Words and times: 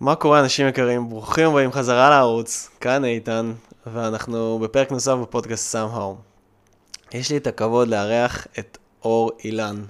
מה 0.00 0.14
קורה 0.14 0.40
אנשים 0.40 0.68
יקרים? 0.68 1.08
ברוכים 1.08 1.48
הבאים 1.48 1.72
חזרה 1.72 2.10
לערוץ, 2.10 2.70
כאן 2.80 3.04
איתן, 3.04 3.52
ואנחנו 3.86 4.58
בפרק 4.62 4.92
נוסף 4.92 5.12
בפודקאסט 5.12 5.76
somehow. 5.76 6.14
יש 7.12 7.30
לי 7.30 7.36
את 7.36 7.46
הכבוד 7.46 7.88
לארח 7.88 8.46
את 8.58 8.78
אור 9.04 9.30
אילן, 9.44 9.84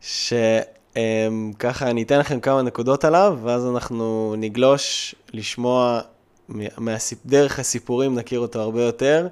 שככה 0.00 1.90
אני 1.90 2.02
אתן 2.02 2.18
לכם 2.18 2.40
כמה 2.40 2.62
נקודות 2.62 3.04
עליו, 3.04 3.38
ואז 3.42 3.66
אנחנו 3.66 4.34
נגלוש 4.38 5.14
לשמוע. 5.32 6.00
דרך 7.26 7.58
הסיפורים, 7.58 8.14
נכיר 8.14 8.40
אותו 8.40 8.60
הרבה 8.60 8.82
יותר, 8.82 9.28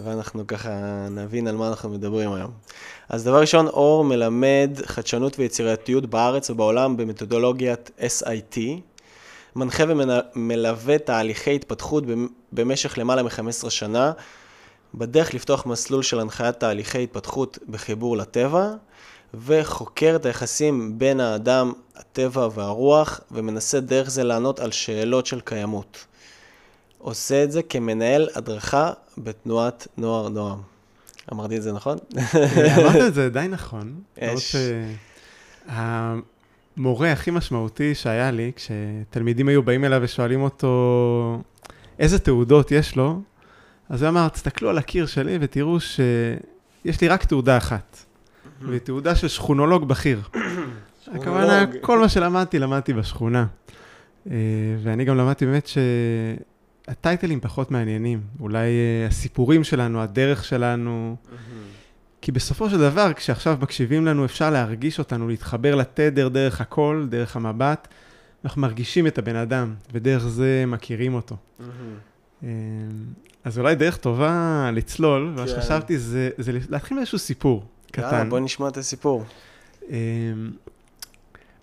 ואנחנו 0.00 0.46
ככה 0.46 0.70
נבין 1.10 1.46
על 1.46 1.56
מה 1.56 1.68
אנחנו 1.68 1.90
מדברים 1.90 2.32
היום. 2.32 2.50
אז 3.08 3.24
דבר 3.24 3.40
ראשון, 3.40 3.66
אור 3.66 4.04
מלמד 4.04 4.70
חדשנות 4.84 5.38
ויצירתיות 5.38 6.06
בארץ 6.06 6.50
ובעולם 6.50 6.96
במתודולוגיית 6.96 7.90
SIT, 7.98 8.58
מנחה 9.56 9.84
ומלווה 9.88 10.98
תהליכי 10.98 11.54
התפתחות 11.54 12.04
במשך 12.52 12.98
למעלה 12.98 13.22
מ-15 13.22 13.70
שנה, 13.70 14.12
בדרך 14.94 15.34
לפתוח 15.34 15.66
מסלול 15.66 16.02
של 16.02 16.20
הנחיית 16.20 16.60
תהליכי 16.60 17.02
התפתחות 17.02 17.58
בחיבור 17.68 18.16
לטבע, 18.16 18.70
וחוקר 19.34 20.16
את 20.16 20.26
היחסים 20.26 20.98
בין 20.98 21.20
האדם, 21.20 21.72
הטבע 21.96 22.48
והרוח, 22.54 23.20
ומנסה 23.30 23.80
דרך 23.80 24.10
זה 24.10 24.24
לענות 24.24 24.60
על 24.60 24.70
שאלות 24.70 25.26
של 25.26 25.40
קיימות. 25.40 26.04
עושה 26.98 27.44
את 27.44 27.52
זה 27.52 27.62
כמנהל 27.62 28.28
הדרכה 28.34 28.92
בתנועת 29.18 29.88
נוער 29.96 30.28
נועם. 30.28 30.58
אמרתי 31.32 31.56
את 31.56 31.62
זה 31.62 31.72
נכון? 31.72 31.98
אמרת 32.78 33.02
את 33.08 33.14
זה 33.14 33.28
די 33.28 33.46
נכון. 33.50 33.94
יש. 34.16 34.56
המורה 36.76 37.12
הכי 37.12 37.30
משמעותי 37.30 37.94
שהיה 37.94 38.30
לי, 38.30 38.52
כשתלמידים 38.56 39.48
היו 39.48 39.62
באים 39.62 39.84
אליו 39.84 40.00
ושואלים 40.02 40.42
אותו 40.42 41.42
איזה 41.98 42.18
תעודות 42.18 42.72
יש 42.72 42.96
לו, 42.96 43.22
אז 43.88 44.02
הוא 44.02 44.08
אמר, 44.08 44.28
תסתכלו 44.28 44.70
על 44.70 44.78
הקיר 44.78 45.06
שלי 45.06 45.38
ותראו 45.40 45.80
שיש 45.80 47.00
לי 47.00 47.08
רק 47.08 47.24
תעודה 47.24 47.56
אחת. 47.56 48.04
והיא 48.60 48.80
תעודה 48.80 49.14
של 49.14 49.28
שכונולוג 49.28 49.88
בכיר. 49.88 50.20
הכוונה, 51.14 51.64
כל 51.80 51.98
מה 51.98 52.08
שלמדתי, 52.08 52.58
למדתי 52.58 52.92
בשכונה. 52.92 53.46
אה, 54.30 54.36
ואני 54.82 55.04
גם 55.04 55.16
למדתי 55.16 55.46
באמת 55.46 55.68
שהטייטלים 56.86 57.40
פחות 57.40 57.70
מעניינים. 57.70 58.20
אולי 58.40 58.58
אה, 58.58 59.06
הסיפורים 59.08 59.64
שלנו, 59.64 60.02
הדרך 60.02 60.44
שלנו. 60.44 61.16
כי 62.24 62.32
בסופו 62.32 62.70
של 62.70 62.78
דבר, 62.78 63.12
כשעכשיו 63.12 63.58
מקשיבים 63.60 64.06
לנו, 64.06 64.24
אפשר 64.24 64.50
להרגיש 64.50 64.98
אותנו, 64.98 65.28
להתחבר 65.28 65.74
לתדר 65.74 66.28
דרך 66.28 66.60
הקול, 66.60 67.06
דרך 67.10 67.36
המבט. 67.36 67.88
אנחנו 68.44 68.62
מרגישים 68.62 69.06
את 69.06 69.18
הבן 69.18 69.36
אדם, 69.36 69.74
ודרך 69.92 70.22
זה 70.22 70.64
מכירים 70.66 71.14
אותו. 71.14 71.36
אמ, 72.42 72.48
אז 73.44 73.58
אולי 73.58 73.74
דרך 73.74 73.96
טובה 73.96 74.70
לצלול, 74.72 75.32
כן. 75.36 75.40
מה 75.42 75.48
שחשבתי 75.48 75.98
זה, 75.98 76.30
זה 76.38 76.52
להתחיל 76.70 76.96
מאיזשהו 76.96 77.18
סיפור 77.18 77.64
קטן. 77.90 78.02
יאללה, 78.02 78.24
בוא 78.24 78.38
נשמע 78.38 78.68
את 78.68 78.76
הסיפור. 78.76 79.24
אמ, 79.90 79.94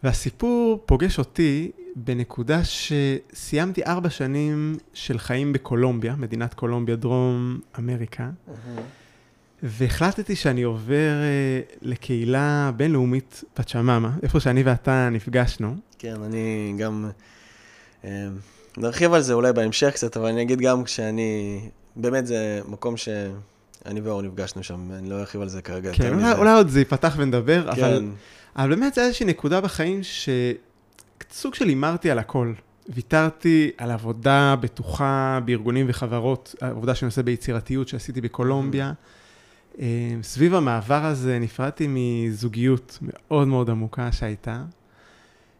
והסיפור 0.03 0.83
פוגש 0.85 1.19
אותי 1.19 1.71
בנקודה 1.95 2.61
שסיימתי 2.63 3.83
ארבע 3.85 4.09
שנים 4.09 4.77
של 4.93 5.17
חיים 5.17 5.53
בקולומביה, 5.53 6.15
מדינת 6.15 6.53
קולומביה, 6.53 6.95
דרום 6.95 7.59
אמריקה. 7.79 8.29
Mm-hmm. 8.47 9.00
והחלטתי 9.63 10.35
שאני 10.35 10.63
עובר 10.63 11.11
uh, 11.21 11.77
לקהילה 11.81 12.71
בינלאומית 12.77 13.43
פצ'ממה, 13.53 14.11
איפה 14.23 14.39
שאני 14.39 14.63
ואתה 14.63 15.09
נפגשנו. 15.11 15.75
כן, 15.99 16.15
אני 16.23 16.73
גם... 16.77 17.09
Uh, 18.03 18.07
נרחיב 18.77 19.13
על 19.13 19.21
זה 19.21 19.33
אולי 19.33 19.53
בהמשך 19.53 19.91
קצת, 19.93 20.17
אבל 20.17 20.27
אני 20.27 20.41
אגיד 20.41 20.59
גם 20.61 20.85
שאני... 20.85 21.59
באמת 21.95 22.27
זה 22.27 22.61
מקום 22.67 22.97
שאני 22.97 24.01
ואור 24.03 24.21
נפגשנו 24.21 24.63
שם, 24.63 24.91
אני 24.91 25.09
לא 25.09 25.19
ארחיב 25.19 25.41
על 25.41 25.49
זה 25.49 25.61
כרגע. 25.61 25.91
כן, 25.93 26.13
אולי, 26.13 26.31
אולי 26.31 26.53
עוד 26.53 26.69
זה 26.69 26.79
ייפתח 26.79 27.13
ונדבר, 27.17 27.63
כן. 27.63 27.83
אבל, 27.83 28.09
אבל 28.55 28.69
באמת 28.69 28.93
זה 28.93 29.01
איזושהי 29.01 29.25
נקודה 29.25 29.61
בחיים 29.61 30.01
שסוג 30.03 31.53
של 31.53 31.67
הימרתי 31.67 32.11
על 32.11 32.19
הכל. 32.19 32.53
ויתרתי 32.89 33.71
על 33.77 33.91
עבודה 33.91 34.55
בטוחה 34.61 35.39
בארגונים 35.45 35.85
וחברות, 35.89 36.55
עבודה 36.61 36.95
שאני 36.95 37.07
עושה 37.07 37.23
ביצירתיות 37.23 37.87
שעשיתי 37.87 38.21
בקולומביה. 38.21 38.91
Mm-hmm. 38.91 39.20
אה, 39.79 40.15
סביב 40.23 40.55
המעבר 40.55 41.05
הזה 41.05 41.39
נפרדתי 41.39 41.87
מזוגיות 41.89 42.97
מאוד 43.01 43.47
מאוד 43.47 43.69
עמוקה 43.69 44.11
שהייתה, 44.11 44.63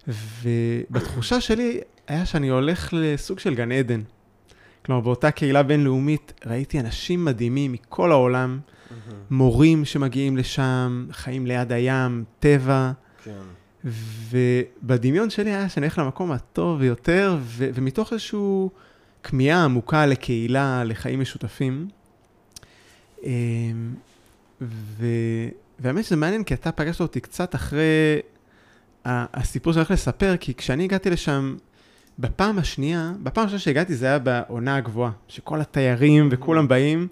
ובתחושה 0.07 1.41
שלי 1.41 1.79
היה 2.07 2.25
שאני 2.25 2.49
הולך 2.49 2.89
לסוג 2.93 3.39
של 3.39 3.55
גן 3.55 3.71
עדן. 3.71 4.01
כלומר, 4.85 5.01
באותה 5.01 5.31
קהילה 5.31 5.63
בינלאומית 5.63 6.33
ראיתי 6.45 6.79
אנשים 6.79 7.25
מדהימים 7.25 7.71
מכל 7.71 8.11
העולם, 8.11 8.59
מורים 9.29 9.85
שמגיעים 9.85 10.37
לשם, 10.37 11.07
חיים 11.11 11.47
ליד 11.47 11.71
הים, 11.71 12.23
טבע. 12.39 12.91
כן. 13.23 13.31
ובדמיון 14.29 15.29
שלי 15.29 15.49
היה 15.49 15.69
שאני 15.69 15.85
הולך 15.85 15.97
למקום 15.97 16.31
הטוב 16.31 16.79
ביותר, 16.79 17.37
ו- 17.41 17.69
ומתוך 17.73 18.13
איזושהי 18.13 18.39
כמיהה 19.23 19.65
עמוקה 19.65 20.05
לקהילה, 20.05 20.83
לחיים 20.83 21.19
משותפים, 21.19 21.87
ו... 24.61 25.05
והאמת 25.79 26.05
שזה 26.05 26.15
מעניין, 26.15 26.43
כי 26.43 26.53
אתה 26.53 26.71
פגשת 26.71 27.01
אותי 27.01 27.19
קצת 27.19 27.55
אחרי 27.55 28.19
הסיפור 29.05 29.73
שאני 29.73 29.79
הולך 29.79 29.91
לספר, 29.91 30.37
כי 30.39 30.53
כשאני 30.53 30.83
הגעתי 30.83 31.09
לשם, 31.09 31.55
בפעם 32.19 32.59
השנייה, 32.59 33.11
בפעם 33.23 33.45
השנייה 33.45 33.59
שהגעתי 33.59 33.95
זה 33.95 34.05
היה 34.05 34.19
בעונה 34.19 34.75
הגבוהה, 34.75 35.11
שכל 35.27 35.61
התיירים 35.61 36.29
וכולם 36.31 36.67
באים, 36.67 37.07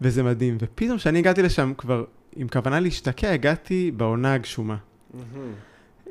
וזה 0.00 0.22
מדהים. 0.22 0.56
ופתאום 0.60 0.98
כשאני 0.98 1.18
הגעתי 1.18 1.42
לשם 1.42 1.72
כבר 1.78 2.04
עם 2.36 2.48
כוונה 2.48 2.80
להשתקע, 2.80 3.30
הגעתי 3.30 3.90
בעונה 3.96 4.34
הגשומה. 4.34 4.76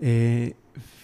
אה, 0.03 0.47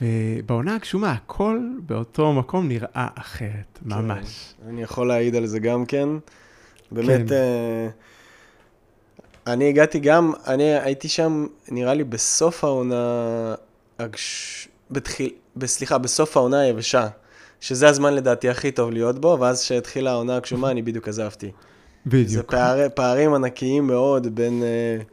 ובעונה 0.01 0.75
הגשומה 0.75 1.11
הכל 1.11 1.59
באותו 1.85 2.33
מקום 2.33 2.67
נראה 2.67 3.07
אחרת, 3.15 3.79
כן. 3.83 3.95
ממש. 3.95 4.53
אני 4.67 4.81
יכול 4.81 5.07
להעיד 5.07 5.35
על 5.35 5.45
זה 5.45 5.59
גם 5.59 5.85
כן. 5.85 6.09
באמת... 6.91 7.29
כן. 7.29 7.89
אני 9.47 9.69
הגעתי 9.69 9.99
גם, 9.99 10.31
אני 10.47 10.63
הייתי 10.63 11.07
שם, 11.07 11.47
נראה 11.71 11.93
לי, 11.93 12.03
בסוף 12.03 12.63
העונה, 12.63 13.55
הגש... 13.99 14.67
בתחיל... 14.91 15.29
סליחה, 15.65 15.97
בסוף 15.97 16.37
העונה 16.37 16.59
היבשה, 16.59 17.07
שזה 17.61 17.89
הזמן 17.89 18.13
לדעתי 18.13 18.49
הכי 18.49 18.71
טוב 18.71 18.91
להיות 18.91 19.19
בו, 19.19 19.37
ואז 19.39 19.63
כשהתחילה 19.63 20.11
העונה 20.11 20.35
הגשומה, 20.35 20.71
אני 20.71 20.81
בדיוק 20.81 21.07
עזבתי. 21.07 21.51
בדיוק. 22.05 22.27
זה 22.29 22.43
פער... 22.43 22.89
פערים 22.89 23.33
ענקיים 23.33 23.87
מאוד 23.87 24.35
בין 24.35 24.61
uh, 24.61 25.03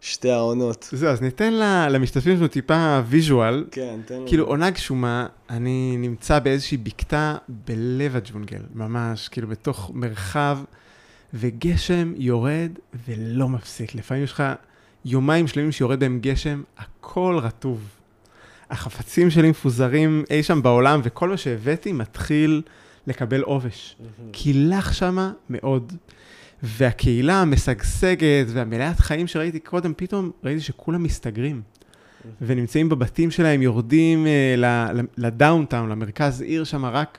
שתי 0.00 0.30
העונות. 0.30 0.88
זהו, 0.92 1.08
אז 1.08 1.22
ניתן 1.22 1.52
לה, 1.52 1.88
למשתתפים 1.88 2.36
שלנו 2.36 2.48
טיפה 2.48 3.00
ויז'ואל. 3.06 3.64
כן, 3.70 4.00
תן 4.04 4.22
כאילו, 4.26 4.44
עונה 4.46 4.70
גשומה, 4.70 5.26
אני 5.50 5.96
נמצא 5.98 6.38
באיזושהי 6.38 6.76
בקתה 6.76 7.36
בלב 7.48 8.16
הג'ונגל, 8.16 8.62
ממש, 8.74 9.28
כאילו, 9.28 9.48
בתוך 9.48 9.90
מרחב. 9.94 10.58
וגשם 11.34 12.12
יורד 12.16 12.70
ולא 13.08 13.48
מפסיק. 13.48 13.94
לפעמים 13.94 14.24
יש 14.24 14.32
לך 14.32 14.42
יומיים 15.04 15.46
שלמים 15.46 15.72
שיורד 15.72 16.00
בהם 16.00 16.18
גשם, 16.22 16.62
הכל 16.78 17.38
רטוב. 17.42 17.88
החפצים 18.70 19.30
שלי 19.30 19.50
מפוזרים 19.50 20.24
אי 20.30 20.42
שם 20.42 20.62
בעולם, 20.62 21.00
וכל 21.02 21.28
מה 21.28 21.36
שהבאתי 21.36 21.92
מתחיל 21.92 22.62
לקבל 23.06 23.40
עובש. 23.40 23.96
כי 24.32 24.52
לך 24.54 24.94
שמה 24.94 25.32
מאוד. 25.50 25.92
והקהילה 26.62 27.42
המשגשגת 27.42 28.46
והמלאת 28.48 29.00
חיים 29.00 29.26
שראיתי 29.26 29.60
קודם, 29.60 29.92
פתאום 29.96 30.30
ראיתי 30.44 30.60
שכולם 30.60 31.02
מסתגרים. 31.02 31.62
ונמצאים 32.42 32.88
בבתים 32.88 33.30
שלהם, 33.30 33.62
יורדים 33.62 34.26
uh, 34.26 34.60
לדאונטאון, 35.16 35.88
למרכז 35.88 36.40
עיר 36.40 36.64
שם, 36.64 36.84
רק 36.84 37.18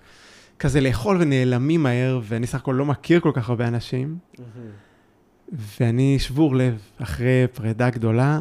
כזה 0.59 0.81
לאכול 0.81 1.17
ונעלמים 1.19 1.83
מהר, 1.83 2.19
ואני 2.23 2.47
סך 2.47 2.55
הכל 2.55 2.71
לא 2.71 2.85
מכיר 2.85 3.19
כל 3.19 3.31
כך 3.33 3.49
הרבה 3.49 3.67
אנשים. 3.67 4.17
ואני 5.79 6.19
שבור 6.19 6.55
לב 6.55 6.79
אחרי 7.01 7.45
פרידה 7.53 7.89
גדולה. 7.89 8.39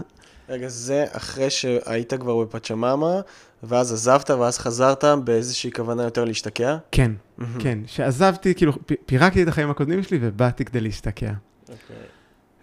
רגע, 0.49 0.69
זה 0.69 1.05
אחרי 1.13 1.51
שהיית 1.51 2.15
כבר 2.15 2.45
בפצ'מאמה, 2.45 3.21
ואז 3.63 3.93
עזבת, 3.93 4.31
ואז 4.31 4.59
חזרת 4.59 5.05
באיזושהי 5.25 5.73
כוונה 5.73 6.03
יותר 6.03 6.25
להשתקע? 6.25 6.77
כן. 6.93 7.13
כן. 7.59 7.79
שעזבתי, 7.87 8.55
כאילו, 8.55 8.73
פירקתי 9.07 9.43
את 9.43 9.49
החיים 9.49 9.71
הקודמים 9.71 10.03
שלי 10.03 10.19
ובאתי 10.21 10.65
כדי 10.65 10.81
להשתקע. 10.81 11.31
Okay. 11.31 11.71
אוקיי. 11.73 12.07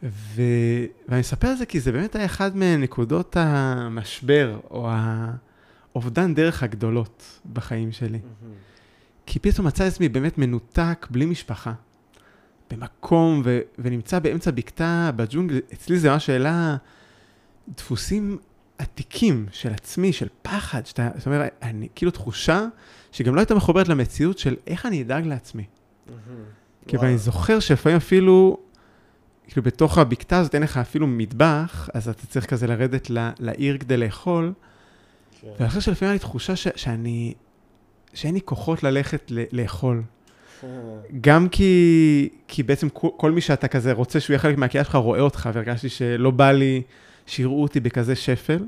ו... 0.03 0.41
ואני 1.07 1.21
אספר 1.21 1.47
על 1.47 1.55
זה 1.55 1.65
כי 1.65 1.79
זה 1.79 1.91
באמת 1.91 2.15
היה 2.15 2.25
אחד 2.25 2.57
מנקודות 2.57 3.37
המשבר, 3.39 4.59
או 4.71 4.89
האובדן 5.93 6.33
דרך 6.33 6.63
הגדולות 6.63 7.39
בחיים 7.53 7.91
שלי. 7.91 8.17
Mm-hmm. 8.17 8.64
כי 9.25 9.39
פתאום 9.39 9.67
מצא 9.67 9.83
עצמי 9.83 10.09
באמת 10.09 10.37
מנותק, 10.37 11.07
בלי 11.09 11.25
משפחה, 11.25 11.73
במקום, 12.71 13.41
ו- 13.45 13.59
ונמצא 13.79 14.19
באמצע 14.19 14.51
בקתה 14.51 15.11
בג'ונגל, 15.15 15.59
אצלי 15.73 15.99
זה 15.99 16.09
ממש 16.09 16.25
שאלה, 16.25 16.75
דפוסים 17.77 18.37
עתיקים 18.77 19.45
של 19.51 19.73
עצמי, 19.73 20.13
של 20.13 20.27
פחד, 20.41 20.85
שאתה, 20.85 21.09
זאת 21.17 21.25
אומרת, 21.25 21.51
אני, 21.61 21.87
כאילו 21.95 22.11
תחושה 22.11 22.65
שגם 23.11 23.35
לא 23.35 23.39
הייתה 23.39 23.55
מחוברת 23.55 23.87
למציאות 23.87 24.37
של 24.37 24.55
איך 24.67 24.85
אני 24.85 25.01
אדאג 25.01 25.25
לעצמי. 25.27 25.63
כי 26.87 26.97
אני 26.97 27.17
זוכר 27.17 27.59
שלפעמים 27.59 27.97
אפילו, 27.97 28.57
כאילו 29.47 29.63
בתוך 29.63 29.97
הבקתה 29.97 30.37
הזאת 30.39 30.55
אין 30.55 30.63
לך 30.63 30.77
אפילו 30.77 31.07
מטבח, 31.07 31.89
אז 31.93 32.09
אתה 32.09 32.27
צריך 32.27 32.45
כזה 32.45 32.67
לרדת 32.67 33.09
ל- 33.09 33.29
לעיר 33.39 33.77
כדי 33.77 33.97
לאכול, 33.97 34.53
כן. 35.41 35.47
ואני 35.59 35.69
חושב 35.69 35.81
שלפעמים 35.81 36.09
היה 36.09 36.13
לי 36.13 36.19
תחושה 36.19 36.55
ש- 36.55 36.67
שאני, 36.75 37.33
שאין 38.15 38.33
לי 38.33 38.41
כוחות 38.41 38.83
ללכת 38.83 39.31
לאכול. 39.51 40.01
גם 41.21 41.49
כי, 41.49 42.29
כי 42.47 42.63
בעצם 42.63 42.89
כל, 42.89 43.31
מי 43.31 43.41
שאתה 43.41 43.67
כזה 43.67 43.93
רוצה 43.93 44.19
שהוא 44.19 44.33
יהיה 44.33 44.39
חלק 44.39 44.57
מהקהילה 44.57 44.83
שלך 44.83 44.95
רואה 44.95 45.19
אותך, 45.19 45.49
והרגשתי 45.53 45.89
שלא 45.89 46.31
בא 46.31 46.51
לי 46.51 46.81
שיראו 47.25 47.61
אותי 47.61 47.79
בכזה 47.79 48.15
שפל, 48.15 48.63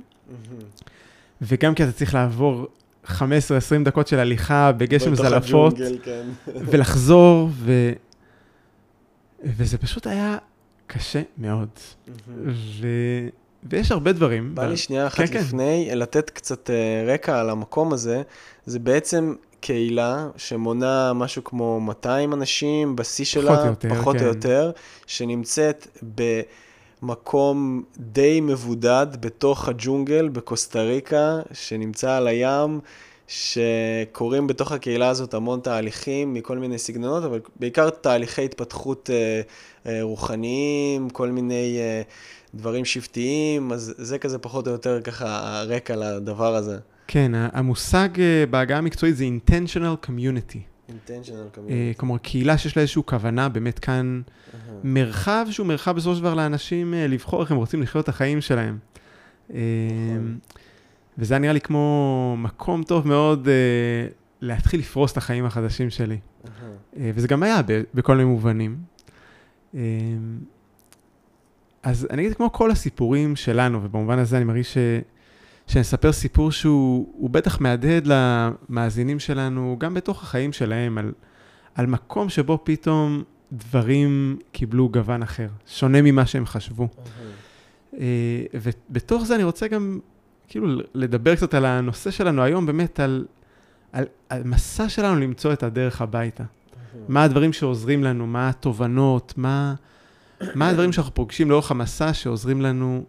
וגם 1.41 1.75
כי 1.75 1.83
אתה 1.83 1.91
צריך 1.91 2.13
לעבור 2.13 2.67
15-20 3.07 3.11
דקות 3.83 4.07
של 4.07 4.19
הליכה 4.19 4.71
בגשם 4.71 5.15
זלעפות, 5.15 5.75
כן. 6.03 6.27
ולחזור, 6.71 7.49
ו... 7.51 7.91
וזה 9.43 9.77
פשוט 9.77 10.07
היה 10.07 10.37
קשה 10.87 11.21
מאוד. 11.37 11.69
ו... 12.45 12.87
ויש 13.63 13.91
הרבה 13.91 14.11
דברים. 14.11 14.55
בא 14.55 14.65
ב- 14.65 14.69
לי 14.69 14.77
שנייה 14.77 15.07
אחת 15.07 15.17
כן, 15.17 15.27
כן. 15.27 15.39
לפני, 15.39 15.89
לתת 15.95 16.29
קצת 16.29 16.69
אה, 16.69 17.13
רקע 17.13 17.39
על 17.39 17.49
המקום 17.49 17.93
הזה. 17.93 18.21
זה 18.65 18.79
בעצם 18.79 19.35
קהילה 19.59 20.27
שמונה 20.37 21.13
משהו 21.13 21.43
כמו 21.43 21.79
200 21.79 22.33
אנשים 22.33 22.95
בשיא 22.95 23.25
שלה, 23.25 23.61
או 23.61 23.67
יותר, 23.67 23.89
פחות 23.89 24.15
או 24.15 24.19
כן. 24.19 24.25
יותר, 24.25 24.71
שנמצאת 25.07 25.87
במקום 27.01 27.83
די 27.97 28.41
מבודד 28.41 29.07
בתוך 29.19 29.67
הג'ונגל 29.69 30.29
בקוסטה 30.29 30.81
ריקה, 30.81 31.39
שנמצא 31.53 32.11
על 32.11 32.27
הים. 32.27 32.79
שקורים 33.27 34.47
בתוך 34.47 34.71
הקהילה 34.71 35.09
הזאת 35.09 35.33
המון 35.33 35.59
תהליכים 35.59 36.33
מכל 36.33 36.57
מיני 36.57 36.77
סגנונות, 36.77 37.23
אבל 37.23 37.39
בעיקר 37.55 37.89
תהליכי 37.89 38.45
התפתחות 38.45 39.09
אה, 39.13 39.41
אה, 39.85 39.99
רוחניים, 40.01 41.09
כל 41.09 41.29
מיני 41.29 41.77
אה, 41.79 42.01
דברים 42.55 42.85
שבטיים, 42.85 43.71
אז 43.71 43.93
זה 43.97 44.17
כזה 44.17 44.37
פחות 44.37 44.67
או 44.67 44.71
יותר 44.71 45.01
ככה 45.01 45.59
הרקע 45.59 45.95
לדבר 45.95 46.55
הזה. 46.55 46.77
כן, 47.07 47.31
המושג 47.35 48.09
אה, 48.19 48.45
בהגעה 48.49 48.77
המקצועית 48.77 49.15
זה 49.15 49.25
intentional 49.25 50.05
community. 50.07 50.59
intentional 50.89 51.59
אה, 51.69 51.91
כלומר, 51.97 52.17
קהילה 52.17 52.57
שיש 52.57 52.77
לה 52.77 52.81
איזושהי 52.81 53.01
כוונה, 53.05 53.49
באמת 53.49 53.79
כאן 53.79 54.21
מרחב 54.83 55.45
שהוא 55.49 55.67
מרחב 55.67 55.95
בסופו 55.95 56.15
של 56.15 56.21
דבר 56.21 56.33
לאנשים 56.33 56.93
אה, 56.93 57.07
לבחור 57.07 57.41
איך 57.41 57.51
הם 57.51 57.57
רוצים 57.57 57.81
לחיות 57.81 58.03
את 58.03 58.09
החיים 58.09 58.41
שלהם. 58.41 58.77
נכון. 59.49 60.37
וזה 61.17 61.33
היה 61.33 61.39
נראה 61.39 61.53
לי 61.53 61.61
כמו 61.61 62.35
מקום 62.37 62.83
טוב 62.83 63.07
מאוד 63.07 63.47
אה, 63.47 64.07
להתחיל 64.41 64.79
לפרוס 64.79 65.11
את 65.11 65.17
החיים 65.17 65.45
החדשים 65.45 65.89
שלי. 65.89 66.17
אה, 66.97 67.11
וזה 67.15 67.27
גם 67.27 67.43
היה 67.43 67.61
ב- 67.61 67.81
בכל 67.93 68.15
מיני 68.15 68.29
מובנים. 68.29 68.77
אז 71.87 72.07
אני 72.09 72.21
אגיד, 72.21 72.33
כמו 72.33 72.51
כל 72.51 72.71
הסיפורים 72.71 73.35
שלנו, 73.35 73.83
ובמובן 73.83 74.19
הזה 74.19 74.37
אני 74.37 74.45
מרגיש 74.45 74.73
ש... 74.73 74.77
שאני 75.67 75.81
אספר 75.81 76.11
סיפור 76.11 76.51
שהוא 76.51 77.13
הוא 77.17 77.29
בטח 77.29 77.61
מהדהד 77.61 78.07
למאזינים 78.07 79.19
שלנו, 79.19 79.75
גם 79.79 79.93
בתוך 79.93 80.23
החיים 80.23 80.53
שלהם, 80.53 80.97
על, 80.97 81.11
על 81.75 81.85
מקום 81.85 82.29
שבו 82.29 82.59
פתאום 82.63 83.23
דברים 83.51 84.37
קיבלו 84.51 84.89
גוון 84.89 85.23
אחר, 85.23 85.47
שונה 85.67 86.01
ממה 86.01 86.25
שהם 86.25 86.45
חשבו. 86.45 86.87
אה, 87.99 88.05
ובתוך 88.53 89.23
זה 89.25 89.35
אני 89.35 89.43
רוצה 89.43 89.67
גם 89.67 89.99
כאילו 90.47 90.67
לדבר 90.93 91.35
קצת 91.35 91.53
על 91.53 91.65
הנושא 91.65 92.11
שלנו 92.11 92.43
היום, 92.43 92.65
באמת 92.65 92.99
על, 92.99 93.25
על, 93.91 94.05
על 94.29 94.43
מסע 94.43 94.89
שלנו 94.89 95.19
למצוא 95.19 95.53
את 95.53 95.63
הדרך 95.63 96.01
הביתה. 96.01 96.43
מה 97.07 97.23
הדברים 97.23 97.53
שעוזרים 97.53 98.03
לנו, 98.03 98.27
מה 98.27 98.49
התובנות, 98.49 99.33
מה, 99.37 99.73
מה 100.55 100.69
הדברים 100.69 100.93
שאנחנו 100.93 101.13
פוגשים 101.13 101.49
לאורך 101.49 101.71
המסע 101.71 102.13
שעוזרים 102.13 102.61
לנו 102.61 103.03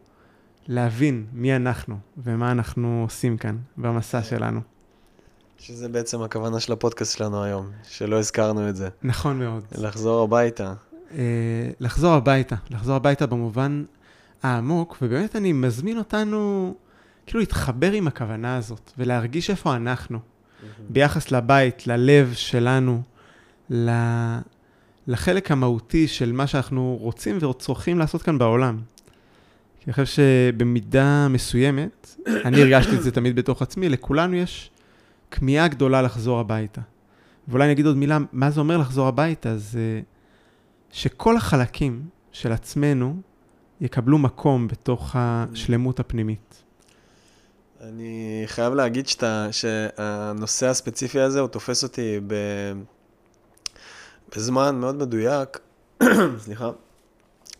להבין 0.68 1.26
מי 1.32 1.56
אנחנו 1.56 1.98
ומה 2.16 2.50
אנחנו 2.50 3.02
עושים 3.04 3.36
כאן 3.36 3.56
במסע 3.76 4.22
שלנו. 4.22 4.60
שזה 5.58 5.88
בעצם 5.88 6.22
הכוונה 6.22 6.60
של 6.60 6.72
הפודקאסט 6.72 7.16
שלנו 7.16 7.42
היום, 7.44 7.70
שלא 7.88 8.18
הזכרנו 8.18 8.68
את 8.68 8.76
זה. 8.76 8.88
נכון 9.02 9.38
מאוד. 9.38 9.64
לחזור 9.78 10.22
הביתה. 10.24 10.74
אה, 11.14 11.70
לחזור 11.80 12.12
הביתה, 12.12 12.56
לחזור 12.70 12.96
הביתה 12.96 13.26
במובן 13.26 13.84
העמוק, 14.42 14.98
ובאמת 15.02 15.36
אני 15.36 15.52
מזמין 15.52 15.98
אותנו 15.98 16.74
כאילו 17.26 17.40
להתחבר 17.40 17.92
עם 17.92 18.06
הכוונה 18.06 18.56
הזאת 18.56 18.90
ולהרגיש 18.98 19.50
איפה 19.50 19.76
אנחנו, 19.76 20.18
ביחס 20.88 21.30
לבית, 21.30 21.86
ללב 21.86 22.32
שלנו, 22.34 23.02
ל... 23.70 23.90
לחלק 25.08 25.50
המהותי 25.50 26.08
של 26.08 26.32
מה 26.32 26.46
שאנחנו 26.46 26.98
רוצים 27.00 27.38
וצריכים 27.40 27.98
לעשות 27.98 28.22
כאן 28.22 28.38
בעולם. 28.38 28.78
אני 29.86 29.92
חושב 29.92 30.06
שבמידה 30.06 31.28
מסוימת, 31.28 32.16
אני 32.26 32.62
הרגשתי 32.62 32.96
את 32.96 33.02
זה 33.02 33.10
תמיד 33.10 33.36
בתוך 33.36 33.62
עצמי, 33.62 33.88
לכולנו 33.88 34.34
יש 34.34 34.70
כמיהה 35.30 35.68
גדולה 35.68 36.02
לחזור 36.02 36.40
הביתה. 36.40 36.80
ואולי 37.48 37.64
אני 37.64 37.72
אגיד 37.72 37.86
עוד 37.86 37.96
מילה, 37.96 38.18
מה 38.32 38.50
זה 38.50 38.60
אומר 38.60 38.76
לחזור 38.76 39.08
הביתה? 39.08 39.58
זה 39.58 40.00
שכל 40.92 41.36
החלקים 41.36 42.02
של 42.32 42.52
עצמנו 42.52 43.16
יקבלו 43.80 44.18
מקום 44.18 44.68
בתוך 44.68 45.16
השלמות 45.18 46.00
הפנימית. 46.00 46.62
אני 47.80 48.42
חייב 48.46 48.74
להגיד 48.74 49.08
שאתה, 49.08 49.48
שהנושא 49.50 50.66
הספציפי 50.66 51.20
הזה, 51.20 51.40
הוא 51.40 51.48
תופס 51.48 51.82
אותי 51.82 52.20
ב... 52.26 52.34
בזמן 54.36 54.76
מאוד 54.76 54.94
מדויק, 54.94 55.58
סליחה, 56.44 56.70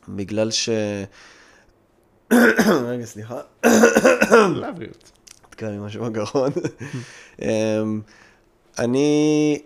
בגלל 0.09 0.51
ש... 0.51 0.69
רגע, 2.89 3.05
סליחה. 3.05 3.41
לבריאות. 4.63 5.11
נתקע 5.49 5.71
לי 5.71 5.79
משהו 5.79 6.05
בגרון. 6.05 6.53
אמ, 7.43 8.01
אני, 8.79 9.59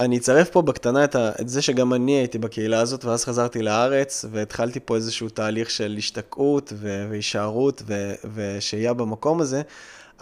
אני 0.00 0.18
אצרף 0.18 0.50
פה 0.50 0.62
בקטנה 0.62 1.04
את, 1.04 1.14
ה, 1.14 1.30
את 1.40 1.48
זה 1.48 1.62
שגם 1.62 1.94
אני 1.94 2.12
הייתי 2.12 2.38
בקהילה 2.38 2.80
הזאת, 2.80 3.04
ואז 3.04 3.24
חזרתי 3.24 3.62
לארץ, 3.62 4.24
והתחלתי 4.30 4.80
פה 4.84 4.96
איזשהו 4.96 5.28
תהליך 5.28 5.70
של 5.70 5.94
השתקעות 5.98 6.72
ו- 6.76 7.06
והישארות 7.10 7.82
ו- 7.86 8.14
ושהייה 8.34 8.94
במקום 8.94 9.40
הזה, 9.40 9.62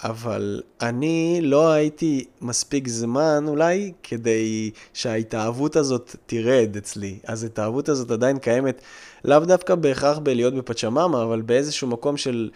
אבל 0.04 0.62
אני 0.80 1.38
לא 1.42 1.70
הייתי 1.70 2.24
מספיק 2.40 2.88
זמן 2.88 3.44
אולי 3.48 3.92
כדי 4.02 4.70
שההתאהבות 4.94 5.76
הזאת 5.76 6.16
תרד 6.26 6.76
אצלי. 6.76 7.18
אז 7.26 7.42
ההתאהבות 7.42 7.88
הזאת 7.88 8.10
עדיין 8.10 8.38
קיימת, 8.38 8.80
לאו 9.24 9.40
דווקא 9.40 9.74
בהכרח 9.74 10.18
בלהיות 10.18 10.54
בפצ'ממה, 10.54 11.22
אבל 11.22 11.42
באיזשהו 11.42 11.88
מקום 11.88 12.16
של... 12.16 12.50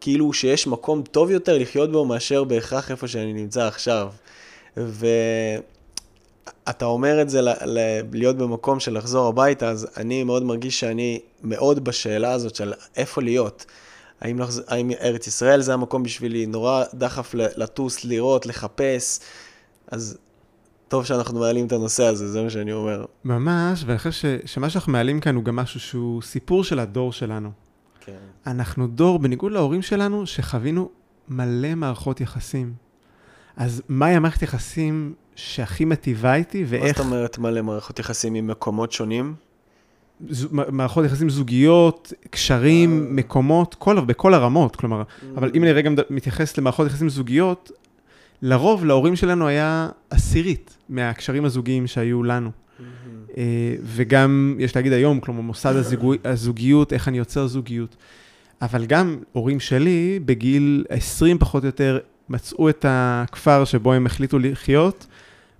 כאילו 0.00 0.32
שיש 0.32 0.66
מקום 0.66 1.02
טוב 1.02 1.30
יותר 1.30 1.58
לחיות 1.58 1.92
בו 1.92 2.04
מאשר 2.04 2.44
בהכרח 2.44 2.90
איפה 2.90 3.08
שאני 3.08 3.32
נמצא 3.32 3.66
עכשיו. 3.66 4.12
ואתה 4.76 6.84
אומר 6.84 7.22
את 7.22 7.30
זה 7.30 7.42
ל- 7.42 7.64
ל- 7.64 8.00
להיות 8.12 8.36
במקום 8.36 8.80
של 8.80 8.98
לחזור 8.98 9.28
הביתה, 9.28 9.68
אז 9.68 9.88
אני 9.96 10.24
מאוד 10.24 10.42
מרגיש 10.42 10.80
שאני 10.80 11.20
מאוד 11.42 11.84
בשאלה 11.84 12.32
הזאת 12.32 12.54
של 12.54 12.72
איפה 12.96 13.22
להיות. 13.22 13.66
האם, 14.22 14.38
לחז... 14.38 14.62
האם 14.68 14.90
ארץ 15.00 15.26
ישראל 15.26 15.60
זה 15.60 15.74
המקום 15.74 16.02
בשבילי? 16.02 16.46
נורא 16.46 16.84
דחף 16.94 17.34
לטוס, 17.34 18.04
לראות, 18.04 18.46
לחפש. 18.46 19.20
אז 19.90 20.18
טוב 20.88 21.04
שאנחנו 21.04 21.40
מעלים 21.40 21.66
את 21.66 21.72
הנושא 21.72 22.04
הזה, 22.04 22.28
זה 22.28 22.42
מה 22.42 22.50
שאני 22.50 22.72
אומר. 22.72 23.04
ממש, 23.24 23.84
ואני 23.86 23.98
חושב 23.98 24.10
ש- 24.10 24.52
שמה 24.52 24.70
שאנחנו 24.70 24.92
מעלים 24.92 25.20
כאן 25.20 25.34
הוא 25.34 25.44
גם 25.44 25.56
משהו 25.56 25.80
שהוא 25.80 26.22
סיפור 26.22 26.64
של 26.64 26.78
הדור 26.78 27.12
שלנו. 27.12 27.50
כן. 28.00 28.16
אנחנו 28.46 28.86
דור, 28.86 29.18
בניגוד 29.18 29.52
להורים 29.52 29.82
שלנו, 29.82 30.26
שחווינו 30.26 30.90
מלא 31.28 31.74
מערכות 31.74 32.20
יחסים. 32.20 32.74
אז 33.56 33.82
מהי 33.88 34.14
המערכת 34.14 34.42
יחסים 34.42 35.14
שהכי 35.34 35.84
מטיבה 35.84 36.34
איתי, 36.34 36.62
מה 36.62 36.68
זאת 36.68 36.80
ואיך... 36.82 37.00
אומרת 37.00 37.38
מלא 37.38 37.62
מערכות 37.62 37.98
יחסים 37.98 38.34
עם 38.34 38.46
מקומות 38.46 38.92
שונים? 38.92 39.34
מערכות 40.50 41.04
יחסים 41.04 41.30
זוגיות, 41.30 42.12
קשרים, 42.30 43.06
אה. 43.06 43.12
מקומות, 43.12 43.74
כל, 43.78 44.00
בכל 44.00 44.34
הרמות, 44.34 44.76
כלומר, 44.76 45.02
אבל 45.36 45.50
אם 45.54 45.62
אני 45.62 45.72
רגע 45.72 45.90
מתייחס 46.10 46.58
למערכות 46.58 46.86
יחסים 46.86 47.08
זוגיות, 47.08 47.70
לרוב 48.42 48.84
להורים 48.84 49.16
שלנו 49.16 49.46
היה 49.46 49.88
עשירית 50.10 50.76
מהקשרים 50.88 51.44
הזוגיים 51.44 51.86
שהיו 51.86 52.22
לנו. 52.22 52.50
אה, 53.36 53.74
וגם, 53.82 54.56
יש 54.58 54.76
להגיד 54.76 54.92
היום, 54.92 55.20
כלומר, 55.20 55.40
מוסד 55.40 55.76
הזוגו- 55.76 56.14
הזוגיות, 56.24 56.92
איך 56.92 57.08
אני 57.08 57.18
יוצר 57.18 57.46
זוגיות. 57.46 57.96
אבל 58.62 58.84
גם 58.84 59.18
הורים 59.32 59.60
שלי, 59.60 60.20
בגיל 60.24 60.84
20 60.88 61.38
פחות 61.38 61.62
או 61.62 61.68
יותר, 61.68 61.98
מצאו 62.28 62.68
את 62.68 62.84
הכפר 62.88 63.64
שבו 63.64 63.92
הם 63.92 64.06
החליטו 64.06 64.38
לחיות, 64.38 65.06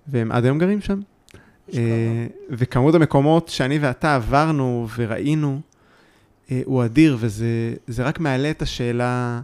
והם 0.07 0.31
עד 0.31 0.45
היום 0.45 0.59
גרים 0.59 0.81
שם. 0.81 0.99
אה, 1.73 1.79
וכמות 2.49 2.95
המקומות 2.95 3.47
שאני 3.49 3.79
ואתה 3.79 4.15
עברנו 4.15 4.87
וראינו, 4.95 5.61
אה, 6.51 6.61
הוא 6.65 6.85
אדיר, 6.85 7.17
וזה 7.19 7.45
זה 7.87 8.03
רק 8.03 8.19
מעלה 8.19 8.49
את 8.49 8.61
השאלה, 8.61 9.41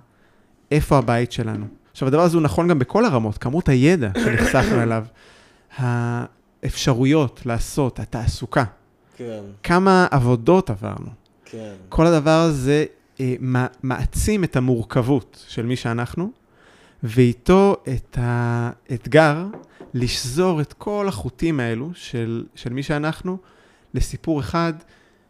איפה 0.72 0.98
הבית 0.98 1.32
שלנו. 1.32 1.66
עכשיו, 1.92 2.08
הדבר 2.08 2.22
הזה 2.22 2.38
הוא 2.38 2.44
נכון 2.44 2.68
גם 2.68 2.80
בכל 2.80 3.06
הרמות, 3.06 3.38
כמות 3.38 3.70
הידע 3.70 4.10
שנחשפנו 4.24 4.84
אליו, 4.84 5.06
האפשרויות 5.78 7.42
לעשות, 7.46 8.00
התעסוקה, 8.00 8.64
כן, 9.18 9.40
כמה 9.64 10.08
עבודות 10.12 10.70
עברנו. 10.70 11.10
כן. 11.46 11.74
כל 11.90 12.06
הדבר 12.06 12.40
הזה 12.40 12.86
אה, 13.20 13.36
מע- 13.40 13.68
מעצים 13.84 14.44
את 14.44 14.56
המורכבות 14.56 15.46
של 15.48 15.66
מי 15.66 15.76
שאנחנו, 15.76 16.32
ואיתו 17.04 17.76
את 17.88 18.18
האתגר 18.22 19.46
לשזור 19.94 20.62
את 20.62 20.74
כל 20.74 21.06
החוטים 21.08 21.60
האלו 21.60 21.90
של, 21.94 22.44
של 22.56 22.74
מי 22.74 22.84
שאנחנו 22.84 23.38
לסיפור 23.94 24.40
אחד, 24.40 24.74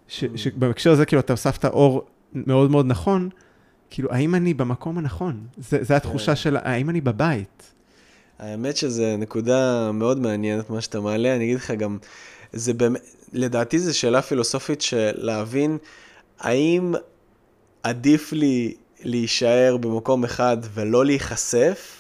ש, 0.07 0.23
Mm. 0.23 0.27
שבהקשר 0.37 0.91
הזה 0.91 1.05
כאילו 1.05 1.19
אתה 1.19 1.33
הוספת 1.33 1.65
אור 1.65 2.05
מאוד 2.33 2.71
מאוד 2.71 2.85
נכון, 2.85 3.29
כאילו 3.89 4.11
האם 4.11 4.35
אני 4.35 4.53
במקום 4.53 4.97
הנכון? 4.97 5.47
זה, 5.57 5.83
זה 5.83 5.95
התחושה 5.95 6.31
כן. 6.31 6.35
של 6.35 6.57
האם 6.57 6.89
אני 6.89 7.01
בבית? 7.01 7.73
האמת 8.39 8.77
שזה 8.77 9.15
נקודה 9.17 9.91
מאוד 9.91 10.19
מעניינת 10.19 10.69
מה 10.69 10.81
שאתה 10.81 10.99
מעלה, 10.99 11.35
אני 11.35 11.43
אגיד 11.43 11.55
לך 11.55 11.71
גם, 11.71 11.97
זה 12.53 12.73
באמת, 12.73 13.01
לדעתי 13.33 13.79
זו 13.79 13.97
שאלה 13.97 14.21
פילוסופית 14.21 14.81
של 14.81 15.11
להבין 15.13 15.77
האם 16.39 16.93
עדיף 17.83 18.33
לי 18.33 18.75
להישאר 19.03 19.77
במקום 19.77 20.23
אחד 20.23 20.57
ולא 20.73 21.05
להיחשף, 21.05 21.98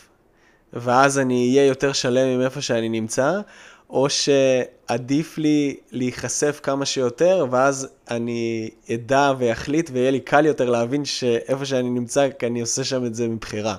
ואז 0.73 1.19
אני 1.19 1.49
אהיה 1.49 1.65
יותר 1.65 1.93
שלם 1.93 2.27
עם 2.27 2.41
איפה 2.41 2.61
שאני 2.61 2.89
נמצא, 2.89 3.39
או 3.89 4.07
שעדיף 4.09 5.37
לי 5.37 5.75
להיחשף 5.91 6.59
כמה 6.63 6.85
שיותר, 6.85 7.45
ואז 7.51 7.87
אני 8.11 8.69
אדע 8.93 9.33
ואחליט 9.39 9.89
ויהיה 9.93 10.11
לי 10.11 10.19
קל 10.19 10.45
יותר 10.45 10.69
להבין 10.69 11.05
שאיפה 11.05 11.65
שאני 11.65 11.89
נמצא, 11.89 12.27
כי 12.39 12.47
אני 12.47 12.61
עושה 12.61 12.83
שם 12.83 13.05
את 13.05 13.15
זה 13.15 13.27
מבחירה. 13.27 13.75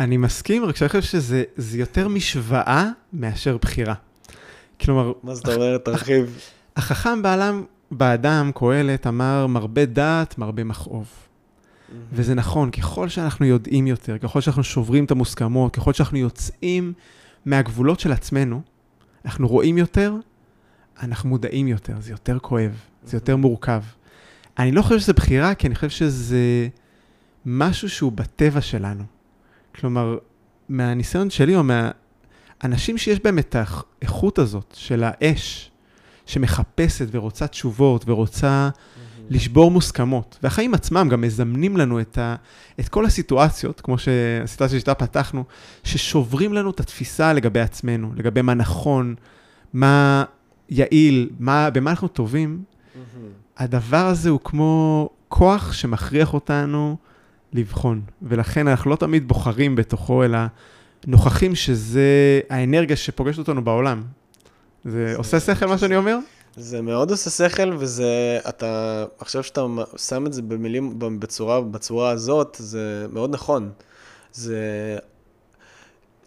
אני 0.00 0.16
מסכים, 0.16 0.64
רק 0.64 0.76
שאני 0.76 0.88
חושב 0.88 1.02
שזה 1.02 1.44
זה 1.56 1.78
יותר 1.78 2.08
משוואה 2.08 2.88
מאשר 3.12 3.56
בחירה. 3.56 3.94
כלומר, 4.80 5.12
מה 5.22 5.34
זאת 5.34 5.48
אומרת? 5.48 5.84
תרחיב. 5.84 6.40
החכם 6.76 7.22
בעלם, 7.22 7.64
באדם, 7.90 8.50
קהלת, 8.54 9.06
אמר, 9.06 9.46
מרבה 9.46 9.84
דעת, 9.84 10.38
מרבה 10.38 10.64
מכאוב. 10.64 11.06
וזה 12.12 12.34
נכון, 12.34 12.70
ככל 12.70 13.08
שאנחנו 13.08 13.46
יודעים 13.46 13.86
יותר, 13.86 14.18
ככל 14.18 14.40
שאנחנו 14.40 14.64
שוברים 14.64 15.04
את 15.04 15.10
המוסכמות, 15.10 15.76
ככל 15.76 15.92
שאנחנו 15.92 16.18
יוצאים 16.18 16.92
מהגבולות 17.44 18.00
של 18.00 18.12
עצמנו, 18.12 18.62
אנחנו 19.24 19.48
רואים 19.48 19.78
יותר, 19.78 20.14
אנחנו 21.02 21.28
מודעים 21.28 21.68
יותר, 21.68 22.00
זה 22.00 22.10
יותר 22.12 22.38
כואב, 22.38 22.72
זה 23.04 23.16
יותר 23.16 23.36
מורכב. 23.36 23.82
אני 24.58 24.72
לא 24.72 24.82
חושב 24.82 24.98
שזה 24.98 25.12
בחירה, 25.12 25.54
כי 25.54 25.66
אני 25.66 25.74
חושב 25.74 25.90
שזה 25.90 26.68
משהו 27.46 27.88
שהוא 27.88 28.12
בטבע 28.12 28.60
שלנו. 28.60 29.04
כלומר, 29.74 30.18
מהניסיון 30.68 31.30
שלי, 31.30 31.56
או 31.56 31.62
מהאנשים 31.62 32.98
שיש 32.98 33.20
בהם 33.24 33.38
את 33.38 33.56
האיכות 33.56 34.38
הזאת 34.38 34.74
של 34.78 35.04
האש, 35.06 35.70
שמחפשת 36.26 37.06
ורוצה 37.10 37.46
תשובות 37.46 38.04
ורוצה 38.08 38.68
לשבור 39.30 39.70
מוסכמות. 39.70 40.38
והחיים 40.42 40.74
עצמם 40.74 41.08
גם 41.10 41.20
מזמנים 41.20 41.76
לנו 41.76 42.00
את, 42.00 42.18
ה, 42.18 42.34
את 42.80 42.88
כל 42.88 43.04
הסיטואציות, 43.06 43.80
כמו 43.80 43.98
שהסיטואציה 43.98 44.78
שאיתה 44.78 44.94
פתחנו, 44.94 45.44
ששוברים 45.84 46.52
לנו 46.52 46.70
את 46.70 46.80
התפיסה 46.80 47.32
לגבי 47.32 47.60
עצמנו, 47.60 48.12
לגבי 48.16 48.42
מה 48.42 48.54
נכון, 48.54 49.14
מה 49.72 50.24
יעיל, 50.68 51.30
מה, 51.38 51.70
במה 51.70 51.90
אנחנו 51.90 52.08
טובים. 52.08 52.62
הדבר 53.58 54.06
הזה 54.06 54.30
הוא 54.30 54.40
כמו 54.44 55.08
כוח 55.28 55.72
שמכריח 55.72 56.34
אותנו 56.34 56.96
לבחון, 57.52 58.00
ולכן 58.22 58.68
אנחנו 58.68 58.90
לא 58.90 58.96
תמיד 58.96 59.28
בוחרים 59.28 59.76
בתוכו, 59.76 60.24
אלא 60.24 60.38
נוכחים 61.06 61.54
שזה 61.54 62.00
האנרגיה 62.50 62.96
שפוגשת 62.96 63.38
אותנו 63.38 63.64
בעולם. 63.64 64.02
זה 64.84 64.90
זה- 65.12 65.16
עושה 65.16 65.40
שכל 65.40 65.66
מה 65.66 65.78
שאני 65.78 65.96
אומר? 65.96 66.18
זה 66.56 66.82
מאוד 66.82 67.10
עושה 67.10 67.30
שכל, 67.30 67.76
וזה, 67.78 68.38
אתה, 68.48 69.04
עכשיו 69.18 69.42
שאתה 69.42 69.66
שם 69.96 70.26
את 70.26 70.32
זה 70.32 70.42
במילים, 70.42 70.98
בצורה, 70.98 71.60
בצורה 71.60 72.10
הזאת, 72.10 72.56
זה 72.60 73.06
מאוד 73.12 73.30
נכון. 73.30 73.70
זה 74.32 74.58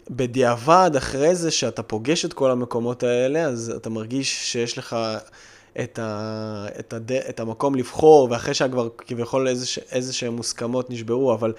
בדיעבד, 0.10 0.92
אחרי 0.98 1.36
זה, 1.36 1.52
שאתה 1.52 1.84
פוגש 1.84 2.26
את 2.26 2.34
כל 2.34 2.52
המקומות 2.52 3.04
האלה, 3.04 3.44
אז 3.44 3.74
אתה 3.78 3.90
מרגיש 3.90 4.52
שיש 4.52 4.78
לך 4.78 4.96
את, 5.84 6.00
ה, 6.00 6.68
את, 6.80 6.94
הד, 6.94 7.12
את 7.12 7.40
המקום 7.40 7.76
לבחור, 7.76 8.28
ואחרי 8.32 8.54
שכבר 8.54 8.90
כביכול 8.98 9.48
איזה, 9.48 9.66
איזה 9.92 10.14
שהם 10.14 10.36
מוסכמות 10.36 10.90
נשברו, 10.90 11.34
אבל 11.34 11.54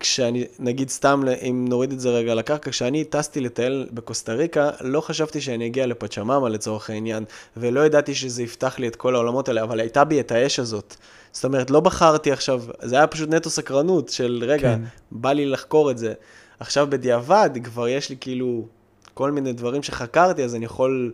כשאני, 0.00 0.44
נגיד 0.58 0.90
סתם, 0.90 1.22
אם 1.48 1.64
נוריד 1.68 1.92
את 1.92 2.00
זה 2.00 2.10
רגע 2.10 2.34
לקרקע, 2.34 2.70
כשאני 2.70 3.04
טסתי 3.04 3.40
לטייל 3.40 3.86
בקוסטה 3.92 4.32
ריקה, 4.32 4.70
לא 4.80 5.00
חשבתי 5.00 5.40
שאני 5.40 5.66
אגיע 5.66 5.86
לפצ'מאמה 5.86 6.48
לצורך 6.48 6.90
העניין, 6.90 7.24
ולא 7.56 7.86
ידעתי 7.86 8.14
שזה 8.14 8.42
יפתח 8.42 8.78
לי 8.78 8.88
את 8.88 8.96
כל 8.96 9.14
העולמות 9.14 9.48
האלה, 9.48 9.62
אבל 9.62 9.80
הייתה 9.80 10.04
בי 10.04 10.20
את 10.20 10.32
האש 10.32 10.58
הזאת. 10.58 10.96
זאת 11.32 11.44
אומרת, 11.44 11.70
לא 11.70 11.80
בחרתי 11.80 12.32
עכשיו, 12.32 12.62
זה 12.82 12.96
היה 12.96 13.06
פשוט 13.06 13.30
נטו 13.30 13.50
סקרנות 13.50 14.08
של 14.08 14.44
רגע, 14.46 14.74
כן. 14.76 14.82
בא 15.10 15.32
לי 15.32 15.46
לחקור 15.46 15.90
את 15.90 15.98
זה. 15.98 16.14
עכשיו 16.60 16.86
בדיעבד, 16.90 17.50
כבר 17.64 17.88
יש 17.88 18.10
לי 18.10 18.16
כאילו 18.20 18.66
כל 19.14 19.30
מיני 19.30 19.52
דברים 19.52 19.82
שחקרתי, 19.82 20.44
אז 20.44 20.54
אני 20.54 20.64
יכול 20.64 21.12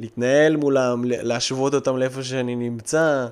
להתנהל 0.00 0.56
מולם, 0.56 1.02
להשוות 1.04 1.74
אותם 1.74 1.96
לאיפה 1.96 2.22
שאני 2.22 2.54
נמצא. 2.54 3.26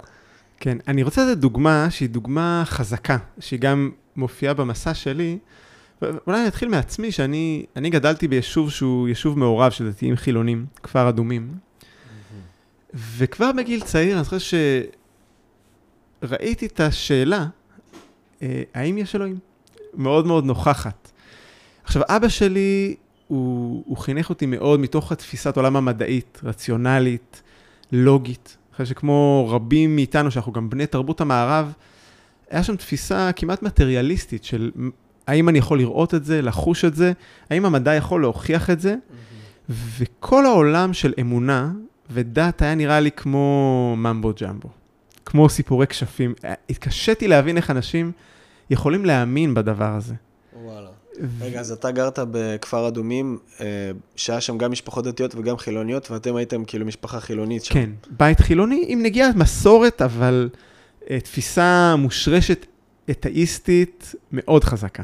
כן, 0.61 0.79
אני 0.89 1.03
רוצה 1.03 1.25
לתת 1.25 1.39
דוגמה 1.39 1.87
שהיא 1.91 2.09
דוגמה 2.09 2.63
חזקה, 2.67 3.17
שהיא 3.41 3.61
גם 3.61 3.91
מופיעה 4.17 4.55
במסע 4.55 4.95
שלי. 4.95 5.39
אולי 6.03 6.41
אני 6.41 6.49
אתחיל 6.49 6.69
מעצמי, 6.69 7.13
שאני 7.13 7.67
אני 7.77 7.91
גדלתי 7.91 8.29
ביישוב 8.29 8.71
שהוא 8.71 9.09
יישוב 9.09 9.39
מעורב 9.39 9.71
של 9.73 9.91
דתיים 9.91 10.17
חילונים, 10.17 10.67
כפר 10.83 11.09
אדומים. 11.09 11.55
וכבר 12.95 13.53
בגיל 13.53 13.81
צעיר, 13.81 14.17
אני 14.17 14.25
חושב 14.25 14.59
שראיתי 16.23 16.67
את 16.67 16.81
השאלה, 16.81 17.47
אה, 18.43 18.63
האם 18.75 18.99
יש 18.99 19.15
אלוהים? 19.15 19.39
מאוד 19.95 20.27
מאוד 20.27 20.45
נוכחת. 20.45 21.11
עכשיו, 21.85 22.03
אבא 22.09 22.29
שלי, 22.29 22.95
הוא, 23.29 23.83
הוא 23.87 23.97
חינך 23.97 24.31
אותי 24.31 24.47
מאוד 24.47 24.81
מתוך 24.81 25.13
התפיסת 25.13 25.57
עולם 25.57 25.77
המדעית, 25.77 26.41
רציונלית, 26.45 27.43
לוגית. 27.93 28.57
חושב 28.73 28.85
שכמו 28.85 29.49
רבים 29.51 29.97
מאיתנו, 29.97 30.31
שאנחנו 30.31 30.53
גם 30.53 30.71
בני 30.71 30.87
תרבות 30.87 31.21
המערב, 31.21 31.73
היה 32.53 32.63
שם 32.63 32.77
תפיסה 32.77 33.31
כמעט 33.37 33.63
מטריאליסטית 33.63 34.45
של 34.45 34.71
האם 35.27 35.49
אני 35.49 35.59
יכול 35.59 35.79
לראות 35.79 36.15
את 36.15 36.25
זה, 36.25 36.43
לחוש 36.43 36.85
את 36.85 36.95
זה, 36.95 37.13
האם 37.51 37.65
המדע 37.65 37.95
יכול 37.95 38.21
להוכיח 38.21 38.71
את 38.71 38.81
זה, 38.81 38.95
וכל 39.69 40.47
העולם 40.47 40.93
של 40.93 41.15
אמונה 41.21 41.73
ודת 42.11 42.63
היה 42.63 42.75
נראה 42.75 43.01
לי 43.01 43.11
כמו 43.11 43.95
ממבו 43.99 44.33
ג'מבו, 44.41 44.69
כמו 45.27 45.49
סיפורי 45.49 45.87
כשפים. 45.87 46.35
התקשיתי 46.71 47.29
להבין 47.29 47.57
איך 47.57 47.71
אנשים 47.71 48.13
יכולים 48.71 49.05
להאמין 49.05 49.55
בדבר 49.55 49.95
הזה. 49.95 50.15
וואלה. 50.63 50.89
רגע, 51.41 51.61
אז 51.61 51.73
אתה 51.73 51.91
גרת 51.91 52.19
בכפר 52.31 52.89
אדומים, 52.89 53.39
אה, 53.61 53.67
שהיה 54.17 54.41
שם 54.41 54.59
גם 54.59 54.73
משפחות 54.73 55.05
דתיות 55.05 55.35
וגם 55.35 55.57
חילוניות, 55.57 56.11
ואתם 56.11 56.37
הייתם 56.37 56.65
כאילו 56.65 56.87
משפחה 56.87 57.21
חילונית 57.21 57.65
שם. 57.65 57.75
כן, 57.75 57.91
בית 58.11 58.41
חילוני 58.41 58.85
עם 58.89 59.03
נגיעת 59.03 59.37
מסורת, 59.37 60.03
אבל 60.03 60.49
תפיסה 61.21 61.97
מושרשת 61.99 62.67
אתאיסטית 63.11 64.15
מאוד 64.33 64.65
חזקה. 64.65 65.03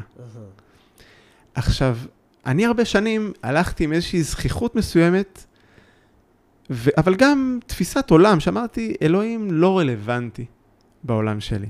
עכשיו, 1.55 1.97
אני 2.45 2.65
הרבה 2.65 2.85
שנים 2.85 3.33
הלכתי 3.43 3.83
עם 3.83 3.93
איזושהי 3.93 4.23
זכיחות 4.23 4.75
מסוימת, 4.75 5.45
ו... 6.69 6.89
אבל 6.97 7.15
גם 7.15 7.59
תפיסת 7.65 8.11
עולם, 8.11 8.39
שאמרתי, 8.39 8.93
אלוהים 9.01 9.51
לא 9.51 9.79
רלוונטי 9.79 10.45
בעולם 11.03 11.39
שלי. 11.39 11.67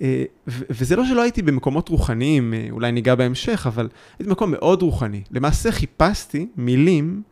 אה, 0.00 0.24
ו- 0.48 0.64
וזה 0.70 0.96
לא 0.96 1.04
שלא 1.04 1.22
הייתי 1.22 1.42
במקומות 1.42 1.88
רוחניים, 1.88 2.54
אה, 2.54 2.66
אולי 2.70 2.92
ניגע 2.92 3.14
בהמשך, 3.14 3.66
אבל 3.66 3.88
הייתי 4.12 4.24
במקום 4.24 4.50
מאוד 4.50 4.82
רוחני. 4.82 5.22
למעשה 5.30 5.72
חיפשתי 5.72 6.46
מילים 6.56 7.22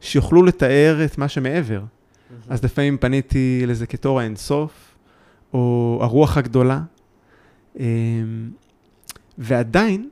שיוכלו 0.00 0.42
לתאר 0.42 1.04
את 1.04 1.18
מה 1.18 1.28
שמעבר. 1.28 1.82
אז 2.48 2.64
לפעמים 2.64 2.98
פניתי 2.98 3.64
לזה 3.66 3.86
כתור 3.86 4.20
האינסוף, 4.20 4.89
או 5.54 5.98
הרוח 6.02 6.36
הגדולה, 6.36 6.80
אה, 7.80 7.84
ועדיין 9.38 10.08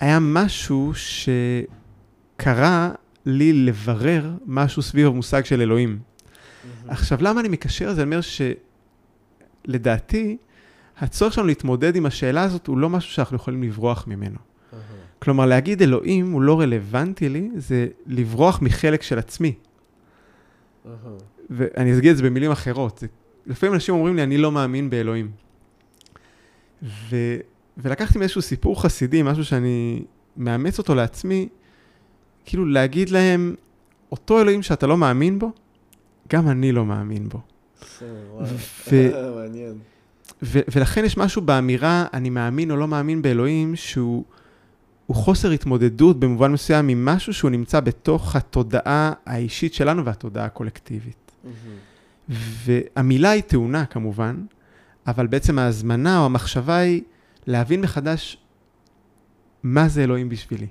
היה 0.00 0.18
משהו 0.20 0.92
שקרה 2.36 2.90
לי 3.26 3.52
לברר 3.52 4.30
משהו 4.46 4.82
סביב 4.82 5.06
המושג 5.06 5.44
של 5.44 5.60
אלוהים. 5.60 5.98
עכשיו, 6.88 7.18
למה 7.20 7.40
אני 7.40 7.48
מקשר 7.48 7.90
את 7.90 7.96
זה? 7.96 8.02
אני 8.02 8.08
אומר 8.10 8.20
שלדעתי, 9.66 10.36
הצורך 10.98 11.32
שלנו 11.32 11.46
להתמודד 11.46 11.96
עם 11.96 12.06
השאלה 12.06 12.42
הזאת 12.42 12.66
הוא 12.66 12.78
לא 12.78 12.90
משהו 12.90 13.12
שאנחנו 13.12 13.36
יכולים 13.36 13.62
לברוח 13.62 14.04
ממנו. 14.06 14.38
אהה. 14.72 14.80
כלומר, 15.18 15.46
להגיד 15.46 15.82
אלוהים 15.82 16.32
הוא 16.32 16.42
לא 16.42 16.60
רלוונטי 16.60 17.28
לי, 17.28 17.50
זה 17.56 17.86
לברוח 18.06 18.62
מחלק 18.62 19.02
של 19.02 19.18
עצמי. 19.18 19.54
אהה. 20.86 20.94
ואני 21.50 21.98
אגיד 21.98 22.10
את 22.10 22.16
זה 22.16 22.22
במילים 22.22 22.50
אחרות. 22.50 22.98
זה, 22.98 23.06
לפעמים 23.48 23.74
אנשים 23.74 23.94
אומרים 23.94 24.16
לי, 24.16 24.22
אני 24.22 24.38
לא 24.38 24.52
מאמין 24.52 24.90
באלוהים. 24.90 25.30
ו, 26.82 27.16
ולקחתי 27.76 28.18
מאיזשהו 28.18 28.42
סיפור 28.42 28.82
חסידי, 28.82 29.22
משהו 29.22 29.44
שאני 29.44 30.02
מאמץ 30.36 30.78
אותו 30.78 30.94
לעצמי, 30.94 31.48
כאילו 32.44 32.66
להגיד 32.66 33.10
להם, 33.10 33.54
אותו 34.12 34.40
אלוהים 34.40 34.62
שאתה 34.62 34.86
לא 34.86 34.96
מאמין 34.96 35.38
בו, 35.38 35.52
גם 36.32 36.48
אני 36.48 36.72
לא 36.72 36.84
מאמין 36.84 37.28
בו. 37.28 37.40
ו-. 38.92 39.10
ו- 40.42 40.60
ולכן 40.74 41.04
יש 41.04 41.16
משהו 41.16 41.42
באמירה, 41.42 42.06
אני 42.12 42.30
מאמין 42.30 42.70
או 42.70 42.76
לא 42.76 42.88
מאמין 42.88 43.22
באלוהים, 43.22 43.76
שהוא 43.76 44.24
הוא 45.06 45.16
חוסר 45.16 45.50
התמודדות 45.50 46.20
במובן 46.20 46.52
מסוים 46.52 46.88
עם 46.88 47.04
משהו 47.04 47.34
שהוא 47.34 47.50
נמצא 47.50 47.80
בתוך 47.80 48.36
התודעה 48.36 49.12
האישית 49.26 49.74
שלנו 49.74 50.04
והתודעה 50.04 50.44
הקולקטיבית. 50.44 51.32
והמילה 52.28 53.30
היא 53.30 53.42
טעונה 53.42 53.86
כמובן, 53.86 54.44
אבל 55.06 55.26
בעצם 55.26 55.58
ההזמנה 55.58 56.20
או 56.20 56.24
המחשבה 56.24 56.76
היא 56.76 57.02
להבין 57.46 57.80
מחדש 57.80 58.38
מה 59.62 59.88
זה 59.88 60.04
אלוהים 60.04 60.28
בשבילי. 60.28 60.66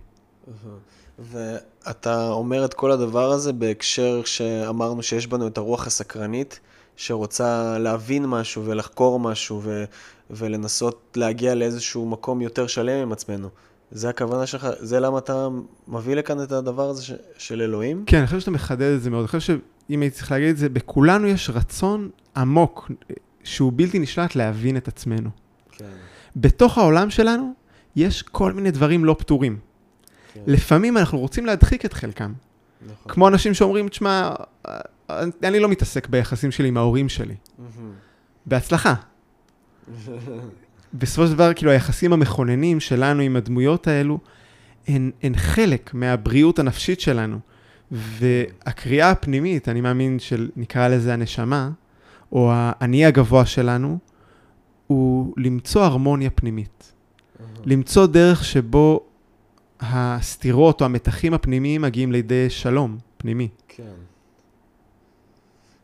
ואתה 1.20 2.30
אומר 2.30 2.66
את 2.66 2.74
כל 2.74 2.92
הדבר 2.92 3.32
הזה 3.32 3.54
בהקשר 3.54 4.22
שאמרנו 4.26 5.04
שיש 5.04 5.28
בנו 5.28 5.48
את 5.48 5.58
הרוח 5.58 5.88
הסקרנית, 5.88 6.60
שרוצה 6.96 7.78
להבין 7.80 8.26
משהו 8.26 8.66
ולחקור 8.66 9.20
משהו 9.20 9.62
ו- 9.64 9.84
ולנסות 10.30 11.18
להגיע 11.18 11.56
לאיזשהו 11.56 12.10
מקום 12.10 12.42
יותר 12.42 12.68
שלם 12.68 13.02
עם 13.02 13.12
עצמנו. 13.12 13.50
זה 13.92 14.10
הכוונה 14.10 14.46
שלך? 14.46 14.68
זה 14.80 15.00
למה 15.00 15.18
אתה 15.18 15.48
מביא 15.88 16.16
לכאן 16.16 16.44
את 16.44 16.52
הדבר 16.52 16.90
הזה 16.90 17.04
ש- 17.04 17.12
של 17.38 17.62
אלוהים? 17.62 18.04
כן, 18.08 18.18
אני 18.18 18.26
חושב 18.26 18.40
שאתה 18.40 18.52
מחדד 18.52 18.82
את 18.96 19.02
זה 19.02 19.10
מאוד. 19.10 19.20
אני 19.20 19.28
חושב 19.28 19.40
שאם 19.90 20.02
הייתי 20.02 20.16
צריך 20.18 20.32
להגיד 20.32 20.50
את 20.50 20.58
זה, 20.58 20.70
בכולנו 20.70 21.28
יש 21.28 21.50
רצון 21.50 22.10
עמוק, 22.36 22.92
שהוא 23.44 23.72
בלתי 23.76 24.00
נשלט 24.00 24.36
להבין 24.36 24.78
את 24.78 24.88
עצמנו. 24.88 25.30
כן. 25.72 25.86
בתוך 26.36 26.78
העולם 26.78 27.10
שלנו 27.10 27.54
יש 27.96 28.22
כל 28.22 28.54
מיני 28.54 28.72
דברים 28.72 29.06
לא 29.06 29.16
פתורים. 29.20 29.60
כן. 30.34 30.42
לפעמים 30.48 30.98
אנחנו 30.98 31.20
רוצים 31.20 31.46
להדחיק 31.46 31.86
את 31.86 31.94
חלקם. 31.94 32.34
נכון. 32.82 33.12
כמו 33.12 33.28
אנשים 33.28 33.54
שאומרים, 33.54 33.90
תשמע, 33.90 34.32
אני 35.44 35.60
לא 35.60 35.70
מתעסק 35.70 36.08
ביחסים 36.08 36.52
שלי 36.52 36.68
עם 36.68 36.78
ההורים 36.78 37.10
שלי. 37.10 37.36
מהמם. 37.58 37.92
בהצלחה. 38.46 38.94
בסופו 40.94 41.28
של 41.28 41.34
דבר, 41.34 41.54
כאילו, 41.54 41.72
היחסים 41.72 42.14
המכוננים 42.14 42.80
שלנו 42.80 43.22
עם 43.22 43.36
הדמויות 43.36 43.88
האלו, 43.88 44.20
הן, 44.88 45.12
הן 45.24 45.36
חלק 45.36 45.94
מהבריאות 45.94 46.60
הנפשית 46.60 47.00
שלנו. 47.02 47.40
והקריאה 47.92 49.12
הפנימית, 49.12 49.70
אני 49.70 49.82
מאמין 49.82 50.20
של, 50.20 50.50
נקרא 50.56 50.88
לזה 50.88 51.14
הנשמה, 51.14 51.70
או 52.32 52.52
האני 52.54 53.06
הגבוה 53.06 53.46
שלנו, 53.46 53.98
הוא 54.88 55.34
למצוא 55.38 55.84
הרמוניה 55.84 56.30
פנימית. 56.30 56.94
למצוא 57.66 58.06
דרך 58.06 58.46
שבו 58.46 59.02
הסתירות 59.80 60.82
או 60.82 60.86
המתחים 60.86 61.34
הפנימיים 61.34 61.82
מגיעים 61.82 62.12
לידי 62.12 62.50
שלום 62.50 62.98
פנימי. 63.18 63.48
כן. 63.68 63.84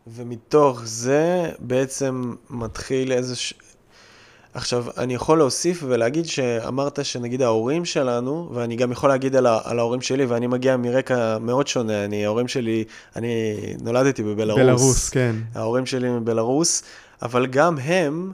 ומתוך 0.07 0.81
זה 0.83 1.51
בעצם 1.59 2.33
מתחיל 2.49 3.11
איזה... 3.11 3.35
עכשיו, 4.53 4.85
אני 4.97 5.13
יכול 5.13 5.37
להוסיף 5.37 5.83
ולהגיד 5.87 6.25
שאמרת 6.25 7.05
שנגיד 7.05 7.41
ההורים 7.41 7.85
שלנו, 7.85 8.49
ואני 8.53 8.75
גם 8.75 8.91
יכול 8.91 9.09
להגיד 9.09 9.35
על, 9.35 9.45
ה... 9.45 9.59
על 9.63 9.79
ההורים 9.79 10.01
שלי, 10.01 10.25
ואני 10.25 10.47
מגיע 10.47 10.77
מרקע 10.77 11.37
מאוד 11.37 11.67
שונה, 11.67 12.05
אני, 12.05 12.25
ההורים 12.25 12.47
שלי, 12.47 12.83
אני 13.15 13.55
נולדתי 13.81 14.23
בבלארוס. 14.23 14.61
בלרוס, 14.61 15.09
כן. 15.09 15.35
ההורים 15.55 15.85
שלי 15.85 16.09
מבלארוס, 16.09 16.83
אבל 17.21 17.45
גם 17.45 17.77
הם 17.77 18.31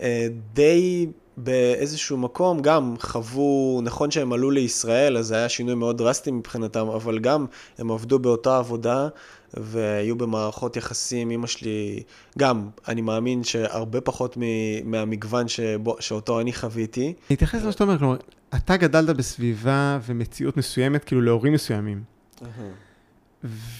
אה, 0.00 0.26
די 0.52 1.06
באיזשהו 1.36 2.16
מקום 2.16 2.62
גם 2.62 2.94
חוו, 3.00 3.80
נכון 3.82 4.10
שהם 4.10 4.32
עלו 4.32 4.50
לישראל, 4.50 5.16
אז 5.18 5.26
זה 5.26 5.36
היה 5.36 5.48
שינוי 5.48 5.74
מאוד 5.74 5.98
דרסטי 5.98 6.30
מבחינתם, 6.30 6.88
אבל 6.88 7.18
גם 7.18 7.46
הם 7.78 7.90
עבדו 7.90 8.18
באותה 8.18 8.58
עבודה 8.58 9.08
והיו 9.56 10.16
במערכות 10.16 10.76
יחסים, 10.76 11.30
אמא 11.30 11.46
שלי, 11.46 12.02
גם, 12.38 12.68
אני 12.88 13.00
מאמין 13.00 13.44
שהרבה 13.44 14.00
פחות 14.00 14.36
מ- 14.36 14.90
מהמגוון 14.90 15.48
שבו, 15.48 15.96
שאותו 16.00 16.40
אני 16.40 16.52
חוויתי. 16.52 17.14
אני 17.28 17.36
אתייחס 17.36 17.62
למה 17.62 17.72
שאתה 17.72 17.84
אומר, 17.84 17.98
כלומר, 17.98 18.16
אתה 18.54 18.76
גדלת 18.76 19.16
בסביבה 19.16 19.98
ומציאות 20.06 20.56
מסוימת, 20.56 21.04
כאילו 21.04 21.20
להורים 21.20 21.52
מסוימים. 21.52 22.02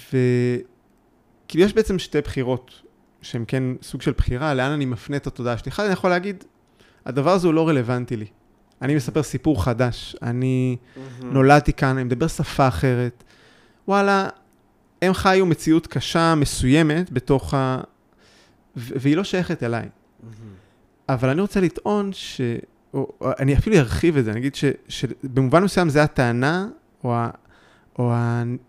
וכאילו 0.09 1.65
יש 1.65 1.73
בעצם 1.75 1.99
שתי 1.99 2.21
בחירות, 2.21 2.71
שהן 3.23 3.45
כן 3.49 3.63
סוג 3.83 4.03
של 4.03 4.13
בחירה, 4.13 4.55
לאן 4.55 4.71
אני 4.71 4.85
מפנה 4.85 5.17
את 5.17 5.27
התודעה 5.27 5.59
שלי. 5.59 5.69
אחד, 5.69 5.85
אני 5.85 5.93
יכול 5.93 6.11
להגיד, 6.11 6.45
הדבר 7.07 7.31
הזה 7.31 7.47
הוא 7.47 7.55
לא 7.55 7.69
רלוונטי 7.69 8.17
לי. 8.17 8.27
אני 8.83 8.95
מספר 8.95 9.23
סיפור 9.23 9.65
חדש, 9.65 10.17
אני 10.23 10.77
נולדתי 11.23 11.73
כאן, 11.73 11.89
אני 11.89 12.05
מדבר 12.05 12.27
שפה 12.29 12.69
אחרת. 12.69 13.25
וואלה, 13.89 14.29
הם 15.07 15.15
חיו 15.15 15.47
מציאות 15.47 15.87
קשה 15.87 16.35
מסוימת 16.35 17.13
בתוך 17.13 17.55
ה... 17.55 17.81
והיא 18.77 19.17
לא 19.17 19.25
שייכת 19.25 19.63
אליי. 19.63 19.89
אבל 21.09 21.29
אני 21.29 21.41
רוצה 21.41 21.61
לטעון 21.61 22.11
ש... 22.13 22.41
או, 22.95 23.09
או, 23.21 23.31
אני 23.39 23.57
אפילו 23.57 23.77
ארחיב 23.77 24.17
את 24.17 24.25
זה, 24.25 24.31
אני 24.31 24.41
אגיד 24.41 24.55
ש, 24.55 24.65
שבמובן 24.89 25.65
מסוים 25.65 25.89
זה 25.89 26.03
הטענה, 26.03 26.69
או, 27.05 27.15
ה, 27.15 27.31
או 27.99 28.13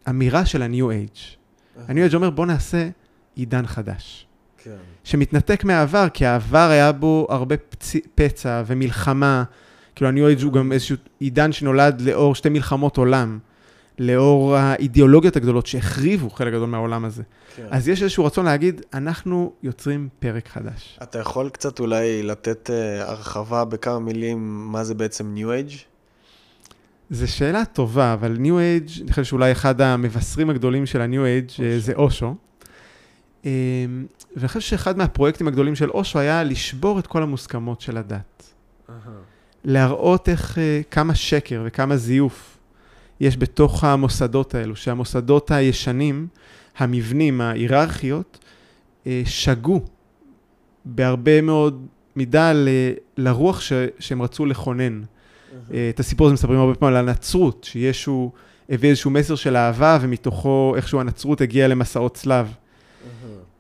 האמירה 0.06 0.45
של 0.45 0.62
ה-New 0.62 0.89
Age. 0.89 1.38
ה-New 1.88 2.12
Age 2.12 2.15
אומר, 2.15 2.30
בוא 2.30 2.45
נעשה 2.45 2.89
עידן 3.36 3.67
חדש. 3.67 4.28
כן. 4.58 4.76
שמתנתק 5.04 5.63
מהעבר, 5.63 6.10
כי 6.13 6.26
העבר 6.26 6.69
היה 6.69 6.91
בו 6.91 7.28
הרבה 7.30 7.58
פצ... 7.58 7.93
פצע 8.15 8.63
ומלחמה. 8.65 9.43
כאילו 9.95 10.10
ה-New 10.10 10.39
Age 10.39 10.43
הוא 10.43 10.54
גם 10.54 10.71
איזשהו 10.71 10.95
עידן 11.19 11.52
שנולד 11.52 12.02
לאור 12.02 12.36
שתי 12.36 12.50
מלחמות 12.50 12.98
עולם, 12.98 13.39
לאור 13.99 14.55
האידיאולוגיות 14.55 15.36
הגדולות 15.36 15.65
שהחריבו 15.65 16.29
חלק 16.29 16.53
גדול 16.53 16.69
מהעולם 16.69 17.05
הזה. 17.05 17.23
כן. 17.55 17.67
אז 17.71 17.88
יש 17.88 18.01
איזשהו 18.01 18.25
רצון 18.25 18.45
להגיד, 18.45 18.81
אנחנו 18.93 19.53
יוצרים 19.63 20.10
פרק 20.19 20.47
חדש. 20.47 20.99
אתה 21.03 21.19
יכול 21.19 21.49
קצת 21.49 21.79
אולי 21.79 22.23
לתת 22.23 22.69
uh, 22.69 23.03
הרחבה 23.10 23.65
בכמה 23.65 23.99
מילים 23.99 24.71
מה 24.71 24.84
זה 24.84 24.93
בעצם 24.93 25.36
New 25.38 25.47
Age? 25.47 25.75
זו 27.10 27.31
שאלה 27.31 27.65
טובה, 27.65 28.13
אבל 28.13 28.36
New 28.36 28.89
Age, 28.89 29.01
אני 29.01 29.10
חושב 29.10 29.23
שאולי 29.23 29.51
אחד 29.51 29.81
המבשרים 29.81 30.49
הגדולים 30.49 30.86
של 30.86 31.01
ה-New 31.01 31.53
Age 31.53 31.63
אה, 31.63 31.79
זה 31.79 31.93
אושו. 31.93 32.36
אה, 33.45 33.51
ואני 34.36 34.47
חושב 34.47 34.60
שאחד 34.60 34.97
מהפרויקטים 34.97 35.47
הגדולים 35.47 35.75
של 35.75 35.89
אושו 35.89 36.19
היה 36.19 36.43
לשבור 36.43 36.99
את 36.99 37.08
כל 37.08 37.23
המוסכמות 37.23 37.81
של 37.81 37.97
הדת. 37.97 38.53
להראות 39.63 40.29
איך, 40.29 40.58
אה, 40.58 40.81
כמה 40.91 41.15
שקר 41.15 41.63
וכמה 41.65 41.97
זיוף 41.97 42.54
יש 43.19 43.38
בתוך 43.38 43.84
המוסדות 43.84 44.56
האלו, 44.56 44.75
שהמוסדות 44.75 45.51
הישנים, 45.51 46.28
המבנים, 46.78 47.41
ההיררכיות, 47.41 48.39
אה, 49.08 49.21
שגו 49.25 49.82
בהרבה 50.86 51.41
מאוד 51.41 51.86
מידה 52.15 52.54
ל- 52.54 52.67
לרוח 53.17 53.62
ש- 53.62 53.73
שהם 53.99 54.21
רצו 54.21 54.45
לכונן. 54.45 55.01
אה, 55.73 55.89
את 55.89 55.99
הסיפור 55.99 56.28
הזה 56.28 56.34
מספרים 56.34 56.60
הרבה 56.60 56.75
פעמים 56.75 56.95
על 56.95 57.10
הנצרות, 57.10 57.63
שישו 57.63 58.32
הביא 58.69 58.89
איזשהו 58.89 59.12
מסר 59.12 59.36
של 59.36 59.56
אהבה, 59.58 59.97
ומתוכו 60.01 60.73
איכשהו 60.75 60.99
הנצרות 60.99 61.41
הגיעה 61.41 61.67
למסעות 61.67 62.13
צלב. 62.13 62.54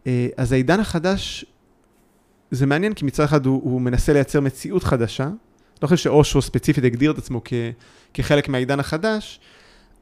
אה, 0.07 0.27
אז 0.37 0.51
העידן 0.51 0.79
החדש, 0.79 1.45
זה 2.51 2.65
מעניין, 2.65 2.93
כי 2.93 3.05
מצד 3.05 3.23
אחד 3.23 3.45
הוא, 3.45 3.61
הוא 3.63 3.81
מנסה 3.81 4.13
לייצר 4.13 4.41
מציאות 4.41 4.83
חדשה. 4.83 5.29
לא 5.83 5.87
חושב 5.87 6.03
שאושו 6.03 6.41
ספציפית 6.41 6.83
הגדיר 6.83 7.11
את 7.11 7.17
עצמו 7.17 7.41
כ, 7.45 7.53
כחלק 8.15 8.49
מהעידן 8.49 8.79
החדש, 8.79 9.39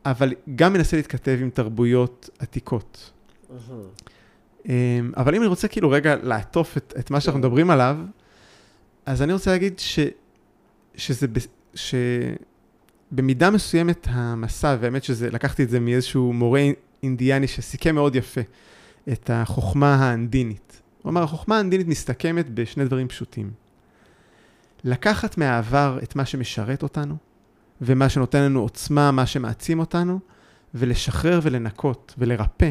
אבל 0.05 0.33
גם 0.55 0.73
מנסה 0.73 0.97
להתכתב 0.97 1.37
עם 1.41 1.49
תרבויות 1.49 2.29
עתיקות. 2.39 3.11
אה, 4.69 4.99
אבל 5.17 5.35
אם 5.35 5.41
אני 5.41 5.47
רוצה 5.47 5.67
כאילו 5.67 5.89
רגע 5.89 6.15
לעטוף 6.23 6.77
את, 6.77 6.93
את 6.99 7.11
מה 7.11 7.19
שאנחנו 7.19 7.41
כן. 7.41 7.47
מדברים 7.47 7.69
עליו, 7.69 7.97
אז 9.05 9.21
אני 9.21 9.33
רוצה 9.33 9.51
להגיד 9.51 9.79
ש, 9.79 9.99
שזה, 10.95 11.27
שבמידה 13.11 13.49
מסוימת 13.49 14.07
המסע, 14.09 14.77
והאמת 14.79 15.03
שזה, 15.03 15.29
לקחתי 15.31 15.63
את 15.63 15.69
זה 15.69 15.79
מאיזשהו 15.79 16.33
מורה 16.33 16.61
אינדיאני 17.03 17.47
שסיכם 17.47 17.95
מאוד 17.95 18.15
יפה 18.15 18.41
את 19.11 19.29
החוכמה 19.33 19.95
האנדינית. 19.95 20.81
הוא 21.01 21.09
אמר, 21.09 21.23
החוכמה 21.23 21.57
האנדינית 21.57 21.87
מסתכמת 21.87 22.49
בשני 22.49 22.85
דברים 22.85 23.07
פשוטים. 23.07 23.51
לקחת 24.83 25.37
מהעבר 25.37 25.99
את 26.03 26.15
מה 26.15 26.25
שמשרת 26.25 26.83
אותנו, 26.83 27.15
ומה 27.85 28.09
שנותן 28.09 28.41
לנו 28.41 28.61
עוצמה, 28.61 29.11
מה 29.11 29.25
שמעצים 29.25 29.79
אותנו, 29.79 30.19
ולשחרר 30.73 31.39
ולנקות 31.43 32.13
ולרפא 32.17 32.69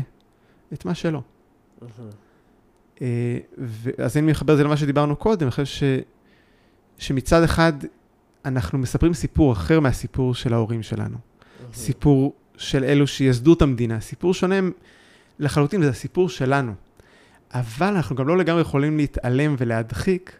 את 0.72 0.85
מה 0.85 0.94
שלא. 0.94 1.22
אה, 3.03 3.38
ו- 3.59 3.90
אז 3.98 4.16
אם 4.16 4.29
נחבר 4.29 4.53
את 4.53 4.59
זה 4.59 4.64
למה 4.64 4.77
שדיברנו 4.77 5.16
קודם, 5.16 5.42
אני 5.42 5.51
חושב 5.51 5.64
ש, 5.64 5.83
שמצד 6.98 7.42
אחד 7.42 7.72
אנחנו 8.44 8.79
מספרים 8.79 9.14
סיפור 9.14 9.53
אחר 9.53 9.81
מהסיפור 9.81 10.35
של 10.35 10.55
ההורים 10.55 10.83
שלנו. 10.83 11.16
סיפור 11.75 12.35
של 12.57 12.85
אלו 12.85 13.07
שיסדו 13.07 13.53
את 13.53 13.62
המדינה, 13.62 14.01
סיפור 14.01 14.35
שונה 14.35 14.55
לחלוטין, 15.38 15.81
וזה 15.81 15.90
הסיפור 15.90 16.29
שלנו. 16.29 16.72
אבל 17.55 17.87
אנחנו 17.87 18.16
גם 18.16 18.29
לא 18.29 18.38
לגמרי 18.38 18.61
יכולים 18.61 18.96
להתעלם 18.96 19.55
ולהדחיק 19.59 20.37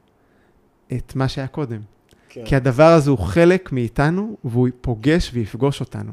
את 0.93 1.17
מה 1.17 1.29
שהיה 1.29 1.47
קודם. 1.47 1.81
כן. 2.35 2.45
כי 2.45 2.57
הדבר 2.57 2.93
הזה 2.93 3.11
הוא 3.11 3.19
חלק 3.19 3.73
מאיתנו, 3.73 4.37
והוא 4.45 4.69
פוגש 4.81 5.31
ויפגוש 5.35 5.81
אותנו. 5.81 6.13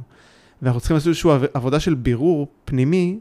ואנחנו 0.61 0.79
צריכים 0.79 0.95
לעשות 0.95 1.07
איזושהי 1.07 1.31
עב- 1.31 1.45
עבודה 1.53 1.79
של 1.79 1.93
בירור 1.93 2.47
פנימי 2.65 3.19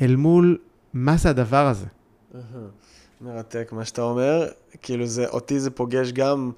אל 0.00 0.16
מול 0.16 0.58
מה 0.94 1.16
זה 1.16 1.30
הדבר 1.30 1.66
הזה. 1.66 1.86
מרתק 3.20 3.68
מה 3.72 3.84
שאתה 3.84 4.02
אומר, 4.02 4.46
כאילו 4.82 5.06
זה, 5.06 5.28
אותי 5.28 5.60
זה 5.60 5.70
פוגש 5.70 6.12
גם 6.12 6.50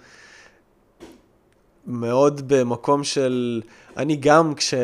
מאוד 1.87 2.43
במקום 2.47 3.05
של, 3.05 3.63
אני 3.97 4.17
גם 4.17 4.55
כש, 4.55 4.75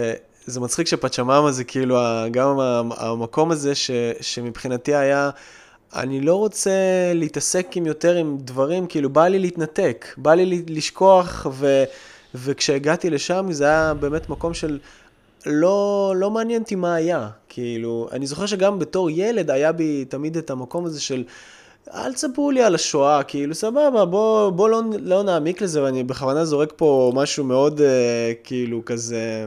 זה 0.44 0.60
מצחיק 0.60 0.86
שפצ'מאמה 0.86 1.52
זה 1.52 1.64
כאילו 1.64 1.98
גם 2.30 2.56
המקום 2.96 3.50
הזה 3.50 3.74
ש, 3.74 3.90
שמבחינתי 4.20 4.94
היה, 4.94 5.30
אני 5.96 6.20
לא 6.20 6.34
רוצה 6.34 6.70
להתעסק 7.14 7.66
עם 7.74 7.86
יותר 7.86 8.16
עם 8.16 8.36
דברים, 8.40 8.86
כאילו 8.86 9.10
בא 9.10 9.26
לי 9.28 9.38
להתנתק, 9.38 10.06
בא 10.16 10.34
לי 10.34 10.62
לשכוח, 10.68 11.46
ו, 11.52 11.84
וכשהגעתי 12.34 13.10
לשם 13.10 13.46
זה 13.50 13.64
היה 13.64 13.94
באמת 13.94 14.28
מקום 14.28 14.54
של 14.54 14.78
לא, 15.46 16.12
לא 16.16 16.30
מעניין 16.30 16.62
אותי 16.62 16.74
מה 16.74 16.94
היה, 16.94 17.28
כאילו, 17.48 18.08
אני 18.12 18.26
זוכר 18.26 18.46
שגם 18.46 18.78
בתור 18.78 19.10
ילד 19.10 19.50
היה 19.50 19.72
בי 19.72 20.04
תמיד 20.08 20.36
את 20.36 20.50
המקום 20.50 20.84
הזה 20.84 21.00
של, 21.00 21.24
אל 21.94 22.12
תספרו 22.12 22.50
לי 22.50 22.62
על 22.62 22.74
השואה, 22.74 23.22
כאילו, 23.22 23.54
סבבה, 23.54 24.04
בוא, 24.04 24.50
בוא 24.50 24.68
לא, 24.68 24.82
לא 25.00 25.22
נעמיק 25.22 25.62
לזה, 25.62 25.82
ואני 25.82 26.02
בכוונה 26.04 26.44
זורק 26.44 26.72
פה 26.76 27.12
משהו 27.14 27.44
מאוד, 27.44 27.80
אה, 27.80 27.86
כאילו, 28.44 28.82
כזה... 28.86 29.46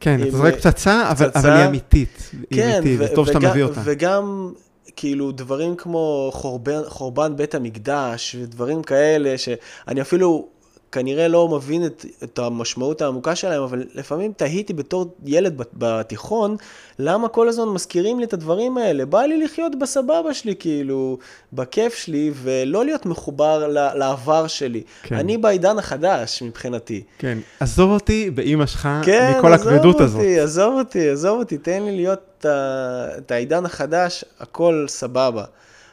כן, 0.00 0.10
עם- 0.20 0.28
אתה 0.28 0.36
זורק 0.36 0.54
פצצה, 0.54 1.10
אבל, 1.10 1.26
פצצה. 1.28 1.40
אבל 1.40 1.50
היא 1.50 1.66
אמיתית. 1.66 2.30
היא 2.32 2.40
כן, 2.62 2.70
אמיתית, 2.74 3.00
ו- 3.00 3.06
זה 3.08 3.14
טוב 3.14 3.26
שאתה 3.26 3.38
מביא 3.38 3.62
אותה. 3.62 3.80
וגם, 3.84 4.52
כאילו, 5.00 5.32
דברים 5.32 5.76
כמו 5.76 6.30
חורבן, 6.34 6.80
חורבן 6.86 7.36
בית 7.36 7.54
המקדש, 7.54 8.36
ודברים 8.40 8.82
כאלה, 8.82 9.38
שאני 9.38 10.00
אפילו 10.00 10.48
כנראה 10.92 11.28
לא 11.28 11.48
מבין 11.48 11.86
את, 11.86 12.04
את 12.22 12.38
המשמעות 12.38 13.02
העמוקה 13.02 13.34
שלהם, 13.36 13.62
אבל 13.62 13.84
לפעמים 13.94 14.32
תהיתי 14.36 14.72
בתור 14.72 15.14
ילד 15.24 15.56
בת- 15.58 15.70
בתיכון, 15.78 16.56
למה 16.98 17.28
כל 17.28 17.48
הזמן 17.48 17.64
מזכירים 17.68 18.18
לי 18.18 18.24
את 18.24 18.32
הדברים 18.32 18.78
האלה? 18.78 19.06
בא 19.06 19.20
לי 19.22 19.44
לחיות 19.44 19.78
בסבבה 19.78 20.34
שלי, 20.34 20.54
כאילו, 20.58 21.18
בכיף 21.52 21.94
שלי, 21.94 22.30
ולא 22.34 22.84
להיות 22.84 23.06
מחובר 23.06 23.66
לעבר 23.94 24.46
שלי. 24.46 24.82
כן. 25.02 25.14
אני 25.14 25.38
בעידן 25.38 25.78
החדש, 25.78 26.42
מבחינתי. 26.42 27.02
כן, 27.18 27.38
עזוב 27.60 27.90
אותי 27.90 28.30
באימא 28.30 28.66
שלך 28.66 28.88
כן, 29.04 29.34
מכל 29.38 29.52
הכבדות 29.52 30.00
הזאת. 30.00 30.22
עזוב 30.42 30.74
אותי, 30.78 31.08
עזוב 31.10 31.38
אותי, 31.38 31.58
תן 31.58 31.82
לי 31.82 31.96
להיות 31.96 32.18
את 32.38 32.44
ה- 32.46 33.08
את 33.18 33.30
העידן 33.30 33.64
החדש, 33.64 34.24
הכל 34.40 34.84
סבבה. 34.88 35.44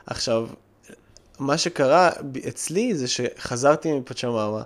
עכשיו, 0.08 0.48
מה 1.40 1.58
שקרה 1.58 2.10
אצלי 2.48 2.96
זה 2.96 3.08
שחזרתי 3.08 3.94
מפצ'מאמה, 3.94 4.62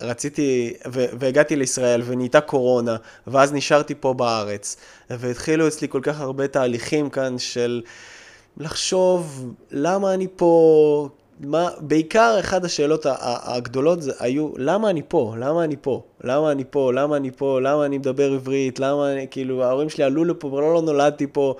ורציתי, 0.00 0.74
ו- 0.92 1.06
והגעתי 1.18 1.56
לישראל, 1.56 2.02
ונהייתה 2.04 2.40
קורונה, 2.40 2.96
ואז 3.26 3.52
נשארתי 3.52 3.94
פה 3.94 4.14
בארץ, 4.14 4.76
והתחילו 5.10 5.68
אצלי 5.68 5.88
כל 5.88 6.00
כך 6.02 6.20
הרבה 6.20 6.48
תהליכים 6.48 7.10
כאן 7.10 7.38
של 7.38 7.82
לחשוב 8.56 9.54
למה 9.70 10.14
אני 10.14 10.26
פה, 10.36 11.08
מה, 11.40 11.68
בעיקר 11.80 12.36
אחת 12.40 12.64
השאלות 12.64 13.06
הגדולות 13.20 14.02
זה, 14.02 14.12
היו, 14.18 14.50
למה 14.56 14.90
אני 14.90 15.02
פה? 15.08 15.34
למה 15.38 15.64
אני 15.64 15.76
פה? 15.80 16.02
למה 16.24 16.52
אני 16.52 16.64
פה? 16.70 16.92
למה 16.92 17.16
אני 17.16 17.30
פה? 17.30 17.60
למה 17.60 17.86
אני 17.86 17.98
מדבר 17.98 18.32
עברית? 18.32 18.80
למה 18.80 19.12
אני, 19.12 19.26
כאילו, 19.30 19.64
ההורים 19.64 19.90
שלי 19.90 20.04
עלו 20.04 20.24
לפה, 20.24 20.48
אבל 20.48 20.60
לא, 20.60 20.82
נולדתי 20.82 21.26
פה. 21.32 21.54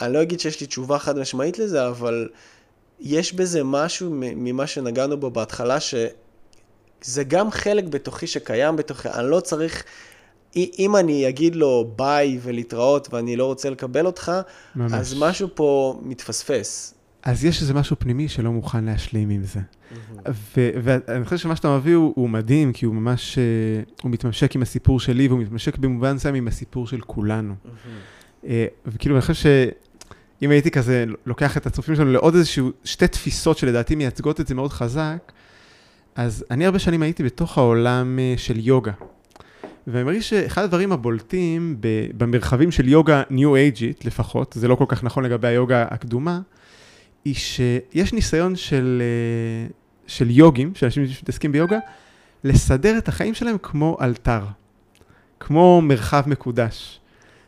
ואני 0.00 0.12
לא 0.12 0.22
אגיד 0.22 0.40
שיש 0.40 0.60
לי 0.60 0.66
תשובה 0.66 0.98
חד 0.98 1.18
משמעית 1.18 1.58
לזה, 1.58 1.88
אבל 1.88 2.28
יש 3.00 3.32
בזה 3.32 3.64
משהו 3.64 4.10
ממה 4.12 4.66
שנגענו 4.66 5.16
בו 5.16 5.30
בהתחלה, 5.30 5.80
שזה 5.80 7.24
גם 7.28 7.50
חלק 7.50 7.84
בתוכי 7.84 8.26
שקיים 8.26 8.76
בתוכי, 8.76 9.08
אני 9.08 9.30
לא 9.30 9.40
צריך... 9.40 9.84
אם 10.56 10.96
אני 10.96 11.28
אגיד 11.28 11.56
לו 11.56 11.92
ביי 11.96 12.38
ולהתראות 12.42 13.08
ואני 13.14 13.36
לא 13.36 13.46
רוצה 13.46 13.70
לקבל 13.70 14.06
אותך, 14.06 14.32
ממש. 14.76 14.92
אז 14.92 15.14
משהו 15.18 15.48
פה 15.54 16.00
מתפספס. 16.04 16.94
אז 17.22 17.44
יש 17.44 17.62
איזה 17.62 17.74
משהו 17.74 17.96
פנימי 17.98 18.28
שלא 18.28 18.52
מוכן 18.52 18.84
להשלים 18.84 19.30
עם 19.30 19.44
זה. 19.44 19.60
ו- 20.28 20.70
ואני 20.82 21.24
חושב 21.24 21.36
שמה 21.36 21.56
שאתה 21.56 21.76
מביא 21.76 21.94
הוא, 21.94 22.12
הוא 22.16 22.30
מדהים, 22.30 22.72
כי 22.72 22.86
הוא 22.86 22.94
ממש, 22.94 23.38
אה, 23.38 23.42
הוא 24.02 24.10
מתממשק 24.10 24.54
עם 24.54 24.62
הסיפור 24.62 25.00
שלי, 25.00 25.28
והוא 25.28 25.40
מתממשק 25.40 25.78
במובן 25.78 26.12
מסוים 26.12 26.34
עם 26.34 26.48
הסיפור 26.48 26.86
של 26.86 27.00
כולנו. 27.00 27.54
אה, 28.46 28.66
וכאילו, 28.86 29.14
אני 29.14 29.22
חושב 29.22 29.34
שאם 30.44 30.50
הייתי 30.50 30.70
כזה 30.70 31.04
לוקח 31.26 31.56
את 31.56 31.66
הצופים 31.66 31.94
שלנו 31.94 32.12
לעוד 32.12 32.34
איזשהו, 32.34 32.70
שתי 32.84 33.08
תפיסות 33.08 33.58
שלדעתי 33.58 33.94
מייצגות 33.94 34.40
את 34.40 34.46
זה 34.46 34.54
מאוד 34.54 34.72
חזק, 34.72 35.32
אז 36.14 36.44
אני 36.50 36.66
הרבה 36.66 36.78
שנים 36.78 37.02
הייתי 37.02 37.22
בתוך 37.22 37.58
העולם 37.58 38.18
אה, 38.18 38.34
של 38.36 38.54
יוגה. 38.58 38.92
ואני 39.86 40.04
מרגיש 40.04 40.30
שאחד 40.30 40.62
הדברים 40.62 40.92
הבולטים 40.92 41.76
במרחבים 42.16 42.70
של 42.70 42.88
יוגה 42.88 43.22
ניו 43.30 43.56
אייג'ית 43.56 44.04
לפחות, 44.04 44.52
זה 44.58 44.68
לא 44.68 44.74
כל 44.74 44.84
כך 44.88 45.04
נכון 45.04 45.24
לגבי 45.24 45.48
היוגה 45.48 45.86
הקדומה, 45.90 46.40
היא 47.24 47.34
שיש 47.34 48.12
ניסיון 48.12 48.56
של, 48.56 49.02
אה, 49.02 49.70
של 50.06 50.30
יוגים, 50.30 50.74
של 50.74 50.86
אנשים 50.86 51.06
שמתעסקים 51.06 51.52
ביוגה, 51.52 51.78
לסדר 52.44 52.98
את 52.98 53.08
החיים 53.08 53.34
שלהם 53.34 53.56
כמו 53.62 53.96
אלתר, 54.00 54.44
כמו 55.40 55.82
מרחב 55.82 56.22
מקודש. 56.26 57.00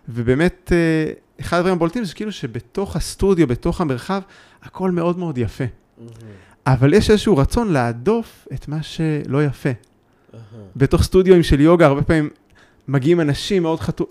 ובאמת, 0.08 0.72
אה, 0.72 1.12
אחד 1.40 1.56
הדברים 1.56 1.76
הבולטים 1.76 2.04
זה 2.04 2.14
כאילו 2.14 2.32
שבתוך 2.32 2.96
הסטודיו, 2.96 3.46
בתוך 3.46 3.80
המרחב, 3.80 4.22
הכל 4.62 4.90
מאוד 4.90 5.18
מאוד 5.18 5.38
יפה. 5.38 5.64
אבל 6.66 6.94
יש 6.94 7.10
איזשהו 7.10 7.36
רצון 7.36 7.72
להדוף 7.72 8.48
את 8.54 8.68
מה 8.68 8.82
שלא 8.82 9.44
יפה. 9.44 9.70
בתוך 10.76 11.02
סטודיו 11.02 11.44
של 11.44 11.60
יוגה, 11.60 11.86
הרבה 11.86 12.02
פעמים 12.02 12.30
מגיעים 12.88 13.20
אנשים 13.20 13.62
מאוד 13.62 13.80
חתו... 13.80 14.06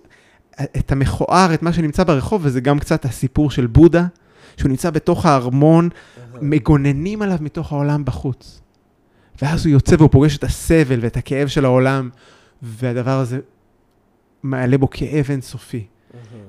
את 0.62 0.92
המכוער, 0.92 1.54
את 1.54 1.64
מה 1.64 1.74
שנמצא 1.74 2.04
ברחוב, 2.04 2.42
וזה 2.46 2.62
גם 2.62 2.80
קצת 2.80 3.06
הסיפור 3.06 3.52
של 3.52 3.68
בודה, 3.68 4.06
שהוא 4.58 4.70
נמצא 4.70 4.90
בתוך 4.90 5.26
הארמון, 5.26 5.90
מגוננים 6.42 7.22
עליו 7.22 7.38
מתוך 7.42 7.72
העולם 7.72 8.06
בחוץ. 8.06 8.62
ואז 9.42 9.66
הוא 9.66 9.72
יוצא 9.72 9.96
והוא 10.00 10.10
פוגש 10.12 10.38
את 10.38 10.44
הסבל 10.44 11.00
ואת 11.02 11.18
הכאב 11.18 11.48
של 11.48 11.66
העולם, 11.66 12.10
והדבר 12.62 13.20
הזה 13.20 13.40
מעלה 14.44 14.78
בו 14.78 14.90
כאב 14.90 15.26
אינסופי. 15.30 15.86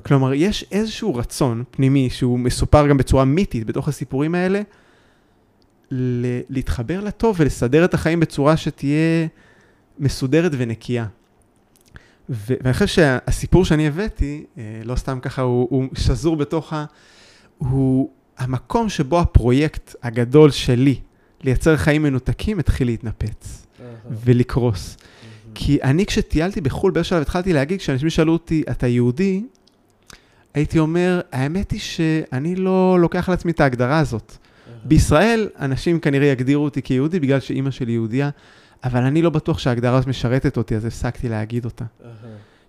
כלומר, 0.02 0.34
יש 0.34 0.64
איזשהו 0.72 1.14
רצון 1.14 1.64
פנימי 1.70 2.10
שהוא 2.10 2.38
מסופר 2.38 2.86
גם 2.86 2.96
בצורה 2.96 3.24
מיתית 3.24 3.66
בתוך 3.66 3.88
הסיפורים 3.88 4.34
האלה, 4.34 4.60
ל- 5.90 6.40
להתחבר 6.48 7.00
לטוב 7.00 7.36
ולסדר 7.38 7.84
את 7.84 7.94
החיים 7.94 8.20
בצורה 8.20 8.56
שתהיה 8.56 9.26
מסודרת 9.98 10.52
ונקייה. 10.58 11.06
ו- 12.30 12.54
ואני 12.60 12.72
חושב 12.72 12.86
שהסיפור 12.86 13.64
שאני 13.64 13.88
הבאתי, 13.88 14.44
אה, 14.58 14.62
לא 14.84 14.96
סתם 14.96 15.18
ככה, 15.22 15.42
הוא, 15.42 15.66
הוא 15.70 15.84
שזור 15.94 16.36
בתוך 16.36 16.72
ה... 16.72 16.84
הוא 17.58 18.10
המקום 18.38 18.88
שבו 18.88 19.20
הפרויקט 19.20 19.94
הגדול 20.02 20.50
שלי 20.50 21.00
לייצר 21.42 21.76
חיים 21.76 22.02
מנותקים 22.02 22.58
התחיל 22.58 22.86
להתנפץ 22.86 23.66
ולקרוס. 24.24 24.96
כי 25.54 25.78
אני 25.82 26.06
כשטיילתי 26.06 26.60
בחו"ל 26.60 26.92
באיזשהו 26.92 27.10
שלב 27.16 27.22
התחלתי 27.22 27.52
להגיד, 27.52 27.78
כשאנשים 27.78 28.10
שאלו 28.10 28.32
אותי, 28.32 28.62
אתה 28.70 28.86
יהודי? 28.86 29.42
הייתי 30.56 30.78
אומר, 30.78 31.20
האמת 31.32 31.70
היא 31.70 31.80
שאני 31.80 32.56
לא 32.56 32.98
לוקח 33.00 33.28
על 33.28 33.34
עצמי 33.34 33.52
את 33.52 33.60
ההגדרה 33.60 33.98
הזאת. 33.98 34.36
בישראל 34.84 35.48
אנשים 35.58 36.00
כנראה 36.00 36.26
יגדירו 36.26 36.64
אותי 36.64 36.82
כיהודי 36.82 37.20
בגלל 37.20 37.40
שאימא 37.40 37.70
שלי 37.70 37.92
יהודייה, 37.92 38.30
אבל 38.84 39.02
אני 39.02 39.22
לא 39.22 39.30
בטוח 39.30 39.58
שההגדרה 39.58 39.96
הזאת 39.96 40.08
משרתת 40.08 40.56
אותי, 40.56 40.76
אז 40.76 40.84
הפסקתי 40.84 41.28
להגיד 41.28 41.64
אותה. 41.64 41.84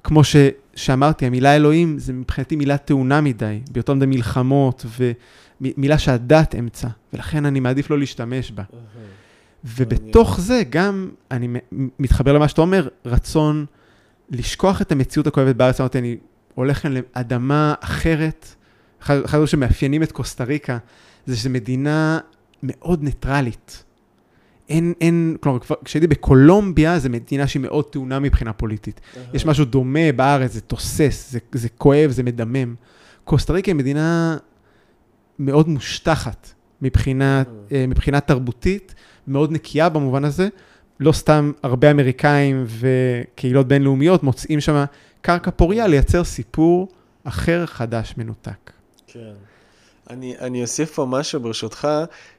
כמו 0.04 0.24
ש, 0.24 0.36
שאמרתי, 0.76 1.26
המילה 1.26 1.56
אלוהים 1.56 2.00
זה 2.00 2.14
מבחינתי 2.14 2.56
מילה 2.56 2.78
טעונה 2.78 3.22
מדי, 3.22 3.60
ביותר 3.72 3.94
מדי 3.94 4.06
מלחמות 4.06 4.86
ומילה 5.62 5.98
שהדת 5.98 6.56
אמצע, 6.56 6.88
ולכן 7.14 7.46
אני 7.46 7.60
מעדיף 7.60 7.90
לא 7.90 8.00
להשתמש 8.00 8.52
בה. 8.52 8.64
ובתוך 9.66 10.40
זה 10.40 10.64
גם, 10.70 11.10
אני 11.32 11.48
מתחבר 12.00 12.34
למה 12.34 12.48
שאתה 12.48 12.62
אומר, 12.62 12.88
רצון 13.06 13.66
לשכוח 14.30 14.82
את 14.82 14.92
המציאות 14.92 15.28
הכואבת 15.28 15.56
בארץ, 15.56 15.80
אמרתי, 15.80 16.00
אני 16.00 16.18
הולך 16.58 16.82
כאן 16.82 16.94
לאדמה 16.94 17.74
אחרת. 17.80 18.48
אחד 19.00 19.16
הדברים 19.24 19.48
שמאפיינים 19.48 20.04
את 20.04 20.12
קוסטה 20.12 20.44
ריקה, 20.44 20.78
זה 21.26 21.38
שזו 21.38 21.50
מדינה 21.50 22.20
מאוד 22.64 23.04
ניטרלית. 23.04 23.84
אין, 24.70 24.94
אין, 25.02 25.38
כלומר, 25.40 25.60
כבר- 25.60 25.76
כשהייתי 25.86 26.08
בקולומביה, 26.08 27.00
זו 27.00 27.10
מדינה 27.10 27.48
שהיא 27.48 27.62
מאוד 27.62 27.86
טעונה 27.86 28.20
מבחינה 28.20 28.54
פוליטית. 28.54 29.02
יש 29.34 29.46
משהו 29.46 29.66
דומה 29.66 30.12
בארץ, 30.16 30.52
זה 30.54 30.62
תוסס, 30.62 31.28
זה, 31.32 31.40
זה 31.52 31.70
כואב, 31.70 32.12
זה 32.12 32.24
מדמם. 32.24 32.76
קוסטה 33.24 33.54
ריקה 33.54 33.72
היא 33.72 33.76
מדינה 33.76 34.38
מאוד 35.40 35.70
מושטחת 35.70 36.54
מבחינה, 36.82 37.44
אה, 37.72 37.86
מבחינה 37.88 38.20
תרבותית, 38.20 38.96
מאוד 39.28 39.52
נקייה 39.52 39.90
במובן 39.90 40.26
הזה. 40.26 40.48
לא 41.00 41.12
סתם 41.12 41.52
הרבה 41.64 41.92
אמריקאים 41.92 42.66
וקהילות 42.68 43.68
בינלאומיות 43.68 44.24
מוצאים 44.24 44.60
שם 44.62 44.84
קרקע 45.28 45.52
פוריה 45.52 45.88
לייצר 45.88 46.24
סיפור 46.24 46.88
אחר, 47.24 47.66
חדש, 47.66 48.14
מנותק. 48.18 48.72
כן. 49.08 49.34
אני, 50.10 50.36
אני 50.40 50.62
אוסיף 50.62 50.92
פה 50.92 51.06
משהו 51.06 51.40
ברשותך, 51.40 51.88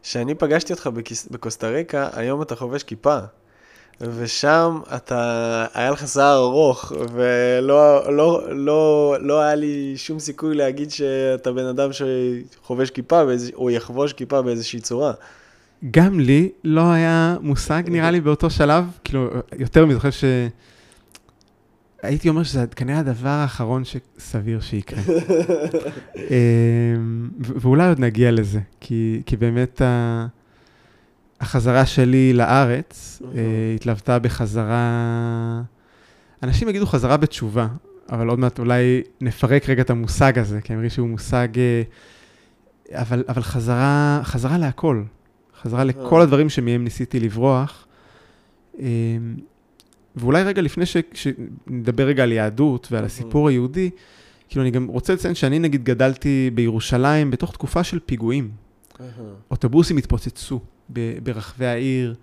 שאני 0.02 0.34
פגשתי 0.34 0.72
אותך 0.72 0.86
בקיס, 0.86 1.28
בקוסטה 1.30 1.68
ריקה, 1.68 2.08
היום 2.12 2.42
אתה 2.42 2.56
חובש 2.56 2.82
כיפה. 2.82 3.18
ושם 4.00 4.80
אתה, 4.96 5.66
היה 5.74 5.90
לך 5.90 6.08
שיער 6.08 6.36
ארוך, 6.36 6.92
ולא 7.12 8.12
לא, 8.12 8.42
לא, 8.56 9.16
לא 9.20 9.40
היה 9.40 9.54
לי 9.54 9.94
שום 9.96 10.18
סיכוי 10.18 10.54
להגיד 10.54 10.90
שאתה 10.90 11.52
בן 11.52 11.66
אדם 11.66 11.90
שחובש 11.92 12.90
כיפה, 12.90 13.24
באיז, 13.24 13.50
או 13.54 13.70
יחבוש 13.70 14.12
כיפה 14.12 14.42
באיזושהי 14.42 14.80
צורה. 14.80 15.12
גם 15.90 16.20
לי 16.20 16.48
לא 16.64 16.90
היה 16.92 17.36
מושג, 17.40 17.82
נראה 17.86 18.10
לי, 18.10 18.20
באותו 18.20 18.50
שלב, 18.50 18.84
כאילו, 19.04 19.30
יותר 19.58 19.86
מזה, 19.86 20.00
חושב 20.00 20.12
ש... 20.12 20.24
הייתי 22.02 22.28
אומר 22.28 22.42
שזה 22.42 22.66
כנראה 22.66 22.98
הדבר 22.98 23.28
האחרון 23.28 23.82
שסביר 23.84 24.60
שיקרה. 24.60 25.02
אמ, 26.16 27.30
ואולי 27.40 27.88
עוד 27.88 28.00
נגיע 28.00 28.30
לזה, 28.30 28.60
כי, 28.80 29.22
כי 29.26 29.36
באמת 29.36 29.82
ה... 29.82 30.26
החזרה 31.40 31.86
שלי 31.86 32.32
לארץ 32.32 33.22
uh, 33.22 33.24
התלוותה 33.74 34.18
בחזרה, 34.18 35.62
אנשים 36.42 36.68
יגידו 36.68 36.86
חזרה 36.86 37.16
בתשובה, 37.16 37.68
אבל 38.12 38.28
עוד 38.28 38.38
מעט 38.38 38.58
אולי 38.58 39.02
נפרק 39.20 39.68
רגע 39.68 39.82
את 39.82 39.90
המושג 39.90 40.38
הזה, 40.38 40.60
כי 40.60 40.72
אני 40.72 40.76
מרגיש 40.76 40.94
שהוא 40.94 41.08
מושג, 41.08 41.48
uh, 41.54 42.92
אבל, 42.92 43.24
אבל 43.28 43.42
חזרה, 43.42 44.20
חזרה 44.22 44.58
להכל, 44.58 45.02
חזרה 45.62 45.84
לכל 45.84 46.20
הדברים 46.20 46.48
שמהם 46.48 46.84
ניסיתי 46.84 47.20
לברוח. 47.20 47.86
ואולי 50.18 50.42
רגע 50.42 50.62
לפני 50.62 50.86
ש, 50.86 50.96
שנדבר 51.14 52.06
רגע 52.06 52.22
על 52.22 52.32
יהדות 52.32 52.88
ועל 52.90 53.04
הסיפור 53.04 53.48
היהודי, 53.48 53.90
כאילו 54.48 54.62
אני 54.62 54.70
גם 54.70 54.86
רוצה 54.86 55.14
לציין 55.14 55.34
שאני 55.34 55.58
נגיד 55.58 55.84
גדלתי 55.84 56.50
בירושלים 56.54 57.30
בתוך 57.30 57.52
תקופה 57.52 57.84
של 57.84 57.98
פיגועים. 58.06 58.50
אוטובוסים 59.50 59.96
התפוצצו. 59.96 60.60
ברחבי 61.22 61.66
העיר. 61.66 62.14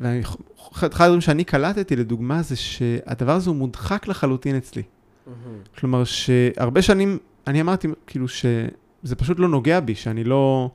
ואחד 0.00 0.92
הדברים 0.92 1.20
שאני 1.20 1.44
קלטתי, 1.44 1.96
לדוגמה, 1.96 2.42
זה 2.42 2.56
שהדבר 2.56 3.32
הזה 3.32 3.50
הוא 3.50 3.56
מודחק 3.56 4.08
לחלוטין 4.08 4.56
אצלי. 4.56 4.82
Mm-hmm. 4.82 5.78
כלומר, 5.78 6.04
שהרבה 6.04 6.82
שנים, 6.82 7.18
אני 7.46 7.60
אמרתי, 7.60 7.88
כאילו, 8.06 8.28
שזה 8.28 9.16
פשוט 9.16 9.38
לא 9.38 9.48
נוגע 9.48 9.80
בי, 9.80 9.94
שאני 9.94 10.24
לא, 10.24 10.70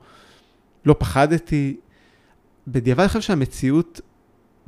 לא 0.84 0.94
פחדתי. 0.98 1.76
בדיעבד 2.68 3.00
אני 3.00 3.08
חושב 3.08 3.20
שהמציאות 3.20 4.00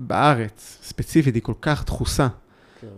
בארץ, 0.07 0.79
ספציפית, 0.83 1.35
היא 1.35 1.43
כל 1.43 1.55
כך 1.63 1.85
דחוסה, 1.85 2.29
כן. 2.81 2.89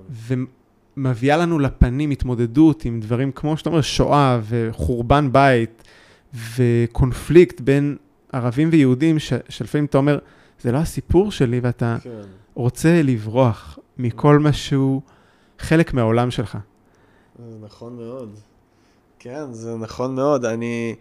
ומביאה 0.97 1.37
לנו 1.37 1.59
לפנים 1.59 2.11
התמודדות 2.11 2.85
עם 2.85 3.01
דברים 3.01 3.33
כמו 3.33 3.57
שאתה 3.57 3.71
אומר, 3.71 3.81
שואה 3.81 4.41
וחורבן 4.49 5.33
בית 5.33 5.83
וקונפליקט 6.57 7.61
בין 7.61 7.97
ערבים 8.33 8.69
ויהודים, 8.73 9.19
ש, 9.19 9.33
שלפעמים 9.49 9.85
אתה 9.85 9.99
אומר, 9.99 10.19
זה 10.61 10.73
לא 10.73 10.79
הסיפור 10.79 11.33
שלי, 11.33 11.61
ואתה 11.61 11.97
כן. 12.03 12.21
רוצה 12.55 13.03
לברוח 13.03 13.79
מכל 13.99 14.39
מה 14.39 14.53
שהוא 14.53 15.03
חלק 15.59 15.95
מהעולם 15.95 16.31
שלך. 16.31 16.59
נכון 17.61 17.97
מאוד. 17.97 18.39
כן, 19.19 19.53
זה 19.53 19.77
נכון 19.77 20.15
מאוד. 20.15 20.45
אני, 20.45 20.95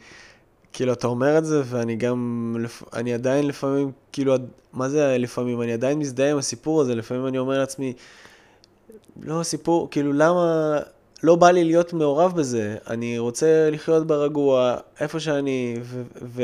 כאילו, 0.74 0.94
אתה 0.94 1.08
אומר 1.08 1.38
את 1.38 1.46
זה, 1.46 1.62
ואני 1.66 1.96
גם, 1.96 2.56
אני 2.94 3.14
עדיין 3.14 3.48
לפעמים, 3.48 3.92
כאילו, 4.12 4.36
מה 4.74 4.90
זה 4.90 5.18
לפעמים? 5.18 5.62
אני 5.62 5.74
עדיין 5.74 6.00
מזדהה 6.00 6.32
עם 6.32 6.38
הסיפור 6.38 6.82
הזה, 6.82 6.96
לפעמים 6.96 7.28
אני 7.28 7.38
אומר 7.38 7.60
לעצמי, 7.60 7.94
לא, 9.22 9.44
סיפור, 9.44 9.88
כאילו, 9.92 10.14
למה, 10.14 10.78
לא 11.24 11.36
בא 11.36 11.52
לי 11.52 11.64
להיות 11.64 11.94
מעורב 11.94 12.36
בזה, 12.36 12.76
אני 12.90 13.20
רוצה 13.20 13.70
לחיות 13.72 14.08
ברגוע, 14.08 14.78
איפה 15.00 15.20
שאני, 15.20 15.76
ו... 15.82 16.04
ו 16.22 16.44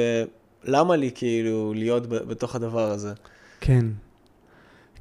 למה 0.64 0.96
לי 0.96 1.12
כאילו 1.16 1.74
להיות 1.76 2.08
בתוך 2.08 2.56
הדבר 2.56 2.92
הזה? 2.92 3.14
כן. 3.62 3.86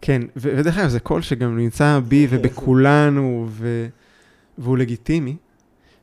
כן, 0.01 0.23
ודרך 0.37 0.79
אגב, 0.79 0.89
זה 0.89 1.01
קול 1.01 1.23
שגם 1.23 1.59
נמצא 1.59 2.01
בי 2.09 2.27
ובכולנו, 2.31 3.47
ו... 3.49 3.87
והוא 4.59 4.79
לגיטימי. 4.79 5.37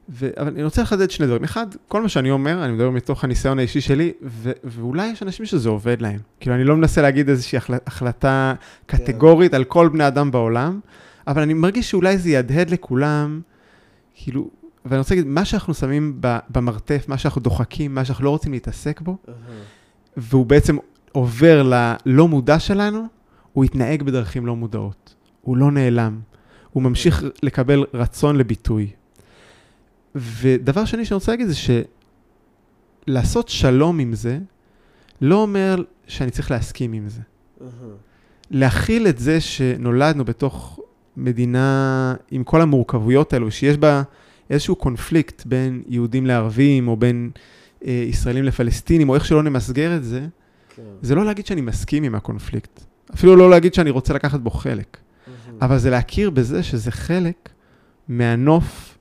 ו... 0.10 0.30
אבל 0.38 0.48
אני 0.48 0.64
רוצה 0.64 0.82
לחדד 0.82 1.12
שני 1.12 1.28
דברים. 1.28 1.44
אחד, 1.44 1.68
כל 1.88 2.02
מה 2.02 2.10
שאני 2.10 2.32
אומר, 2.32 2.66
אני 2.66 2.74
מדבר 2.74 2.90
מתוך 2.90 3.24
הניסיון 3.24 3.60
האישי 3.60 3.82
שלי, 3.82 4.12
ו... 4.24 4.52
ואולי 4.64 5.08
יש 5.08 5.24
אנשים 5.24 5.46
שזה 5.46 5.70
עובד 5.70 6.02
להם. 6.02 6.20
כאילו, 6.40 6.56
אני 6.56 6.64
לא 6.64 6.76
מנסה 6.76 7.02
להגיד 7.02 7.30
איזושהי 7.30 7.58
החל... 7.58 7.74
החלטה 7.88 8.54
קטגורית 8.86 9.52
כן. 9.52 9.58
על 9.58 9.64
כל 9.64 9.90
בני 9.90 10.08
אדם 10.08 10.32
בעולם, 10.32 10.80
אבל 11.28 11.42
אני 11.42 11.54
מרגיש 11.54 11.92
שאולי 11.92 12.18
זה 12.18 12.30
יהדהד 12.30 12.70
לכולם, 12.70 13.42
כאילו, 14.14 14.50
ואני 14.86 14.98
רוצה 14.98 15.16
להגיד, 15.16 15.28
מה 15.28 15.46
שאנחנו 15.46 15.74
שמים 15.74 16.22
במרתף, 16.50 17.06
מה 17.08 17.18
שאנחנו 17.18 17.42
דוחקים, 17.42 17.96
מה 17.96 18.06
שאנחנו 18.06 18.26
לא 18.26 18.30
רוצים 18.30 18.52
להתעסק 18.52 19.02
בו, 19.02 19.18
והוא 20.18 20.46
בעצם 20.46 20.78
עובר 21.12 21.64
ללא 21.64 22.28
מודע 22.28 22.60
שלנו, 22.60 23.06
הוא 23.54 23.66
יתנהג 23.66 24.04
בדרכים 24.04 24.46
לא 24.46 24.56
מודעות. 24.56 25.16
הוא 25.42 25.58
לא 25.58 25.72
נעלם. 25.72 26.20
הוא 26.72 26.84
ממשיך 26.84 27.24
לקבל 27.44 27.86
רצון 27.94 28.36
לביטוי. 28.36 28.90
ודבר 30.16 30.86
שני 30.86 31.06
שאני 31.06 31.16
רוצה 31.16 31.32
להגיד 31.32 31.48
זה 31.48 31.56
שלעשות 33.08 33.50
שלום 33.50 34.00
עם 34.00 34.14
זה, 34.14 34.40
לא 35.22 35.42
אומר 35.42 35.84
שאני 36.08 36.32
צריך 36.32 36.52
להסכים 36.52 36.94
עם 36.94 37.10
זה. 37.10 37.22
להכיל 38.52 39.08
את 39.08 39.18
זה 39.18 39.42
שנולדנו 39.42 40.26
בתוך 40.26 40.80
מדינה 41.18 42.16
עם 42.32 42.44
כל 42.44 42.62
המורכבויות 42.62 43.34
האלו, 43.34 43.52
שיש 43.52 43.78
בה 43.78 44.04
איזשהו 44.50 44.76
קונפליקט 44.76 45.46
בין 45.46 45.84
יהודים 45.88 46.26
לערבים, 46.26 46.88
או 46.88 46.98
בין 46.98 47.32
אה, 47.86 48.06
ישראלים 48.08 48.44
לפלסטינים, 48.44 49.10
או 49.10 49.16
איך 49.16 49.26
שלא 49.26 49.44
נמסגר 49.44 49.98
את 49.98 50.04
זה, 50.04 50.28
כן. 50.76 50.84
זה 51.02 51.16
לא 51.16 51.26
להגיד 51.26 51.46
שאני 51.46 51.62
מסכים 51.62 52.04
עם 52.04 52.16
הקונפליקט. 52.16 52.82
אפילו 53.14 53.36
לא 53.36 53.50
להגיד 53.50 53.74
שאני 53.74 53.90
רוצה 53.90 54.14
לקחת 54.14 54.40
בו 54.40 54.50
חלק. 54.50 54.98
Mm-hmm. 54.98 55.30
אבל 55.62 55.78
זה 55.78 55.90
להכיר 55.90 56.30
בזה 56.30 56.64
שזה 56.64 56.92
חלק 56.92 57.50
מהנוף 58.08 58.95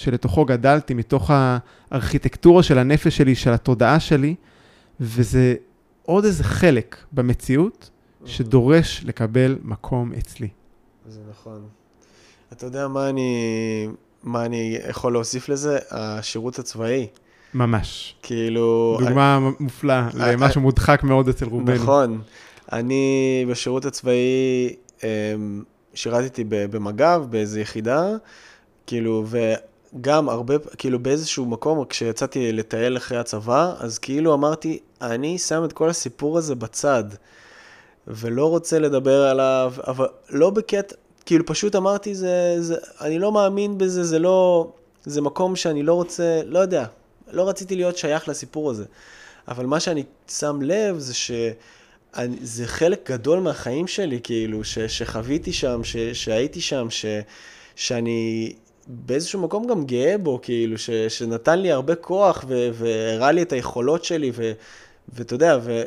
שלתוכו 0.00 0.44
גדלתי, 0.44 0.94
מתוך 0.94 1.30
הארכיטקטורה 1.34 2.62
של 2.62 2.78
הנפש 2.78 3.16
שלי, 3.16 3.34
של 3.34 3.52
התודעה 3.52 4.00
שלי, 4.00 4.34
וזה 5.00 5.54
עוד 6.02 6.24
איזה 6.24 6.44
חלק 6.44 6.96
במציאות 7.12 7.90
שדורש 8.24 9.02
לקבל 9.04 9.58
מקום 9.62 10.12
אצלי. 10.18 10.48
זה 11.08 11.20
נכון. 11.30 11.62
אתה 12.52 12.66
יודע 12.66 12.88
מה 12.88 13.08
אני 13.08 13.88
מה 14.22 14.44
אני 14.44 14.78
יכול 14.88 15.12
להוסיף 15.12 15.48
לזה? 15.48 15.78
השירות 15.90 16.58
הצבאי. 16.58 17.06
ממש. 17.54 18.14
כאילו... 18.22 18.98
דוגמה 19.00 19.36
אני... 19.36 19.54
מופלאה 19.60 20.08
אה, 20.20 20.32
למשהו 20.32 20.58
אה, 20.58 20.62
מודחק 20.62 21.02
מאוד 21.02 21.28
אצל 21.28 21.44
רובנו. 21.44 21.82
נכון. 21.82 22.20
אני 22.72 23.44
בשירות 23.50 23.84
הצבאי 23.84 24.76
אמ, 25.02 25.62
שירתתי 25.94 26.44
במג"ב, 26.48 27.20
באיזו 27.30 27.58
יחידה, 27.58 28.08
כאילו, 28.86 29.24
וגם 29.94 30.28
הרבה, 30.28 30.54
כאילו 30.78 30.98
באיזשהו 30.98 31.46
מקום, 31.46 31.84
כשיצאתי 31.84 32.52
לטייל 32.52 32.96
אחרי 32.96 33.18
הצבא, 33.18 33.74
אז 33.78 33.98
כאילו 33.98 34.34
אמרתי, 34.34 34.78
אני 35.02 35.38
שם 35.38 35.64
את 35.64 35.72
כל 35.72 35.88
הסיפור 35.88 36.38
הזה 36.38 36.54
בצד, 36.54 37.04
ולא 38.06 38.46
רוצה 38.46 38.78
לדבר 38.78 39.22
עליו, 39.22 39.72
אבל 39.86 40.06
לא 40.30 40.50
בקטע, 40.50 40.94
כאילו 41.26 41.46
פשוט 41.46 41.76
אמרתי, 41.76 42.14
זה, 42.14 42.56
זה, 42.58 42.76
אני 43.00 43.18
לא 43.18 43.32
מאמין 43.32 43.78
בזה, 43.78 44.04
זה 44.04 44.18
לא, 44.18 44.70
זה 45.04 45.20
מקום 45.20 45.56
שאני 45.56 45.82
לא 45.82 45.94
רוצה, 45.94 46.40
לא 46.44 46.58
יודע, 46.58 46.86
לא 47.32 47.48
רציתי 47.48 47.76
להיות 47.76 47.96
שייך 47.96 48.28
לסיפור 48.28 48.70
הזה. 48.70 48.84
אבל 49.48 49.66
מה 49.66 49.80
שאני 49.80 50.04
שם 50.28 50.62
לב 50.62 50.98
זה 50.98 51.14
שזה 51.14 52.66
חלק 52.66 53.10
גדול 53.10 53.40
מהחיים 53.40 53.86
שלי, 53.86 54.20
כאילו, 54.22 54.64
ש, 54.64 54.78
שחוויתי 54.78 55.52
שם, 55.52 55.84
ש, 55.84 55.96
שהייתי 55.96 56.60
שם, 56.60 56.86
ש, 56.90 57.06
שאני 57.76 58.52
באיזשהו 58.90 59.40
מקום 59.40 59.66
גם 59.66 59.84
גאה 59.84 60.18
בו, 60.18 60.38
כאילו, 60.42 60.78
ש, 60.78 60.90
שנתן 60.90 61.58
לי 61.58 61.72
הרבה 61.72 61.94
כוח 61.94 62.44
והראה 62.72 63.32
לי 63.32 63.42
את 63.42 63.52
היכולות 63.52 64.04
שלי, 64.04 64.32
ואתה 65.14 65.34
יודע, 65.34 65.58
ו, 65.62 65.82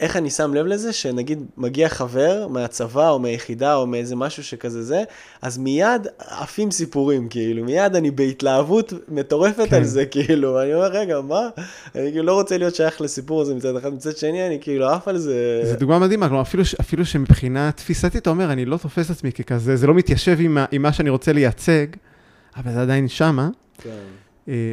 איך 0.00 0.16
אני 0.16 0.30
שם 0.30 0.54
לב 0.54 0.66
לזה, 0.66 0.92
שנגיד 0.92 1.42
מגיע 1.56 1.88
חבר 1.88 2.46
מהצבא 2.48 3.10
או 3.10 3.18
מהיחידה 3.18 3.74
או 3.74 3.86
מאיזה 3.86 4.16
משהו 4.16 4.44
שכזה 4.44 4.82
זה, 4.82 5.02
אז 5.42 5.58
מיד 5.58 6.06
עפים 6.18 6.70
סיפורים, 6.70 7.28
כאילו, 7.28 7.64
מיד 7.64 7.96
אני 7.96 8.10
בהתלהבות 8.10 8.92
מטורפת 9.08 9.68
כן. 9.68 9.76
על 9.76 9.84
זה, 9.84 10.06
כאילו, 10.06 10.62
אני 10.62 10.74
אומר, 10.74 10.86
רגע, 10.86 11.20
מה? 11.20 11.48
אני 11.94 12.10
כאילו 12.10 12.24
לא 12.24 12.34
רוצה 12.34 12.58
להיות 12.58 12.74
שייך 12.74 13.00
לסיפור 13.00 13.40
הזה 13.40 13.54
מצד 13.54 13.76
אחד, 13.76 13.94
מצד 13.94 14.16
שני, 14.16 14.46
אני 14.46 14.58
כאילו 14.60 14.88
עף 14.88 15.08
על 15.08 15.18
זה. 15.18 15.60
זו 15.64 15.76
דוגמה 15.76 15.98
מדהימה, 15.98 16.28
כלומר, 16.28 16.42
אפילו, 16.42 16.62
אפילו 16.80 17.06
שמבחינה 17.06 17.70
תפיסתית, 17.72 18.22
אתה 18.22 18.30
אומר, 18.30 18.52
אני 18.52 18.64
לא 18.64 18.76
תופס 18.76 19.10
עצמי 19.10 19.32
ככזה, 19.32 19.76
זה 19.76 19.86
לא 19.86 19.94
מתיישב 19.94 20.36
עם, 20.40 20.58
עם 20.72 20.82
מה 20.82 20.92
שאני 20.92 21.10
רוצה 21.10 21.32
לייצג, 21.32 21.86
אבל 22.58 22.72
זה 22.72 22.82
עדיין 22.82 23.08
שמה. 23.08 23.48
כן. 23.78 23.90
אה, 24.48 24.72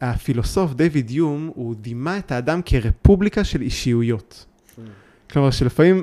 הפילוסוף 0.00 0.74
דיוויד 0.74 1.10
יום, 1.10 1.50
הוא 1.54 1.74
דימה 1.80 2.18
את 2.18 2.32
האדם 2.32 2.60
כרפובליקה 2.64 3.44
של 3.44 3.62
אישיויות. 3.62 4.46
כלומר, 5.30 5.50
שלפעמים, 5.50 6.02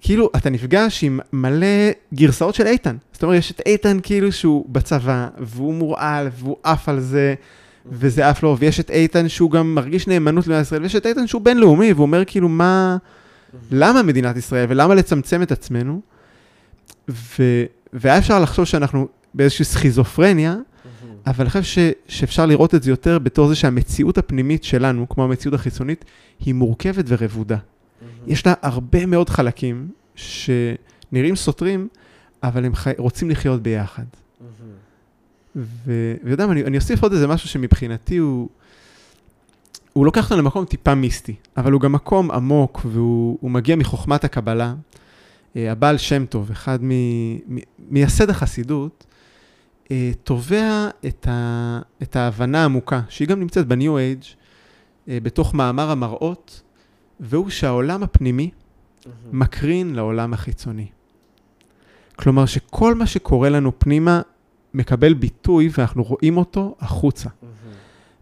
כאילו, 0.00 0.30
אתה 0.36 0.50
נפגש 0.50 1.04
עם 1.04 1.20
מלא 1.32 1.90
גרסאות 2.14 2.54
של 2.54 2.66
איתן. 2.66 2.96
זאת 3.12 3.22
אומרת, 3.22 3.38
יש 3.38 3.50
את 3.50 3.60
איתן 3.66 3.98
כאילו 4.02 4.32
שהוא 4.32 4.66
בצבא, 4.68 5.28
והוא 5.38 5.74
מורעל, 5.74 6.28
והוא 6.38 6.56
עף 6.62 6.88
על 6.88 7.00
זה, 7.00 7.34
וזה 7.86 8.28
עף 8.28 8.42
לו, 8.42 8.56
ויש 8.58 8.80
את 8.80 8.90
איתן 8.90 9.28
שהוא 9.28 9.50
גם 9.50 9.74
מרגיש 9.74 10.08
נאמנות 10.08 10.46
למדינת 10.46 10.66
ישראל, 10.66 10.82
ויש 10.82 10.96
את 10.96 11.06
איתן 11.06 11.26
שהוא 11.26 11.42
בינלאומי, 11.42 11.92
והוא 11.92 12.02
אומר 12.02 12.24
כאילו, 12.26 12.48
מה, 12.48 12.96
למה 13.70 14.02
מדינת 14.02 14.36
ישראל, 14.36 14.66
ולמה 14.68 14.94
לצמצם 14.94 15.42
את 15.42 15.52
עצמנו? 15.52 16.00
ו, 17.08 17.42
והיה 17.92 18.18
אפשר 18.18 18.40
לחשוב 18.40 18.64
שאנחנו 18.64 19.08
באיזושהי 19.34 19.64
סכיזופרניה, 19.64 20.56
אבל 21.26 21.44
אני 21.44 21.50
חושב 21.50 21.62
ש, 21.62 21.78
שאפשר 22.08 22.46
לראות 22.46 22.74
את 22.74 22.82
זה 22.82 22.90
יותר 22.90 23.18
בתור 23.18 23.48
זה 23.48 23.54
שהמציאות 23.54 24.18
הפנימית 24.18 24.64
שלנו, 24.64 25.08
כמו 25.08 25.24
המציאות 25.24 25.54
החיצונית, 25.54 26.04
היא 26.40 26.54
מורכבת 26.54 27.04
ורבודה. 27.08 27.56
יש 28.26 28.46
לה 28.46 28.54
הרבה 28.62 29.06
מאוד 29.06 29.28
חלקים 29.28 29.88
שנראים 30.14 31.36
סותרים, 31.36 31.88
אבל 32.42 32.64
הם 32.64 32.74
חי... 32.74 32.90
רוצים 32.98 33.30
לחיות 33.30 33.62
ביחד. 33.62 34.04
ו- 35.56 36.14
ויודע, 36.24 36.44
אני, 36.44 36.64
אני 36.64 36.76
אוסיף 36.76 37.02
עוד 37.02 37.12
איזה 37.12 37.26
משהו 37.26 37.48
שמבחינתי 37.48 38.16
הוא, 38.16 38.48
הוא 39.92 40.04
לוקח 40.04 40.24
אותנו 40.24 40.38
למקום 40.38 40.64
טיפה 40.64 40.94
מיסטי, 40.94 41.34
אבל 41.56 41.72
הוא 41.72 41.80
גם 41.80 41.92
מקום 41.92 42.30
עמוק 42.30 42.80
והוא 42.84 43.50
מגיע 43.50 43.76
מחוכמת 43.76 44.24
הקבלה. 44.24 44.74
אה, 45.56 45.72
הבעל 45.72 45.98
שם 45.98 46.26
טוב, 46.26 46.50
אחד 46.50 46.78
מ- 46.82 47.34
מ- 47.56 47.64
מייסד 47.88 48.30
החסידות, 48.30 49.06
תובע 50.24 50.88
את, 51.06 51.28
ה- 51.30 51.80
את 52.02 52.16
ההבנה 52.16 52.62
העמוקה, 52.62 53.00
שהיא 53.08 53.28
גם 53.28 53.40
נמצאת 53.40 53.66
בניו 53.66 53.98
אייג', 53.98 54.22
אה, 55.08 55.18
בתוך 55.22 55.54
מאמר 55.54 55.90
המראות, 55.90 56.62
והוא 57.20 57.50
שהעולם 57.50 58.02
הפנימי 58.02 58.50
מקרין 59.32 59.94
לעולם 59.94 60.32
החיצוני. 60.34 60.86
כלומר 62.16 62.46
שכל 62.46 62.94
מה 62.94 63.06
שקורה 63.06 63.48
לנו 63.48 63.72
פנימה 63.78 64.20
מקבל 64.74 65.14
ביטוי 65.14 65.68
ואנחנו 65.78 66.02
רואים 66.02 66.36
אותו 66.36 66.74
החוצה. 66.80 67.28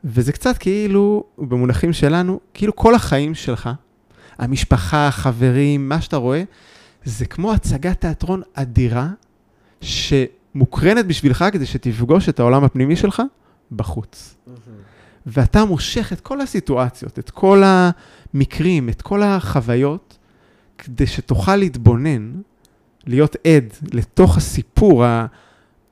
וזה 0.04 0.32
קצת 0.32 0.58
כאילו, 0.58 1.24
במונחים 1.38 1.92
שלנו, 1.92 2.40
כאילו 2.54 2.76
כל 2.76 2.94
החיים 2.94 3.34
שלך, 3.34 3.70
המשפחה, 4.38 5.08
החברים, 5.08 5.88
מה 5.88 6.00
שאתה 6.00 6.16
רואה, 6.16 6.42
זה 7.04 7.26
כמו 7.26 7.52
הצגת 7.52 8.00
תיאטרון 8.00 8.42
אדירה 8.54 9.08
שמוקרנת 10.52 11.06
בשבילך 11.06 11.44
כדי 11.52 11.66
שתפגוש 11.66 12.28
את 12.28 12.40
העולם 12.40 12.64
הפנימי 12.64 12.96
שלך 12.96 13.22
בחוץ. 13.72 14.34
ואתה 15.26 15.64
מושך 15.64 16.12
את 16.12 16.20
כל 16.20 16.40
הסיטואציות, 16.40 17.18
את 17.18 17.30
כל 17.30 17.62
המקרים, 17.64 18.88
את 18.88 19.02
כל 19.02 19.22
החוויות, 19.22 20.18
כדי 20.78 21.06
שתוכל 21.06 21.56
להתבונן, 21.56 22.32
להיות 23.06 23.36
עד 23.46 23.64
לתוך 23.92 24.36
הסיפור 24.36 25.04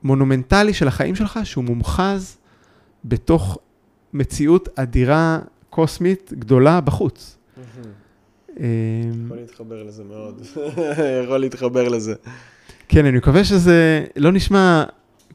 המונומנטלי 0.03 0.73
של 0.73 0.87
החיים 0.87 1.15
שלך, 1.15 1.39
שהוא 1.43 1.63
מומחז 1.63 2.37
בתוך 3.05 3.57
מציאות 4.13 4.69
אדירה, 4.79 5.39
קוסמית, 5.69 6.33
גדולה 6.39 6.81
בחוץ. 6.81 7.37
יכול 8.49 8.63
להתחבר 9.31 9.83
לזה 9.83 10.03
מאוד, 10.03 10.41
יכול 11.23 11.37
להתחבר 11.37 11.89
לזה. 11.89 12.13
כן, 12.91 13.05
אני 13.05 13.17
מקווה 13.17 13.43
שזה 13.43 14.05
לא 14.15 14.31
נשמע 14.31 14.83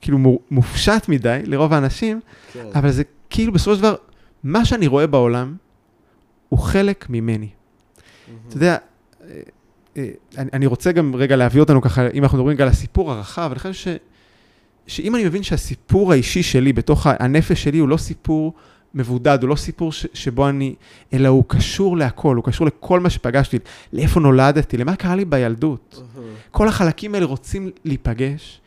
כאילו 0.00 0.38
מופשט 0.50 1.08
מדי 1.08 1.40
לרוב 1.44 1.72
האנשים, 1.72 2.20
כן. 2.52 2.66
אבל 2.74 2.90
זה 2.90 3.02
כאילו 3.30 3.52
בסופו 3.52 3.74
של 3.74 3.80
דבר, 3.80 3.94
מה 4.44 4.64
שאני 4.64 4.86
רואה 4.86 5.06
בעולם 5.06 5.56
הוא 6.48 6.58
חלק 6.58 7.06
ממני. 7.10 7.48
אתה 8.48 8.56
יודע, 8.56 8.76
אה, 9.24 9.40
אה, 9.96 10.08
אני, 10.38 10.50
אני 10.52 10.66
רוצה 10.66 10.92
גם 10.92 11.14
רגע 11.14 11.36
להביא 11.36 11.60
אותנו 11.60 11.82
ככה, 11.82 12.08
אם 12.14 12.22
אנחנו 12.22 12.38
מדברים 12.38 12.54
רגע 12.54 12.64
על 12.64 12.70
הסיפור 12.70 13.12
הרחב, 13.12 13.48
אני 13.50 13.58
חושב 13.58 13.72
ש, 13.72 13.88
שאם 14.86 15.14
אני 15.14 15.24
מבין 15.24 15.42
שהסיפור 15.42 16.12
האישי 16.12 16.42
שלי, 16.42 16.72
בתוך 16.72 17.06
הנפש 17.10 17.62
שלי, 17.62 17.78
הוא 17.78 17.88
לא 17.88 17.96
סיפור 17.96 18.54
מבודד, 18.96 19.38
הוא 19.42 19.48
לא 19.48 19.56
סיפור 19.56 19.92
ש, 19.92 20.06
שבו 20.14 20.48
אני, 20.48 20.74
אלא 21.12 21.28
הוא 21.28 21.44
קשור 21.48 21.96
להכל, 21.96 22.36
הוא 22.36 22.44
קשור 22.44 22.66
לכל 22.66 23.00
מה 23.00 23.10
שפגשתי, 23.10 23.58
לאיפה 23.92 24.20
נולדתי, 24.20 24.76
למה 24.76 24.96
קרה 24.96 25.16
לי 25.16 25.24
בילדות. 25.24 25.94
Uh-huh. 25.94 26.20
כל 26.50 26.68
החלקים 26.68 27.14
האלה 27.14 27.26
רוצים 27.26 27.70
להיפגש. 27.84 28.60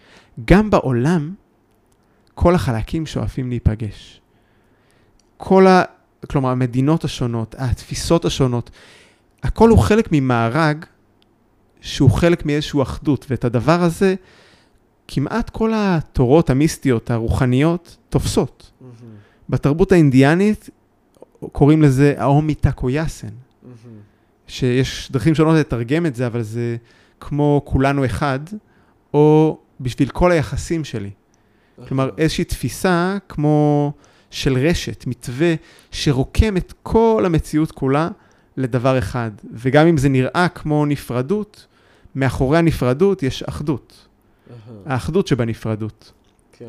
גם 0.45 0.69
בעולם, 0.69 1.33
כל 2.33 2.55
החלקים 2.55 3.05
שואפים 3.05 3.49
להיפגש. 3.49 4.21
כל 5.37 5.67
ה... 5.67 5.83
כלומר, 6.29 6.49
המדינות 6.49 7.03
השונות, 7.03 7.55
התפיסות 7.57 8.25
השונות, 8.25 8.69
הכל 9.43 9.69
הוא 9.69 9.79
חלק 9.79 10.09
ממארג 10.11 10.85
שהוא 11.81 12.11
חלק 12.11 12.45
מאיזושהי 12.45 12.81
אחדות, 12.81 13.25
ואת 13.29 13.45
הדבר 13.45 13.83
הזה, 13.83 14.15
כמעט 15.07 15.49
כל 15.49 15.71
התורות 15.75 16.49
המיסטיות, 16.49 17.11
הרוחניות, 17.11 17.97
תופסות. 18.09 18.71
בתרבות 19.49 19.91
האינדיאנית 19.91 20.69
קוראים 21.51 21.81
לזה 21.81 22.13
האומיטה 22.17 22.71
קויאסן, 22.71 23.27
mm-hmm. 23.27 23.87
שיש 24.47 25.11
דרכים 25.11 25.35
שונות 25.35 25.55
לתרגם 25.55 26.05
את 26.05 26.15
זה, 26.15 26.27
אבל 26.27 26.41
זה 26.41 26.77
כמו 27.19 27.61
כולנו 27.65 28.05
אחד, 28.05 28.39
או 29.13 29.57
בשביל 29.79 30.09
כל 30.09 30.31
היחסים 30.31 30.83
שלי. 30.83 31.09
כלומר, 31.87 32.09
איזושהי 32.17 32.43
תפיסה 32.43 33.17
כמו 33.29 33.91
של 34.31 34.57
רשת, 34.57 35.03
מתווה 35.07 35.53
שרוקם 35.91 36.57
את 36.57 36.73
כל 36.83 37.23
המציאות 37.25 37.71
כולה 37.71 38.09
לדבר 38.57 38.97
אחד. 38.97 39.31
וגם 39.53 39.87
אם 39.87 39.97
זה 39.97 40.09
נראה 40.09 40.47
כמו 40.55 40.85
נפרדות, 40.85 41.67
מאחורי 42.15 42.57
הנפרדות 42.57 43.23
יש 43.23 43.43
אחדות. 43.43 44.07
האחדות 44.85 45.27
שבנפרדות. 45.27 46.11
כן. 46.51 46.65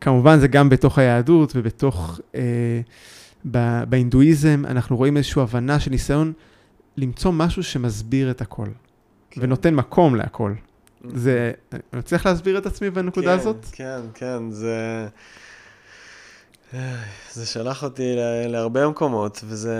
כמובן 0.00 0.38
זה 0.38 0.48
גם 0.48 0.68
בתוך 0.68 0.98
היהדות 0.98 1.52
ובתוך, 1.54 2.20
אה, 2.34 2.80
באינדואיזם, 3.88 4.62
אנחנו 4.66 4.96
רואים 4.96 5.16
איזושהי 5.16 5.42
הבנה 5.42 5.80
של 5.80 5.90
ניסיון 5.90 6.32
למצוא 6.96 7.32
משהו 7.32 7.62
שמסביר 7.62 8.30
את 8.30 8.40
הכל, 8.40 8.68
כן. 9.30 9.40
ונותן 9.44 9.74
מקום 9.74 10.14
להכל. 10.14 10.54
זה, 11.14 11.52
אני 11.72 11.80
מצליח 11.92 12.26
להסביר 12.26 12.58
את 12.58 12.66
עצמי 12.66 12.90
בנקודה 12.90 13.26
כן, 13.26 13.40
הזאת? 13.40 13.66
כן, 13.72 14.00
כן, 14.14 14.50
זה... 14.50 15.08
זה 17.32 17.46
שלח 17.46 17.84
אותי 17.84 18.14
להרבה 18.46 18.88
מקומות, 18.88 19.40
וזה 19.44 19.76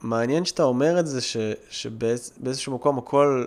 מעניין 0.00 0.44
שאתה 0.44 0.62
אומר 0.62 1.00
את 1.00 1.06
זה, 1.06 1.20
ש, 1.20 1.36
שבאיזשהו 1.70 2.74
מקום 2.74 2.98
הכל 2.98 3.44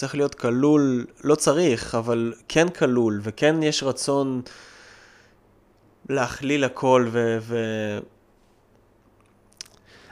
צריך 0.00 0.14
להיות 0.14 0.34
כלול, 0.34 1.06
לא 1.24 1.34
צריך, 1.34 1.94
אבל 1.94 2.32
כן 2.48 2.68
כלול, 2.68 3.20
וכן 3.22 3.62
יש 3.62 3.82
רצון 3.82 4.40
להכליל 6.08 6.64
הכל 6.64 7.08
ו... 7.10 7.38
ו... 7.40 7.56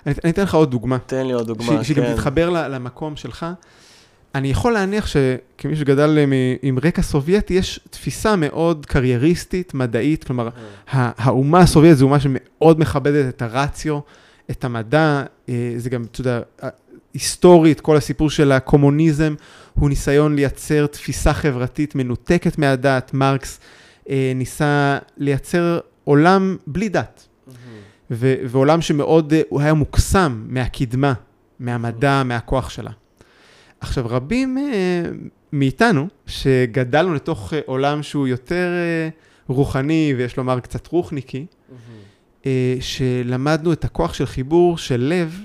אני, 0.07 0.15
אני 0.25 0.33
אתן 0.33 0.43
לך 0.43 0.55
עוד 0.55 0.71
דוגמה. 0.71 0.99
תן 0.99 1.27
לי 1.27 1.33
עוד 1.33 1.47
דוגמה, 1.47 1.67
ש, 1.67 1.71
כן. 1.71 1.85
שגם 1.85 2.05
תתחבר 2.13 2.51
למקום 2.51 3.17
שלך. 3.17 3.47
אני 4.35 4.51
יכול 4.51 4.73
להניח 4.73 5.07
שכמי 5.07 5.77
שגדל 5.77 6.19
עם 6.63 6.79
רקע 6.79 7.03
סובייטי, 7.03 7.55
יש 7.55 7.81
תפיסה 7.91 8.37
מאוד 8.37 8.87
קרייריסטית, 8.87 9.75
מדעית, 9.75 10.25
כלומר, 10.25 10.49
אה. 10.95 11.11
האומה 11.17 11.61
הסובייטית 11.61 11.99
זו 11.99 12.05
אומה 12.05 12.21
שמאוד 12.21 12.81
מכבדת 12.81 13.35
את 13.35 13.43
הרציו, 13.43 14.01
את 14.51 14.65
המדע, 14.65 15.23
אה, 15.49 15.73
זה 15.77 15.91
גם, 15.91 16.05
אתה 16.05 16.21
יודע, 16.21 16.41
היסטורית, 17.15 17.81
כל 17.81 17.97
הסיפור 17.97 18.31
של 18.31 18.53
הקומוניזם 18.53 19.35
הוא 19.75 19.89
ניסיון 19.89 20.37
לייצר 20.37 20.87
תפיסה 20.87 21.33
חברתית 21.33 21.95
מנותקת 21.95 22.59
מהדת. 22.59 23.11
מרקס 23.15 23.61
אה, 24.09 24.33
ניסה 24.35 24.99
לייצר 25.17 25.81
עולם 26.05 26.57
בלי 26.67 26.89
דת, 26.89 27.27
mm-hmm. 27.27 27.53
ו- 28.11 28.35
ועולם 28.45 28.81
שמאוד, 28.81 29.33
אה, 29.33 29.41
הוא 29.49 29.61
היה 29.61 29.75
מוקסם 29.75 30.45
מהקדמה, 30.49 31.13
מהמדע, 31.59 32.21
mm-hmm. 32.21 32.25
מהכוח 32.25 32.71
שלה. 32.71 32.91
עכשיו, 33.81 34.05
רבים 34.09 34.59
אה, 34.59 34.63
מאיתנו, 35.53 36.09
שגדלנו 36.27 37.15
לתוך 37.15 37.55
אה, 37.55 37.61
עולם 37.67 38.03
שהוא 38.03 38.29
יותר 38.29 38.69
אה, 38.75 39.09
רוחני, 39.49 40.15
ויש 40.17 40.37
לומר 40.37 40.61
קצת 40.61 40.87
רוחניקי, 40.87 41.47
mm-hmm. 41.47 42.47
אה, 42.47 42.77
שלמדנו 42.81 43.73
את 43.73 43.85
הכוח 43.85 44.15
של 44.15 44.27
חיבור 44.27 44.79
של 44.79 45.01
לב 45.01 45.41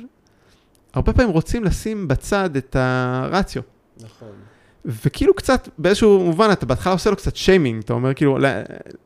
הרבה 0.94 1.13
פעמים 1.13 1.31
רוצים 1.31 1.63
לשים 1.63 2.08
בצד 2.08 2.56
את 2.56 2.75
הרציו. 2.79 3.62
נכון. 3.98 4.31
וכאילו 4.85 5.33
קצת, 5.33 5.69
באיזשהו 5.77 6.23
מובן, 6.23 6.50
אתה 6.52 6.65
בהתחלה 6.65 6.94
עושה 6.94 7.10
לו 7.10 7.15
קצת 7.15 7.35
שיימינג, 7.35 7.83
אתה 7.83 7.94
אומר 7.94 8.13
כאילו, 8.13 8.37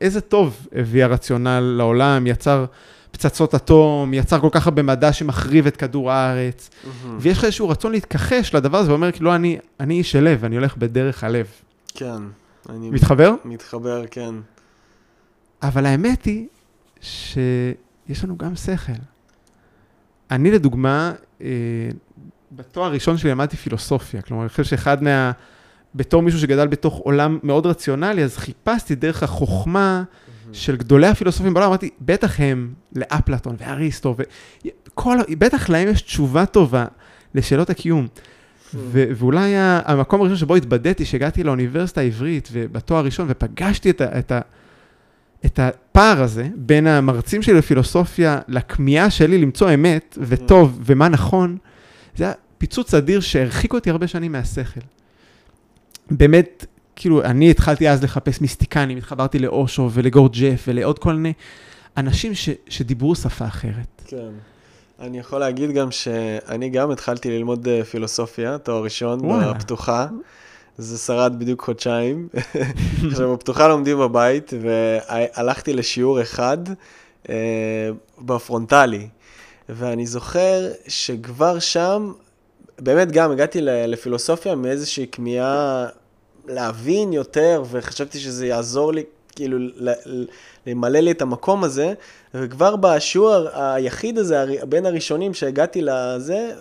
איזה 0.01 0.21
טוב 0.21 0.67
הביא 0.75 1.03
הרציונל 1.03 1.59
לעולם, 1.59 2.27
יצר 2.27 2.65
פצצות 3.11 3.55
אטום, 3.55 4.13
יצר 4.13 4.39
כל 4.39 4.49
כך 4.51 4.67
הרבה 4.67 4.81
מדע 4.81 5.13
שמחריב 5.13 5.67
את 5.67 5.77
כדור 5.77 6.11
הארץ, 6.11 6.69
mm-hmm. 6.69 7.07
ויש 7.19 7.37
לך 7.37 7.43
איזשהו 7.43 7.69
רצון 7.69 7.91
להתכחש 7.91 8.55
לדבר 8.55 8.77
הזה, 8.77 8.89
ואומר 8.91 9.11
כאילו, 9.11 9.35
אני, 9.35 9.57
אני 9.79 9.93
איש 9.93 10.11
של 10.11 10.23
לב, 10.23 10.45
אני 10.45 10.55
הולך 10.55 10.77
בדרך 10.77 11.23
הלב. 11.23 11.47
כן. 11.93 12.21
אני 12.69 12.89
מתחבר? 12.89 13.33
מתחבר, 13.45 14.03
כן. 14.11 14.35
אבל 15.63 15.85
האמת 15.85 16.25
היא 16.25 16.47
שיש 17.01 18.23
לנו 18.23 18.37
גם 18.37 18.55
שכל. 18.55 18.93
אני 20.31 20.51
לדוגמה, 20.51 21.13
אה, 21.41 21.47
בתואר 22.51 22.85
הראשון 22.85 23.17
שלי 23.17 23.31
למדתי 23.31 23.57
פילוסופיה, 23.57 24.21
כלומר, 24.21 24.43
אני 24.43 24.49
חושב 24.49 24.63
שאחד 24.63 25.03
מה... 25.03 25.31
בתור 25.95 26.21
מישהו 26.21 26.39
שגדל 26.39 26.67
בתוך 26.67 26.97
עולם 26.97 27.39
מאוד 27.43 27.65
רציונלי, 27.65 28.23
אז 28.23 28.37
חיפשתי 28.37 28.95
דרך 28.95 29.23
החוכמה 29.23 30.03
של 30.53 30.75
גדולי 30.75 31.07
הפילוסופים 31.07 31.53
בעולם, 31.53 31.67
אמרתי, 31.67 31.89
בטח 32.01 32.39
הם 32.39 32.73
לאפלטון 32.95 33.55
ואריסטו, 33.59 34.15
וכל, 34.17 35.17
בטח 35.29 35.69
להם 35.69 35.87
יש 35.87 36.01
תשובה 36.01 36.45
טובה 36.45 36.85
לשאלות 37.35 37.69
הקיום. 37.69 38.07
ו- 38.73 39.05
ואולי 39.15 39.53
המקום 39.57 40.21
הראשון 40.21 40.37
שבו 40.37 40.55
התבדיתי, 40.55 41.05
שהגעתי 41.05 41.43
לאוניברסיטה 41.43 42.01
העברית 42.01 42.49
ובתואר 42.51 42.99
הראשון, 42.99 43.25
ופגשתי 43.29 43.89
את, 43.89 44.01
ה- 44.01 44.19
את, 44.19 44.31
ה- 44.31 44.41
את 45.45 45.59
הפער 45.59 46.21
הזה 46.23 46.47
בין 46.55 46.87
המרצים 46.87 47.41
שלי 47.41 47.53
לפילוסופיה 47.53 48.39
לכמיהה 48.47 49.09
שלי 49.09 49.37
למצוא 49.37 49.73
אמת 49.73 50.17
וטוב 50.21 50.79
ומה 50.85 51.09
נכון, 51.09 51.57
זה 52.15 52.23
היה 52.23 52.33
פיצוץ 52.57 52.93
אדיר 52.93 53.19
שהרחיק 53.19 53.73
אותי 53.73 53.89
הרבה 53.89 54.07
שנים 54.07 54.31
מהשכל. 54.31 54.79
באמת, 56.11 56.65
כאילו, 56.95 57.23
אני 57.23 57.51
התחלתי 57.51 57.89
אז 57.89 58.03
לחפש 58.03 58.41
מיסטיקנים, 58.41 58.97
התחברתי 58.97 59.39
לאושו 59.39 59.89
ולגורג'ף 59.93 60.65
ולעוד 60.67 60.99
כל 60.99 61.13
מיני 61.13 61.33
אנשים 61.97 62.35
ש- 62.35 62.49
שדיברו 62.69 63.15
שפה 63.15 63.45
אחרת. 63.45 64.01
כן. 64.07 64.29
אני 64.99 65.19
יכול 65.19 65.39
להגיד 65.39 65.71
גם 65.71 65.91
שאני 65.91 66.69
גם 66.69 66.91
התחלתי 66.91 67.29
ללמוד 67.29 67.67
אה, 67.67 67.83
פילוסופיה, 67.83 68.57
תואר 68.57 68.83
ראשון, 68.83 69.25
וואלה. 69.25 69.53
בפתוחה. 69.53 70.07
זה 70.77 70.97
שרד 70.97 71.39
בדיוק 71.39 71.61
חודשיים. 71.61 72.27
עכשיו, 73.11 73.33
בפתוחה 73.33 73.67
לומדים 73.67 73.99
בבית, 73.99 74.53
והלכתי 74.61 75.73
לשיעור 75.73 76.21
אחד 76.21 76.57
אה, 77.29 77.89
בפרונטלי. 78.21 79.07
ואני 79.69 80.05
זוכר 80.05 80.71
שכבר 80.87 81.59
שם, 81.59 82.11
באמת 82.79 83.11
גם 83.11 83.31
הגעתי 83.31 83.59
לפילוסופיה 83.61 84.55
מאיזושהי 84.55 85.07
כמיהה 85.11 85.87
להבין 86.47 87.13
יותר, 87.13 87.63
וחשבתי 87.69 88.19
שזה 88.19 88.47
יעזור 88.47 88.93
לי, 88.93 89.03
כאילו, 89.35 89.57
למלא 90.65 90.99
לי 90.99 91.11
את 91.11 91.21
המקום 91.21 91.63
הזה, 91.63 91.93
וכבר 92.41 92.75
בשיעור 92.75 93.35
היחיד 93.53 94.17
הזה, 94.17 94.45
בין 94.69 94.85
הראשונים 94.85 95.33
שהגעתי 95.33 95.81
לזה, 95.81 96.51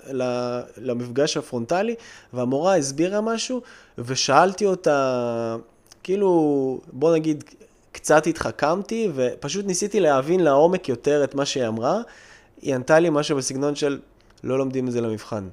למפגש 0.76 1.36
הפרונטלי, 1.36 1.94
והמורה 2.32 2.76
הסבירה 2.76 3.20
משהו, 3.20 3.62
ושאלתי 3.98 4.66
אותה, 4.66 5.56
כאילו, 6.02 6.80
בוא 6.92 7.14
נגיד, 7.14 7.44
קצת 7.92 8.26
התחכמתי, 8.26 9.10
ופשוט 9.14 9.66
ניסיתי 9.66 10.00
להבין 10.00 10.40
לעומק 10.40 10.88
יותר 10.88 11.24
את 11.24 11.34
מה 11.34 11.44
שהיא 11.44 11.66
אמרה. 11.66 12.00
היא 12.62 12.74
ענתה 12.74 12.98
לי 12.98 13.10
משהו 13.10 13.36
בסגנון 13.36 13.74
של, 13.74 13.98
לא 14.44 14.58
לומדים 14.58 14.86
את 14.88 14.92
זה 14.92 15.00
למבחן. 15.00 15.48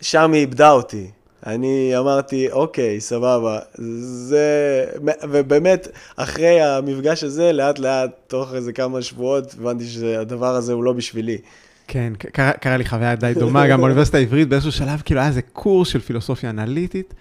שם 0.00 0.32
היא 0.32 0.40
איבדה 0.40 0.70
אותי. 0.70 1.10
אני 1.46 1.92
אמרתי, 1.98 2.50
אוקיי, 2.50 3.00
סבבה, 3.00 3.58
זה... 3.74 4.84
ובאמת, 5.22 5.88
אחרי 6.16 6.60
המפגש 6.60 7.24
הזה, 7.24 7.52
לאט 7.52 7.78
לאט, 7.78 8.10
תוך 8.26 8.54
איזה 8.54 8.72
כמה 8.72 9.02
שבועות, 9.02 9.54
הבנתי 9.58 9.86
שהדבר 9.86 10.54
הזה 10.54 10.72
הוא 10.72 10.84
לא 10.84 10.92
בשבילי. 10.92 11.38
כן, 11.86 12.12
קרה, 12.32 12.52
קרה 12.52 12.76
לי 12.76 12.84
חוויה 12.84 13.14
די 13.14 13.32
דומה, 13.38 13.68
גם 13.68 13.80
באוניברסיטה 13.80 14.18
העברית 14.18 14.48
באיזשהו 14.48 14.72
שלב, 14.72 15.02
כאילו 15.04 15.20
היה 15.20 15.28
איזה 15.28 15.42
קורס 15.42 15.88
של 15.88 16.00
פילוסופיה 16.00 16.50
אנליטית, 16.50 17.14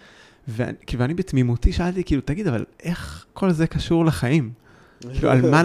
ואני, 0.47 0.73
כאילו, 0.87 1.05
אני 1.05 1.13
בתמימותי 1.13 1.71
שאלתי, 1.71 2.03
כאילו, 2.03 2.21
תגיד, 2.25 2.47
אבל 2.47 2.65
איך 2.83 3.25
כל 3.33 3.51
זה 3.51 3.67
קשור 3.67 4.05
לחיים? 4.05 4.51
כאילו, 5.13 5.31
על 5.31 5.41
מה... 5.41 5.63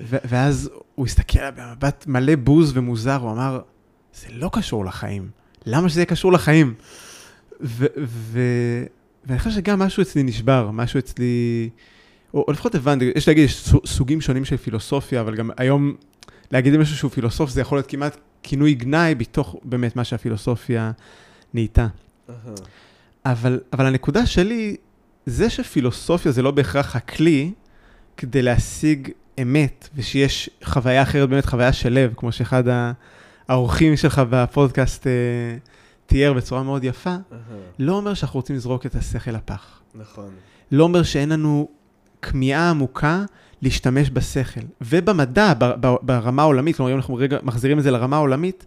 ו- 0.00 0.16
ואז 0.24 0.70
הוא 0.94 1.06
הסתכל 1.06 1.38
עליי 1.38 1.52
במבט 1.52 2.04
מלא 2.06 2.36
בוז 2.36 2.76
ומוזר, 2.76 3.16
הוא 3.16 3.30
אמר, 3.30 3.60
זה 4.14 4.26
לא 4.32 4.50
קשור 4.52 4.84
לחיים, 4.84 5.28
למה 5.66 5.88
שזה 5.88 6.00
יהיה 6.00 6.06
קשור 6.06 6.32
לחיים? 6.32 6.74
ו- 7.64 7.86
ו- 8.04 8.84
ואני 9.26 9.38
חושב 9.38 9.50
שגם 9.50 9.78
משהו 9.78 10.02
אצלי 10.02 10.22
נשבר, 10.22 10.70
משהו 10.70 10.98
אצלי... 10.98 11.68
או, 12.34 12.44
או 12.48 12.52
לפחות 12.52 12.74
הבנתי, 12.74 13.12
יש 13.14 13.28
להגיד, 13.28 13.44
יש 13.44 13.56
סו- 13.56 13.86
סוגים 13.86 14.20
שונים 14.20 14.44
של 14.44 14.56
פילוסופיה, 14.56 15.20
אבל 15.20 15.34
גם 15.34 15.50
היום 15.56 15.94
להגיד 16.50 16.72
למישהו 16.72 16.96
שהוא 16.96 17.10
פילוסוף, 17.10 17.50
זה 17.50 17.60
יכול 17.60 17.78
להיות 17.78 17.86
כמעט 17.86 18.16
כינוי 18.42 18.74
גנאי 18.74 19.14
בתוך 19.14 19.56
באמת 19.64 19.96
מה 19.96 20.04
שהפילוסופיה 20.04 20.92
נהייתה. 21.54 21.86
אבל, 23.26 23.60
אבל 23.72 23.86
הנקודה 23.86 24.26
שלי, 24.26 24.76
זה 25.26 25.50
שפילוסופיה 25.50 26.32
זה 26.32 26.42
לא 26.42 26.50
בהכרח 26.50 26.96
הכלי 26.96 27.52
כדי 28.16 28.42
להשיג 28.42 29.10
אמת, 29.42 29.88
ושיש 29.94 30.50
חוויה 30.64 31.02
אחרת, 31.02 31.28
באמת 31.28 31.46
חוויה 31.46 31.72
של 31.72 31.92
לב, 31.92 32.12
כמו 32.16 32.32
שאחד 32.32 32.64
האורחים 33.48 33.96
שלך 33.96 34.22
בפודקאסט 34.30 35.06
אה, 35.06 35.12
תיאר 36.06 36.32
בצורה 36.32 36.62
מאוד 36.62 36.84
יפה, 36.84 37.14
לא 37.78 37.92
אומר 37.92 38.14
שאנחנו 38.14 38.38
רוצים 38.38 38.56
לזרוק 38.56 38.86
את 38.86 38.94
השכל 38.94 39.30
לפח. 39.30 39.80
נכון. 39.94 40.30
לא 40.72 40.84
אומר 40.84 41.02
שאין 41.02 41.28
לנו 41.28 41.68
כמיהה 42.22 42.70
עמוקה 42.70 43.24
להשתמש 43.62 44.10
בשכל. 44.12 44.60
ובמדע, 44.80 45.52
ברמה 46.02 46.42
העולמית, 46.42 46.76
כלומר, 46.76 46.92
אם 46.92 46.96
אנחנו 46.96 47.14
רגע 47.14 47.38
מחזירים 47.42 47.78
את 47.78 47.82
זה 47.82 47.90
לרמה 47.90 48.16
העולמית, 48.16 48.66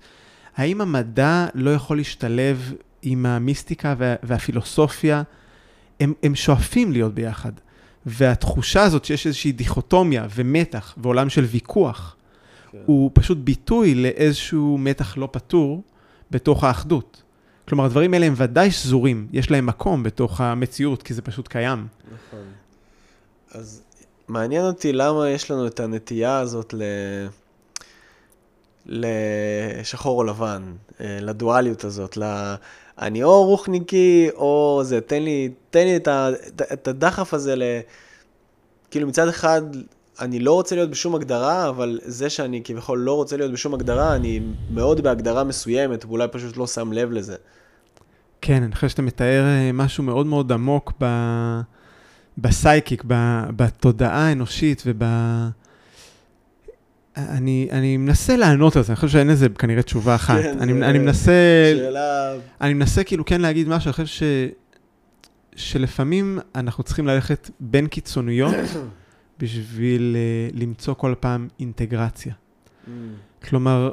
האם 0.55 0.81
המדע 0.81 1.47
לא 1.55 1.73
יכול 1.73 1.97
להשתלב 1.97 2.73
עם 3.01 3.25
המיסטיקה 3.25 3.95
וה, 3.97 4.15
והפילוסופיה? 4.23 5.23
הם, 5.99 6.13
הם 6.23 6.35
שואפים 6.35 6.91
להיות 6.91 7.13
ביחד. 7.13 7.51
והתחושה 8.05 8.83
הזאת 8.83 9.05
שיש 9.05 9.27
איזושהי 9.27 9.51
דיכוטומיה 9.51 10.27
ומתח 10.35 10.95
ועולם 10.97 11.29
של 11.29 11.43
ויכוח, 11.43 12.15
כן. 12.71 12.77
הוא 12.85 13.11
פשוט 13.13 13.37
ביטוי 13.37 13.95
לאיזשהו 13.95 14.77
מתח 14.77 15.17
לא 15.17 15.29
פתור 15.31 15.83
בתוך 16.31 16.63
האחדות. 16.63 17.23
כלומר, 17.67 17.85
הדברים 17.85 18.13
האלה 18.13 18.25
הם 18.25 18.33
ודאי 18.37 18.71
שזורים, 18.71 19.27
יש 19.33 19.51
להם 19.51 19.65
מקום 19.65 20.03
בתוך 20.03 20.41
המציאות, 20.41 21.03
כי 21.03 21.13
זה 21.13 21.21
פשוט 21.21 21.47
קיים. 21.47 21.87
נכון. 22.05 22.45
אז 23.51 23.83
מעניין 24.27 24.65
אותי 24.65 24.93
למה 24.93 25.29
יש 25.29 25.51
לנו 25.51 25.67
את 25.67 25.79
הנטייה 25.79 26.39
הזאת 26.39 26.73
ל... 26.73 26.81
לשחור 28.85 30.19
או 30.19 30.23
לבן, 30.23 30.73
אה, 31.01 31.17
לדואליות 31.21 31.83
הזאת, 31.83 32.17
ל... 32.17 32.23
אני 32.99 33.23
או 33.23 33.45
רוחניקי 33.45 34.29
או 34.35 34.81
זה, 34.83 35.01
תן 35.01 35.23
לי, 35.23 35.49
תן 35.69 35.83
לי 35.83 35.95
את, 35.95 36.07
ה... 36.07 36.29
את 36.73 36.87
הדחף 36.87 37.33
הזה 37.33 37.55
ל... 37.55 37.63
כאילו 38.91 39.07
מצד 39.07 39.27
אחד, 39.27 39.61
אני 40.21 40.39
לא 40.39 40.53
רוצה 40.53 40.75
להיות 40.75 40.89
בשום 40.89 41.15
הגדרה, 41.15 41.69
אבל 41.69 41.99
זה 42.05 42.29
שאני 42.29 42.61
כביכול 42.63 42.99
לא 42.99 43.13
רוצה 43.13 43.37
להיות 43.37 43.51
בשום 43.51 43.73
הגדרה, 43.73 44.15
אני 44.15 44.39
מאוד 44.73 45.01
בהגדרה 45.01 45.43
מסוימת, 45.43 46.05
ואולי 46.05 46.27
פשוט 46.31 46.57
לא 46.57 46.67
שם 46.67 46.91
לב 46.93 47.11
לזה. 47.11 47.35
כן, 48.41 48.63
אני 48.63 48.75
חושב 48.75 48.89
שאתה 48.89 49.01
מתאר 49.01 49.43
אה, 49.45 49.71
משהו 49.73 50.03
מאוד 50.03 50.25
מאוד 50.25 50.51
עמוק 50.51 50.93
ב... 51.01 51.05
בסייקיק, 52.37 53.03
ב... 53.07 53.13
בתודעה 53.55 54.27
האנושית 54.27 54.83
וב... 54.85 55.03
אני, 57.17 57.67
אני 57.71 57.97
מנסה 57.97 58.35
לענות 58.35 58.75
על 58.75 58.83
זה, 58.83 58.91
אני 58.91 58.95
חושב 58.95 59.07
שאין 59.07 59.27
לזה 59.27 59.49
כנראה 59.49 59.81
תשובה 59.83 60.15
אחת. 60.15 60.41
כן, 60.41 60.57
אני, 60.59 60.73
זה- 60.73 60.89
אני 60.89 60.99
מנסה, 60.99 61.31
שאלה... 61.75 62.33
אני 62.61 62.73
מנסה 62.73 63.03
כאילו 63.03 63.25
כן 63.25 63.41
להגיד 63.41 63.67
משהו, 63.69 63.87
אני 63.87 63.93
חושב 63.93 64.05
ש... 64.05 64.23
שלפעמים 65.55 66.39
אנחנו 66.55 66.83
צריכים 66.83 67.07
ללכת 67.07 67.49
בין 67.59 67.87
קיצוניות 67.87 68.55
בשביל 69.39 70.15
uh, 70.15 70.59
למצוא 70.59 70.93
כל 70.93 71.15
פעם 71.19 71.47
אינטגרציה. 71.59 72.33
Mm, 72.33 72.89
כלומר, 73.47 73.91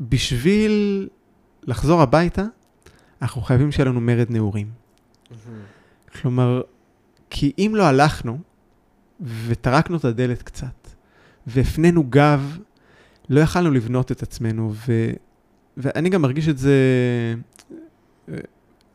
בשביל 0.00 1.08
לחזור 1.62 2.02
הביתה, 2.02 2.44
אנחנו 3.22 3.40
חייבים 3.40 3.72
שיהיה 3.72 3.88
לנו 3.88 4.00
מרד 4.00 4.30
נעורים. 4.30 4.70
מהמם. 5.30 5.60
כלומר, 6.20 6.62
כי 7.30 7.52
אם 7.58 7.72
לא 7.74 7.82
הלכנו 7.86 8.38
וטרקנו 9.46 9.96
את 9.96 10.04
הדלת 10.04 10.42
קצת, 10.42 10.88
והפנינו 11.46 12.04
גב, 12.10 12.58
לא 13.30 13.40
יכלנו 13.40 13.70
לבנות 13.70 14.12
את 14.12 14.22
עצמנו, 14.22 14.72
ו... 14.74 15.10
ואני 15.76 16.08
גם 16.10 16.22
מרגיש 16.22 16.48
את 16.48 16.58
זה... 16.58 16.74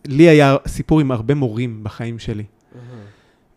לי 0.07 0.29
היה 0.29 0.55
סיפור 0.67 0.99
עם 0.99 1.11
הרבה 1.11 1.35
מורים 1.35 1.83
בחיים 1.83 2.19
שלי, 2.19 2.43
מהמם. 2.75 3.03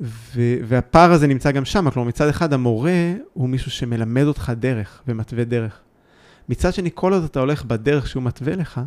ו... 0.02 0.40
והפער 0.64 1.12
הזה 1.12 1.26
נמצא 1.26 1.50
גם 1.50 1.64
שם, 1.64 1.90
כלומר 1.90 2.08
מצד 2.08 2.28
אחד 2.28 2.52
המורה 2.52 3.12
הוא 3.32 3.48
מישהו 3.48 3.70
שמלמד 3.70 4.24
אותך 4.24 4.52
דרך 4.56 5.02
ומתווה 5.08 5.44
דרך. 5.44 5.80
מצד 6.48 6.74
שני, 6.74 6.90
כל 6.94 7.12
עוד 7.12 7.24
אתה 7.24 7.40
הולך 7.40 7.64
בדרך 7.64 8.08
שהוא 8.08 8.22
מתווה 8.22 8.56
לך, 8.56 8.80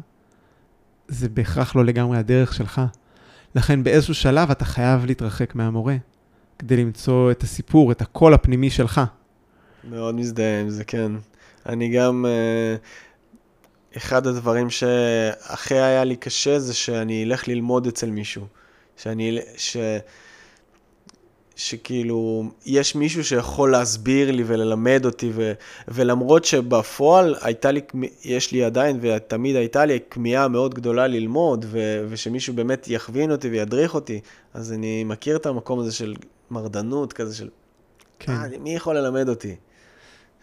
זה 1.08 1.30
בהכרח 1.30 1.76
לא 1.76 1.86
לגמרי 1.86 2.18
הדרך 2.18 2.54
שלך. 2.54 2.82
לכן 3.56 3.84
באיזשהו 3.84 4.14
שלב 4.14 4.52
אתה 4.52 4.66
חייב 4.66 5.06
להתרחק 5.06 5.56
מהמורה, 5.56 5.96
כדי 6.60 6.78
למצוא 6.78 7.32
את 7.32 7.44
הסיפור, 7.44 7.92
את 7.92 8.02
הקול 8.02 8.34
הפנימי 8.34 8.70
שלך. 8.70 9.02
מאוד 9.90 10.16
מזדהה 10.16 10.62
עם 10.62 10.70
זה, 10.70 10.84
כן. 10.84 11.12
אני 11.66 11.90
גם, 11.90 12.26
אה, 12.26 12.76
אחד 13.98 14.28
הדברים 14.28 14.70
שהכי 14.70 15.76
היה 15.76 16.04
לי 16.04 16.16
קשה 16.16 16.60
זה 16.60 16.74
שאני 16.74 17.24
אלך 17.24 17.48
ללמוד 17.48 17.88
אצל 17.88 18.12
מישהו. 18.12 18.46
שאני, 18.98 19.40
ש... 19.58 19.78
שכאילו, 21.56 22.44
יש 22.66 22.96
מישהו 22.96 23.24
שיכול 23.24 23.72
להסביר 23.72 24.32
לי 24.32 24.44
וללמד 24.48 25.06
אותי, 25.06 25.32
ו... 25.34 25.54
ולמרות 25.88 26.46
שבפועל 26.46 27.36
הייתה 27.42 27.72
לי, 27.72 27.82
יש 28.26 28.52
לי 28.52 28.64
עדיין, 28.64 29.00
ותמיד 29.02 29.56
הייתה 29.56 29.86
לי 29.86 30.00
כמיהה 30.10 30.48
מאוד 30.48 30.74
גדולה 30.74 31.08
ללמוד, 31.08 31.66
ו... 31.68 32.06
ושמישהו 32.10 32.54
באמת 32.54 32.88
יכווין 32.88 33.32
אותי 33.32 33.50
וידריך 33.50 33.96
אותי, 33.96 34.20
אז 34.54 34.74
אני 34.74 35.04
מכיר 35.04 35.36
את 35.36 35.46
המקום 35.46 35.80
הזה 35.80 35.92
של 35.92 36.16
מרדנות, 36.52 37.14
כזה 37.14 37.36
של 37.36 37.50
כן. 38.20 38.32
אה, 38.32 38.48
מי 38.60 38.76
יכול 38.76 38.98
ללמד 38.98 39.30
אותי? 39.30 39.56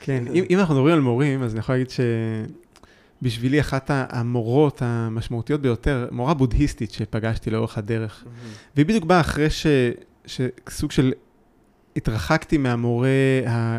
כן, 0.00 0.24
אם, 0.34 0.44
אם 0.50 0.58
אנחנו 0.58 0.74
מדברים 0.74 0.94
על 0.94 1.00
מורים, 1.00 1.42
אז 1.42 1.52
אני 1.52 1.58
יכול 1.58 1.74
להגיד 1.74 1.88
שבשבילי 3.22 3.60
אחת 3.60 3.90
המורות 3.90 4.82
המשמעותיות 4.84 5.60
ביותר, 5.60 6.08
מורה 6.10 6.34
בודהיסטית 6.34 6.90
שפגשתי 6.90 7.50
לאורך 7.50 7.78
הדרך, 7.78 8.24
והיא 8.76 8.86
בדיוק 8.86 9.04
באה 9.04 9.20
אחרי 9.20 9.50
ש, 9.50 9.66
שסוג 10.27 10.93
של 10.93 11.12
התרחקתי 11.97 12.59
מהמורה 12.59 13.09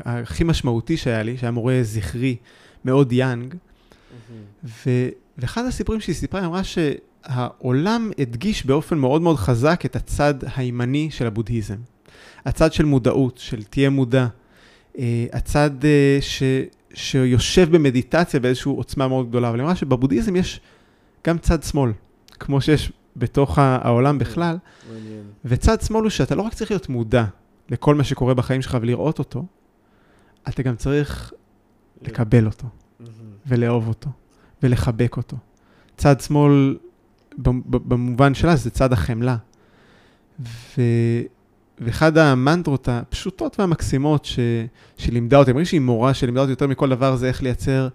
הכי 0.05 0.43
משמעותי 0.43 0.97
שהיה 0.97 1.23
לי, 1.23 1.37
שהיה 1.37 1.51
מורה 1.51 1.79
זכרי, 1.81 2.35
מאוד 2.85 3.11
יאנג, 3.11 3.55
ו, 4.63 4.89
ואחד 5.37 5.65
הסיפורים 5.65 6.01
שהיא 6.01 6.15
סיפרה, 6.15 6.39
היא 6.39 6.47
אמרה 6.47 6.61
שהעולם 6.63 8.11
הדגיש 8.19 8.65
באופן 8.65 8.97
מאוד 8.97 9.21
מאוד 9.21 9.37
חזק 9.37 9.83
את 9.85 9.95
הצד 9.95 10.33
הימני 10.55 11.11
של 11.11 11.27
הבודהיזם. 11.27 11.77
הצד 12.45 12.73
של 12.73 12.85
מודעות, 12.85 13.37
של 13.37 13.63
תהיה 13.63 13.89
מודע. 13.89 14.27
אה, 14.97 15.25
הצד 15.33 15.85
אה, 15.85 16.17
ש, 16.21 16.43
שיושב 16.93 17.75
במדיטציה 17.75 18.39
באיזושהי 18.39 18.71
עוצמה 18.71 19.07
מאוד 19.07 19.29
גדולה. 19.29 19.49
אבל 19.49 19.59
היא 19.59 19.63
אמרה 19.63 19.75
שבבודהיזם 19.75 20.35
יש 20.35 20.59
גם 21.27 21.37
צד 21.37 21.63
שמאל, 21.63 21.91
כמו 22.39 22.61
שיש 22.61 22.91
בתוך 23.15 23.59
העולם 23.59 24.17
בכלל. 24.17 24.57
מעניין. 24.93 25.23
וצד 25.45 25.81
שמאל 25.81 26.01
הוא 26.01 26.09
שאתה 26.09 26.35
לא 26.35 26.41
רק 26.41 26.53
צריך 26.53 26.71
להיות 26.71 26.89
מודע 26.89 27.25
לכל 27.69 27.95
מה 27.95 28.03
שקורה 28.03 28.33
בחיים 28.33 28.61
שלך 28.61 28.77
ולראות 28.81 29.19
אותו, 29.19 29.45
אתה 30.49 30.63
גם 30.63 30.75
צריך 30.75 31.33
לקבל 32.01 32.45
אותו. 32.45 32.67
ולאהוב 33.47 33.87
אותו, 33.87 34.09
ולחבק 34.63 35.17
אותו. 35.17 35.37
צד 35.97 36.21
שמאל, 36.21 36.77
במובן 37.37 38.33
שלה, 38.33 38.55
זה 38.55 38.69
צד 38.69 38.93
החמלה. 38.93 39.37
ו... 40.39 40.81
ואחד 41.79 42.17
המנטרות 42.17 42.87
הפשוטות 42.87 43.59
והמקסימות 43.59 44.25
ש... 44.25 44.39
שלימדה 44.97 45.37
אותי, 45.37 45.51
אני 45.51 45.55
מרגיש 45.55 45.69
שהיא 45.69 45.81
מורה 45.81 46.13
שלימדה 46.13 46.41
אותי 46.41 46.51
יותר 46.51 46.67
מכל 46.67 46.89
דבר, 46.89 47.15
זה 47.15 47.27
איך 47.27 47.43
לייצר 47.43 47.87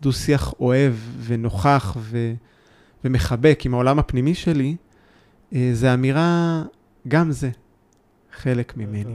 דו-שיח 0.00 0.54
אוהב 0.60 0.94
ונוכח 1.24 1.96
ו... 2.00 2.34
ומחבק 3.06 3.60
עם 3.64 3.74
העולם 3.74 3.98
הפנימי 3.98 4.34
שלי, 4.34 4.76
אה, 5.54 5.70
זה 5.72 5.94
אמירה, 5.94 6.62
גם 7.08 7.30
זה 7.30 7.50
חלק 8.32 8.76
ממני. 8.76 9.14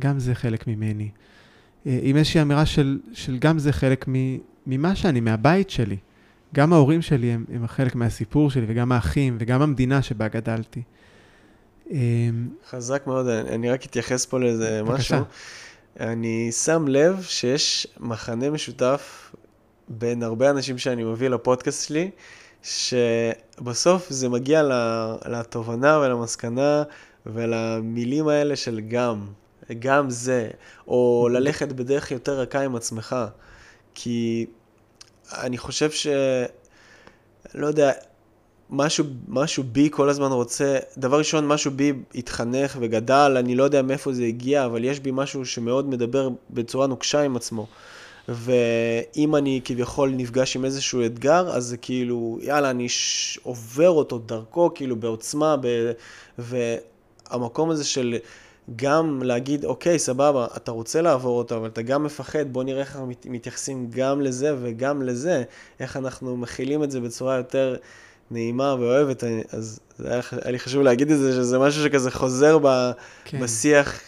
גם 0.00 0.18
זה 0.18 0.34
חלק 0.34 0.66
ממני. 0.66 1.10
אה, 1.86 1.98
עם 2.02 2.16
איזושהי 2.16 2.42
אמירה 2.42 2.66
של, 2.66 3.00
של 3.12 3.38
גם 3.38 3.58
זה 3.58 3.72
חלק 3.72 4.08
מ, 4.08 4.12
ממה 4.66 4.94
שאני, 4.96 5.20
מהבית 5.20 5.70
שלי. 5.70 5.96
גם 6.54 6.72
ההורים 6.72 7.02
שלי 7.02 7.32
הם, 7.32 7.44
הם 7.54 7.66
חלק 7.66 7.94
מהסיפור 7.94 8.50
שלי, 8.50 8.64
וגם 8.68 8.92
האחים, 8.92 9.36
וגם 9.40 9.62
המדינה 9.62 10.02
שבה 10.02 10.28
גדלתי. 10.28 10.82
אה, 11.90 11.98
חזק 12.70 13.02
מאוד, 13.06 13.26
אני 13.26 13.70
רק 13.70 13.84
אתייחס 13.84 14.26
פה 14.26 14.38
לאיזה. 14.40 14.82
משהו. 14.82 15.16
אני 16.00 16.52
שם 16.52 16.88
לב 16.88 17.22
שיש 17.22 17.86
מחנה 18.00 18.50
משותף 18.50 19.32
בין 19.88 20.22
הרבה 20.22 20.50
אנשים 20.50 20.78
שאני 20.78 21.04
מביא 21.04 21.28
לפודקאסט 21.28 21.88
שלי, 21.88 22.10
שבסוף 22.62 24.10
זה 24.10 24.28
מגיע 24.28 24.62
לתובנה 25.26 25.98
ולמסקנה 25.98 26.82
ולמילים 27.26 28.28
האלה 28.28 28.56
של 28.56 28.80
גם, 28.80 29.26
גם 29.78 30.10
זה, 30.10 30.50
או 30.88 31.28
ללכת 31.32 31.72
בדרך 31.72 32.10
יותר 32.10 32.40
רכה 32.40 32.60
עם 32.60 32.76
עצמך. 32.76 33.16
כי 33.94 34.46
אני 35.32 35.58
חושב 35.58 35.90
ש... 35.90 36.06
לא 37.54 37.66
יודע, 37.66 37.92
משהו, 38.70 39.04
משהו 39.28 39.64
בי 39.64 39.88
כל 39.92 40.08
הזמן 40.08 40.32
רוצה, 40.32 40.78
דבר 40.98 41.18
ראשון, 41.18 41.46
משהו 41.46 41.70
בי 41.70 41.92
התחנך 42.14 42.76
וגדל, 42.80 43.36
אני 43.38 43.54
לא 43.54 43.64
יודע 43.64 43.82
מאיפה 43.82 44.12
זה 44.12 44.24
הגיע, 44.24 44.64
אבל 44.64 44.84
יש 44.84 45.00
בי 45.00 45.10
משהו 45.12 45.46
שמאוד 45.46 45.88
מדבר 45.88 46.28
בצורה 46.50 46.86
נוקשה 46.86 47.20
עם 47.22 47.36
עצמו. 47.36 47.66
ואם 48.28 49.36
אני 49.36 49.60
כביכול 49.64 50.10
נפגש 50.10 50.56
עם 50.56 50.64
איזשהו 50.64 51.06
אתגר, 51.06 51.48
אז 51.48 51.64
זה 51.64 51.76
כאילו, 51.76 52.38
יאללה, 52.42 52.70
אני 52.70 52.88
ש... 52.88 53.38
עובר 53.42 53.90
אותו 53.90 54.18
דרכו, 54.18 54.70
כאילו, 54.74 54.96
בעוצמה, 54.96 55.56
ב... 55.60 55.92
והמקום 56.38 57.70
הזה 57.70 57.84
של 57.84 58.16
גם 58.76 59.22
להגיד, 59.22 59.64
אוקיי, 59.64 59.98
סבבה, 59.98 60.46
אתה 60.56 60.70
רוצה 60.70 61.02
לעבור 61.02 61.38
אותו, 61.38 61.56
אבל 61.56 61.68
אתה 61.68 61.82
גם 61.82 62.04
מפחד, 62.04 62.52
בוא 62.52 62.64
נראה 62.64 62.80
איך 62.80 62.90
אנחנו 62.96 63.06
מת- 63.06 63.26
מתייחסים 63.30 63.86
גם 63.90 64.20
לזה 64.20 64.54
וגם 64.62 65.02
לזה, 65.02 65.42
איך 65.80 65.96
אנחנו 65.96 66.36
מכילים 66.36 66.84
את 66.84 66.90
זה 66.90 67.00
בצורה 67.00 67.36
יותר 67.36 67.76
נעימה 68.30 68.74
ואוהבת, 68.78 69.24
אז 69.50 69.80
היה, 70.04 70.20
היה 70.42 70.50
לי 70.52 70.58
חשוב 70.58 70.82
להגיד 70.82 71.10
את 71.10 71.18
זה, 71.18 71.32
שזה 71.32 71.58
משהו 71.58 71.84
שכזה 71.84 72.10
חוזר 72.10 72.58
ב... 72.62 72.90
כן. 73.24 73.40
בשיח, 73.40 74.00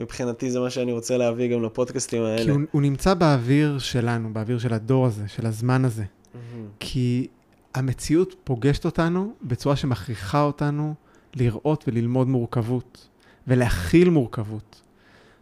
מבחינתי 0.00 0.50
זה 0.50 0.60
מה 0.60 0.70
שאני 0.70 0.92
רוצה 0.92 1.16
להביא 1.16 1.54
גם 1.54 1.62
לפודקאסטים 1.62 2.22
האלה. 2.22 2.44
כי 2.44 2.50
הוא, 2.50 2.60
הוא 2.70 2.82
נמצא 2.82 3.14
באוויר 3.14 3.78
שלנו, 3.78 4.32
באוויר 4.32 4.58
של 4.58 4.74
הדור 4.74 5.06
הזה, 5.06 5.28
של 5.28 5.46
הזמן 5.46 5.84
הזה. 5.84 6.04
מהמם. 6.34 6.66
כי 6.80 7.26
המציאות 7.74 8.34
פוגשת 8.44 8.84
אותנו 8.84 9.32
בצורה 9.42 9.76
שמכריחה 9.76 10.42
אותנו 10.42 10.94
לראות 11.34 11.84
וללמוד 11.88 12.28
מורכבות, 12.28 13.08
ולהכיל 13.46 14.10
מורכבות. 14.10 14.80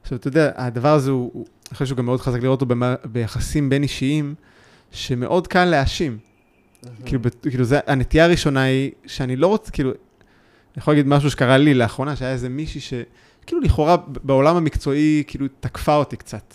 עכשיו, 0.03 0.19
אתה 0.19 0.29
יודע, 0.29 0.51
הדבר 0.57 0.93
הזה 0.95 1.11
הוא, 1.11 1.31
הוא- 1.33 1.47
אני 1.69 1.75
חושב 1.75 1.87
שהוא 1.87 1.97
גם 1.99 2.05
מאוד 2.07 2.21
חזק 2.21 2.41
לראות 2.43 2.61
אותו 2.61 2.67
במה- 2.75 2.95
ביחסים 3.05 3.71
בין 3.71 3.83
אישיים, 3.83 4.35
שמאוד 4.91 5.47
קל 5.47 5.65
להאשים. 5.65 6.19
כאילו, 7.05 7.23
בת- 7.23 7.47
כאילו, 7.51 7.65
זה, 7.65 7.81
הנטייה 7.87 8.25
הראשונה 8.25 8.63
היא 8.63 8.91
שאני 9.07 9.37
לא 9.37 9.47
רוצה, 9.47 9.71
כאילו, 9.71 9.91
אני 9.91 9.97
יכול 10.77 10.95
להגיד 10.95 11.07
משהו 11.07 11.31
שקרה 11.31 11.57
לי 11.59 11.75
לאחרונה, 11.75 12.17
שהיה 12.17 12.33
איזה 12.33 12.49
מישהי 12.49 12.81
ש... 12.81 12.95
כאילו, 13.49 13.61
לכאורה, 13.63 13.97
בעולם 14.23 14.57
המקצועי, 14.57 15.23
כאילו, 15.27 15.47
תקפה 15.61 15.95
אותי 15.95 16.17
קצת. 16.17 16.55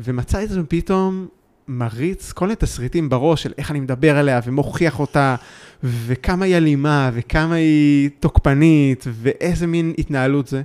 ומצא 0.00 0.42
את 0.42 0.48
זה 0.48 0.60
פתאום 0.68 1.28
מריץ 1.68 2.32
כל 2.32 2.44
מיני 2.44 2.56
תסריטים 2.56 3.08
בראש 3.08 3.42
של 3.42 3.52
איך 3.58 3.70
אני 3.70 3.80
מדבר 3.80 4.18
עליה 4.18 4.40
ומוכיח 4.44 5.00
אותה, 5.00 5.36
וכמה 5.82 6.44
היא 6.44 6.56
אלימה, 6.56 7.10
וכמה 7.14 7.54
היא 7.54 8.10
תוקפנית, 8.20 9.04
ואיזה 9.08 9.66
מין 9.66 9.92
התנהלות 9.98 10.48
זה. 10.48 10.62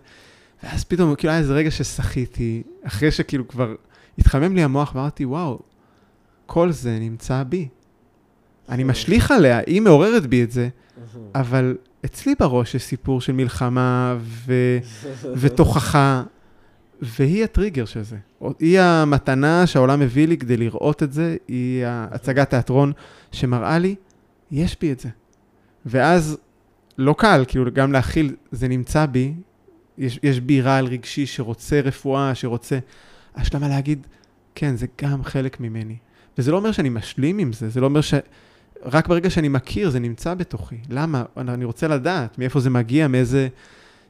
ואז 0.64 0.84
פתאום, 0.84 1.16
כאילו, 1.16 1.32
היה 1.32 1.40
איזה 1.40 1.54
רגע 1.54 1.72
ששחיתי, 1.72 2.64
אחרי 2.84 3.12
שכאילו 3.12 3.48
כבר 3.48 3.76
התחמם 4.20 4.56
לי 4.56 4.64
המוח, 4.64 4.96
ואמרתי, 4.96 5.26
וואו, 5.26 5.60
כל 6.46 6.72
זה 6.72 6.98
נמצא 7.00 7.44
בי. 7.44 7.68
אני 8.70 8.84
משליך 8.84 9.32
עליה, 9.32 9.60
היא 9.68 9.82
מעוררת 9.82 10.26
בי 10.26 10.44
את 10.44 10.52
זה. 10.52 10.70
אבל 11.36 11.78
אצלי 12.06 12.36
בראש 12.40 12.76
יש 12.76 12.84
סיפור 12.84 13.22
של 13.22 13.34
מלחמה 13.34 14.18
ו... 14.20 14.54
ותוכחה, 15.40 16.24
והיא 17.02 17.44
הטריגר 17.44 17.86
של 17.86 18.04
זה. 18.04 18.18
היא 18.60 18.80
המתנה 18.80 19.68
שהעולם 19.68 20.02
הביא 20.02 20.28
לי 20.28 20.38
כדי 20.38 20.58
לראות 20.58 21.04
את 21.04 21.14
זה, 21.14 21.38
היא 21.48 21.84
הצגת 21.88 22.50
תיאטרון 22.50 22.92
שמראה 23.32 23.78
לי, 23.78 23.96
יש 24.52 24.78
בי 24.82 24.92
את 24.92 25.00
זה. 25.00 25.10
ואז 25.86 26.38
לא 26.98 27.16
קל, 27.18 27.44
כאילו, 27.48 27.72
גם 27.74 27.92
להכיל, 27.92 28.36
זה 28.52 28.68
נמצא 28.68 29.06
בי, 29.06 29.34
יש, 29.98 30.20
יש 30.24 30.40
בי 30.40 30.62
רעל 30.62 30.86
רגשי 30.86 31.26
שרוצה 31.26 31.82
רפואה, 31.82 32.36
שרוצה 32.36 32.80
השלמה 33.36 33.68
להגיד, 33.68 34.08
כן, 34.56 34.76
זה 34.76 34.88
גם 35.02 35.24
חלק 35.24 35.60
ממני. 35.60 35.98
וזה 36.38 36.52
לא 36.52 36.58
אומר 36.58 36.72
שאני 36.72 36.90
משלים 36.90 37.38
עם 37.38 37.54
זה, 37.54 37.70
זה 37.70 37.82
לא 37.82 37.86
אומר 37.86 38.02
ש... 38.02 38.14
רק 38.86 39.08
ברגע 39.08 39.30
שאני 39.30 39.48
מכיר, 39.48 39.90
זה 39.90 40.00
נמצא 40.00 40.34
בתוכי. 40.34 40.76
למה? 40.90 41.24
אני 41.38 41.66
רוצה 41.66 41.88
לדעת 41.88 42.38
מאיפה 42.38 42.60
זה 42.60 42.70
מגיע, 42.70 43.08
מאיזה 43.08 43.48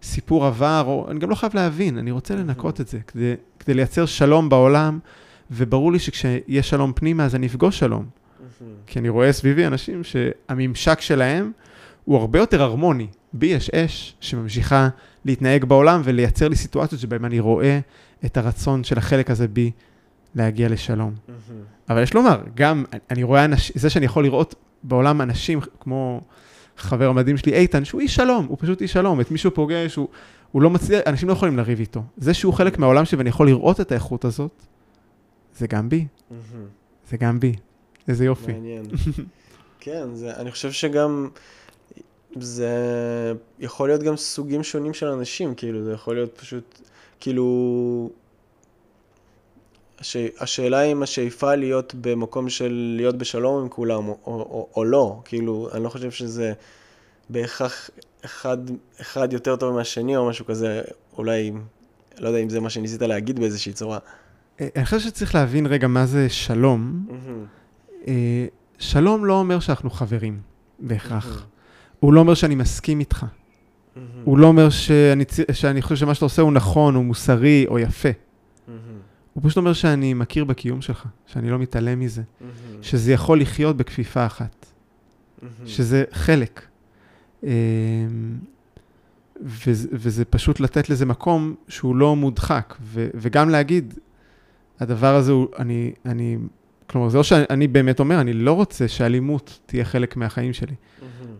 סיפור 0.03 0.45
עבר, 0.45 0.83
או 0.87 1.07
אני 1.11 1.19
גם 1.19 1.29
לא 1.29 1.35
חייב 1.35 1.55
להבין, 1.55 1.97
אני 1.97 2.11
רוצה 2.11 2.35
לנקות 2.35 2.81
את 2.81 2.87
זה, 2.87 2.99
כדי, 3.07 3.33
כדי 3.59 3.73
לייצר 3.73 4.05
שלום 4.05 4.49
בעולם, 4.49 4.99
וברור 5.51 5.91
לי 5.91 5.99
שכשיש 5.99 6.69
שלום 6.69 6.93
פנימה, 6.95 7.25
אז 7.25 7.35
אני 7.35 7.47
אפגוש 7.47 7.79
שלום. 7.79 8.05
כי 8.87 8.99
אני 8.99 9.09
רואה 9.09 9.33
סביבי 9.33 9.67
אנשים 9.67 10.03
שהממשק 10.03 11.01
שלהם 11.01 11.51
הוא 12.05 12.17
הרבה 12.17 12.39
יותר 12.39 12.61
הרמוני. 12.61 13.07
בי 13.33 13.45
יש 13.45 13.69
אש 13.69 14.15
שממשיכה 14.19 14.89
להתנהג 15.25 15.65
בעולם 15.65 16.01
ולייצר 16.03 16.47
לי 16.47 16.55
סיטואציות 16.55 17.01
שבהן 17.01 17.25
אני 17.25 17.39
רואה 17.39 17.79
את 18.25 18.37
הרצון 18.37 18.83
של 18.83 18.97
החלק 18.97 19.29
הזה 19.29 19.47
בי 19.47 19.71
להגיע 20.37 20.69
לשלום. 20.69 21.13
אבל 21.89 22.03
יש 22.03 22.13
לומר, 22.13 22.41
גם 22.55 22.85
אני 23.11 23.23
רואה 23.23 23.45
אנשים, 23.45 23.75
זה 23.79 23.89
שאני 23.89 24.05
יכול 24.05 24.23
לראות 24.23 24.55
בעולם 24.83 25.21
אנשים 25.21 25.59
כמו 25.79 26.21
חבר 26.77 27.09
המדהים 27.09 27.37
שלי, 27.37 27.53
איתן, 27.53 27.85
שהוא 27.85 28.01
איש 28.01 28.15
שלום, 28.15 28.45
הוא 28.45 28.57
פשוט 28.59 28.81
איש 28.81 28.93
שלום, 28.93 29.21
את 29.21 29.31
מי 29.31 29.37
שהוא 29.37 29.51
פוגש, 29.55 29.95
הוא, 29.95 30.07
הוא 30.51 30.61
לא 30.61 30.69
מצליח, 30.69 31.01
אנשים 31.05 31.27
לא 31.27 31.33
יכולים 31.33 31.57
לריב 31.57 31.79
איתו. 31.79 32.03
זה 32.17 32.33
שהוא 32.33 32.53
חלק 32.53 32.79
מהעולם 32.79 33.05
שלי 33.05 33.17
ואני 33.17 33.29
יכול 33.29 33.47
לראות 33.47 33.81
את 33.81 33.91
האיכות 33.91 34.25
הזאת, 34.25 34.63
זה 35.57 35.67
גם 35.67 35.89
בי. 35.89 36.07
זה 37.09 37.17
גם 37.17 37.39
בי. 37.39 37.55
איזה 38.07 38.25
יופי. 38.25 38.51
מעניין. 38.51 38.85
כן, 39.79 40.13
זה, 40.13 40.35
אני 40.35 40.51
חושב 40.51 40.71
שגם 40.71 41.29
זה 42.35 42.73
יכול 43.59 43.89
להיות 43.89 44.03
גם 44.03 44.17
סוגים 44.17 44.63
שונים 44.63 44.93
של 44.93 45.07
אנשים, 45.07 45.55
כאילו, 45.55 45.83
זה 45.83 45.93
יכול 45.93 46.15
להיות 46.15 46.37
פשוט, 46.37 46.81
כאילו, 47.19 48.09
הש... 49.99 50.17
השאלה 50.39 50.81
אם 50.81 51.03
השאיפה 51.03 51.55
להיות 51.55 51.95
במקום 52.01 52.49
של 52.49 52.93
להיות 52.97 53.17
בשלום 53.17 53.61
עם 53.61 53.69
כולם, 53.69 54.07
או, 54.07 54.17
או, 54.25 54.67
או, 54.75 54.85
לא, 54.85 55.21
כאילו, 55.25 55.69
אני 55.73 55.83
לא 55.83 55.89
חושב 55.89 56.11
שזה 56.11 56.53
בהכרח 57.29 57.89
אחד, 58.25 58.57
אחד 59.01 59.33
יותר 59.33 59.55
טוב 59.55 59.75
מהשני 59.75 60.15
או 60.17 60.29
משהו 60.29 60.45
כזה, 60.45 60.81
אולי 61.17 61.51
לא 62.19 62.27
יודע 62.27 62.39
אם 62.39 62.49
זה 62.49 62.59
מה 62.59 62.69
שניסית 62.69 63.01
להגיד 63.01 63.39
באיזושהי 63.39 63.73
צורה. 63.73 63.99
אה, 64.61 64.67
אני 64.75 64.85
חושב 64.85 64.99
שצריך 64.99 65.35
להבין 65.35 65.65
רגע 65.65 65.87
מה 65.87 66.05
זה 66.05 66.29
שלום. 66.29 67.05
אה, 68.07 68.45
שלום 68.79 69.25
לא 69.25 69.33
אומר 69.33 69.59
שאנחנו 69.59 69.89
חברים, 69.89 70.39
בהכרח. 70.79 71.45
הוא 71.99 72.13
לא 72.13 72.19
אומר 72.19 72.33
שאני 72.33 72.55
מסכים 72.55 72.99
איתך. 72.99 73.25
הוא 74.23 74.37
לא 74.37 74.47
אומר 74.47 74.69
שאני, 74.69 75.23
שאני 75.51 75.81
חושב 75.81 75.95
שמה 75.95 76.15
שאתה 76.15 76.25
עושה 76.25 76.41
הוא 76.41 76.51
נכון, 76.51 76.95
הוא 76.95 77.05
מוסרי 77.05 77.65
או 77.67 77.79
יפה. 77.79 78.09
הוא 79.37 79.43
פשוט 79.43 79.57
אומר 79.57 79.73
שאני 79.73 80.13
מכיר 80.13 80.43
בקיום 80.43 80.81
שלך, 80.81 81.05
שאני 81.27 81.49
לא 81.49 81.59
מתעלם 81.59 81.99
מזה, 81.99 82.21
שזה 82.81 83.11
יכול 83.11 83.41
לחיות 83.41 83.77
בכפיפה 83.77 84.25
אחת, 84.25 84.65
שזה 85.65 86.03
חלק. 86.11 86.65
אמ, 87.43 87.49
וזה, 89.41 89.89
וזה 89.91 90.25
פשוט 90.25 90.59
לתת 90.59 90.89
לזה 90.89 91.05
מקום 91.05 91.55
שהוא 91.67 91.95
לא 91.95 92.15
מודחק, 92.15 92.75
ו, 92.81 93.07
וגם 93.13 93.49
להגיד, 93.49 93.93
הדבר 94.79 95.15
הזה 95.15 95.31
הוא, 95.31 95.47
אני, 95.59 95.93
אני, 96.05 96.37
כלומר, 96.87 97.09
זה 97.09 97.17
לא 97.17 97.23
שאני 97.23 97.67
באמת 97.67 97.99
אומר, 97.99 98.21
אני 98.21 98.33
לא 98.33 98.53
רוצה 98.53 98.87
שאלימות 98.87 99.59
תהיה 99.65 99.85
חלק 99.85 100.15
מהחיים 100.15 100.53
שלי, 100.53 100.75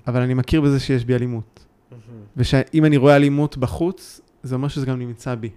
אבל 0.08 0.22
אני 0.22 0.34
מכיר 0.34 0.62
בזה 0.62 0.80
שיש 0.80 1.06
בי 1.06 1.16
אלימות. 1.16 1.66
ושאם 2.38 2.86
אני 2.86 2.98
רואה 2.98 3.16
אלימות 3.16 3.58
בחוץ, 3.58 4.22
זה 4.44 4.56
אומר 4.56 4.68
שזה 4.68 4.86
גם 4.86 5.00
נמצא 5.00 5.36
בי. 5.36 5.50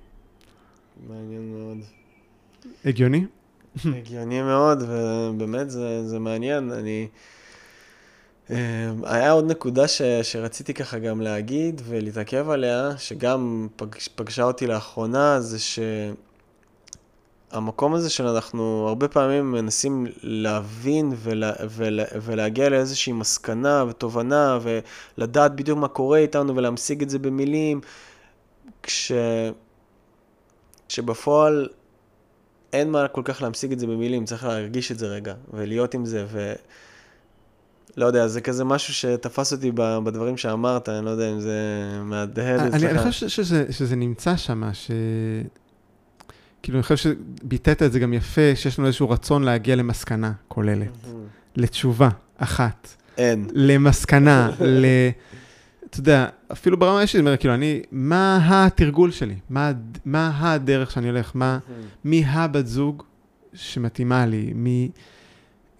מעניין 1.08 1.52
מאוד. 1.52 1.99
הגיוני? 2.84 3.24
הגיוני 3.84 4.42
מאוד, 4.42 4.82
ובאמת 4.88 5.70
זה, 5.70 6.08
זה 6.08 6.18
מעניין. 6.18 6.72
אני... 6.72 7.08
אה, 8.50 8.90
היה 9.04 9.30
עוד 9.30 9.50
נקודה 9.50 9.88
ש, 9.88 10.02
שרציתי 10.22 10.74
ככה 10.74 10.98
גם 10.98 11.20
להגיד 11.20 11.80
ולהתעכב 11.84 12.50
עליה, 12.50 12.90
שגם 12.96 13.68
פגש, 13.76 14.08
פגשה 14.14 14.42
אותי 14.42 14.66
לאחרונה, 14.66 15.40
זה 15.40 15.58
שהמקום 17.52 17.94
הזה 17.94 18.10
שאנחנו 18.10 18.84
הרבה 18.88 19.08
פעמים 19.08 19.52
מנסים 19.52 20.06
להבין 20.22 21.12
ולה, 21.16 21.52
ולה, 21.68 22.04
ולהגיע 22.22 22.68
לאיזושהי 22.68 23.12
מסקנה 23.12 23.84
ותובנה 23.88 24.58
ולדעת 24.62 25.56
בדיוק 25.56 25.78
מה 25.78 25.88
קורה 25.88 26.18
איתנו 26.18 26.56
ולהמשיג 26.56 27.02
את 27.02 27.10
זה 27.10 27.18
במילים, 27.18 27.80
כש... 28.82 29.12
כשבפועל 30.88 31.68
אין 32.72 32.90
מה 32.90 33.08
כל 33.08 33.22
כך 33.24 33.42
להמשיג 33.42 33.72
את 33.72 33.78
זה 33.78 33.86
במילים, 33.86 34.24
צריך 34.24 34.44
להרגיש 34.44 34.92
את 34.92 34.98
זה 34.98 35.06
רגע, 35.06 35.34
ולהיות 35.52 35.94
עם 35.94 36.04
זה, 36.06 36.24
ו... 36.28 36.52
לא 37.96 38.06
יודע, 38.06 38.26
זה 38.28 38.40
כזה 38.40 38.64
משהו 38.64 38.94
שתפס 38.94 39.52
אותי 39.52 39.72
בדברים 39.76 40.36
שאמרת, 40.36 40.88
אני 40.88 41.04
לא 41.04 41.10
יודע 41.10 41.32
אם 41.32 41.40
זה 41.40 41.58
מהדהד 42.02 42.60
אני, 42.60 42.68
אני 42.68 42.86
אצלך. 42.90 43.06
חושב 43.06 43.28
ש- 43.28 43.36
שזה, 43.36 43.64
שזה 43.70 43.96
נמצא 43.96 44.36
שם, 44.36 44.62
ש... 44.72 44.90
כאילו, 46.62 46.78
אני 46.78 46.82
חושב 46.82 46.96
שביטאת 46.96 47.82
את 47.82 47.92
זה 47.92 47.98
גם 47.98 48.12
יפה, 48.12 48.40
שיש 48.54 48.78
לנו 48.78 48.86
איזשהו 48.86 49.10
רצון 49.10 49.42
להגיע 49.42 49.76
למסקנה 49.76 50.32
כוללת. 50.48 50.88
לתשובה 51.56 52.08
אחת, 52.38 52.88
אין. 53.18 53.46
למסקנה, 53.52 54.50
ל... 54.60 54.84
אתה 55.90 56.00
יודע, 56.00 56.26
אפילו 56.52 56.78
ברמה 56.78 56.98
האישית, 56.98 57.24
כאילו, 57.40 57.54
אני, 57.54 57.82
מה 57.92 58.38
התרגול 58.66 59.10
שלי? 59.10 59.34
מה, 59.50 59.72
מה 60.04 60.52
הדרך 60.52 60.90
שאני 60.90 61.08
הולך? 61.08 61.32
מה, 61.34 61.58
מי 62.04 62.24
הבת 62.26 62.66
זוג 62.66 63.02
שמתאימה 63.54 64.26
לי? 64.26 64.52
מי... 64.54 64.90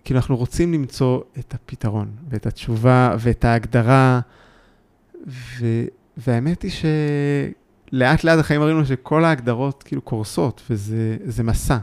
כאילו, 0.05 0.19
אנחנו 0.21 0.37
רוצים 0.37 0.73
למצוא 0.73 1.21
את 1.39 1.55
הפתרון, 1.55 2.11
ואת 2.29 2.47
התשובה, 2.47 3.17
ואת 3.19 3.45
ההגדרה, 3.45 4.21
ו... 5.27 5.67
והאמת 6.17 6.63
היא 6.63 6.71
שלאט 7.91 8.25
לאט 8.25 8.39
החיים 8.39 8.61
מראים 8.61 8.77
לנו 8.77 8.87
שכל 8.87 9.25
ההגדרות 9.25 9.83
כאילו 9.83 10.03
קורסות, 10.03 10.63
וזה 10.71 11.17
זה 11.25 11.43
מסע. 11.43 11.79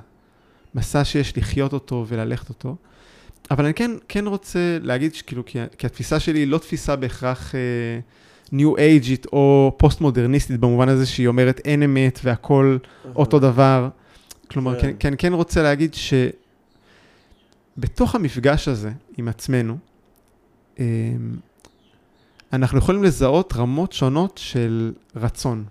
מסע 0.75 1.03
שיש 1.03 1.37
לחיות 1.37 1.73
אותו 1.73 2.05
וללכת 2.07 2.49
אותו. 2.49 2.75
אבל 3.51 3.65
אני 3.65 3.73
כן, 3.73 3.91
כן 4.07 4.27
רוצה 4.27 4.77
להגיד 4.81 5.15
שכאילו, 5.15 5.45
כי, 5.45 5.59
כי 5.77 5.87
התפיסה 5.87 6.19
שלי 6.19 6.39
היא 6.39 6.47
לא 6.47 6.57
תפיסה 6.57 6.95
בהכרח 6.95 7.55
ניו 8.51 8.75
uh, 8.75 8.79
אייג'ית 8.79 9.25
או 9.25 9.75
פוסט-מודרניסטית, 9.77 10.59
במובן 10.59 10.89
הזה 10.89 11.05
שהיא 11.05 11.27
אומרת 11.27 11.59
אין 11.65 11.83
אמת 11.83 12.19
והכל 12.23 12.77
אותו 13.15 13.39
דבר. 13.39 13.89
כלומר, 14.51 14.81
כן. 14.81 14.87
כן, 14.87 14.95
כן, 14.99 15.13
כן 15.17 15.33
רוצה 15.33 15.63
להגיד 15.63 15.95
שבתוך 17.77 18.15
המפגש 18.15 18.67
הזה 18.67 18.91
עם 19.17 19.27
עצמנו, 19.27 19.77
אמ, 20.79 20.85
אנחנו 22.53 22.77
יכולים 22.77 23.03
לזהות 23.03 23.53
רמות 23.55 23.91
שונות 23.91 24.37
של 24.37 24.93
רצון. 25.15 25.65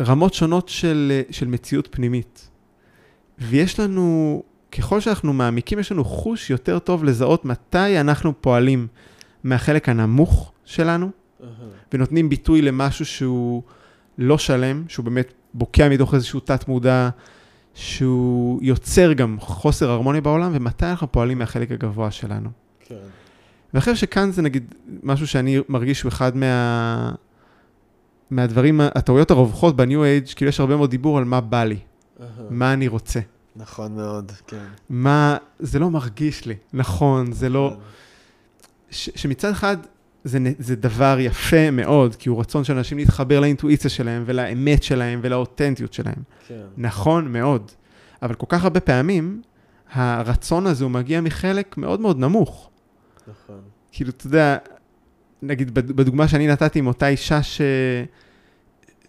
רמות 0.00 0.34
שונות 0.34 0.68
של, 0.68 1.22
של 1.30 1.46
מציאות 1.46 1.88
פנימית. 1.90 2.48
ויש 3.38 3.80
לנו, 3.80 4.42
ככל 4.72 5.00
שאנחנו 5.00 5.32
מעמיקים, 5.32 5.78
יש 5.78 5.92
לנו 5.92 6.04
חוש 6.04 6.50
יותר 6.50 6.78
טוב 6.78 7.04
לזהות 7.04 7.44
מתי 7.44 8.00
אנחנו 8.00 8.32
פועלים 8.40 8.86
מהחלק 9.44 9.88
הנמוך 9.88 10.52
שלנו, 10.64 11.10
ונותנים 11.92 12.28
ביטוי 12.28 12.62
למשהו 12.62 13.06
שהוא 13.06 13.62
לא 14.18 14.38
שלם, 14.38 14.84
שהוא 14.88 15.04
באמת 15.04 15.32
בוקע 15.54 15.88
מתוך 15.88 16.14
איזשהו 16.14 16.40
תת-מודע, 16.40 17.08
שהוא 17.74 18.58
יוצר 18.62 19.12
גם 19.12 19.36
חוסר 19.40 19.90
הרמוניה 19.90 20.20
בעולם, 20.20 20.50
ומתי 20.54 20.86
אנחנו 20.86 21.12
פועלים 21.12 21.38
מהחלק 21.38 21.70
הגבוה 21.72 22.10
שלנו. 22.10 22.48
כן. 22.80 22.94
ואני 23.74 23.80
חושב 23.80 23.96
שכאן 23.96 24.30
זה 24.30 24.42
נגיד 24.42 24.74
משהו 25.02 25.26
שאני 25.26 25.58
מרגיש 25.68 25.98
שהוא 25.98 26.08
אחד 26.08 26.36
מה... 26.36 27.12
מהדברים, 28.30 28.80
הטעויות 28.80 29.30
הרווחות 29.30 29.76
בניו 29.76 30.04
אייג', 30.04 30.28
כאילו 30.36 30.48
יש 30.48 30.60
הרבה 30.60 30.76
מאוד 30.76 30.90
דיבור 30.90 31.18
על 31.18 31.24
מה 31.24 31.40
בא 31.40 31.64
לי, 31.64 31.78
מה 32.50 32.72
אני 32.72 32.88
רוצה. 32.88 33.20
נכון 33.56 33.96
מאוד, 33.96 34.32
כן. 34.46 34.64
מה, 34.90 35.36
זה 35.58 35.78
לא 35.78 35.90
מרגיש 35.90 36.46
לי, 36.46 36.54
נכון, 36.72 37.32
זה 37.32 37.48
לא, 37.48 37.76
ש, 38.90 39.10
שמצד 39.14 39.50
אחד 39.50 39.76
זה, 40.24 40.38
זה 40.58 40.76
דבר 40.76 41.16
יפה 41.20 41.70
מאוד, 41.70 42.16
כי 42.16 42.28
הוא 42.28 42.40
רצון 42.40 42.64
של 42.64 42.76
אנשים 42.76 42.98
להתחבר 42.98 43.40
לאינטואיציה 43.40 43.90
שלהם 43.90 44.22
ולאמת 44.26 44.82
שלהם 44.82 45.20
ולאותנטיות 45.22 45.92
שלהם. 45.92 46.22
כן. 46.48 46.60
נכון 46.76 47.32
מאוד, 47.32 47.70
אבל 48.22 48.34
כל 48.34 48.46
כך 48.48 48.64
הרבה 48.64 48.80
פעמים, 48.80 49.42
הרצון 49.92 50.66
הזה 50.66 50.84
הוא 50.84 50.90
מגיע 50.90 51.20
מחלק 51.20 51.78
מאוד 51.78 52.00
מאוד 52.00 52.18
נמוך. 52.18 52.70
נכון. 53.28 53.60
כאילו, 53.92 54.10
אתה 54.10 54.26
יודע, 54.26 54.56
נגיד 55.42 55.74
בד- 55.74 55.92
בדוגמה 55.92 56.28
שאני 56.28 56.46
נתתי 56.46 56.78
עם 56.78 56.86
אותה 56.86 57.08
אישה 57.08 57.42
ש... 57.42 57.60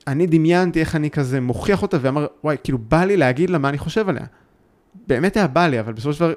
אני 0.08 0.28
דמיינתי 0.28 0.80
איך 0.80 0.96
אני 0.96 1.10
כזה 1.10 1.42
מוכיח 1.42 1.82
אותה 1.82 1.98
ואמר, 2.02 2.28
וואי, 2.44 2.58
כאילו 2.64 2.78
בא 2.78 3.04
לי 3.04 3.18
להגיד 3.18 3.50
לה 3.50 3.58
מה 3.58 3.70
אני 3.70 3.78
חושב 3.78 4.10
עליה. 4.10 4.26
באמת 5.08 5.38
היה 5.38 5.48
בא 5.48 5.68
לי, 5.68 5.80
אבל 5.80 5.94
בסופו 5.94 6.14
של 6.14 6.20
דבר 6.20 6.34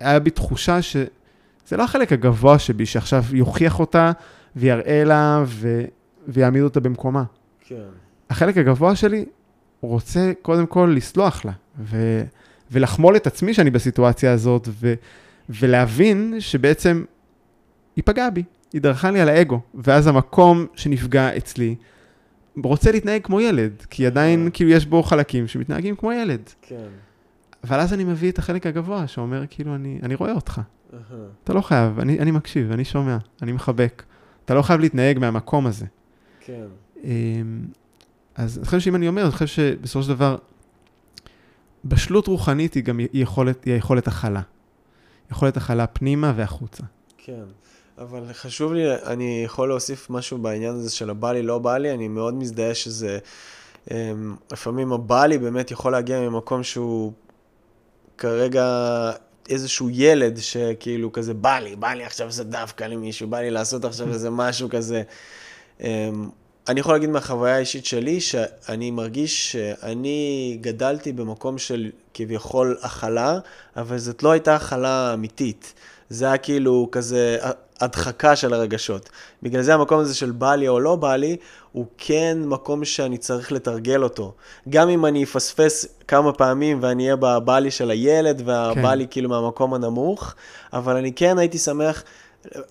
היה 0.00 0.18
בי 0.18 0.30
תחושה 0.30 0.82
שזה 0.82 1.06
לא 1.72 1.82
החלק 1.82 2.12
הגבוה 2.12 2.58
שבי, 2.58 2.86
שעכשיו 2.86 3.24
יוכיח 3.32 3.80
אותה 3.80 4.12
ויראה 4.56 5.04
לה 5.04 5.44
ו... 5.46 5.84
ויעמיד 6.28 6.62
אותה 6.62 6.80
במקומה. 6.80 7.24
כן. 7.60 7.74
החלק 8.30 8.56
הגבוה 8.56 8.96
שלי 8.96 9.24
רוצה 9.80 10.32
קודם 10.42 10.66
כל 10.66 10.92
לסלוח 10.96 11.44
לה, 11.44 11.52
ו... 11.80 12.22
ולחמול 12.70 13.16
את 13.16 13.26
עצמי 13.26 13.54
שאני 13.54 13.70
בסיטואציה 13.70 14.32
הזאת, 14.32 14.68
ו... 14.70 14.94
ולהבין 15.48 16.34
שבעצם 16.38 17.04
היא 17.96 18.02
פגעה 18.04 18.30
בי, 18.30 18.42
היא 18.72 18.80
דרכה 18.80 19.10
לי 19.10 19.20
על 19.20 19.28
האגו, 19.28 19.60
ואז 19.74 20.06
המקום 20.06 20.66
שנפגע 20.74 21.36
אצלי 21.36 21.74
רוצה 22.64 22.92
להתנהג 22.92 23.22
כמו 23.22 23.40
ילד, 23.40 23.72
כי 23.90 24.06
עדיין 24.06 24.46
אה. 24.46 24.50
כאילו 24.50 24.70
יש 24.70 24.86
בו 24.86 25.02
חלקים 25.02 25.48
שמתנהגים 25.48 25.96
כמו 25.96 26.12
ילד. 26.12 26.50
כן. 26.62 26.88
אבל 27.64 27.80
אז 27.80 27.92
אני 27.92 28.04
מביא 28.04 28.30
את 28.30 28.38
החלק 28.38 28.66
הגבוה 28.66 29.06
שאומר 29.06 29.44
כאילו 29.50 29.74
אני, 29.74 29.98
אני 30.02 30.14
רואה 30.14 30.32
אותך. 30.32 30.60
אתה 31.44 31.52
לא 31.52 31.60
חייב, 31.60 32.00
אני, 32.00 32.18
אני 32.18 32.30
מקשיב, 32.30 32.72
אני 32.72 32.84
שומע, 32.84 33.18
אני 33.42 33.52
מחבק, 33.52 34.02
אתה 34.44 34.54
לא 34.54 34.62
חייב 34.62 34.80
להתנהג 34.80 35.18
מהמקום 35.18 35.66
הזה. 35.66 35.86
כן. 36.40 36.66
אמ, 37.04 37.64
אז 38.34 38.58
אני 38.58 38.66
חושב 38.66 38.80
שאם 38.80 38.96
אני 38.96 39.08
אומר, 39.08 39.22
אני 39.22 39.30
חושב 39.30 39.46
שבסופו 39.46 40.02
של 40.02 40.08
דבר, 40.08 40.36
בשלות 41.84 42.26
רוחנית 42.26 42.74
היא 42.74 42.82
גם 42.82 43.00
יכולת, 43.12 43.64
היא 43.64 43.74
היכולת 43.74 44.08
הכלה. 44.08 44.42
יכולת 45.30 45.56
הכלה 45.56 45.86
פנימה 45.86 46.32
והחוצה. 46.36 46.82
כן, 47.18 47.44
אבל 47.98 48.32
חשוב 48.32 48.72
לי, 48.72 48.94
אני 48.94 49.42
יכול 49.44 49.68
להוסיף 49.68 50.10
משהו 50.10 50.38
בעניין 50.38 50.74
הזה 50.74 50.90
של 50.90 51.10
הבא 51.10 51.32
לי, 51.32 51.42
לא 51.42 51.58
בא 51.58 51.78
לי, 51.78 51.94
אני 51.94 52.08
מאוד 52.08 52.34
מזדהה 52.34 52.74
שזה, 52.74 53.18
אמ, 53.90 54.36
לפעמים 54.52 54.92
הבא 54.92 55.26
לי 55.26 55.38
באמת 55.38 55.70
יכול 55.70 55.92
להגיע 55.92 56.20
ממקום 56.20 56.62
שהוא 56.62 57.12
כרגע 58.18 58.66
איזשהו 59.48 59.90
ילד 59.90 60.38
שכאילו 60.38 61.12
כזה 61.12 61.34
בא 61.34 61.58
לי, 61.58 61.76
בא 61.76 61.88
לי 61.88 62.04
עכשיו 62.04 62.26
לעשות 62.26 62.46
דווקא 62.46 62.84
למישהו, 62.84 63.28
בא 63.28 63.40
לי 63.40 63.50
לעשות 63.50 63.84
עכשיו 63.84 64.08
איזה 64.08 64.30
משהו 64.30 64.68
כזה. 64.68 65.02
אמ, 65.80 66.28
אני 66.68 66.80
יכול 66.80 66.94
להגיד 66.94 67.10
מהחוויה 67.10 67.56
האישית 67.56 67.86
שלי, 67.86 68.20
שאני 68.20 68.90
מרגיש 68.90 69.52
שאני 69.52 70.58
גדלתי 70.60 71.12
במקום 71.12 71.58
של 71.58 71.90
כביכול 72.14 72.78
הכלה, 72.82 73.38
אבל 73.76 73.98
זאת 73.98 74.22
לא 74.22 74.30
הייתה 74.30 74.56
הכלה 74.56 75.14
אמיתית. 75.14 75.74
זה 76.10 76.26
היה 76.26 76.38
כאילו 76.38 76.88
כזה 76.92 77.38
הדחקה 77.80 78.36
של 78.36 78.54
הרגשות. 78.54 79.10
בגלל 79.42 79.62
זה 79.62 79.74
המקום 79.74 80.00
הזה 80.00 80.14
של 80.14 80.30
בא 80.30 80.54
לי 80.54 80.68
או 80.68 80.80
לא 80.80 80.96
בא 80.96 81.16
לי, 81.16 81.36
הוא 81.72 81.86
כן 81.98 82.38
מקום 82.44 82.84
שאני 82.84 83.18
צריך 83.18 83.52
לתרגל 83.52 84.02
אותו. 84.02 84.34
גם 84.68 84.88
אם 84.88 85.06
אני 85.06 85.24
אפספס 85.24 85.86
כמה 86.08 86.32
פעמים 86.32 86.78
ואני 86.82 87.02
אהיה 87.02 87.16
בבא 87.16 87.58
לי 87.58 87.70
של 87.70 87.90
הילד, 87.90 88.42
והבא 88.44 88.90
כן. 88.90 88.98
לי 88.98 89.06
כאילו 89.10 89.28
מהמקום 89.28 89.74
הנמוך, 89.74 90.34
אבל 90.72 90.96
אני 90.96 91.12
כן 91.12 91.38
הייתי 91.38 91.58
שמח... 91.58 92.02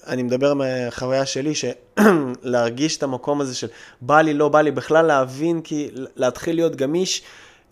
אני 0.07 0.23
מדבר 0.23 0.53
מהחוויה 0.53 1.25
שלי, 1.25 1.53
שלהרגיש 1.55 2.95
את 2.97 3.03
המקום 3.03 3.41
הזה 3.41 3.55
של 3.55 3.67
בא 4.01 4.21
לי, 4.21 4.33
לא 4.33 4.49
בא 4.49 4.61
לי, 4.61 4.71
בכלל 4.71 5.05
להבין, 5.05 5.61
כי 5.61 5.89
להתחיל 6.15 6.55
להיות 6.55 6.75
גמיש, 6.75 7.21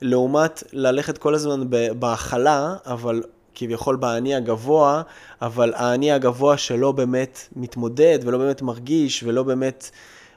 לעומת 0.02 0.64
ללכת 0.74 1.18
כל 1.18 1.36
הזמן 1.36 1.64
בהכלה, 2.00 2.76
אבל 2.86 3.24
כביכול 3.56 3.96
באני 3.96 4.36
הגבוה, 4.36 5.02
אבל 5.42 5.74
האני 5.76 6.12
הגבוה 6.12 6.58
שלא 6.58 6.92
באמת 6.92 7.48
מתמודד 7.56 8.20
ולא 8.24 8.38
באמת 8.38 8.62
מרגיש 8.62 9.24
ולא 9.24 9.44
באמת 9.44 9.90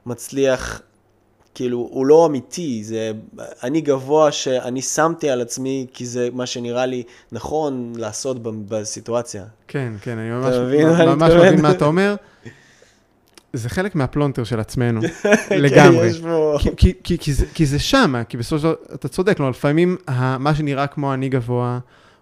מצליח, 0.06 0.80
כאילו, 1.54 1.88
הוא 1.90 2.06
לא 2.06 2.26
אמיתי, 2.26 2.84
זה 2.84 3.12
אני 3.62 3.80
גבוה 3.80 4.32
שאני 4.32 4.82
שמתי 4.82 5.30
על 5.30 5.40
עצמי 5.40 5.86
כי 5.92 6.06
זה 6.06 6.28
מה 6.32 6.46
שנראה 6.46 6.86
לי 6.86 7.02
נכון 7.32 7.92
לעשות 7.96 8.36
בסיטואציה. 8.42 9.44
כן, 9.68 9.92
כן, 10.02 10.18
אני 10.18 10.30
ממש, 10.30 10.54
מבין 10.54 10.88
ממש 10.88 11.32
מבין 11.32 11.62
מה 11.62 11.70
אתה 11.70 11.84
אומר. 11.84 12.16
זה 13.52 13.68
חלק 13.68 13.94
מהפלונטר 13.94 14.44
של 14.44 14.60
עצמנו, 14.60 15.00
כן, 15.48 15.60
לגמרי. 15.60 16.10
כי, 16.58 16.70
כי, 16.76 16.92
כי, 17.04 17.18
כי, 17.18 17.32
זה, 17.32 17.46
כי 17.54 17.66
זה 17.66 17.78
שם, 17.78 18.22
כי 18.28 18.36
בסופו 18.36 18.58
של 18.58 18.62
דבר, 18.62 18.74
אתה 18.94 19.08
צודק, 19.08 19.40
לא, 19.40 19.50
לפעמים 19.50 19.96
מה 20.38 20.54
שנראה 20.54 20.86
כמו 20.86 21.14
אני 21.14 21.28
גבוה, 21.28 21.78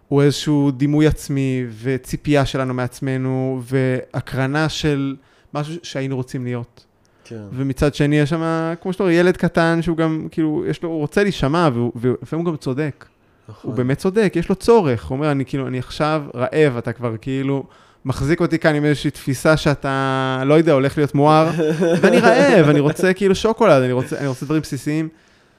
הוא 0.09 0.23
איזשהו 0.23 0.71
דימוי 0.71 1.07
עצמי 1.07 1.67
וציפייה 1.83 2.47
שלנו 2.47 2.75
מעצמנו, 2.75 3.63
והקרנה 3.63 4.69
של 4.69 5.17
משהו 5.55 5.75
שהיינו 5.83 6.17
רוצים 6.17 6.45
להיות. 6.45 6.85
כן. 7.25 7.43
ומצד 7.53 7.95
שני, 7.95 8.17
יש 8.17 8.31
שם, 8.31 8.75
כמו 8.83 8.93
שאתה 8.93 9.03
אומר, 9.03 9.15
ילד 9.15 9.37
קטן 9.37 9.83
שהוא 9.83 9.97
גם, 9.97 10.29
כאילו, 10.31 10.65
יש 10.67 10.83
לו, 10.83 10.89
הוא 10.89 10.99
רוצה 10.99 11.23
להישמע, 11.23 11.69
ולפעמים 11.97 12.47
הוא 12.47 12.53
גם 12.53 12.57
צודק. 12.57 13.05
נכון. 13.49 13.71
הוא 13.71 13.77
באמת 13.77 13.99
צודק, 13.99 14.33
יש 14.37 14.49
לו 14.49 14.55
צורך. 14.55 15.05
הוא 15.05 15.17
אומר, 15.17 15.31
אני 15.31 15.45
כאילו, 15.45 15.67
אני 15.67 15.79
עכשיו 15.79 16.23
רעב, 16.35 16.77
אתה 16.77 16.93
כבר 16.93 17.17
כאילו 17.21 17.65
מחזיק 18.05 18.41
אותי 18.41 18.59
כאן 18.59 18.75
עם 18.75 18.85
איזושהי 18.85 19.11
תפיסה 19.11 19.57
שאתה, 19.57 20.43
לא 20.47 20.55
יודע, 20.55 20.73
הולך 20.73 20.99
להיות 20.99 21.15
מואר, 21.15 21.51
ואני 22.01 22.19
רעב, 22.19 22.69
אני 22.69 22.81
רוצה 22.81 23.13
כאילו 23.13 23.35
שוקולד, 23.35 23.83
אני 23.83 23.93
רוצה, 23.93 24.19
אני 24.19 24.27
רוצה 24.27 24.47
דברים 24.47 24.63
בסיסיים. 24.63 25.09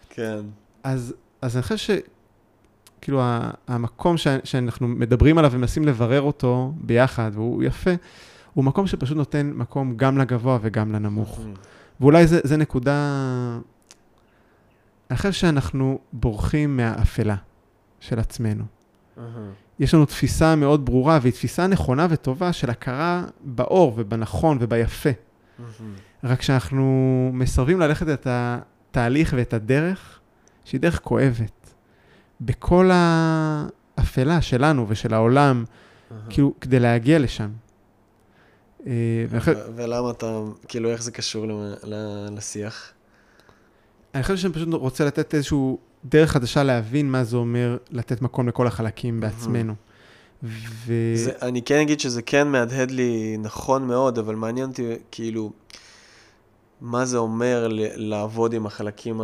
כן. 0.09 0.39
אז, 0.83 1.13
אז 1.41 1.55
אני 1.55 1.63
חושב 1.63 1.77
ש... 1.77 1.89
כאילו, 3.05 3.21
המקום 3.67 4.17
ש, 4.17 4.27
שאנחנו 4.43 4.87
מדברים 4.87 5.37
עליו 5.37 5.51
ומנסים 5.51 5.85
לברר 5.85 6.21
אותו 6.21 6.73
ביחד, 6.77 7.31
והוא 7.33 7.63
יפה, 7.63 7.91
הוא 8.53 8.63
מקום 8.63 8.87
שפשוט 8.87 9.17
נותן 9.17 9.51
מקום 9.55 9.97
גם 9.97 10.17
לגבוה 10.17 10.57
וגם 10.61 10.91
לנמוך. 10.91 11.39
ואולי 11.99 12.27
זה, 12.27 12.39
זה 12.43 12.57
נקודה... 12.57 12.99
אני 15.09 15.17
חושב 15.17 15.31
שאנחנו 15.31 15.99
בורחים 16.13 16.77
מהאפלה 16.77 17.35
של 17.99 18.19
עצמנו. 18.19 18.63
יש 19.79 19.93
לנו 19.93 20.05
תפיסה 20.05 20.55
מאוד 20.55 20.85
ברורה, 20.85 21.19
והיא 21.21 21.33
תפיסה 21.33 21.67
נכונה 21.67 22.07
וטובה 22.09 22.53
של 22.53 22.69
הכרה 22.69 23.23
באור 23.43 23.93
ובנכון 23.97 24.57
וביפה. 24.61 25.09
רק 26.23 26.41
שאנחנו 26.41 27.29
מסרבים 27.33 27.79
ללכת 27.79 28.07
את 28.09 28.27
התהליך 28.29 29.33
ואת 29.37 29.53
הדרך, 29.53 30.19
שהיא 30.65 30.81
דרך 30.81 30.99
כואבת. 31.03 31.64
בכל 32.41 32.89
האפלה 32.93 34.41
שלנו 34.41 34.85
ושל 34.89 35.13
העולם, 35.13 35.65
כאילו, 36.29 36.53
כדי 36.61 36.79
להגיע 36.79 37.19
לשם. 37.19 37.49
אה, 38.87 39.25
ולמה 39.75 40.11
אתה, 40.11 40.39
כאילו, 40.67 40.89
איך 40.89 41.03
זה 41.03 41.11
קשור 41.11 41.45
לשיח? 42.31 42.91
אני 44.15 44.23
חושב 44.23 44.37
שאני 44.37 44.53
פשוט 44.53 44.73
רוצה 44.73 45.05
לתת 45.05 45.33
איזשהו 45.33 45.79
דרך 46.05 46.31
חדשה 46.31 46.63
להבין 46.63 47.11
מה 47.11 47.23
זה 47.23 47.37
אומר 47.37 47.77
לתת 47.91 48.21
מקום 48.21 48.47
לכל 48.47 48.67
החלקים 48.67 49.19
בעצמנו. 49.19 49.73
ו... 50.43 50.93
זה, 51.15 51.31
אני 51.41 51.61
כן 51.61 51.79
אגיד 51.79 51.99
שזה 51.99 52.21
כן 52.21 52.47
מהדהד 52.47 52.91
לי 52.91 53.37
נכון 53.39 53.87
מאוד, 53.87 54.19
אבל 54.19 54.35
מעניין 54.35 54.69
אותי, 54.69 54.95
כאילו, 55.11 55.51
מה 56.81 57.05
זה 57.05 57.17
אומר 57.17 57.67
לעבוד 57.95 58.53
עם 58.53 58.65
החלקים 58.65 59.21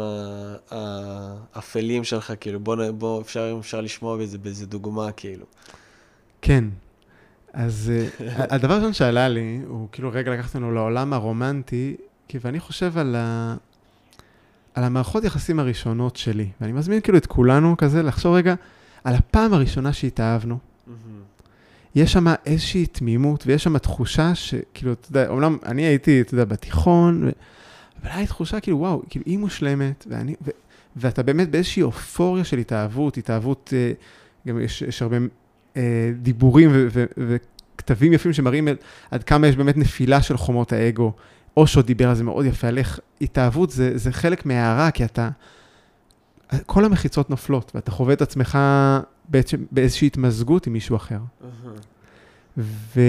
האפלים 0.72 2.04
שלך, 2.04 2.34
כאילו, 2.40 2.60
בוא, 2.60 2.92
בוא 2.92 3.22
אפשר, 3.22 3.58
אפשר 3.60 3.82
לשמוע 3.82 4.18
בזה, 4.18 4.38
באיזה 4.38 4.66
דוגמה, 4.66 5.12
כאילו. 5.12 5.46
כן. 6.42 6.64
אז 7.54 7.92
אה, 7.94 8.46
הדבר 8.56 8.74
הראשון 8.74 8.94
שעלה 8.94 9.28
לי, 9.28 9.62
הוא 9.68 9.88
כאילו 9.92 10.10
רגע 10.14 10.32
לקחת 10.32 10.56
לנו 10.56 10.72
לעולם 10.72 11.14
הרומנטי, 11.14 11.96
כי 12.28 12.38
ואני 12.42 12.60
חושב 12.60 12.98
על, 12.98 13.16
ה... 13.16 13.56
על 14.74 14.84
המערכות 14.84 15.24
יחסים 15.24 15.60
הראשונות 15.60 16.16
שלי, 16.16 16.50
ואני 16.62 16.72
מזמין 16.72 17.02
כאילו 17.02 17.18
את 17.18 17.26
כולנו 17.26 17.78
כזה 17.78 18.04
לחשוב 18.04 18.34
רגע 18.34 18.56
על 19.04 19.16
הפעם 19.16 19.54
הראשונה 19.54 19.94
שהתאהבנו. 19.94 20.71
יש 21.96 22.14
שם 22.14 22.26
איזושהי 22.46 22.86
תמימות, 22.86 23.44
ויש 23.48 23.64
שם 23.64 23.78
תחושה 23.78 24.36
שכאילו, 24.36 24.94
אתה 24.94 25.08
יודע, 25.10 25.28
אומנם 25.28 25.58
אני 25.66 25.82
הייתי, 25.82 26.22
אתה 26.22 26.34
יודע, 26.34 26.46
בתיכון, 26.46 27.24
ו... 27.24 27.30
אבל 28.02 28.12
הייתה 28.12 28.34
תחושה 28.34 28.60
כאילו, 28.60 28.80
וואו, 28.80 29.02
כאילו, 29.10 29.26
היא 29.28 29.40
מושלמת, 29.40 30.08
ואני, 30.10 30.36
ו... 30.42 30.50
ואתה 30.96 31.24
באמת 31.24 31.50
באיזושהי 31.52 31.84
אופוריה 31.84 32.44
של 32.44 32.58
התאהבות, 32.58 33.18
התאהבות, 33.18 33.74
אה, 33.78 33.92
גם 34.48 34.62
יש, 34.62 34.82
יש 34.82 35.02
הרבה 35.02 35.18
אה, 35.78 36.12
דיבורים 36.22 36.70
ו... 36.74 36.88
ו... 36.92 37.06
וכתבים 37.18 38.14
יפים 38.14 38.34
שמראים 38.34 38.68
עד 39.12 39.24
כמה 39.24 39.48
יש 39.48 39.56
באמת 39.56 39.78
נפילה 39.78 40.22
של 40.22 40.38
חומות 40.38 40.74
האגו. 40.74 41.14
אושו 41.58 41.82
דיבר 41.82 42.10
על 42.10 42.16
זה 42.16 42.24
מאוד 42.24 42.46
יפה, 42.46 42.68
על 42.68 42.78
איך 42.78 43.00
התאהבות 43.22 43.70
זה, 43.70 43.98
זה 43.98 44.12
חלק 44.12 44.46
מההערה, 44.46 44.92
כי 44.92 45.06
אתה, 45.06 45.30
כל 46.66 46.86
המחיצות 46.86 47.30
נופלות, 47.30 47.72
ואתה 47.76 47.92
חווה 47.92 48.14
את 48.14 48.22
עצמך 48.22 48.58
בעצם 49.32 49.58
באיזושהי 49.72 50.06
התמזגות 50.08 50.68
עם 50.68 50.74
מישהו 50.74 50.96
אחר. 50.96 51.20
ו... 52.58 53.02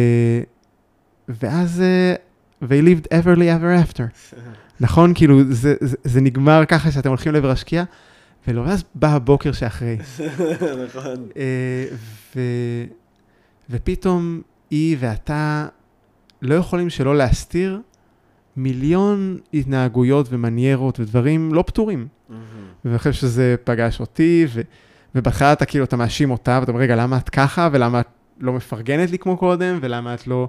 ואז, 1.28 1.82
uh, 1.82 2.64
they 2.64 2.82
lived 2.84 3.06
everly 3.06 3.48
ever 3.60 3.90
after. 3.90 4.36
נכון? 4.80 5.12
כאילו, 5.14 5.40
זה, 5.50 5.74
זה, 5.80 5.96
זה 6.04 6.20
נגמר 6.20 6.64
ככה 6.68 6.90
שאתם 6.90 7.08
הולכים 7.08 7.32
לעבר 7.32 7.50
השקיעה, 7.50 7.84
ולא, 8.48 8.60
ואז 8.60 8.84
בא 8.94 9.14
הבוקר 9.14 9.52
שאחרי. 9.52 9.98
נכון. 10.86 11.28
Uh, 11.30 11.36
ו... 12.36 12.40
ופתאום 13.70 14.42
היא 14.70 14.96
ואתה 15.00 15.66
לא 16.42 16.54
יכולים 16.54 16.90
שלא 16.90 17.16
להסתיר 17.16 17.80
מיליון 18.56 19.38
התנהגויות 19.54 20.26
ומניירות 20.30 21.00
ודברים 21.00 21.54
לא 21.54 21.62
פתורים. 21.66 22.06
Mm-hmm. 22.06 22.34
ואני 22.84 22.98
חושב 22.98 23.12
שזה 23.12 23.54
פגש 23.64 24.00
אותי, 24.00 24.46
ו... 24.48 24.60
ובהתחלה 25.14 25.52
אתה 25.52 25.64
כאילו, 25.64 25.84
אתה 25.84 25.96
מאשים 25.96 26.30
אותה, 26.30 26.58
ואתה 26.60 26.72
אומר, 26.72 26.82
רגע, 26.82 26.96
למה 26.96 27.16
את 27.16 27.28
ככה, 27.28 27.68
ולמה 27.72 28.00
את 28.00 28.08
לא 28.40 28.52
מפרגנת 28.52 29.10
לי 29.10 29.18
כמו 29.18 29.36
קודם, 29.36 29.78
ולמה 29.82 30.14
את 30.14 30.26
לא 30.26 30.48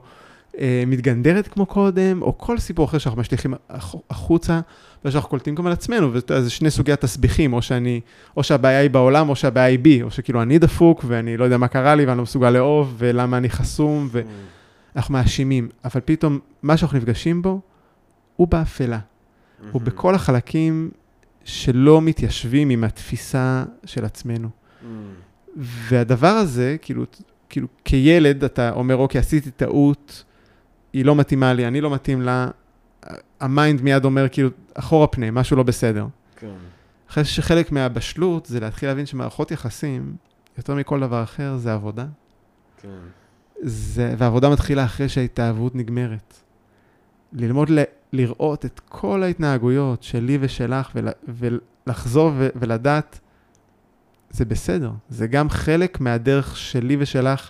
אה, 0.59 0.83
מתגנדרת 0.87 1.47
כמו 1.47 1.65
קודם, 1.65 2.21
או 2.21 2.37
כל 2.37 2.57
סיפור 2.57 2.85
אחר 2.85 2.97
שאנחנו 2.97 3.21
משליכים 3.21 3.53
החוצה, 4.09 4.59
ושאנחנו 5.05 5.29
קולטים 5.29 5.55
גם 5.55 5.67
על 5.67 5.73
עצמנו, 5.73 6.09
וזה 6.13 6.49
שני 6.49 6.71
סוגי 6.71 6.91
התסביכים, 6.91 7.53
או 7.53 7.61
שאני, 7.61 8.01
או 8.37 8.43
שהבעיה 8.43 8.79
היא 8.79 8.89
בעולם, 8.89 9.29
או 9.29 9.35
שהבעיה 9.35 9.67
היא 9.67 9.79
בי, 9.79 10.03
או 10.03 10.11
שכאילו 10.11 10.41
אני 10.41 10.59
דפוק, 10.59 11.03
ואני 11.07 11.37
לא 11.37 11.43
יודע 11.43 11.57
מה 11.57 11.67
קרה 11.67 11.95
לי, 11.95 12.05
ואני 12.05 12.17
לא 12.17 12.23
מסוגל 12.23 12.49
לאהוב, 12.49 12.95
ולמה 12.97 13.37
אני 13.37 13.49
חסום, 13.49 14.09
ואנחנו 14.95 15.13
מאשימים. 15.13 15.69
אבל 15.85 16.01
פתאום, 16.05 16.39
מה 16.63 16.77
שאנחנו 16.77 16.97
נפגשים 16.97 17.41
בו, 17.41 17.59
הוא 18.35 18.47
באפלה. 18.47 18.99
הוא 19.71 19.81
בכל 19.81 20.15
החלקים 20.15 20.91
שלא 21.43 22.01
מתיישבים 22.01 22.69
עם 22.69 22.83
התפיסה 22.83 23.63
של 23.85 24.05
עצמנו. 24.05 24.49
Mm. 24.49 24.85
והדבר 25.55 26.27
הזה, 26.27 26.75
כאילו, 26.81 27.03
כאילו, 27.49 27.67
כילד 27.85 28.43
אתה 28.43 28.71
אומר, 28.71 28.95
אוקיי, 28.95 29.19
עשיתי 29.19 29.51
טעות, 29.51 30.23
היא 30.93 31.05
לא 31.05 31.15
מתאימה 31.15 31.53
לי, 31.53 31.67
אני 31.67 31.81
לא 31.81 31.89
מתאים 31.89 32.21
לה, 32.21 32.47
ה 33.39 33.48
mind 33.48 33.81
מיד 33.81 34.05
אומר, 34.05 34.29
כאילו, 34.29 34.49
אחורה 34.73 35.07
פנה, 35.07 35.31
משהו 35.31 35.57
לא 35.57 35.63
בסדר. 35.63 36.07
כן. 36.35 36.55
אחרי 37.09 37.25
שחלק 37.25 37.71
מהבשלות 37.71 38.45
זה 38.45 38.59
להתחיל 38.59 38.89
להבין 38.89 39.05
שמערכות 39.05 39.51
יחסים, 39.51 40.15
יותר 40.57 40.75
מכל 40.75 40.99
דבר 40.99 41.23
אחר, 41.23 41.57
זה 41.57 41.73
עבודה. 41.73 42.05
כן. 42.81 42.89
זה, 43.61 44.15
והעבודה 44.17 44.49
מתחילה 44.49 44.85
אחרי 44.85 45.09
שההתאהבות 45.09 45.75
נגמרת. 45.75 46.42
ללמוד 47.33 47.69
ל, 47.69 47.83
לראות 48.13 48.65
את 48.65 48.81
כל 48.89 49.23
ההתנהגויות 49.23 50.03
שלי 50.03 50.37
ושלך 50.41 50.91
ול, 50.95 51.07
ולחזור 51.87 52.31
ו, 52.37 52.49
ולדעת, 52.55 53.19
זה 54.29 54.45
בסדר. 54.45 54.91
זה 55.09 55.27
גם 55.27 55.49
חלק 55.49 56.01
מהדרך 56.01 56.57
שלי 56.57 56.95
ושלך 56.99 57.49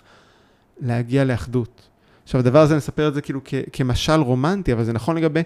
להגיע 0.80 1.24
לאחדות. 1.24 1.88
עכשיו, 2.24 2.40
הדבר 2.40 2.60
הזה, 2.60 2.74
אני 2.74 2.78
אספר 2.78 3.08
את 3.08 3.14
זה 3.14 3.20
כאילו 3.20 3.40
כ, 3.44 3.54
כמשל 3.72 4.20
רומנטי, 4.20 4.72
אבל 4.72 4.84
זה 4.84 4.92
נכון 4.92 5.16
לגבי 5.16 5.42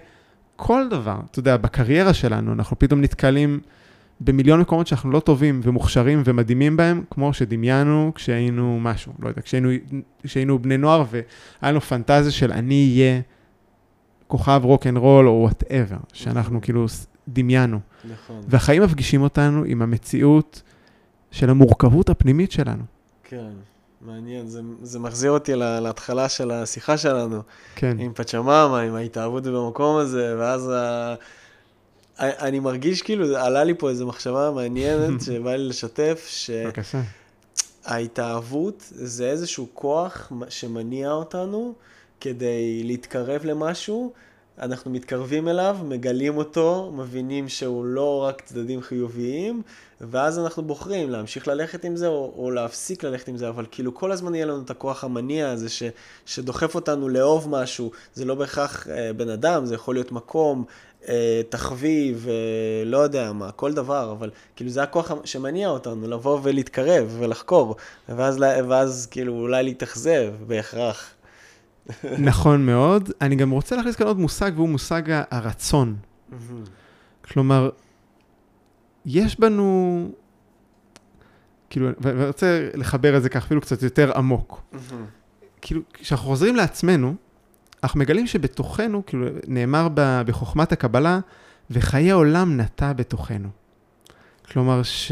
כל 0.55 0.87
דבר. 0.89 1.17
אתה 1.31 1.39
יודע, 1.39 1.57
בקריירה 1.57 2.13
שלנו, 2.13 2.53
אנחנו 2.53 2.79
פתאום 2.79 3.01
נתקלים 3.01 3.59
במיליון 4.21 4.59
מקומות 4.59 4.87
שאנחנו 4.87 5.11
לא 5.11 5.19
טובים 5.19 5.61
ומוכשרים 5.63 6.21
ומדהימים 6.25 6.77
בהם, 6.77 7.03
כמו 7.09 7.33
שדמיינו 7.33 8.11
כשהיינו 8.15 8.79
משהו, 8.81 9.13
לא 9.19 9.29
יודע, 9.29 9.41
כשהיינו, 9.41 9.69
כשהיינו 10.23 10.59
בני 10.59 10.77
נוער 10.77 11.03
והיה 11.11 11.23
לנו 11.61 11.81
פנטזיה 11.81 12.31
של 12.31 12.51
אני 12.51 12.91
אהיה 12.93 13.21
כוכב 14.29 14.61
רוק 14.63 14.87
אנד 14.87 14.97
רול 14.97 15.27
או 15.27 15.31
whatever, 15.43 15.97
שאנחנו 16.13 16.61
כאילו 16.61 16.85
דמיינו. 17.27 17.79
נכון. 18.03 18.41
והחיים 18.47 18.83
מפגישים 18.83 19.21
אותנו 19.21 19.63
עם 19.65 19.81
המציאות 19.81 20.61
של 21.31 21.49
המורכבות 21.49 22.09
הפנימית 22.09 22.51
שלנו. 22.51 22.83
כן, 23.23 23.51
מעניין. 24.01 24.47
זה, 24.47 24.61
זה 24.81 24.99
מחזיר 24.99 25.31
אותי 25.31 25.55
לה- 25.55 25.79
להתחלה 25.79 26.29
של 26.29 26.51
השיחה 26.51 26.97
שלנו, 26.97 27.41
כן, 27.75 27.97
עם 27.99 28.13
פצ'מאמה, 28.13 28.81
עם 28.81 28.95
ההתאהבות 28.95 29.43
במקום 29.43 29.97
הזה, 29.97 30.35
ואז 30.39 30.69
ה... 30.75 31.15
אני 32.19 32.59
מרגיש 32.59 33.01
כאילו, 33.01 33.37
עלה 33.37 33.63
לי 33.63 33.73
פה 33.77 33.89
איזו 33.89 34.07
מחשבה 34.07 34.51
מעניינת 34.55 35.21
שבא 35.25 35.55
לי 35.55 35.67
לשתף, 35.67 36.29
בבקשה. 36.65 37.01
שההתאהבות 37.83 38.83
זה 38.95 39.29
איזשהו 39.29 39.67
כוח 39.73 40.31
שמניע 40.49 41.11
אותנו 41.11 41.73
כדי 42.21 42.83
להתקרב 42.83 43.45
למשהו. 43.45 44.13
אנחנו 44.59 44.91
מתקרבים 44.91 45.47
אליו, 45.47 45.77
מגלים 45.83 46.37
אותו, 46.37 46.91
מבינים 46.95 47.49
שהוא 47.49 47.85
לא 47.85 48.23
רק 48.23 48.41
צדדים 48.41 48.81
חיוביים, 48.81 49.61
ואז 50.01 50.39
אנחנו 50.39 50.63
בוחרים 50.63 51.09
להמשיך 51.09 51.47
ללכת 51.47 51.85
עם 51.85 51.95
זה 51.95 52.07
או, 52.07 52.33
או 52.37 52.51
להפסיק 52.51 53.03
ללכת 53.03 53.27
עם 53.27 53.37
זה, 53.37 53.49
אבל 53.49 53.65
כאילו 53.71 53.95
כל 53.95 54.11
הזמן 54.11 54.35
יהיה 54.35 54.45
לנו 54.45 54.61
את 54.61 54.69
הכוח 54.69 55.03
המניע 55.03 55.49
הזה 55.49 55.69
ש, 55.69 55.83
שדוחף 56.25 56.75
אותנו 56.75 57.09
לאהוב 57.09 57.49
משהו. 57.49 57.91
זה 58.13 58.25
לא 58.25 58.35
בהכרח 58.35 58.87
אה, 58.87 59.13
בן 59.13 59.29
אדם, 59.29 59.65
זה 59.65 59.75
יכול 59.75 59.95
להיות 59.95 60.11
מקום, 60.11 60.65
אה, 61.09 61.41
תחביב, 61.49 62.27
אה, 62.29 62.85
לא 62.85 62.97
יודע 62.97 63.31
מה, 63.31 63.51
כל 63.51 63.73
דבר, 63.73 64.11
אבל 64.11 64.29
כאילו 64.55 64.69
זה 64.69 64.83
הכוח 64.83 65.11
שמניע 65.25 65.69
אותנו 65.69 66.07
לבוא 66.07 66.39
ולהתקרב 66.43 67.15
ולחקור, 67.19 67.75
ואז, 68.09 68.37
ואז 68.67 69.07
כאילו 69.11 69.33
אולי 69.33 69.63
להתאכזב 69.63 70.33
בהכרח. 70.47 71.13
נכון 72.19 72.65
מאוד. 72.65 73.11
אני 73.21 73.35
גם 73.35 73.49
רוצה 73.49 73.75
להכניס 73.75 73.95
כאן 73.95 74.07
עוד 74.07 74.19
מושג, 74.19 74.51
והוא 74.55 74.69
מושג 74.69 75.01
הרצון. 75.31 75.95
כלומר, 77.21 77.69
יש 79.05 79.39
בנו, 79.39 80.11
כאילו, 81.69 81.89
ואני 81.99 82.25
רוצה 82.25 82.69
לחבר 82.73 83.17
את 83.17 83.23
זה 83.23 83.29
ככה 83.29 83.45
אפילו 83.45 83.61
קצת 83.61 83.83
יותר 83.83 84.17
עמוק. 84.17 84.61
כאילו, 85.61 85.81
כשאנחנו 85.93 86.27
חוזרים 86.27 86.55
לעצמנו, 86.55 87.15
אנחנו 87.83 87.99
מגלים 87.99 88.27
שבתוכנו, 88.27 89.05
כאילו, 89.05 89.27
נאמר 89.47 89.87
ב, 89.93 90.21
בחוכמת 90.25 90.71
הקבלה, 90.71 91.19
וחיי 91.69 92.11
העולם 92.11 92.57
נטע 92.57 92.93
בתוכנו. 92.93 93.49
כלומר, 94.51 94.83
ש... 94.83 95.11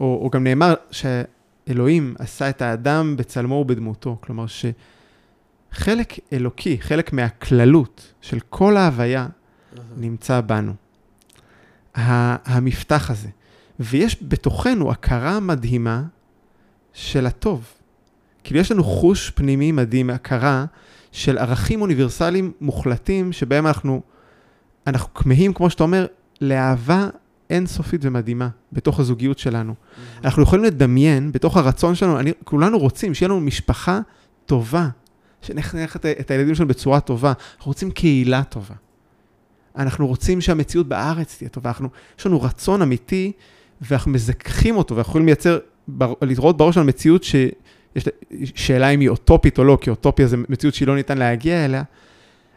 או, 0.00 0.20
או 0.22 0.30
גם 0.30 0.44
נאמר 0.44 0.74
שאלוהים 0.90 2.14
עשה 2.18 2.48
את 2.48 2.62
האדם 2.62 3.16
בצלמו 3.16 3.54
ובדמותו. 3.54 4.18
כלומר, 4.20 4.44
שחלק 5.76 6.18
אלוקי, 6.32 6.78
חלק 6.80 7.12
מהכללות 7.12 8.12
של 8.20 8.38
כל 8.50 8.76
ההוויה, 8.76 9.26
נמצא 9.96 10.40
בנו. 10.40 10.72
המפתח 11.94 13.10
הזה. 13.10 13.28
ויש 13.80 14.16
בתוכנו 14.22 14.90
הכרה 14.90 15.40
מדהימה 15.40 16.02
של 16.92 17.26
הטוב. 17.26 17.64
כאילו 18.44 18.60
יש 18.60 18.72
לנו 18.72 18.84
חוש 18.84 19.30
פנימי 19.30 19.72
מדהים, 19.72 20.10
הכרה 20.10 20.64
של 21.12 21.38
ערכים 21.38 21.80
אוניברסליים 21.80 22.52
מוחלטים, 22.60 23.32
שבהם 23.32 23.66
אנחנו, 23.66 24.02
אנחנו 24.86 25.14
כמהים, 25.14 25.52
כמו 25.52 25.70
שאתה 25.70 25.82
אומר, 25.82 26.06
לאהבה 26.40 27.08
אינסופית 27.50 28.00
ומדהימה 28.04 28.48
בתוך 28.72 29.00
הזוגיות 29.00 29.38
שלנו. 29.38 29.74
אנחנו 30.24 30.42
יכולים 30.42 30.64
לדמיין 30.64 31.32
בתוך 31.32 31.56
הרצון 31.56 31.94
שלנו, 31.94 32.20
אני, 32.20 32.32
כולנו 32.44 32.78
רוצים 32.78 33.14
שיהיה 33.14 33.28
לנו 33.28 33.40
משפחה 33.40 34.00
טובה, 34.46 34.88
שנחנך 35.46 35.96
את, 35.96 36.06
את 36.06 36.30
הילדים 36.30 36.54
שלנו 36.54 36.68
בצורה 36.68 37.00
טובה, 37.00 37.32
אנחנו 37.56 37.70
רוצים 37.70 37.90
קהילה 37.90 38.44
טובה. 38.44 38.74
אנחנו 39.76 40.06
רוצים 40.06 40.40
שהמציאות 40.40 40.88
בארץ 40.88 41.36
תהיה 41.38 41.48
טובה, 41.50 41.70
אנחנו, 41.70 41.88
יש 42.18 42.26
לנו 42.26 42.42
רצון 42.42 42.82
אמיתי, 42.82 43.32
ואנחנו 43.80 44.10
מזכחים 44.10 44.76
אותו, 44.76 44.96
ואנחנו 44.96 45.10
יכולים 45.10 45.26
לייצר, 45.26 45.58
לראות 46.22 46.56
בראש 46.56 46.74
שלנו 46.74 46.86
מציאות 46.86 47.24
שיש 47.24 48.08
שאלה 48.54 48.88
אם 48.88 49.00
היא 49.00 49.08
אוטופית 49.08 49.58
או 49.58 49.64
לא, 49.64 49.78
כי 49.80 49.90
אוטופיה 49.90 50.26
זה 50.26 50.36
מציאות 50.48 50.74
שהיא 50.74 50.88
לא 50.88 50.94
ניתן 50.94 51.18
להגיע 51.18 51.64
אליה. 51.64 51.82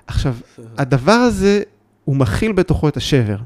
עכשיו, 0.08 0.36
הדבר 0.78 1.12
הזה, 1.12 1.62
הוא 2.06 2.16
מכיל 2.16 2.52
בתוכו 2.52 2.88
את 2.88 2.98
השבר, 2.98 3.38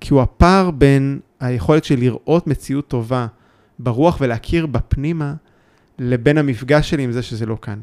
כי 0.00 0.14
הוא 0.14 0.22
הפער 0.22 0.70
בין 0.70 1.20
היכולת 1.40 1.84
של 1.84 1.98
לראות 1.98 2.46
מציאות 2.46 2.88
טובה 2.88 3.26
ברוח 3.78 4.18
ולהכיר 4.20 4.66
בפנימה, 4.66 5.34
לבין 5.98 6.38
המפגש 6.38 6.90
שלי 6.90 7.02
עם 7.02 7.12
זה 7.12 7.22
שזה 7.22 7.46
לא 7.46 7.56
כאן. 7.62 7.80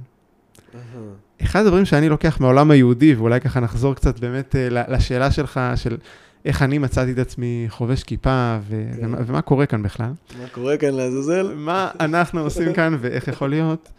אחד 1.44 1.66
הדברים 1.66 1.86
שאני 1.86 2.10
לוקח 2.10 2.40
מהעולם 2.40 2.72
היהודי, 2.72 3.16
ואולי 3.16 3.42
ככה 3.42 3.60
נחזור 3.60 3.96
קצת 3.96 4.20
באמת 4.20 4.56
לשאלה 4.88 5.32
שלך, 5.32 5.60
של 5.76 5.98
איך 6.46 6.62
אני 6.62 6.78
מצאתי 6.78 7.12
את 7.12 7.18
עצמי 7.18 7.66
חובש 7.70 8.04
כיפה, 8.04 8.58
ו- 8.70 8.90
כן. 9.00 9.06
ומה, 9.06 9.18
ומה 9.28 9.42
קורה 9.42 9.66
כאן 9.66 9.84
בכלל. 9.84 10.12
מה 10.42 10.48
קורה 10.52 10.78
כאן 10.78 10.94
לעזאזל? 10.94 11.54
מה 11.56 11.90
אנחנו 12.00 12.40
עושים 12.40 12.74
כאן 12.74 12.98
ואיך 13.00 13.28
יכול 13.28 13.50
להיות. 13.50 13.92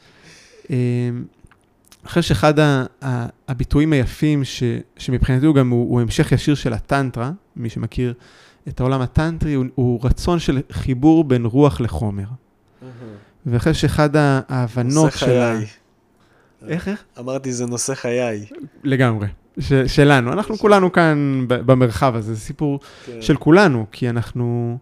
אני 0.70 2.08
חושב 2.08 2.22
שאחד 2.22 2.54
הביטויים 3.48 3.92
היפים, 3.92 4.44
ש- 4.44 4.62
שמבחינתי 4.96 5.46
הוא 5.46 5.54
גם 5.54 5.70
הוא, 5.70 5.90
הוא 5.90 6.00
המשך 6.00 6.32
ישיר 6.32 6.54
של 6.54 6.72
הטנטרה, 6.72 7.30
מי 7.56 7.68
שמכיר 7.68 8.14
את 8.68 8.80
העולם 8.80 9.00
הטנטרי, 9.00 9.54
הוא, 9.54 9.64
הוא 9.74 10.00
רצון 10.02 10.38
של 10.38 10.60
חיבור 10.72 11.24
בין 11.24 11.44
רוח 11.44 11.80
לחומר. 11.80 12.26
חושב 13.58 13.74
שאחד 13.74 14.10
ההבנות 14.16 15.12
של... 15.12 15.40
ה... 15.40 15.58
איך, 16.68 16.88
איך? 16.88 17.04
אמרתי, 17.18 17.52
זה 17.52 17.66
נושא 17.66 17.94
חיי. 17.94 18.46
לגמרי. 18.84 19.26
ש, 19.60 19.72
שלנו, 19.72 20.32
אנחנו 20.32 20.58
כולנו 20.58 20.92
כאן 20.92 21.44
במרחב 21.48 22.16
הזה, 22.16 22.34
זה 22.34 22.40
סיפור 22.40 22.80
כן. 23.06 23.22
של 23.22 23.36
כולנו, 23.36 23.86
כי 23.92 24.10
אנחנו 24.10 24.78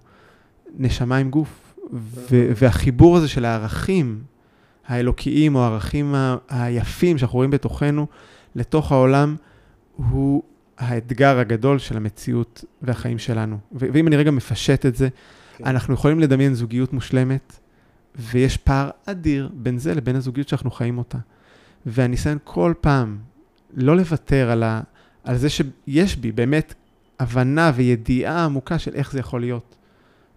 נשמה 0.79 1.17
עם 1.17 1.31
גוף, 1.31 1.75
ו, 1.93 2.51
והחיבור 2.57 3.17
הזה 3.17 3.29
של 3.29 3.45
הערכים 3.45 4.23
האלוקיים, 4.87 5.55
או 5.55 5.63
הערכים 5.63 6.15
ה, 6.15 6.37
היפים 6.49 7.19
שאנחנו 7.19 7.37
רואים 7.37 7.51
בתוכנו, 7.51 8.07
לתוך 8.55 8.93
העולם, 8.93 9.37
הוא 9.97 10.43
האתגר 10.79 11.39
הגדול 11.39 11.79
של 11.79 11.97
המציאות 11.97 12.65
והחיים 12.83 13.19
שלנו. 13.19 13.59
ו, 13.73 13.87
ואם 13.93 14.07
אני 14.07 14.17
רגע 14.17 14.31
מפשט 14.31 14.87
את 14.87 14.97
זה, 14.97 15.09
כן. 15.57 15.65
אנחנו 15.65 15.95
יכולים 15.95 16.21
לדמיין 16.21 16.55
זוגיות 16.55 16.93
מושלמת, 16.93 17.59
ויש 18.17 18.57
פער 18.57 18.91
אדיר 19.07 19.51
בין 19.55 19.79
זה 19.79 19.95
לבין 19.95 20.17
הזוגיות 20.17 20.49
שאנחנו 20.49 20.71
חיים 20.71 20.99
אותה. 20.99 21.19
והניסיון 21.87 22.39
כל 22.45 22.75
פעם 22.81 23.19
לא 23.75 23.97
לוותר 23.97 24.51
על, 24.51 24.63
ה, 24.63 24.81
על 25.25 25.37
זה 25.37 25.49
שיש 25.49 26.17
בי 26.17 26.33
באמת 26.33 26.75
הבנה 27.21 27.73
וידיעה 27.75 28.45
עמוקה 28.45 28.79
של 28.79 28.95
איך 28.95 29.13
זה 29.13 29.19
יכול 29.19 29.41
להיות. 29.41 29.77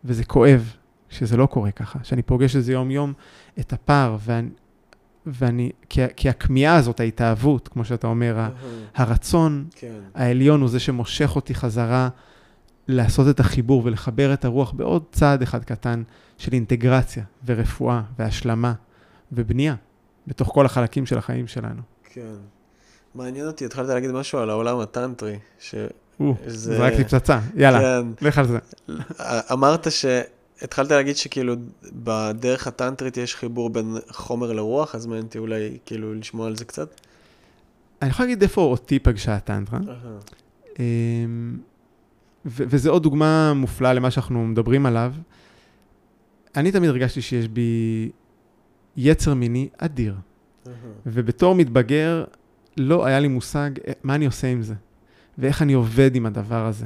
וזה 0.05 0.23
כואב 0.23 0.73
שזה 1.09 1.37
לא 1.37 1.45
קורה 1.45 1.71
ככה, 1.71 1.99
שאני 2.03 2.21
פוגש 2.21 2.55
את 2.55 2.63
זה 2.63 2.73
יום-יום, 2.73 3.13
את 3.59 3.73
הפער, 3.73 4.17
ואני, 4.25 4.49
ואני 5.25 5.71
כי, 5.89 6.01
כי 6.15 6.29
הכמיהה 6.29 6.75
הזאת, 6.75 6.99
ההתאהבות, 6.99 7.67
כמו 7.67 7.85
שאתה 7.85 8.07
אומר, 8.07 8.49
הרצון 8.95 9.65
כן. 9.75 9.99
העליון 10.15 10.61
הוא 10.61 10.69
זה 10.69 10.79
שמושך 10.79 11.35
אותי 11.35 11.55
חזרה 11.55 12.09
לעשות 12.87 13.27
את 13.29 13.39
החיבור 13.39 13.81
ולחבר 13.85 14.33
את 14.33 14.45
הרוח 14.45 14.71
בעוד 14.71 15.03
צעד 15.11 15.41
אחד 15.41 15.63
קטן 15.63 16.03
של 16.37 16.53
אינטגרציה 16.53 17.23
ורפואה 17.45 18.01
והשלמה 18.19 18.73
ובנייה 19.31 19.75
בתוך 20.27 20.49
כל 20.53 20.65
החלקים 20.65 21.05
של 21.05 21.17
החיים 21.17 21.47
שלנו. 21.47 21.81
כן. 22.03 22.35
מעניין 23.15 23.47
אותי, 23.47 23.65
התחלת 23.65 23.89
להגיד 23.89 24.11
משהו 24.11 24.39
על 24.39 24.49
העולם 24.49 24.79
הטנטרי. 24.79 25.39
ש... 25.59 25.75
זה 26.45 26.77
רק 26.77 26.93
לי 26.93 27.03
פצצה, 27.03 27.39
יאללה, 27.55 28.01
כן. 28.19 28.27
לך 28.27 28.37
על 28.37 28.47
זה. 28.47 28.59
אמרת 29.51 29.91
ש... 29.91 30.05
התחלת 30.61 30.91
להגיד 30.91 31.15
שכאילו 31.15 31.55
בדרך 31.83 32.67
הטנטרית 32.67 33.17
יש 33.17 33.35
חיבור 33.35 33.69
בין 33.69 33.97
חומר 34.09 34.53
לרוח, 34.53 34.95
אז 34.95 35.05
מעניין 35.05 35.25
אותי 35.25 35.37
אולי 35.37 35.77
כאילו 35.85 36.13
לשמוע 36.13 36.47
על 36.47 36.55
זה 36.55 36.65
קצת. 36.65 37.01
אני 38.01 38.09
יכול 38.09 38.25
להגיד 38.25 38.41
איפה 38.41 38.61
אותי 38.61 38.99
פגשה 38.99 39.35
הטנטרה. 39.35 39.79
וזו 42.45 42.89
עוד 42.89 43.03
דוגמה 43.03 43.53
מופלאה 43.53 43.93
למה 43.93 44.11
שאנחנו 44.11 44.45
מדברים 44.47 44.85
עליו. 44.85 45.13
אני 46.55 46.71
תמיד 46.71 46.89
הרגשתי 46.89 47.21
שיש 47.21 47.47
בי 47.47 48.11
יצר 48.97 49.33
מיני 49.33 49.69
אדיר. 49.77 50.15
ובתור 51.05 51.55
מתבגר, 51.55 52.23
לא 52.77 53.05
היה 53.05 53.19
לי 53.19 53.27
מושג 53.27 53.69
מה 54.03 54.15
אני 54.15 54.25
עושה 54.25 54.47
עם 54.47 54.61
זה, 54.61 54.73
ואיך 55.37 55.61
אני 55.61 55.73
עובד 55.73 56.15
עם 56.15 56.25
הדבר 56.25 56.65
הזה. 56.65 56.85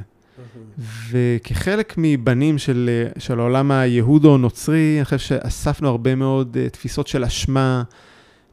וכחלק 1.10 1.94
מבנים 1.96 2.58
של, 2.58 2.90
של 3.18 3.40
העולם 3.40 3.70
היהודו-נוצרי, 3.70 4.96
אני 4.96 5.04
חושב 5.04 5.18
שאספנו 5.18 5.88
הרבה 5.88 6.14
מאוד 6.14 6.56
uh, 6.56 6.70
תפיסות 6.70 7.06
של 7.06 7.24
אשמה, 7.24 7.82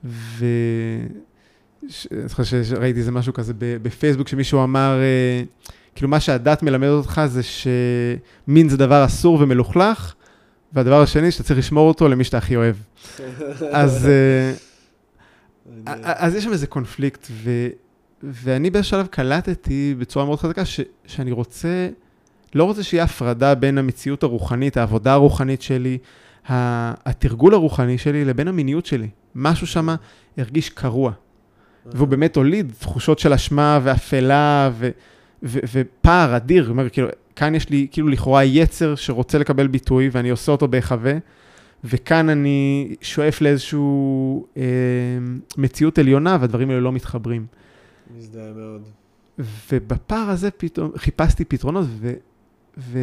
ו... 0.06 0.46
אני 2.12 2.28
זוכר 2.28 2.44
שראיתי 2.44 3.00
איזה 3.00 3.12
משהו 3.12 3.34
כזה 3.34 3.54
בפייסבוק, 3.58 4.28
שמישהו 4.28 4.64
אמר, 4.64 5.00
אה, 5.02 5.44
כאילו 5.96 6.10
מה 6.10 6.20
שהדת 6.20 6.64
מלמדת 6.64 6.90
אותך 6.90 7.22
זה 7.26 7.42
שמין 7.44 8.70
זה 8.70 8.78
דבר 8.78 9.06
אסור 9.06 9.38
ומלוכלך, 9.42 10.14
והדבר 10.76 11.02
השני, 11.02 11.32
שאתה 11.32 11.44
צריך 11.44 11.60
לשמור 11.60 11.88
אותו 11.88 12.08
למי 12.08 12.24
שאתה 12.24 12.38
הכי 12.38 12.56
אוהב. 12.56 12.76
אז, 13.72 14.08
אה, 14.08 14.54
אז 16.04 16.36
יש 16.36 16.44
שם 16.44 16.52
איזה 16.52 16.68
קונפליקט, 16.68 17.28
ו, 17.32 17.68
ואני 18.24 18.70
באיזשהו 18.70 18.98
שלב 18.98 19.08
קלטתי 19.08 19.96
בצורה 19.98 20.26
מאוד 20.26 20.40
חזקה 20.40 20.66
ש, 20.66 20.80
שאני 21.06 21.32
רוצה, 21.32 21.90
לא 22.56 22.64
רוצה 22.64 22.84
שיהיה 22.84 23.04
הפרדה 23.04 23.56
בין 23.56 23.78
המציאות 23.78 24.24
הרוחנית, 24.24 24.78
העבודה 24.78 25.14
הרוחנית 25.14 25.62
שלי, 25.62 25.98
התרגול 26.46 27.54
הרוחני 27.54 27.98
שלי, 27.98 28.26
לבין 28.26 28.48
המיניות 28.48 28.86
שלי. 28.86 29.10
משהו 29.36 29.68
שם 29.68 29.90
הרגיש 30.38 30.70
קרוע. 30.70 31.12
והוא 31.86 32.08
באמת 32.08 32.36
הוליד 32.36 32.74
תחושות 32.80 33.20
של 33.20 33.34
אשמה 33.34 33.80
ואפלה 33.84 34.70
ו, 34.74 34.90
ו, 35.44 35.60
ופער 35.72 36.36
אדיר. 36.36 36.70
אומר, 36.70 36.90
כאילו, 36.90 37.08
כאן 37.36 37.56
יש 37.56 37.70
לי 37.70 37.88
כאילו 37.92 38.08
לכאורה 38.08 38.44
יצר 38.44 38.96
שרוצה 38.96 39.38
לקבל 39.38 39.68
ביטוי 39.68 40.10
ואני 40.12 40.30
עושה 40.30 40.52
אותו 40.52 40.68
בהיחווה, 40.68 41.14
וכאן 41.84 42.30
אני 42.30 42.96
שואף 43.02 43.42
לאיזושהי 43.42 43.80
אה, 44.58 44.64
מציאות 45.58 45.98
עליונה 45.98 46.38
והדברים 46.42 46.70
האלה 46.70 46.82
לא 46.82 46.92
מתחברים. 46.92 47.46
מזדהה 48.18 48.54
מאוד. 48.54 48.82
ובפער 49.72 50.30
הזה 50.30 50.52
פתאום 50.52 50.92
חיפשתי 50.98 51.46
פתרונות 51.46 51.86
ו, 51.90 52.14
ו, 52.78 53.00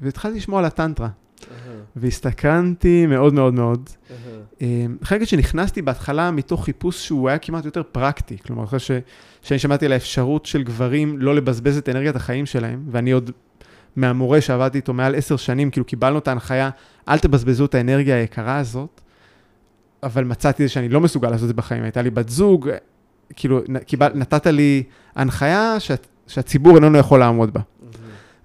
והתחלתי 0.00 0.36
לשמוע 0.36 0.58
על 0.58 0.64
הטנטרה. 0.64 1.08
אהה, 1.08 1.76
והסתקרנתי 1.96 3.06
מאוד 3.06 3.34
מאוד 3.34 3.54
מאוד. 3.54 3.90
אהה. 4.10 4.40
אה, 4.62 4.66
אני 4.86 4.96
חייב 5.02 5.18
להגיד 5.18 5.28
שנכנסתי 5.28 5.82
בהתחלה 5.82 6.30
מתוך 6.30 6.64
חיפוש 6.64 7.06
שהוא 7.06 7.28
היה 7.28 7.38
כמעט 7.38 7.64
יותר 7.64 7.82
פרקטי. 7.92 8.36
כלומר, 8.46 8.64
אחרי 8.64 8.78
ש, 8.78 8.90
שאני 9.42 9.58
שמעתי 9.58 9.86
על 9.86 9.92
האפשרות 9.92 10.46
של 10.46 10.62
גברים 10.62 11.18
לא 11.18 11.34
לבזבז 11.34 11.76
את 11.76 11.88
אנרגיית 11.88 12.16
החיים 12.16 12.46
שלהם, 12.46 12.84
ואני 12.90 13.10
עוד 13.10 13.30
מהמורה 13.96 14.40
שעבדתי 14.40 14.78
איתו 14.78 14.92
מעל 14.94 15.14
עשר 15.14 15.36
שנים, 15.36 15.70
כאילו 15.70 15.86
קיבלנו 15.86 16.18
את 16.18 16.28
ההנחיה, 16.28 16.70
אל 17.08 17.18
תבזבזו 17.18 17.64
את 17.64 17.74
האנרגיה 17.74 18.16
היקרה 18.16 18.58
הזאת, 18.58 19.00
אבל 20.02 20.24
מצאתי 20.24 20.68
שאני 20.68 20.88
לא 20.88 21.00
מסוגל 21.00 21.30
לעשות 21.30 21.42
את 21.42 21.48
זה 21.48 21.54
בחיים. 21.54 21.82
הייתה 21.82 22.02
לי 22.02 22.10
בת 22.10 22.28
זוג, 22.28 22.70
כאילו, 23.36 23.60
קיבל, 23.86 24.10
נתת 24.14 24.46
לי 24.46 24.82
הנחיה 25.16 25.80
שה, 25.80 25.94
שהציבור 26.26 26.76
איננו 26.76 26.98
יכול 26.98 27.20
לעמוד 27.20 27.54
בה. 27.54 27.60
אהה, 27.60 27.90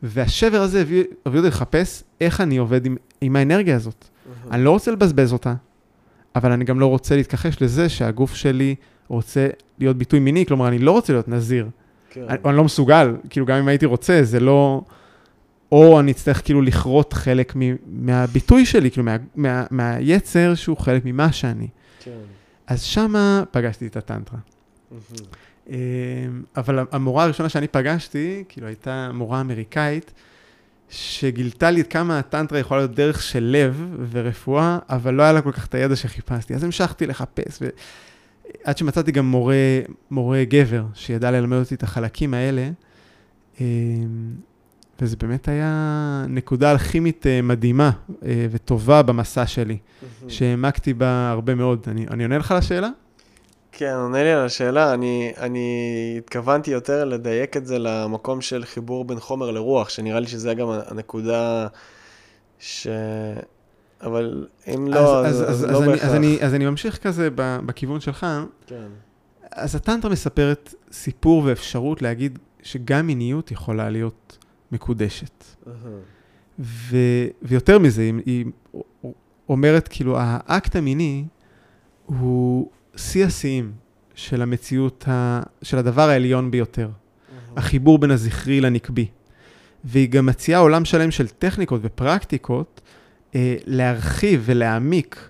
והשבר 0.03 0.61
הזה 0.61 0.81
הביא, 0.81 1.03
הביא 1.25 1.39
אותי 1.39 1.47
לחפש 1.47 2.03
איך 2.21 2.41
אני 2.41 2.57
עובד 2.57 2.85
עם, 2.85 2.95
עם 3.21 3.35
האנרגיה 3.35 3.75
הזאת. 3.75 4.05
אהה. 4.27 4.55
אני 4.55 4.63
לא 4.63 4.71
רוצה 4.71 4.91
לבזבז 4.91 5.33
אותה, 5.33 5.53
אבל 6.39 6.51
אני 6.51 6.65
גם 6.65 6.79
לא 6.79 6.85
רוצה 6.85 7.15
להתכחש 7.15 7.61
לזה 7.61 7.89
שהגוף 7.89 8.35
שלי 8.35 8.75
רוצה 9.07 9.47
להיות 9.79 9.97
ביטוי 9.97 10.19
מיני, 10.19 10.45
כלומר, 10.45 10.67
אני 10.67 10.79
לא 10.79 10.91
רוצה 10.91 11.13
להיות 11.13 11.27
נזיר. 11.27 11.69
כן. 12.09 12.25
אני, 12.29 12.37
אני 12.45 12.57
לא 12.57 12.63
מסוגל, 12.63 13.15
כאילו, 13.29 13.45
גם 13.45 13.57
אם 13.57 13.67
הייתי 13.67 13.85
רוצה, 13.85 14.19
זה 14.23 14.39
לא... 14.39 14.81
או 15.71 15.99
אני 15.99 16.11
אצטרך 16.11 16.43
כאילו 16.45 16.61
לכרות 16.61 17.13
חלק 17.13 17.55
מ, 17.55 17.61
מהביטוי 17.85 18.65
שלי, 18.65 18.91
כאילו, 18.91 19.03
מה, 19.05 19.15
מה, 19.35 19.65
מהיצר 19.71 20.55
שהוא 20.55 20.77
חלק 20.77 21.01
ממה 21.05 21.31
שאני. 21.31 21.67
כן. 21.99 22.11
אז 22.67 22.83
שמה 22.83 23.43
פגשתי 23.51 23.87
את 23.87 23.97
הטנטרה. 23.97 24.39
אמ, 25.69 25.75
אבל 26.57 26.85
המורה 26.91 27.23
הראשונה 27.23 27.49
שאני 27.49 27.67
פגשתי, 27.67 28.43
כאילו 28.49 28.67
הייתה 28.67 29.11
מורה 29.13 29.41
אמריקאית, 29.41 30.13
שגילתה 30.89 31.71
לי 31.71 31.83
כמה 31.83 32.19
הטנטרה 32.19 32.59
יכולה 32.59 32.79
להיות 32.79 32.95
דרך 32.95 33.23
של 33.23 33.43
לב 33.43 33.95
ורפואה, 34.11 34.79
אבל 34.89 35.13
לא 35.13 35.23
היה 35.23 35.33
לה 35.33 35.41
כל 35.41 35.51
כך 35.51 35.65
את 35.65 35.75
הידע 35.75 35.95
שחיפשתי. 35.95 36.53
אז 36.53 36.63
המשכתי 36.63 37.07
לחפש, 37.07 37.61
ועד 37.61 38.77
שמצאתי 38.77 39.11
גם 39.11 39.25
מורה, 39.25 39.55
מורה 40.11 40.43
גבר, 40.43 40.83
שידע 40.93 41.31
ללמד 41.31 41.57
אותי 41.57 41.75
את 41.75 41.83
החלקים 41.83 42.33
האלה, 42.33 42.69
אמ, 43.61 43.65
וזה 45.01 45.15
באמת 45.17 45.47
היה 45.47 46.25
נקודה 46.29 46.71
אלכימית 46.71 47.27
אה, 47.27 47.41
מדהימה 47.41 47.91
אה, 48.25 48.47
וטובה 48.51 49.01
במסע 49.01 49.47
שלי. 49.47 49.77
שהעמקתי 50.27 50.93
בה 50.93 51.29
הרבה 51.29 51.55
מאוד. 51.55 51.87
אני, 51.87 52.05
אני 52.11 52.23
עונה 52.23 52.37
לך 52.37 52.53
לשאלה? 52.57 52.89
כן, 53.71 53.93
עונה 53.93 54.23
לי 54.23 54.31
על 54.31 54.45
השאלה, 54.45 54.93
אני, 54.93 55.33
אני 55.37 56.15
התכוונתי 56.17 56.71
יותר 56.71 57.05
לדייק 57.05 57.57
את 57.57 57.65
זה 57.65 57.79
למקום 57.79 58.41
של 58.41 58.65
חיבור 58.65 59.05
בין 59.05 59.19
חומר 59.19 59.51
לרוח, 59.51 59.89
שנראה 59.89 60.19
לי 60.19 60.27
שזה 60.27 60.53
גם 60.53 60.67
הנקודה 60.87 61.67
ש... 62.59 62.87
אבל 64.01 64.47
אם 64.75 64.87
לא, 64.87 65.25
אז, 65.25 65.41
אז, 65.41 65.49
אז, 65.49 65.65
אז, 65.65 65.71
לא 65.71 65.83
אני, 65.83 65.87
בהכרח. 65.87 66.09
אז, 66.09 66.15
אני, 66.15 66.37
אז 66.41 66.53
אני 66.53 66.65
ממשיך 66.65 66.97
כזה 66.97 67.29
בכיוון 67.35 67.99
שלך. 67.99 68.25
כן. 68.67 68.87
אז 69.51 69.75
הטנטרה 69.75 70.11
מספרת 70.11 70.73
סיפור 70.91 71.43
ואפשרות 71.45 72.01
להגיד 72.01 72.39
שגם 72.63 73.07
מיניות 73.07 73.51
יכולה 73.51 73.89
להיות 73.89 74.37
מקודשת. 74.71 75.43
ו, 76.59 76.97
ויותר 77.41 77.79
מזה, 77.79 78.01
היא, 78.01 78.13
היא 78.25 78.45
אומרת, 79.49 79.87
כאילו, 79.87 80.15
האקט 80.19 80.75
המיני 80.75 81.25
הוא 82.05 82.69
שיא 82.99 83.25
השיאים 83.25 83.71
של 84.15 84.41
המציאות, 84.41 85.05
ה, 85.07 85.41
של 85.61 85.77
הדבר 85.77 86.09
העליון 86.09 86.51
ביותר. 86.51 86.89
החיבור 87.55 87.99
בין 87.99 88.11
הזכרי 88.11 88.61
לנקבי. 88.61 89.07
והיא 89.83 90.09
גם 90.09 90.25
מציעה 90.25 90.59
עולם 90.61 90.85
שלם 90.85 91.11
של 91.11 91.27
טכניקות 91.27 91.81
ופרקטיקות 91.83 92.81
אה, 93.35 93.55
להרחיב 93.65 94.41
ולהעמיק 94.45 95.29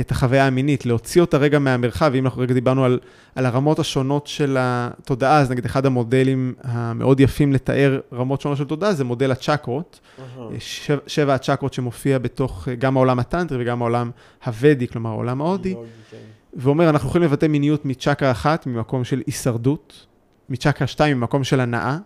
את 0.00 0.10
החוויה 0.10 0.46
המינית, 0.46 0.86
להוציא 0.86 1.20
אותה 1.20 1.36
רגע 1.36 1.58
מהמרחב. 1.58 2.12
אם 2.14 2.24
אנחנו 2.24 2.42
רגע 2.42 2.54
דיברנו 2.54 2.84
על, 2.84 2.98
על 3.34 3.46
הרמות 3.46 3.78
השונות 3.78 4.26
של 4.26 4.56
התודעה, 4.60 5.38
אז 5.38 5.50
נגיד 5.50 5.64
אחד 5.64 5.86
המודלים 5.86 6.54
המאוד 6.62 7.20
יפים 7.20 7.52
לתאר 7.52 8.00
רמות 8.12 8.40
שונות 8.40 8.58
של 8.58 8.64
תודעה 8.64 8.92
זה 8.92 9.04
מודל 9.04 9.30
הצ'קרות. 9.30 10.00
אהה. 10.18 10.48
שבע, 10.58 11.00
שבע 11.06 11.34
הצ'קרות 11.34 11.74
שמופיע 11.74 12.18
בתוך 12.18 12.68
אה, 12.68 12.74
גם 12.74 12.96
העולם 12.96 13.18
הטנטרי 13.18 13.62
וגם 13.62 13.82
העולם 13.82 14.10
הוודי, 14.46 14.88
כלומר 14.88 15.10
העולם 15.10 15.40
ההודי. 15.40 15.74
כן. 16.10 16.16
ואומר, 16.52 16.90
אנחנו 16.90 17.08
יכולים 17.08 17.28
לבטא 17.28 17.46
מיניות 17.46 17.84
מצ'קרה 17.84 18.30
אחת, 18.30 18.66
ממקום 18.66 19.04
של 19.04 19.22
הישרדות, 19.26 20.06
מצ'קרה 20.48 20.86
שתיים, 20.86 21.20
ממקום 21.20 21.44
של 21.44 21.60
הנאה, 21.60 21.98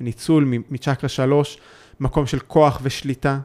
ניצול 0.00 0.44
מ- 0.44 0.62
מצ'קרה 0.70 1.08
שלוש, 1.08 1.58
מקום 2.00 2.26
של 2.26 2.38
כוח 2.38 2.80
ושליטה. 2.82 3.40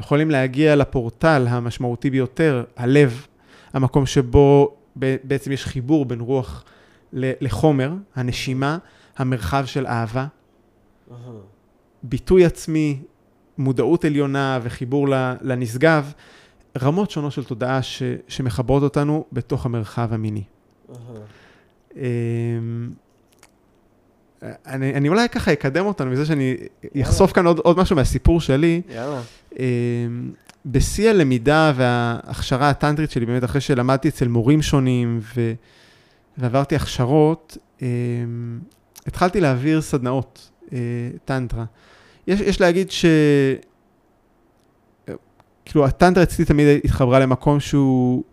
יכולים 0.00 0.30
להגיע 0.30 0.76
לפורטל 0.76 1.46
המשמעותי 1.48 2.10
ביותר, 2.10 2.64
הלב, 2.76 3.26
המקום 3.72 4.06
שבו 4.06 4.76
בעצם 4.96 5.52
יש 5.52 5.66
חיבור 5.66 6.04
בין 6.04 6.20
רוח 6.20 6.64
לחומר, 7.12 7.92
הנשימה, 8.14 8.78
המרחב 9.16 9.64
של 9.66 9.86
אהבה. 9.86 10.26
ביטוי 12.02 12.44
עצמי, 12.44 13.02
מודעות 13.58 14.04
עליונה 14.04 14.58
וחיבור 14.62 15.08
לנשגב, 15.40 16.12
רמות 16.82 17.10
שונות 17.10 17.32
של 17.32 17.44
תודעה 17.44 17.82
ש- 17.82 18.02
שמחברות 18.28 18.82
אותנו 18.82 19.24
בתוך 19.32 19.66
המרחב 19.66 20.12
המיני. 20.12 20.42
אמ, 21.96 22.90
אני, 24.66 24.94
אני 24.94 25.08
אולי 25.08 25.28
ככה 25.28 25.52
אקדם 25.52 25.86
אותנו 25.86 26.10
מזה 26.10 26.26
שאני 26.26 26.56
אחשוף 27.02 27.32
כאן 27.32 27.46
עוד, 27.46 27.58
עוד 27.58 27.78
משהו 27.78 27.96
מהסיפור 27.96 28.40
שלי. 28.40 28.82
יאללה. 28.88 29.20
אמ, 29.58 30.30
בשיא 30.66 31.10
הלמידה 31.10 31.72
וההכשרה 31.76 32.70
הטנטרית 32.70 33.10
שלי, 33.10 33.26
באמת 33.26 33.44
אחרי 33.44 33.60
שלמדתי 33.60 34.08
אצל 34.08 34.28
מורים 34.28 34.62
שונים 34.62 35.20
ו, 35.36 35.52
ועברתי 36.38 36.76
הכשרות, 36.76 37.56
אמ, 37.82 37.86
התחלתי 39.06 39.40
להעביר 39.40 39.80
סדנאות 39.80 40.50
אה, 40.72 40.78
טנטרה. 41.24 41.64
יש, 42.26 42.40
יש 42.40 42.60
להגיד 42.60 42.90
ש... 42.90 43.04
כאילו, 45.64 45.84
הטנטרה 45.84 46.22
אצלי 46.22 46.44
תמיד 46.44 46.66
התחברה 46.84 47.18
למקום 47.18 47.60
שהוא 47.60 48.24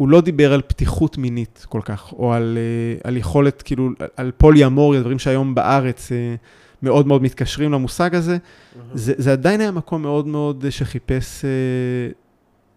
הוא 0.00 0.08
לא 0.08 0.20
דיבר 0.20 0.52
על 0.52 0.62
פתיחות 0.62 1.18
מינית 1.18 1.66
כל 1.68 1.80
כך, 1.84 2.12
או 2.12 2.32
על, 2.32 2.58
אה, 2.58 3.08
על 3.08 3.16
יכולת, 3.16 3.62
כאילו, 3.62 3.88
על 4.16 4.30
פולי-אמוריה, 4.36 5.00
דברים 5.00 5.18
שהיום 5.18 5.54
בארץ 5.54 6.12
אה, 6.12 6.34
מאוד 6.82 7.06
מאוד 7.06 7.22
מתקשרים 7.22 7.72
למושג 7.72 8.14
הזה. 8.14 8.32
אהה. 8.32 8.84
זה, 8.94 9.12
זה 9.16 9.32
עדיין 9.32 9.60
היה 9.60 9.70
מקום 9.70 10.02
מאוד 10.02 10.26
מאוד 10.26 10.64
אה, 10.64 10.70
שחיפש 10.70 11.44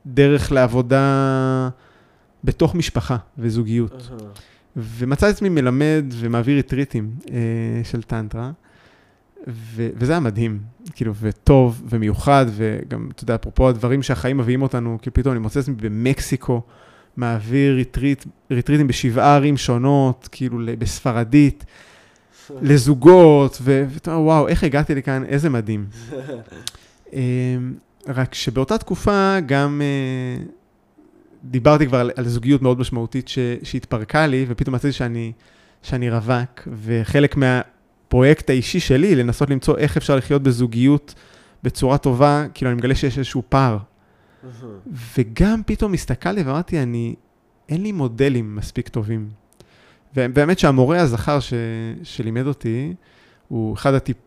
דרך 0.05 0.51
לעבודה 0.51 1.69
בתוך 2.43 2.75
משפחה 2.75 3.17
וזוגיות. 3.37 4.09
אהה. 4.11 4.29
ומצא 4.75 5.29
את 5.29 5.33
עצמי 5.33 5.49
מלמד 5.49 6.05
ומעביר 6.11 6.55
ריטריטים 6.55 7.15
של 7.83 8.01
טנטרה, 8.01 8.51
ו- 9.47 9.89
וזה 9.95 10.11
היה 10.11 10.19
מדהים, 10.19 10.59
כאילו, 10.93 11.13
וטוב 11.21 11.83
ומיוחד, 11.89 12.45
וגם, 12.49 13.09
אתה 13.15 13.23
יודע, 13.23 13.35
אפרופו 13.35 13.69
הדברים 13.69 14.03
שהחיים 14.03 14.37
מביאים 14.37 14.61
אותנו, 14.61 14.97
כאילו 15.01 15.13
פתאום 15.13 15.31
אני 15.31 15.39
מוצא 15.39 15.59
את 15.59 15.63
עצמי 15.63 15.75
במקסיקו, 15.75 16.61
מעביר 17.17 17.75
ריטריט, 17.75 18.25
ריטריטים 18.51 18.87
בשבעה 18.87 19.35
ערים 19.35 19.57
שונות, 19.57 20.29
כאילו, 20.31 20.59
בספרדית, 20.79 21.65
לזוגות, 22.61 23.57
ואתה 23.61 24.13
אומר, 24.13 24.25
וואו, 24.25 24.47
איך 24.47 24.63
הגעתי 24.63 24.95
לכאן, 24.95 25.25
איזה 25.25 25.49
מדהים. 25.49 25.85
אמ, 27.13 27.73
רק 28.07 28.33
שבאותה 28.33 28.77
תקופה 28.77 29.39
גם 29.45 29.81
אה, 29.81 30.43
דיברתי 31.43 31.87
כבר 31.87 31.97
על, 31.99 32.11
על 32.15 32.27
זוגיות 32.27 32.61
מאוד 32.61 32.79
משמעותית 32.79 33.27
ש, 33.27 33.39
שהתפרקה 33.63 34.27
לי, 34.27 34.45
ופתאום 34.47 34.75
מצאתי 34.75 34.91
שאני, 34.91 35.31
שאני 35.81 36.09
רווק, 36.09 36.67
וחלק 36.83 37.35
מהפרויקט 38.13 38.49
האישי 38.49 38.79
שלי, 38.79 39.15
לנסות 39.15 39.49
למצוא 39.49 39.77
איך 39.77 39.97
אפשר 39.97 40.15
לחיות 40.15 40.43
בזוגיות 40.43 41.13
בצורה 41.63 41.97
טובה, 41.97 42.45
כאילו 42.53 42.71
אני 42.71 42.77
מגלה 42.77 42.95
שיש 42.95 43.17
איזשהו 43.17 43.43
פער. 43.49 43.77
וגם 45.17 45.61
פתאום 45.65 45.93
הסתכלתי 45.93 46.41
ואמרתי, 46.41 46.83
אני, 46.83 47.15
אין 47.69 47.83
לי 47.83 47.91
מודלים 47.91 48.55
מספיק 48.55 48.89
טובים. 48.89 49.29
ובאמת 50.15 50.59
שהמורה 50.59 50.99
הזכר 50.99 51.39
ש, 51.39 51.53
שלימד 52.03 52.47
אותי, 52.47 52.93
הוא 53.47 53.73
אחד 53.73 53.93
הטיפ, 53.93 54.17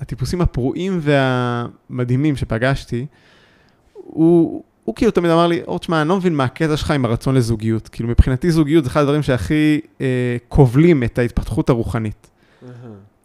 הטיפוסים 0.00 0.40
הפרועים 0.40 1.00
והמדהימים 1.02 2.36
שפגשתי. 2.36 3.06
הוא, 3.92 4.62
הוא 4.84 4.94
כאילו 4.94 5.10
תמיד 5.10 5.30
אמר 5.30 5.46
לי, 5.46 5.62
אור, 5.62 5.78
תשמע, 5.78 6.00
אני 6.00 6.08
לא 6.08 6.16
מבין 6.16 6.34
מה 6.34 6.44
הקטע 6.44 6.76
שלך 6.76 6.90
עם 6.90 7.04
הרצון 7.04 7.34
לזוגיות. 7.34 7.88
כאילו, 7.88 8.08
מבחינתי 8.08 8.50
זוגיות 8.50 8.84
זה 8.84 8.90
אחד 8.90 9.00
הדברים 9.00 9.22
שהכי 9.22 9.80
אה, 10.00 10.36
כובלים 10.48 11.02
את 11.02 11.18
ההתפתחות 11.18 11.70
הרוחנית. 11.70 12.30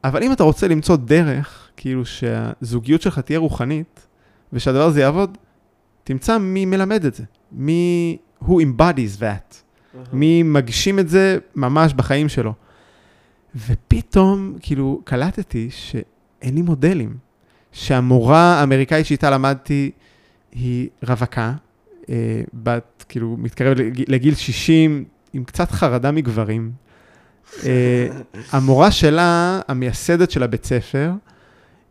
אבל 0.03 0.23
אם 0.23 0.31
אתה 0.31 0.43
רוצה 0.43 0.67
למצוא 0.67 0.95
דרך, 0.95 1.69
כאילו, 1.77 2.05
שהזוגיות 2.05 3.01
שלך 3.01 3.19
תהיה 3.19 3.39
רוחנית, 3.39 4.07
ושהדבר 4.53 4.83
הזה 4.83 5.01
יעבוד, 5.01 5.37
תמצא 6.03 6.37
מי 6.37 6.65
מלמד 6.65 7.05
את 7.05 7.13
זה. 7.13 7.23
מי, 7.51 8.17
who 8.43 8.47
embodies 8.47 9.19
that. 9.19 9.55
מי 10.13 10.43
מגשים 10.43 10.99
את 10.99 11.09
זה 11.09 11.37
ממש 11.55 11.93
בחיים 11.93 12.29
שלו. 12.29 12.53
ופתאום, 13.55 14.55
כאילו, 14.61 15.01
קלטתי 15.03 15.69
שאין 15.71 16.55
לי 16.55 16.61
מודלים. 16.61 17.17
שהמורה 17.71 18.59
האמריקאית 18.59 19.05
שאיתה 19.05 19.29
למדתי 19.29 19.91
היא 20.51 20.89
רווקה, 21.03 21.53
אה, 22.09 22.41
בת, 22.53 23.05
כאילו, 23.09 23.35
מתקרבת 23.39 23.77
לגיל 24.07 24.35
60, 24.35 25.05
עם 25.33 25.43
קצת 25.43 25.71
חרדה 25.71 26.11
מגברים. 26.11 26.71
אה, 27.65 28.07
המורה 28.51 28.91
שלה, 28.91 29.61
המייסדת 29.67 30.31
של 30.31 30.43
הבית 30.43 30.65
ספר, 30.65 31.11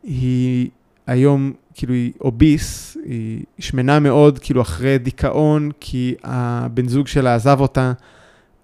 היא 0.02 0.68
היום, 1.06 1.52
כאילו, 1.74 1.94
היא 1.94 2.12
אוביס, 2.20 2.96
היא 3.04 3.44
שמנה 3.58 4.00
מאוד, 4.00 4.38
כאילו, 4.38 4.62
אחרי 4.62 4.98
דיכאון, 4.98 5.70
כי 5.80 6.14
הבן 6.24 6.88
זוג 6.88 7.06
שלה 7.06 7.34
עזב 7.34 7.60
אותה, 7.60 7.92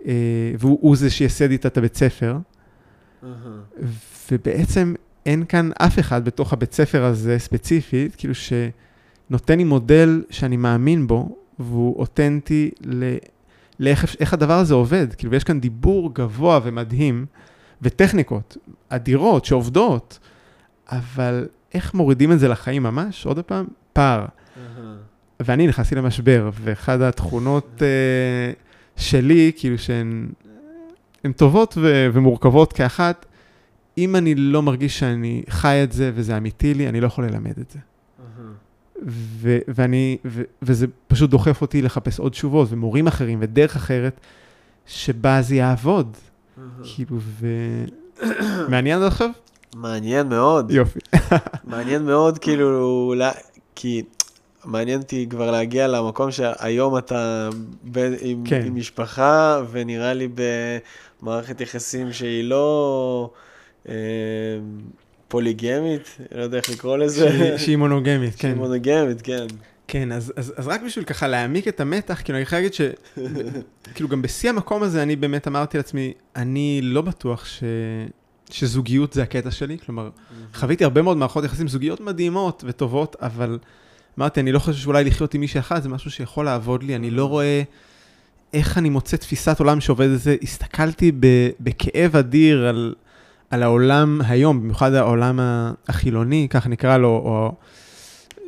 אה, 0.07 0.13
והוא 0.59 0.97
זה 0.97 1.11
שייסד 1.11 1.51
איתה 1.51 1.69
את 1.69 1.79
הבית 1.79 1.97
ספר. 1.97 2.37
ובעצם 4.31 4.95
אין 5.27 5.45
כאן 5.45 5.71
אף 5.79 5.99
אחד 5.99 6.25
בתוך 6.25 6.53
הבית 6.53 6.73
ספר 6.73 7.05
הזה 7.05 7.39
ספציפית, 7.39 8.15
כאילו 8.15 8.35
שנותן 8.35 9.59
לי 9.59 9.65
מודל 9.65 10.23
שאני 10.31 10.57
מאמין 10.57 11.07
בו, 11.07 11.37
והוא 11.59 11.99
אותנטי 11.99 12.71
ל... 12.85 13.17
לאיך 13.85 14.17
איך 14.21 14.35
הדבר 14.35 14.59
הזה 14.59 14.75
עובד. 14.75 15.15
כאילו, 15.15 15.35
יש 15.35 15.45
כאן 15.45 15.61
דיבור 15.61 16.15
גבוה 16.15 16.61
ומדהים, 16.63 17.27
וטכניקות 17.83 18.57
אדירות 18.89 19.45
שעובדות, 19.45 20.19
אבל 20.89 21.49
איך 21.75 21.95
מורידים 21.95 22.33
את 22.33 22.39
זה 22.39 22.49
לחיים 22.49 22.83
ממש? 22.83 23.27
עוד 23.27 23.41
פעם, 23.41 23.67
פער. 23.93 24.25
ואני 25.41 25.67
נכנסתי 25.67 25.95
למשבר, 25.95 26.51
ואחת 26.55 27.01
התכונות 27.01 27.69
uh, 27.79 29.01
שלי, 29.01 29.53
כאילו 29.57 29.79
שהן 29.79 30.29
טובות 31.37 31.75
ו- 31.81 32.09
ומורכבות 32.13 32.73
כאחת, 32.73 33.27
אם 33.99 34.17
אני 34.17 34.35
לא 34.35 34.63
מרגיש 34.63 34.99
שאני 34.99 35.43
חי 35.49 35.81
את 35.85 35.93
זה 35.93 36.11
וזה 36.15 36.37
אמיתי 36.37 36.75
לי, 36.75 36.89
אני 36.89 37.01
לא 37.01 37.07
יכול 37.07 37.27
ללמד 37.27 37.59
את 37.59 37.71
זה. 37.71 37.79
ו- 39.03 39.59
ואני, 39.69 40.19
ו- 40.25 40.43
וזה 40.63 40.87
פשוט 41.07 41.31
דוחף 41.31 41.63
אותי 41.63 41.83
לחפש 41.83 42.19
עוד 42.19 42.33
תשובות 42.33 42.69
ומורים 42.71 43.07
אחרים 43.07 43.39
ודרך 43.43 43.77
אחרת, 43.77 44.21
שבה 44.87 45.43
זה 45.43 45.55
יעבוד. 45.55 46.17
כאילו, 46.83 47.17
ו... 47.21 47.47
מעניין 48.69 49.03
עד 49.03 49.07
עכשיו? 49.07 49.31
מעניין 49.77 50.29
מאוד. 50.29 50.71
יופי. 50.71 50.99
מעניין 51.65 52.03
מאוד, 52.03 52.39
כאילו, 52.39 53.15
לא, 53.17 53.27
כי 53.75 54.03
מעניין 54.65 55.01
אותי 55.01 55.27
כבר 55.31 55.51
להגיע 55.51 55.89
למקום 55.89 56.31
שהיום 56.31 56.99
אתה 56.99 57.49
בין, 57.83 58.15
עם, 58.21 58.45
כן. 58.47 58.63
עם 58.67 58.75
משפחה, 58.75 59.63
ונראה 59.71 60.13
לי 60.13 60.29
במערכת 61.23 61.61
יחסים 61.61 62.13
שהיא 62.13 62.45
לא... 62.45 63.31
אה, 63.89 63.95
פוליגמית, 65.35 66.17
לא 66.35 66.43
יודע 66.43 66.59
איך 66.59 66.71
לקרוא 66.71 66.97
לזה. 66.97 67.55
שהיא 67.59 67.77
מונוגמית, 67.77 68.35
כן. 68.35 68.41
שהיא 68.41 68.55
מונוגמית, 68.55 69.23
כן. 69.23 69.47
כן, 69.89 70.13
אז, 70.13 70.33
אז, 70.37 70.53
אז 70.57 70.69
רק 70.69 70.83
בשביל 70.87 71.05
ככה 71.05 71.29
להעמיק 71.29 71.69
את 71.69 71.81
המתח, 71.81 72.21
כאילו 72.25 72.39
אני 72.39 72.47
חייב 72.47 72.63
להגיד 72.63 72.75
ש... 72.75 72.81
כאילו 73.95 74.09
גם 74.09 74.23
בשיא 74.23 74.51
המקום 74.51 74.83
הזה 74.83 75.03
אני 75.03 75.17
באמת 75.17 75.49
אמרתי 75.49 75.77
לעצמי, 75.77 76.13
אני 76.37 76.81
לא 76.83 77.03
בטוח 77.03 77.45
ש... 77.45 77.63
שזוגיות 78.51 79.13
זה 79.13 79.23
הקטע 79.23 79.51
שלי, 79.51 79.79
כלומר, 79.87 80.11
חוויתי 80.55 80.85
הרבה 80.85 81.03
מאוד 81.03 81.17
מערכות 81.17 81.45
יחסים, 81.45 81.69
זוגיות 81.69 82.01
מדהימות 82.01 82.65
וטובות, 82.67 83.17
אבל 83.23 83.59
אמרתי, 84.19 84.41
אני 84.41 84.53
לא 84.53 84.59
חושב 84.59 84.79
שאולי 84.79 85.05
לחיות 85.05 85.35
עם 85.35 85.41
מישהי 85.41 85.61
אחת 85.61 85.83
זה 85.83 85.89
משהו 85.89 86.11
שיכול 86.11 86.45
לעבוד 86.45 86.83
לי, 86.83 86.97
אני 86.97 87.11
לא 87.11 87.25
רואה 87.25 87.63
איך 88.53 88.79
אני 88.79 88.89
מוצא 88.89 89.17
תפיסת 89.17 89.61
עולם 89.61 89.81
שעובד 89.81 90.09
את 90.09 90.21
זה. 90.21 90.37
הסתכלתי 90.43 91.13
בכאב 91.61 92.17
אדיר 92.17 92.67
על, 92.67 92.95
על 93.55 93.63
העולם 93.63 94.21
היום, 94.25 94.61
במיוחד 94.61 94.95
העולם 94.95 95.41
החילוני, 95.89 96.47
כך 96.51 96.67
נקרא 96.67 96.97
לו, 96.97 97.09
או... 97.09 97.53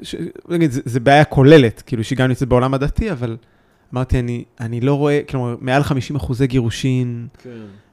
ש... 0.02 0.14
נגיד, 0.48 0.70
זה, 0.70 0.80
זה 0.84 1.00
בעיה 1.00 1.24
כוללת, 1.24 1.82
כאילו 1.86 2.04
שהיא 2.04 2.18
נמצאת 2.18 2.48
בעולם 2.48 2.74
הדתי, 2.74 3.12
אבל 3.12 3.36
אמרתי, 3.94 4.18
אני, 4.18 4.44
אני 4.60 4.80
לא 4.80 4.94
רואה, 4.94 5.20
כלומר, 5.28 5.56
מעל 5.60 5.82
50 5.82 6.16
אחוזי 6.16 6.46
גירושין, 6.46 7.26
כן. 7.42 7.50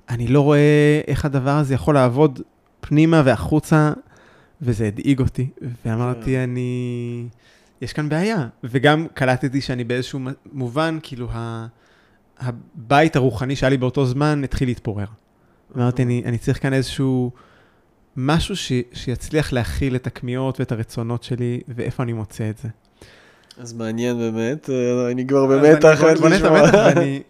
אני 0.09 0.27
לא 0.27 0.41
רואה 0.41 1.01
איך 1.07 1.25
הדבר 1.25 1.51
הזה 1.51 1.73
יכול 1.73 1.95
לעבוד 1.95 2.39
פנימה 2.81 3.21
והחוצה, 3.25 3.93
וזה 4.61 4.87
הדאיג 4.87 5.19
אותי, 5.19 5.49
ואמרתי, 5.85 6.31
כן. 6.31 6.39
אני... 6.39 7.25
יש 7.81 7.93
כאן 7.93 8.09
בעיה. 8.09 8.47
וגם 8.63 9.07
קלטתי 9.13 9.61
שאני 9.61 9.83
באיזשהו 9.83 10.19
מובן, 10.53 10.97
כאילו, 11.03 11.27
ה... 11.31 11.67
הבית 12.39 13.15
הרוחני 13.15 13.55
שהיה 13.55 13.69
לי 13.69 13.77
באותו 13.77 14.05
זמן 14.05 14.43
התחיל 14.43 14.67
להתפורר. 14.67 15.05
אמרתי, 15.75 16.03
אני, 16.03 16.21
אני 16.25 16.37
צריך 16.37 16.61
כאן 16.61 16.73
איזשהו 16.73 17.31
משהו 18.17 18.55
ש, 18.55 18.71
שיצליח 18.93 19.53
להכיל 19.53 19.95
את 19.95 20.07
הכמיהות 20.07 20.59
ואת 20.59 20.71
הרצונות 20.71 21.23
שלי, 21.23 21.61
ואיפה 21.67 22.03
אני 22.03 22.13
מוצא 22.13 22.49
את 22.49 22.57
זה. 22.57 22.67
אז 23.57 23.73
מעניין 23.73 24.17
באמת, 24.17 24.69
אה, 24.69 25.11
אני 25.11 25.27
כבר 25.27 25.45
במתח 25.45 25.99
עד 26.03 26.17
לשמוע. 26.17 26.91
אני 26.91 27.21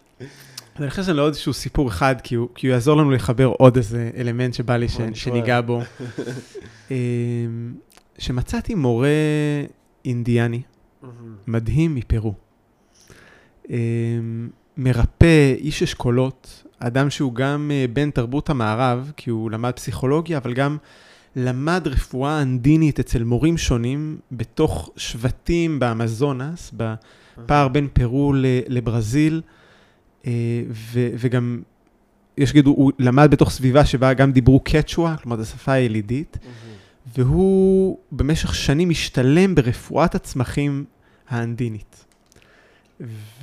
חושב 0.90 1.02
שזה 1.02 1.14
לא 1.14 1.22
עוד 1.22 1.28
איזשהו 1.28 1.54
סיפור 1.54 1.88
אחד, 1.88 2.16
כי 2.24 2.36
הוא, 2.36 2.50
כי 2.56 2.68
הוא 2.68 2.74
יעזור 2.74 2.98
לנו 2.98 3.12
לחבר 3.12 3.46
עוד 3.46 3.78
איזה 3.78 4.10
אלמנט 4.18 4.54
שבא 4.54 4.78
לי 4.78 4.88
ש, 4.88 4.98
שניגע 5.14 5.62
בו. 5.62 5.82
אמ, 6.92 6.96
שמצאתי 8.18 8.76
מורה 8.76 9.10
אינדיאני, 10.06 10.62
מדהים 11.48 11.96
מפרו. 11.96 12.34
אמ, 13.70 14.50
מרפא, 14.78 15.54
איש 15.58 15.84
אשכולות, 15.84 16.64
אדם 16.88 17.10
שהוא 17.10 17.34
גם 17.34 17.72
אה, 17.74 17.86
בן 17.94 18.12
תרבות 18.12 18.50
המערב, 18.50 19.12
כי 19.18 19.30
הוא 19.30 19.52
למד 19.52 19.72
פסיכולוגיה, 19.72 20.38
אבל 20.38 20.54
גם 20.54 20.78
למד 21.36 21.82
רפואה 21.86 22.42
אנדינית 22.42 23.00
אצל 23.00 23.24
מורים 23.24 23.58
שונים 23.58 24.18
בתוך 24.32 24.90
שבטים 24.98 25.80
באמזונס, 25.80 26.74
בפער 26.74 27.68
בין 27.68 27.88
פרו 27.94 28.34
לברזיל, 28.68 29.42
אה, 30.28 30.32
וגם, 30.94 31.62
יש 32.38 32.50
להגיד, 32.50 32.66
הוא 32.66 32.92
למד 33.00 33.32
בתוך 33.32 33.50
סביבה 33.50 33.86
שבה 33.86 34.14
גם 34.14 34.32
דיברו 34.32 34.60
קצ'ואה, 34.60 35.18
כלומר, 35.18 35.38
זו 35.38 35.46
שפה 35.46 35.78
ילידית, 35.78 36.38
והוא 37.18 37.98
במשך 38.12 38.56
שנים 38.56 38.90
השתלם 38.90 39.56
ברפואת 39.56 40.16
הצמחים 40.16 40.86
האנדינית. 41.30 42.06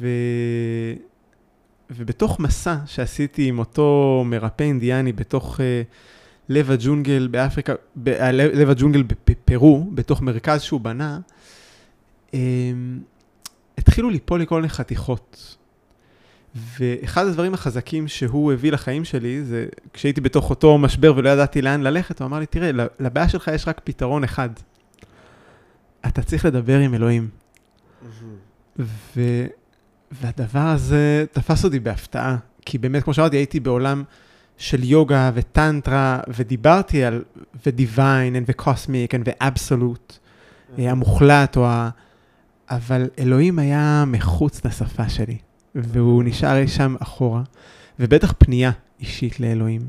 ו... 0.01 0.07
ובתוך 1.97 2.41
מסע 2.41 2.77
שעשיתי 2.87 3.49
עם 3.49 3.59
אותו 3.59 4.23
מרפא 4.27 4.63
אינדיאני 4.63 5.13
בתוך 5.13 5.57
uh, 5.57 5.63
לב 6.49 6.71
הג'ונגל 6.71 7.29
באפריקה, 7.31 7.75
ב, 7.97 8.09
uh, 8.09 8.23
לב 8.33 8.71
הג'ונגל 8.71 9.03
בפרו, 9.03 9.91
בתוך 9.95 10.23
מרכז 10.23 10.63
שהוא 10.63 10.81
בנה, 10.81 11.21
um, 12.31 12.35
התחילו 13.79 14.11
ליפול 14.11 14.41
לי 14.41 14.47
כל 14.47 14.57
מיני 14.57 14.69
חתיכות. 14.69 15.57
ואחד 16.55 17.27
הדברים 17.27 17.55
החזקים 17.55 18.09
שהוא 18.09 18.53
הביא 18.53 18.73
לחיים 18.73 19.05
שלי, 19.05 19.45
זה 19.45 19.67
כשהייתי 19.93 20.21
בתוך 20.21 20.51
אותו 20.51 20.79
משבר 20.79 21.13
ולא 21.17 21.31
ידעתי 21.31 21.63
לאן 21.63 21.81
ללכת, 21.81 22.21
הוא 22.21 22.27
אמר 22.27 22.39
לי, 22.39 22.47
תראה, 22.47 22.71
לבעיה 23.01 23.29
שלך 23.29 23.51
יש 23.55 23.69
רק 23.69 23.81
פתרון 23.85 24.25
אחד. 24.25 24.49
אתה 26.07 26.23
צריך 26.23 26.45
לדבר 26.45 26.79
עם 26.79 26.95
אלוהים. 26.95 27.29
Mm-hmm. 28.03 28.81
והדבר 30.11 30.59
הזה 30.59 31.25
תפס 31.33 31.65
אותי 31.65 31.81
בהפתעה, 31.81 32.37
כי 32.67 32.79
באמת, 32.79 33.03
כמו 33.03 33.15
שאמרתי, 33.15 33.37
הייתי 33.37 33.61
בעולם 33.61 34.03
של 34.59 34.85
יוגה 34.85 35.31
וטנטרה, 35.35 36.21
ודיברתי 36.29 37.05
על 37.05 37.25
ו-divine 37.67 38.35
and 38.35 38.49
ו-cosmic 38.49 39.13
and 39.13 39.23
ו-absolute, 39.27 40.13
mm-hmm. 40.13 40.83
המוחלט, 40.83 41.57
או 41.57 41.67
אבל 42.71 43.09
אלוהים 43.19 43.59
היה 43.59 44.05
מחוץ 44.07 44.65
לשפה 44.65 45.09
שלי, 45.09 45.39
והוא 45.75 46.23
נשאר 46.25 46.57
אי 46.57 46.69
שם 46.69 46.95
אחורה, 46.99 47.43
ובטח 48.01 48.35
פנייה 48.39 48.71
אישית 49.01 49.41
לאלוהים. 49.41 49.81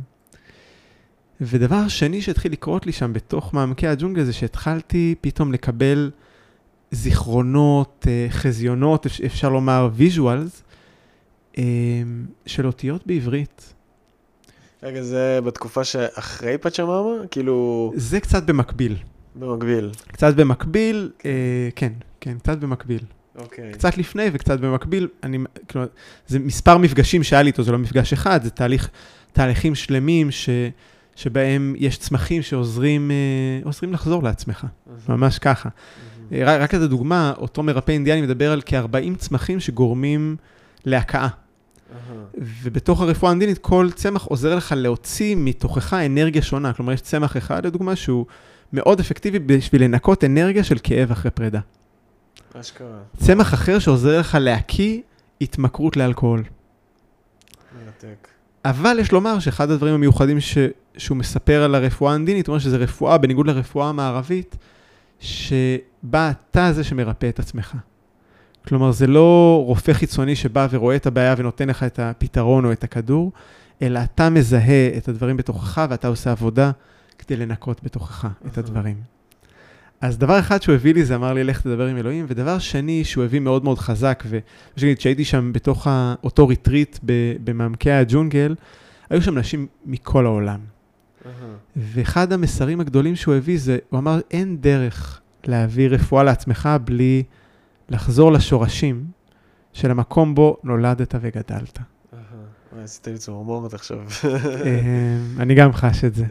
ודבר 1.42 1.88
שני 1.88 2.22
שהתחיל 2.22 2.52
לקרות 2.52 2.86
לי 2.86 2.92
שם 2.92 3.14
בתוך 3.14 3.54
מעמקי 3.54 3.88
הג'ונגל 3.88 4.24
זה 4.24 4.34
שהתחלתי 4.34 5.16
פתאום 5.22 5.54
לקבל 5.54 6.12
זיכרונות, 6.92 8.08
אה, 8.08 8.28
חזיונות, 8.30 9.06
אפשר 9.26 9.50
לומר 9.50 9.90
visuals, 9.94 10.64
אה, 11.58 11.64
של 12.46 12.66
אותיות 12.66 13.08
בעברית. 13.08 13.74
רגע, 14.84 15.02
זה 15.02 15.40
בתקופה 15.46 15.84
שאחרי 15.84 16.58
פצ'מאמה? 16.58 17.28
כאילו... 17.32 17.92
זה 17.96 18.20
קצת 18.20 18.44
במקביל. 18.44 18.96
במקביל. 19.36 19.92
קצת 20.08 20.36
במקביל, 20.36 21.12
אה, 21.26 21.70
כן, 21.76 21.94
כן, 22.20 22.40
קצת 22.40 22.58
במקביל. 22.58 23.04
אוקיי. 23.36 23.72
קצת 23.72 23.98
לפני 23.98 24.30
וקצת 24.34 24.60
במקביל, 24.60 25.08
אני, 25.24 25.38
כלומר, 25.70 25.88
זה 26.28 26.40
מספר 26.40 26.78
מפגשים 26.78 27.24
שהיה 27.24 27.42
לי 27.42 27.48
איתו, 27.48 27.64
זה 27.64 27.72
לא 27.72 27.78
מפגש 27.78 28.14
אחד, 28.14 28.44
זה 28.44 28.50
תהליך, 28.50 28.90
תהליכים 29.32 29.76
שלמים 29.76 30.32
ש, 30.32 30.50
שבהם 31.16 31.76
יש 31.78 31.98
צמחים 31.98 32.42
שעוזרים 32.42 33.12
אה, 33.12 33.88
לחזור 33.92 34.24
לעצמך, 34.24 34.66
ממש 35.10 35.40
ככה. 35.40 35.70
אה, 36.34 36.58
רק, 36.58 36.76
את 36.76 36.82
הדוגמה, 36.82 37.34
אותו 37.38 37.64
מרפא 37.64 37.92
אינדיאני 37.92 38.22
מדבר 38.22 38.52
על 38.52 38.62
כ-40 38.66 39.18
צמחים 39.18 39.60
שגורמים 39.60 40.36
להכאה. 40.86 41.28
ובתוך 42.38 43.02
הרפואה 43.02 43.32
האנדינית, 43.32 43.58
כל 43.58 43.90
צמח 43.96 44.24
עוזר 44.24 44.56
לך 44.56 44.74
להוציא 44.78 45.36
מתוכך 45.38 45.94
אנרגיה 45.94 46.42
שונה. 46.42 46.74
כלומר, 46.74 46.94
יש 46.94 47.02
צמח 47.02 47.38
אחד, 47.38 47.66
לדוגמה, 47.66 47.96
שהוא 47.96 48.26
מאוד 48.74 49.00
אפקטיבי 49.00 49.40
בשביל 49.40 49.84
לנקות 49.84 50.24
אנרגיה 50.24 50.64
של 50.64 50.78
כאב 50.84 51.12
אחרי 51.12 51.32
פרידה. 51.32 51.60
אשכרה. 52.54 52.98
צמח 53.18 53.54
אחר 53.54 53.80
שעוזר 53.80 54.20
לך 54.20 54.38
להקיא 54.42 55.02
התמכרות 55.42 55.98
לאלכוהול. 55.98 56.44
מרתק. 57.86 58.28
אבל 58.66 58.98
יש 59.00 59.12
לומר 59.12 59.40
שאחד 59.40 59.72
הדברים 59.72 59.94
המיוחדים 59.94 60.40
ש... 60.40 60.58
שהוא 60.98 61.18
מספר 61.18 61.64
על 61.64 61.76
הרפואה 61.76 62.12
האנדינית, 62.12 62.48
הוא 62.48 62.54
אומר 62.54 62.60
שזה 62.60 62.78
רפואה, 62.78 63.18
בניגוד 63.18 63.48
לרפואה 63.48 63.90
המערבית, 63.90 64.56
שבה 66.04 66.32
אתה 66.32 66.74
זה 66.74 66.84
שמרפא 66.84 67.30
את 67.30 67.40
עצמך. 67.40 67.76
כלומר, 68.68 68.92
זה 68.92 69.08
לא 69.08 69.64
רופא 69.66 69.94
חיצוני 69.94 70.36
שבא 70.36 70.68
ורואה 70.72 70.96
את 70.96 71.08
הבעיה 71.08 71.36
ונותן 71.38 71.70
לך 71.70 71.84
את 71.84 72.00
הפתרון 72.00 72.66
או 72.66 72.72
את 72.72 72.84
הכדור, 72.84 73.32
אלא 73.82 74.00
אתה 74.04 74.30
מזהה 74.30 74.98
את 74.98 75.08
הדברים 75.08 75.38
בתוכך 75.38 75.86
ואתה 75.90 76.08
עושה 76.08 76.32
עבודה 76.32 76.72
כדי 77.18 77.36
לנקות 77.36 77.84
בתוכך 77.84 78.28
את 78.48 78.58
הדברים. 78.58 78.96
אז 80.02 80.18
דבר 80.18 80.40
אחד 80.40 80.62
שהוא 80.62 80.76
הביא 80.76 80.94
לי 80.94 81.06
זה 81.06 81.16
אמר 81.16 81.34
לי, 81.34 81.44
לך 81.44 81.62
תדבר 81.62 81.88
עם 81.88 81.98
אלוהים, 81.98 82.26
ודבר 82.28 82.60
שני 82.60 83.04
שהוא 83.04 83.24
הביא 83.24 83.40
מאוד 83.40 83.64
מאוד 83.64 83.80
חזק, 83.80 84.24
וכשהייתי 84.78 85.26
שם 85.26 85.54
בתוך 85.54 85.88
אותו 86.24 86.48
ריטריט 86.48 87.00
במעמקי 87.44 87.92
הג'ונגל, 87.92 88.56
היו 89.10 89.22
שם 89.22 89.38
נשים 89.38 89.68
מכל 89.86 90.26
העולם. 90.26 90.60
ואחד 91.76 92.34
המסרים 92.34 92.80
הגדולים 92.80 93.16
שהוא 93.16 93.36
הביא 93.36 93.60
זה, 93.60 93.78
הוא 93.90 94.00
אמר, 94.00 94.20
אין 94.32 94.58
דרך 94.62 95.21
להביא 95.48 95.90
רפואה 95.90 96.24
לעצמך 96.24 96.70
בלי 96.84 97.24
לחזור 97.90 98.32
לשורשים 98.32 99.06
של 99.74 99.92
המקום 99.92 100.36
בו 100.36 100.58
נולדת 100.64 101.16
וגדלת. 101.22 101.80
עשית 102.84 103.08
לי 103.08 103.18
צמרמורת 103.18 103.74
עכשיו. 103.74 104.00
אמ, 104.00 105.40
אני 105.40 105.56
גם 105.56 105.74
חש 105.74 106.04
את 106.04 106.16
זה. 106.16 106.26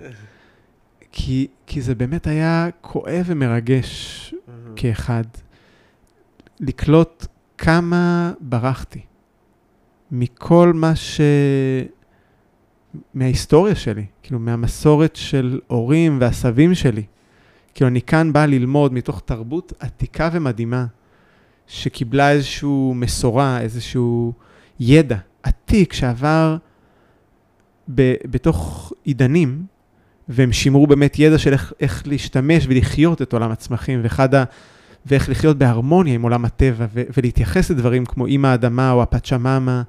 כי, 1.12 1.46
כי 1.66 1.80
זה 1.80 1.94
באמת 1.94 2.26
היה 2.26 2.68
כואב 2.80 3.24
ומרגש 3.26 4.34
כאחד, 4.76 5.24
לקלוט 6.60 7.26
כמה 7.58 8.32
ברחתי 8.40 9.00
מכל 10.10 10.72
מה 10.74 10.96
ש... 10.96 11.20
מההיסטוריה 13.14 13.74
שלי, 13.74 14.06
כאילו 14.22 14.38
מהמסורת 14.38 15.16
של 15.16 15.60
הורים 15.66 16.18
והסבים 16.20 16.74
שלי. 16.74 17.02
כאילו 17.74 17.88
אני 17.88 18.02
כאן 18.02 18.32
בא 18.32 18.46
ללמוד 18.46 18.92
מתוך 18.92 19.22
תרבות 19.24 19.72
עתיקה 19.80 20.30
ומדהימה, 20.32 20.86
שקיבלה 21.66 22.30
איזושהי 22.30 22.92
מסורה, 22.94 23.60
איזשהו 23.60 24.32
ידע 24.80 25.16
עתיק 25.42 25.92
שעבר 25.92 26.56
ב, 27.94 28.14
בתוך 28.24 28.92
עידנים, 29.04 29.64
והם 30.28 30.52
שימרו 30.52 30.86
באמת 30.86 31.18
ידע 31.18 31.38
של 31.38 31.52
איך, 31.52 31.72
איך 31.80 32.02
להשתמש 32.06 32.66
ולחיות 32.68 33.22
את 33.22 33.32
עולם 33.32 33.50
הצמחים, 33.50 34.00
ואחד 34.02 34.34
ה... 34.34 34.44
ואיך 35.06 35.28
לחיות 35.28 35.58
בהרמוניה 35.58 36.14
עם 36.14 36.22
עולם 36.22 36.44
הטבע, 36.44 36.86
ו- 36.94 37.02
ולהתייחס 37.16 37.70
לדברים 37.70 38.06
כמו 38.06 38.26
אימא 38.26 38.46
האדמה 38.46 38.90
או 38.90 39.02
הפצ'ממה, 39.02 39.82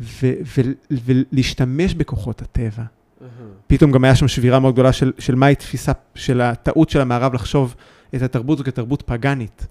ו- 0.00 0.32
ו- 0.58 0.72
ולהשתמש 0.90 1.94
בכוחות 1.94 2.42
הטבע. 2.42 2.82
Uh-huh. 3.22 3.42
פתאום 3.66 3.92
גם 3.92 4.04
היה 4.04 4.14
שם 4.14 4.28
שבירה 4.28 4.58
מאוד 4.58 4.74
גדולה 4.74 4.92
של, 4.92 5.12
של 5.18 5.34
מהי 5.34 5.54
תפיסה, 5.54 5.92
של 6.14 6.40
הטעות 6.40 6.90
של 6.90 7.00
המערב 7.00 7.34
לחשוב 7.34 7.74
את 8.14 8.22
התרבות 8.22 8.58
הזו 8.58 8.64
כתרבות 8.64 9.02
פגאנית. 9.02 9.66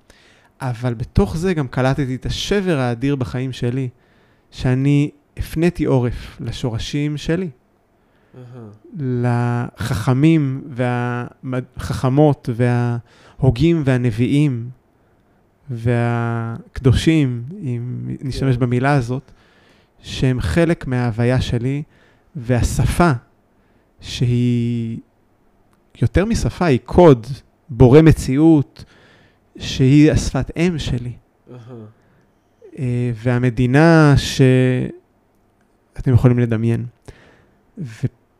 אבל 0.61 0.93
בתוך 0.93 1.37
זה 1.37 1.53
גם 1.53 1.67
קלטתי 1.67 2.15
את 2.15 2.25
השבר 2.25 2.79
האדיר 2.79 3.15
בחיים 3.15 3.51
שלי, 3.51 3.89
שאני 4.51 5.09
הפניתי 5.37 5.85
עורף 5.85 6.37
לשורשים 6.41 7.17
שלי. 7.17 7.49
לחכמים 8.99 10.63
והחכמות 11.43 12.49
וההוגים 12.55 13.81
והנביאים 13.85 14.69
והקדושים, 15.69 17.43
אם 17.63 18.07
נשתמש 18.21 18.55
כן. 18.55 18.61
במילה 18.61 18.93
הזאת, 18.93 19.31
שהם 20.01 20.41
חלק 20.41 20.87
מההוויה 20.87 21.41
שלי, 21.41 21.83
והשפה, 22.35 23.11
שהיא 24.01 24.97
יותר 26.01 26.25
משפה, 26.25 26.65
היא 26.65 26.79
קוד, 26.85 27.27
בורא 27.69 28.01
מציאות, 28.01 28.85
שהיא 29.59 30.11
השפת 30.11 30.51
אם 30.57 30.79
שלי. 30.79 31.11
אה, 32.79 33.11
והמדינה 33.15 34.13
שאתם 34.17 36.13
יכולים 36.13 36.39
לדמיין. 36.39 36.85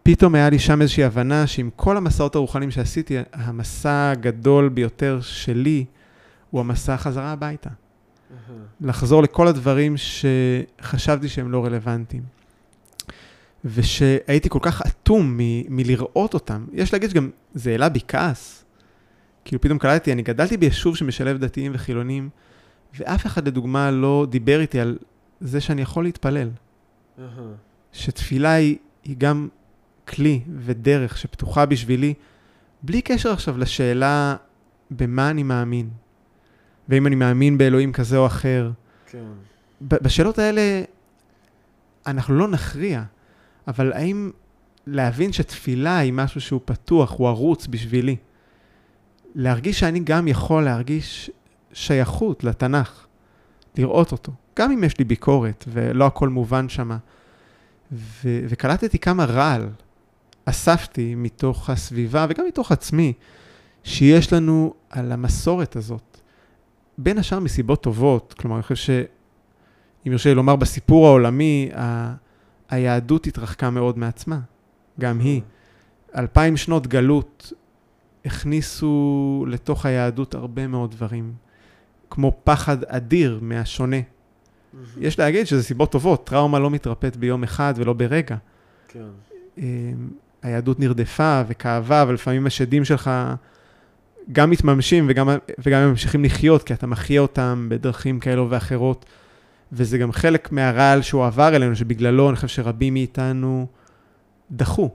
פתאום 0.04 0.36
היה 0.36 0.50
לי 0.50 0.60
שם 0.60 0.82
איזושהי 0.82 1.04
הבנה 1.04 1.48
שעם 1.48 1.70
כל 1.76 1.98
המסעות 1.98 2.36
הרוחניים 2.36 2.72
שעשיתי, 2.72 3.18
המסע 3.34 4.12
הגדול 4.12 4.70
ביותר 4.70 5.22
שלי 5.22 5.86
הוא 6.50 6.60
המסע 6.60 6.98
חזרה 6.98 7.32
הביתה. 7.32 7.70
Uh-huh. 7.70 8.52
לחזור 8.82 9.24
לכל 9.24 9.48
הדברים 9.48 9.96
שחשבתי 9.98 11.30
שהם 11.30 11.52
לא 11.52 11.66
רלוונטיים. 11.66 12.24
ושהייתי 13.66 14.50
כל 14.50 14.60
כך 14.62 14.82
אטום 14.82 15.38
מ- 15.38 15.76
מלראות 15.76 16.34
אותם. 16.34 16.66
יש 16.74 16.94
להגיד 16.94 17.10
שגם 17.10 17.30
זה 17.54 17.72
העלה 17.72 17.90
בי 17.90 18.00
כעס. 18.08 18.66
כאילו 19.46 19.62
פתאום 19.62 19.78
קלטתי, 19.78 20.12
אני 20.12 20.22
גדלתי 20.22 20.58
ביישוב 20.58 20.98
שמשלב 20.98 21.38
דתיים 21.38 21.72
וחילונים, 21.76 22.30
ואף 23.00 23.26
אחד 23.26 23.48
לדוגמה 23.48 23.92
לא 23.92 24.28
דיבר 24.30 24.62
איתי 24.62 24.80
על 24.80 24.98
זה 25.40 25.62
שאני 25.62 25.82
יכול 25.82 26.04
להתפלל. 26.04 26.50
Uh-huh. 27.18 27.22
שתפילה 27.92 28.52
היא, 28.52 28.78
היא 29.04 29.16
גם 29.18 29.48
כלי 30.08 30.42
ודרך 30.60 31.18
שפתוחה 31.18 31.66
בשבילי, 31.66 32.14
בלי 32.84 33.02
קשר 33.02 33.32
עכשיו 33.32 33.58
לשאלה 33.58 34.36
במה 34.92 35.30
אני 35.30 35.44
מאמין, 35.44 35.90
ואם 36.90 37.08
אני 37.08 37.16
מאמין 37.16 37.58
באלוהים 37.58 37.92
כזה 37.92 38.18
או 38.18 38.26
אחר. 38.26 38.72
כן. 39.08 39.24
בשאלות 39.82 40.40
האלה 40.40 40.82
אנחנו 42.08 42.34
לא 42.34 42.48
נכריע, 42.48 43.04
אבל 43.72 43.94
האם 43.94 44.32
להבין 44.88 45.32
שתפילה 45.34 45.98
היא 45.98 46.14
משהו 46.14 46.42
שהוא 46.42 46.62
פתוח, 46.66 47.12
הוא 47.12 47.28
ערוץ 47.28 47.68
בשבילי. 47.68 48.16
להרגיש 49.36 49.80
שאני 49.80 50.00
גם 50.00 50.28
יכול 50.28 50.64
להרגיש 50.64 51.32
שייכות 51.74 52.44
לתנ"ך, 52.44 53.06
לראות 53.78 54.12
אותו, 54.12 54.32
גם 54.60 54.72
אם 54.72 54.84
יש 54.84 55.00
לי 55.00 55.06
ביקורת 55.06 55.66
ולא 55.68 56.06
הכל 56.06 56.30
מובן 56.30 56.70
שמה. 56.70 56.98
ו- 57.92 58.42
וקלטתי 58.50 59.00
כמה 59.00 59.26
רעל 59.26 59.70
אספתי 60.46 61.16
מתוך 61.16 61.70
הסביבה 61.70 62.26
וגם 62.30 62.46
מתוך 62.48 62.72
עצמי, 62.72 63.14
שיש 63.84 64.34
לנו 64.34 64.74
על 64.90 65.12
המסורת 65.12 65.76
הזאת. 65.76 66.18
בין 66.98 67.18
השאר 67.18 67.40
מסיבות 67.40 67.84
טובות, 67.84 68.36
כלומר, 68.40 68.56
אני 68.56 68.64
חושב 68.64 68.76
שאם 68.76 70.12
יורשה 70.12 70.30
לי 70.30 70.36
לומר, 70.36 70.56
בסיפור 70.56 71.08
העולמי, 71.08 71.70
ה... 71.76 72.14
היהדות 72.72 73.28
התרחקה 73.28 73.70
מאוד 73.70 73.98
מעצמה, 73.98 74.40
גם 75.00 75.20
היא. 75.20 75.42
אלפיים 76.16 76.58
שנות 76.58 76.88
גלות 76.88 77.54
הכניסו 78.26 79.46
לתוך 79.48 79.86
היהדות 79.86 80.36
הרבה 80.36 80.68
מאוד 80.68 80.92
דברים, 80.92 81.34
כמו 82.10 82.32
פחד 82.44 82.84
אדיר 82.84 83.40
מהשונה. 83.42 83.98
יש 84.98 85.20
להגיד 85.20 85.48
שזה 85.48 85.64
סיבות 85.64 85.92
טובות, 85.92 86.28
טראומה 86.28 86.60
לא 86.60 86.70
מתרפאת 86.70 87.18
ביום 87.18 87.44
אחד 87.44 87.74
ולא 87.78 87.94
ברגע. 87.94 88.36
כן. 88.88 89.00
אמ, 89.58 89.64
היהדות 90.42 90.80
נרדפה 90.80 91.42
וכאבה, 91.48 92.02
אבל 92.02 92.14
לפעמים 92.14 92.46
השדים 92.46 92.86
שלך 92.86 93.12
גם 94.32 94.50
מתממשים 94.50 95.06
וגם, 95.10 95.30
וגם 95.60 95.82
הם 95.82 95.90
ממשיכים 95.90 96.24
לחיות, 96.24 96.64
כי 96.64 96.74
אתה 96.74 96.88
מחיה 96.88 97.22
אותם 97.22 97.68
בדרכים 97.70 98.20
כאלו 98.20 98.50
ואחרות. 98.50 99.06
וזה 99.72 99.98
גם 99.98 100.12
חלק 100.12 100.52
מהרעל 100.52 101.02
שהוא 101.02 101.26
עבר 101.26 101.56
אלינו, 101.56 101.76
שבגללו 101.76 102.30
אני 102.30 102.36
חושב 102.36 102.48
שרבים 102.48 102.94
מאיתנו 102.94 103.68
דחו, 104.52 104.90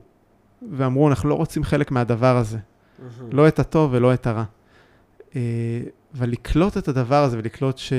ואמרו, 0.72 1.08
אנחנו 1.08 1.28
לא 1.28 1.34
רוצים 1.34 1.64
חלק 1.64 1.90
מהדבר 1.90 2.36
הזה, 2.36 2.58
לא 3.32 3.48
את 3.48 3.58
הטוב 3.58 3.90
ולא 3.92 4.14
את 4.14 4.26
הרע. 4.26 4.44
אה, 5.36 5.40
אבל 6.18 6.30
לקלוט 6.30 6.76
את 6.76 6.88
הדבר 6.88 7.24
הזה 7.24 7.38
ולקלוט 7.38 7.78
ש, 7.78 7.92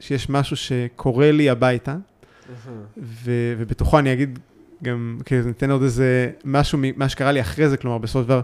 שיש 0.00 0.30
משהו 0.30 0.56
שקורה 0.56 1.32
לי 1.32 1.50
הביתה, 1.50 1.96
ו, 2.98 3.54
ובתוכו 3.58 3.98
אני 3.98 4.12
אגיד 4.12 4.38
גם, 4.82 5.18
כאילו, 5.24 5.46
ניתן 5.46 5.70
עוד 5.70 5.82
איזה 5.82 6.30
משהו 6.44 6.78
ממה 6.82 7.08
שקרה 7.08 7.32
לי 7.32 7.40
אחרי 7.40 7.68
זה, 7.68 7.76
כלומר, 7.76 7.98
בסופו 7.98 8.22
של 8.22 8.28
דבר, 8.28 8.40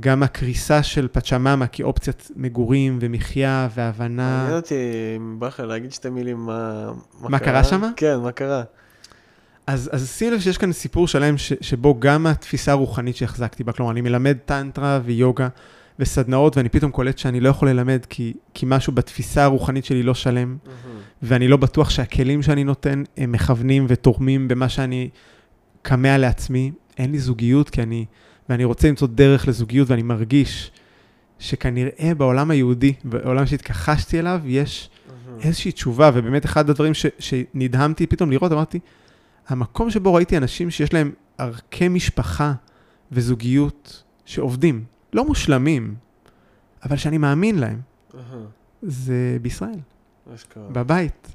גם 0.00 0.22
הקריסה 0.22 0.82
של 0.82 1.08
פצ'ממה 1.12 1.66
כאופציית 1.66 2.30
מגורים 2.36 2.98
ומחיה 3.00 3.68
והבנה. 3.74 4.36
מעניין 4.38 4.56
אותי, 4.56 4.74
לך 5.42 5.60
להגיד 5.60 5.92
שתי 5.92 6.10
מילים, 6.10 6.36
מה, 6.36 6.92
מה 7.20 7.38
קרה 7.38 7.64
שמה? 7.64 7.90
כן, 7.96 8.16
מה 8.16 8.32
קרה. 8.32 8.62
אז, 9.66 9.90
אז 9.92 10.10
שים 10.10 10.32
לב 10.32 10.40
שיש 10.40 10.58
כאן 10.58 10.72
סיפור 10.72 11.08
שלם 11.08 11.38
ש, 11.38 11.52
שבו 11.60 12.00
גם 12.00 12.26
התפיסה 12.26 12.72
הרוחנית 12.72 13.16
שהחזקתי 13.16 13.64
בה, 13.64 13.72
כלומר, 13.72 13.92
אני 13.92 14.00
מלמד 14.00 14.36
טנטרה 14.44 15.00
ויוגה 15.04 15.48
וסדנאות, 15.98 16.56
ואני 16.56 16.68
פתאום 16.68 16.90
קולט 16.90 17.18
שאני 17.18 17.40
לא 17.40 17.48
יכול 17.48 17.70
ללמד 17.70 18.06
כי, 18.08 18.34
כי 18.54 18.66
משהו 18.68 18.92
בתפיסה 18.92 19.44
הרוחנית 19.44 19.84
שלי 19.84 20.02
לא 20.02 20.14
שלם, 20.14 20.56
ואני 21.22 21.48
לא 21.48 21.56
בטוח 21.56 21.90
שהכלים 21.90 22.42
שאני 22.42 22.64
נותן 22.64 23.02
הם 23.16 23.32
מכוונים 23.32 23.86
ותורמים 23.88 24.48
במה 24.48 24.68
שאני 24.68 25.08
קמע 25.82 26.18
לעצמי. 26.18 26.72
אין 26.98 27.12
לי 27.12 27.18
זוגיות 27.18 27.70
כי 27.70 27.82
אני, 27.82 28.04
ואני 28.48 28.64
רוצה 28.64 28.88
למצוא 28.88 29.08
דרך 29.08 29.48
לזוגיות, 29.48 29.90
ואני 29.90 30.02
מרגיש 30.02 30.70
שכנראה 31.38 32.12
בעולם 32.16 32.50
היהודי, 32.50 32.92
בעולם 33.04 33.46
שהתכחשתי 33.46 34.18
אליו, 34.18 34.40
יש 34.44 34.90
איזושהי 35.42 35.72
תשובה, 35.72 36.10
ובאמת 36.14 36.44
אחד 36.44 36.70
הדברים 36.70 36.94
ש, 36.94 37.06
שנדהמתי 37.18 38.06
פתאום 38.06 38.30
לראות, 38.30 38.52
אמרתי, 38.52 38.78
המקום 39.48 39.90
שבו 39.90 40.14
ראיתי 40.14 40.36
אנשים 40.36 40.70
שיש 40.70 40.92
להם 40.92 41.12
ערכי 41.38 41.88
משפחה 41.88 42.52
וזוגיות 43.12 44.02
שעובדים, 44.24 44.84
לא 45.12 45.24
מושלמים, 45.26 45.94
אבל 46.84 46.96
שאני 46.96 47.18
מאמין 47.18 47.58
להם, 47.58 47.80
זה 48.82 49.38
בישראל, 49.42 49.78
בבית, 50.56 51.28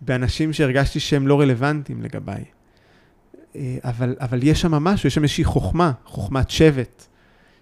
באנשים 0.00 0.52
שהרגשתי 0.52 1.00
שהם 1.00 1.28
לא 1.28 1.40
רלוונטיים 1.40 2.02
לגביי. 2.02 2.44
אה, 3.56 3.76
אבל, 3.84 4.16
אבל 4.20 4.42
יש 4.42 4.60
שם 4.60 4.70
משהו, 4.70 5.06
יש 5.06 5.14
שם 5.14 5.22
איזושהי 5.22 5.44
חוכמה, 5.44 5.92
חוכמת 6.04 6.50
שבט, 6.50 7.06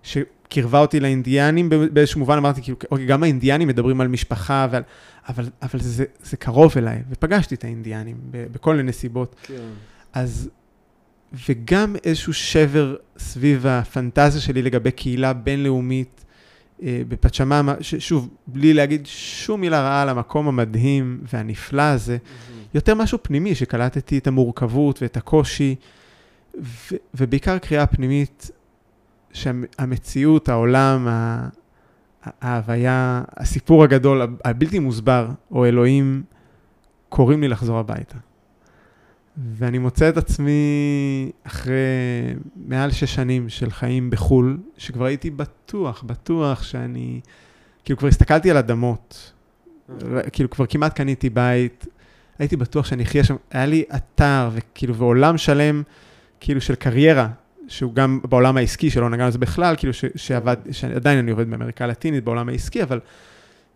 שקירבה 0.02 0.78
אותי 0.78 1.00
לאינדיאנים 1.00 1.68
באיזשהו 1.92 2.18
מובן, 2.18 2.36
אמרתי, 2.36 2.62
כאילו, 2.62 2.78
אוקיי, 2.90 3.06
גם 3.06 3.22
האינדיאנים 3.22 3.68
מדברים 3.68 4.00
על 4.00 4.08
משפחה, 4.08 4.68
ועל, 4.70 4.82
אבל, 5.28 5.48
אבל 5.62 5.80
זה, 5.80 6.04
זה 6.22 6.36
קרוב 6.36 6.72
אליי, 6.76 7.02
ופגשתי 7.10 7.54
את 7.54 7.64
האינדיאנים 7.64 8.16
בכל 8.30 8.76
מיני 8.76 8.92
סיבות. 8.92 9.36
כן. 9.42 9.54
אז, 10.12 10.50
וגם 11.48 11.96
איזשהו 12.04 12.32
שבר 12.32 12.96
סביב 13.18 13.66
הפנטזיה 13.66 14.40
שלי 14.40 14.62
לגבי 14.62 14.90
קהילה 14.90 15.32
בינלאומית 15.32 16.24
אה, 16.82 17.02
בפצ'ממה, 17.08 17.74
ששוב, 17.80 18.28
בלי 18.46 18.74
להגיד 18.74 19.06
שום 19.06 19.60
מילה 19.60 19.80
רעה 19.80 20.02
על 20.02 20.08
המקום 20.08 20.48
המדהים 20.48 21.20
והנפלא 21.32 21.82
הזה, 21.82 22.16
יותר 22.74 22.94
משהו 22.94 23.18
פנימי, 23.22 23.54
שקלטתי 23.54 24.18
את 24.18 24.26
המורכבות 24.26 25.02
ואת 25.02 25.16
הקושי, 25.16 25.74
ו- 26.60 26.96
ובעיקר 27.14 27.58
קריאה 27.58 27.86
פנימית, 27.86 28.50
שהמציאות, 29.32 30.48
העולם, 30.48 31.08
ההוויה, 32.22 33.22
הסיפור 33.36 33.84
הגדול, 33.84 34.22
הבלתי 34.44 34.78
מוסבר, 34.78 35.28
או 35.50 35.66
אלוהים, 35.66 36.22
קוראים 37.08 37.40
לי 37.40 37.48
לחזור 37.48 37.78
הביתה. 37.78 38.16
ואני 39.36 39.78
מוצא 39.78 40.08
את 40.08 40.16
עצמי 40.16 40.52
אחרי 41.42 41.74
מעל 42.56 42.90
שש 42.90 43.14
שנים 43.14 43.48
של 43.48 43.70
חיים 43.70 44.10
בחו"ל, 44.10 44.58
שכבר 44.76 45.04
הייתי 45.04 45.30
בטוח, 45.30 46.02
בטוח 46.02 46.62
שאני, 46.62 47.20
כאילו 47.84 47.98
כבר 47.98 48.08
הסתכלתי 48.08 48.50
על 48.50 48.56
אדמות, 48.56 49.32
כאילו 50.32 50.50
כבר 50.50 50.66
כמעט 50.66 50.96
קניתי 50.96 51.30
בית, 51.30 51.86
הייתי 52.40 52.56
בטוח 52.56 52.86
שאני 52.86 53.02
אחיה 53.02 53.24
שם, 53.24 53.36
היה 53.50 53.66
לי 53.66 53.84
אתר 53.96 54.50
וכאילו, 54.52 54.94
ועולם 54.94 55.38
שלם, 55.38 55.82
כאילו 56.40 56.60
של 56.60 56.74
קריירה, 56.74 57.28
שהוא 57.68 57.94
גם 57.94 58.20
בעולם 58.28 58.56
העסקי, 58.56 58.90
שלא 58.90 59.10
נגענו 59.10 59.28
בזה 59.28 59.38
בכלל, 59.38 59.74
כאילו 59.78 59.92
ש, 59.92 60.04
שעבד, 60.16 60.56
שעדיין 60.70 61.18
אני 61.18 61.30
עובד 61.30 61.50
באמריקה 61.50 61.84
הלטינית, 61.84 62.24
בעולם 62.24 62.48
העסקי, 62.48 62.82
אבל 62.82 63.00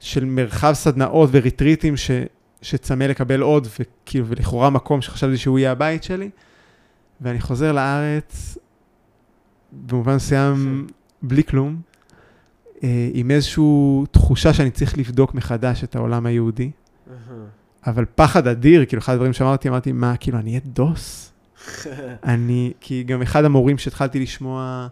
של 0.00 0.24
מרחב 0.24 0.72
סדנאות 0.72 1.30
וריטריטים 1.32 1.96
ש, 1.96 2.10
שצמא 2.62 3.04
לקבל 3.04 3.40
עוד, 3.40 3.68
וכאילו, 3.80 4.26
ולכאורה 4.26 4.70
מקום 4.70 5.02
שחשבתי 5.02 5.36
שהוא 5.36 5.58
יהיה 5.58 5.72
הבית 5.72 6.02
שלי, 6.02 6.30
ואני 7.20 7.40
חוזר 7.40 7.72
לארץ, 7.72 8.58
במובן 9.72 10.14
מסוים, 10.14 10.86
בלי 11.22 11.44
כלום, 11.44 11.80
אה, 12.82 13.08
עם 13.12 13.30
איזושהי 13.30 13.64
תחושה 14.10 14.54
שאני 14.54 14.70
צריך 14.70 14.98
לבדוק 14.98 15.34
מחדש 15.34 15.84
את 15.84 15.96
העולם 15.96 16.26
היהודי. 16.26 16.70
אבל 17.86 18.04
פחד 18.14 18.46
אדיר, 18.46 18.84
כאילו, 18.84 19.00
אחד 19.02 19.12
הדברים 19.12 19.32
שאמרתי, 19.32 19.68
אמרתי, 19.68 19.92
מה, 19.92 20.16
כאילו, 20.16 20.38
אני 20.38 20.50
אהיה 20.50 20.60
דוס? 20.66 21.32
אני, 22.24 22.72
כי 22.80 23.02
גם 23.02 23.22
אחד 23.22 23.44
המורים 23.44 23.78
שהתחלתי 23.78 24.20
לשמוע 24.20 24.88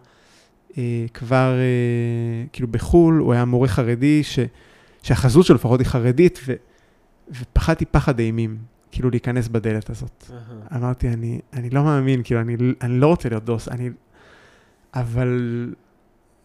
אה, 0.78 1.04
כבר, 1.14 1.54
אה, 1.58 2.44
כאילו, 2.52 2.68
בחו"ל, 2.68 3.18
הוא 3.18 3.32
היה 3.32 3.44
מורה 3.44 3.68
חרדי, 3.68 4.22
ש, 4.22 4.38
שהחזות 5.02 5.46
שלו 5.46 5.56
לפחות 5.56 5.80
היא 5.80 5.86
חרדית, 5.86 6.38
ו, 6.46 6.52
ופחדתי 7.30 7.84
פחד 7.84 8.18
אימים, 8.18 8.56
כאילו, 8.90 9.10
להיכנס 9.10 9.48
בדלת 9.48 9.90
הזאת. 9.90 10.30
אמרתי, 10.76 11.08
אני, 11.08 11.40
אני 11.52 11.70
לא 11.70 11.84
מאמין, 11.84 12.20
כאילו, 12.24 12.40
אני, 12.40 12.56
אני 12.80 13.00
לא 13.00 13.06
רוצה 13.06 13.28
להיות 13.28 13.44
דוס, 13.44 13.68
אני... 13.68 13.90
אבל 14.94 15.74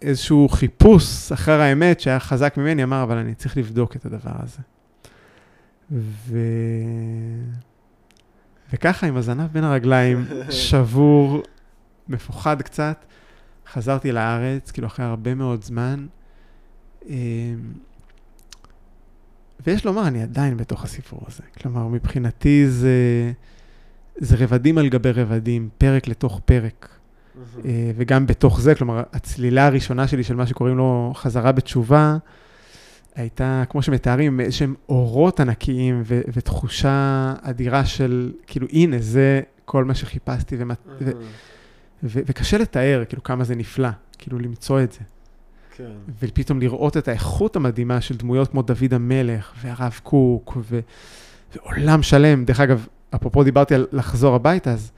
איזשהו 0.02 0.50
חיפוש 0.50 1.32
אחר 1.32 1.62
האמת 1.62 2.00
שהיה 2.00 2.20
חזק 2.20 2.58
ממני, 2.58 2.84
אמר, 2.84 3.04
אבל 3.04 3.18
אני 3.18 3.36
צריך 3.36 3.58
לבדוק 3.58 3.96
את 3.96 4.06
הדבר 4.06 4.32
הזה. 4.44 4.60
ו... 5.92 6.38
וככה 8.74 9.08
עם 9.08 9.18
הזנב 9.18 9.52
בין 9.52 9.64
הרגליים, 9.64 10.26
שבור, 10.50 11.44
מפוחד 12.10 12.62
קצת, 12.62 13.06
חזרתי 13.72 14.12
לארץ, 14.12 14.72
כאילו 14.72 14.88
אחרי 14.88 15.06
הרבה 15.06 15.36
מאוד 15.36 15.64
זמן. 15.64 16.08
אמ, 17.10 17.16
ויש 19.66 19.86
לומר, 19.86 20.08
אני 20.08 20.24
עדיין 20.24 20.58
בתוך 20.58 20.84
הסיפור 20.84 21.20
הזה. 21.28 21.44
כלומר, 21.62 21.88
מבחינתי 21.88 22.68
זה, 22.70 23.32
זה 24.18 24.36
רבדים 24.40 24.78
על 24.78 24.90
גבי 24.90 25.12
רבדים, 25.12 25.70
פרק 25.78 26.08
לתוך 26.08 26.42
פרק. 26.46 26.90
אה, 27.66 27.92
וגם 27.96 28.28
בתוך 28.28 28.62
זה, 28.62 28.76
כלומר, 28.76 29.04
הצלילה 29.14 29.66
הראשונה 29.66 30.08
שלי 30.08 30.24
של 30.24 30.36
מה 30.36 30.48
שקוראים 30.48 30.78
לו 30.78 31.14
חזרה 31.16 31.52
בתשובה, 31.52 32.18
הייתה, 33.18 33.64
כמו 33.70 33.82
שמתארים, 33.82 34.40
איזשהם 34.40 34.76
אורות 34.90 35.40
ענקיים 35.40 36.02
ו- 36.06 36.22
ותחושה 36.34 37.34
אדירה 37.42 37.86
של, 37.86 38.32
כאילו, 38.48 38.68
הנה, 38.72 38.98
זה 39.00 39.42
כל 39.66 39.86
מה 39.86 39.96
שחיפשתי, 39.96 40.56
ומת... 40.60 40.78
ו- 41.02 41.12
ו- 42.04 42.20
וקשה 42.26 42.58
לתאר, 42.58 43.04
כאילו, 43.10 43.24
כמה 43.24 43.44
זה 43.44 43.56
נפלא, 43.56 43.90
כאילו, 44.18 44.40
למצוא 44.40 44.82
את 44.82 44.92
זה. 44.92 45.00
כן. 45.78 45.92
ופתאום 46.20 46.60
לראות 46.60 46.98
את 46.98 47.08
האיכות 47.08 47.56
המדהימה 47.56 48.02
של 48.02 48.18
דמויות 48.18 48.48
כמו 48.52 48.62
דוד 48.62 48.94
המלך, 48.94 49.54
והרב 49.62 50.00
קוק, 50.04 50.58
ו- 50.70 50.80
ועולם 51.56 52.04
שלם. 52.04 52.46
דרך 52.46 52.60
אגב, 52.60 52.88
אפרופו 53.16 53.44
דיברתי 53.44 53.76
על 53.76 53.88
לחזור 53.92 54.36
הביתה, 54.36 54.72
אז 54.72 54.92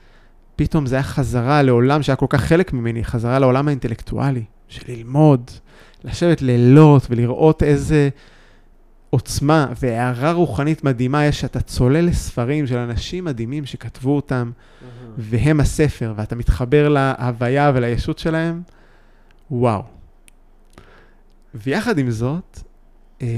פתאום 0.56 0.86
זה 0.86 0.94
היה 0.94 1.02
חזרה 1.02 1.62
לעולם 1.62 2.02
שהיה 2.02 2.16
כל 2.16 2.26
כך 2.28 2.40
חלק 2.40 2.72
ממני, 2.72 3.04
חזרה 3.04 3.38
לעולם 3.38 3.68
האינטלקטואלי, 3.68 4.44
של 4.68 4.92
ללמוד, 4.92 5.50
לשבת 6.04 6.42
לילות 6.42 7.06
ולראות 7.10 7.62
איזה 7.62 8.08
עוצמה 9.10 9.72
והערה 9.80 10.32
רוחנית 10.32 10.84
מדהימה 10.84 11.24
יש, 11.24 11.40
שאתה 11.40 11.60
צולל 11.60 12.04
לספרים 12.04 12.66
של 12.66 12.76
אנשים 12.76 13.24
מדהימים 13.24 13.66
שכתבו 13.66 14.16
אותם, 14.16 14.50
והם 15.18 15.60
הספר, 15.60 16.12
ואתה 16.16 16.36
מתחבר 16.36 16.88
להוויה 16.88 17.72
ולישות 17.74 18.18
שלהם, 18.18 18.62
וואו. 19.50 19.82
ויחד 21.54 21.98
עם 21.98 22.10
זאת, 22.10 22.60
אה, 23.22 23.28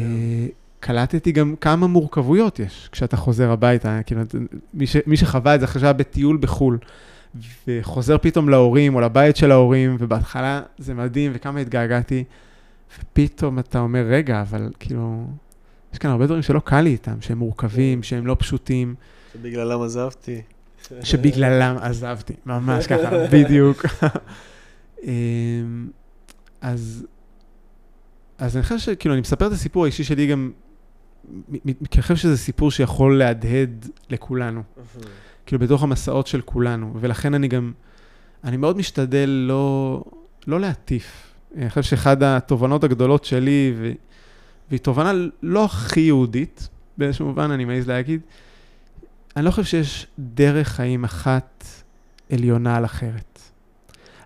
קלטתי 0.81 1.33
גם 1.33 1.55
כמה 1.61 1.87
מורכבויות 1.87 2.59
יש 2.59 2.89
כשאתה 2.93 3.17
חוזר 3.17 3.51
הביתה, 3.51 4.01
כאילו, 4.07 4.21
מי, 4.75 4.87
ש, 4.87 4.97
מי 5.07 5.17
שחווה 5.17 5.55
את 5.55 5.61
זה 5.61 5.67
עכשיו 5.67 5.95
בטיול 5.97 6.37
בחו"ל, 6.37 6.79
וחוזר 7.69 8.19
פתאום 8.19 8.49
להורים 8.49 8.95
או 8.95 9.01
לבית 9.01 9.37
של 9.37 9.51
ההורים, 9.51 9.97
ובהתחלה 9.99 10.63
זה 10.79 10.95
מדהים 10.95 11.33
וכמה 11.35 11.61
התגעגעתי, 11.61 12.25
ופתאום 13.01 13.59
אתה 13.59 13.79
אומר, 13.79 14.05
רגע, 14.09 14.41
אבל 14.41 14.71
כאילו, 14.79 15.27
יש 15.93 15.99
כאן 15.99 16.11
הרבה 16.11 16.27
דברים 16.27 16.43
שלא 16.43 16.61
קל 16.61 16.81
לי 16.81 16.91
איתם, 16.91 17.21
שהם 17.21 17.39
מורכבים, 17.39 17.99
כן. 17.99 18.03
שהם 18.03 18.27
לא 18.27 18.37
פשוטים. 18.39 18.95
שבגללם 19.33 19.83
עזבתי. 19.83 20.43
שבגללם 21.03 21.77
עזבתי, 21.81 22.35
ממש 22.47 22.87
ככה, 22.87 23.11
בדיוק. 23.33 23.87
אמ, 25.03 25.89
אז, 26.61 27.07
אז 28.39 28.57
אני 28.57 28.63
חושב 28.63 28.79
שכאילו, 28.79 29.15
אני 29.15 29.21
מספר 29.21 29.47
את 29.47 29.53
הסיפור 29.53 29.85
האישי 29.85 30.05
שלי 30.05 30.27
גם, 30.27 30.51
כי 31.91 31.99
אני 31.99 32.03
חושב 32.03 32.17
שזה 32.17 32.37
סיפור 32.37 32.71
שיכול 32.71 33.19
להדהד 33.19 33.89
לכולנו, 34.11 34.63
כאילו 35.47 35.59
בתוך 35.59 35.83
המסעות 35.83 36.27
של 36.27 36.41
כולנו, 36.41 36.93
ולכן 37.01 37.35
אני 37.35 37.49
גם, 37.49 37.73
אני 38.45 38.57
מאוד 38.57 38.77
משתדל 38.77 39.29
לא, 39.29 40.05
לא 40.47 40.61
להטיף. 40.61 41.32
אני 41.57 41.69
חושב 41.69 41.83
שאחד 41.83 42.23
התובנות 42.23 42.85
הגדולות 42.85 43.25
שלי, 43.25 43.75
ו, 43.79 43.93
והיא 44.69 44.81
תובנה 44.81 45.13
לא 45.43 45.65
הכי 45.65 46.01
יהודית, 46.01 46.69
באיזשהו 46.99 47.27
מובן, 47.27 47.51
אני 47.51 47.65
מעז 47.65 47.89
להגיד, 47.89 48.21
אני 49.37 49.45
לא 49.45 49.51
חושב 49.51 49.65
שיש 49.65 50.07
דרך 50.19 50.69
חיים 50.69 51.05
אחת 51.05 51.65
עליונה 52.33 52.77
על 52.77 52.85
אחרת. 52.85 53.39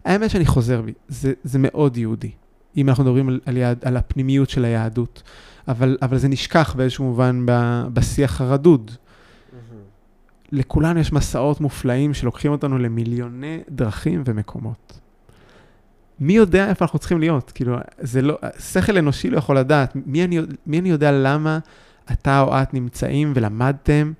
האמת 0.05 0.31
שאני 0.31 0.47
חוזר 0.47 0.81
בי, 0.83 0.93
זה, 1.09 1.33
זה 1.45 1.59
מאוד 1.59 1.97
יהודי. 1.97 2.31
אם 2.77 2.89
אנחנו 2.89 3.05
מדברים 3.05 3.29
על, 3.29 3.41
על, 3.47 3.57
יעד, 3.57 3.79
על 3.85 3.97
הפנימיות 3.97 4.51
של 4.51 4.65
היהדות, 4.65 5.23
אבל, 5.69 5.99
אבל 6.03 6.19
זה 6.19 6.29
נשכח 6.29 6.75
באיזשהו 6.77 7.05
מובן 7.05 7.47
ב, 7.47 7.83
בשיח 7.93 8.41
הרדוד. 8.41 8.91
לכולנו 10.53 11.01
יש 11.01 11.13
מסעות 11.13 11.61
מופלאים 11.61 12.15
שלוקחים 12.15 12.53
אותנו 12.53 12.79
למיליוני 12.79 13.61
דרכים 13.69 14.23
ומקומות. 14.27 15.01
מי 16.21 16.33
יודע 16.33 16.69
איפה 16.69 16.85
אנחנו 16.85 16.99
צריכים 16.99 17.21
להיות? 17.21 17.53
כאילו, 17.55 17.77
זה 17.99 18.23
לא, 18.23 18.39
שכל 18.59 18.99
אנושי 18.99 19.31
לא 19.31 19.39
יכול 19.39 19.59
לדעת. 19.59 19.93
מי 20.07 20.25
אני, 20.25 20.39
מי 20.67 20.79
אני 20.79 20.89
יודע 20.89 21.13
למה 21.13 21.59
אתה 22.13 22.41
או 22.41 22.63
את 22.63 22.75
נמצאים 22.75 23.33
ולמדתם 23.37 24.13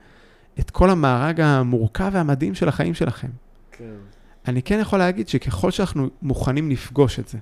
את 0.61 0.71
כל 0.71 0.91
המארג 0.91 1.41
המורכב 1.41 2.11
והמדהים 2.13 2.55
של 2.55 2.69
החיים 2.69 2.95
שלכם? 2.95 3.29
כן. 3.73 3.85
אני 4.49 4.63
כן 4.63 4.79
יכול 4.81 4.99
להגיד 4.99 5.29
שככל 5.29 5.71
שאנחנו 5.71 6.09
מוכנים 6.23 6.71
לפגוש 6.71 7.19
את 7.19 7.29
זה 7.29 7.39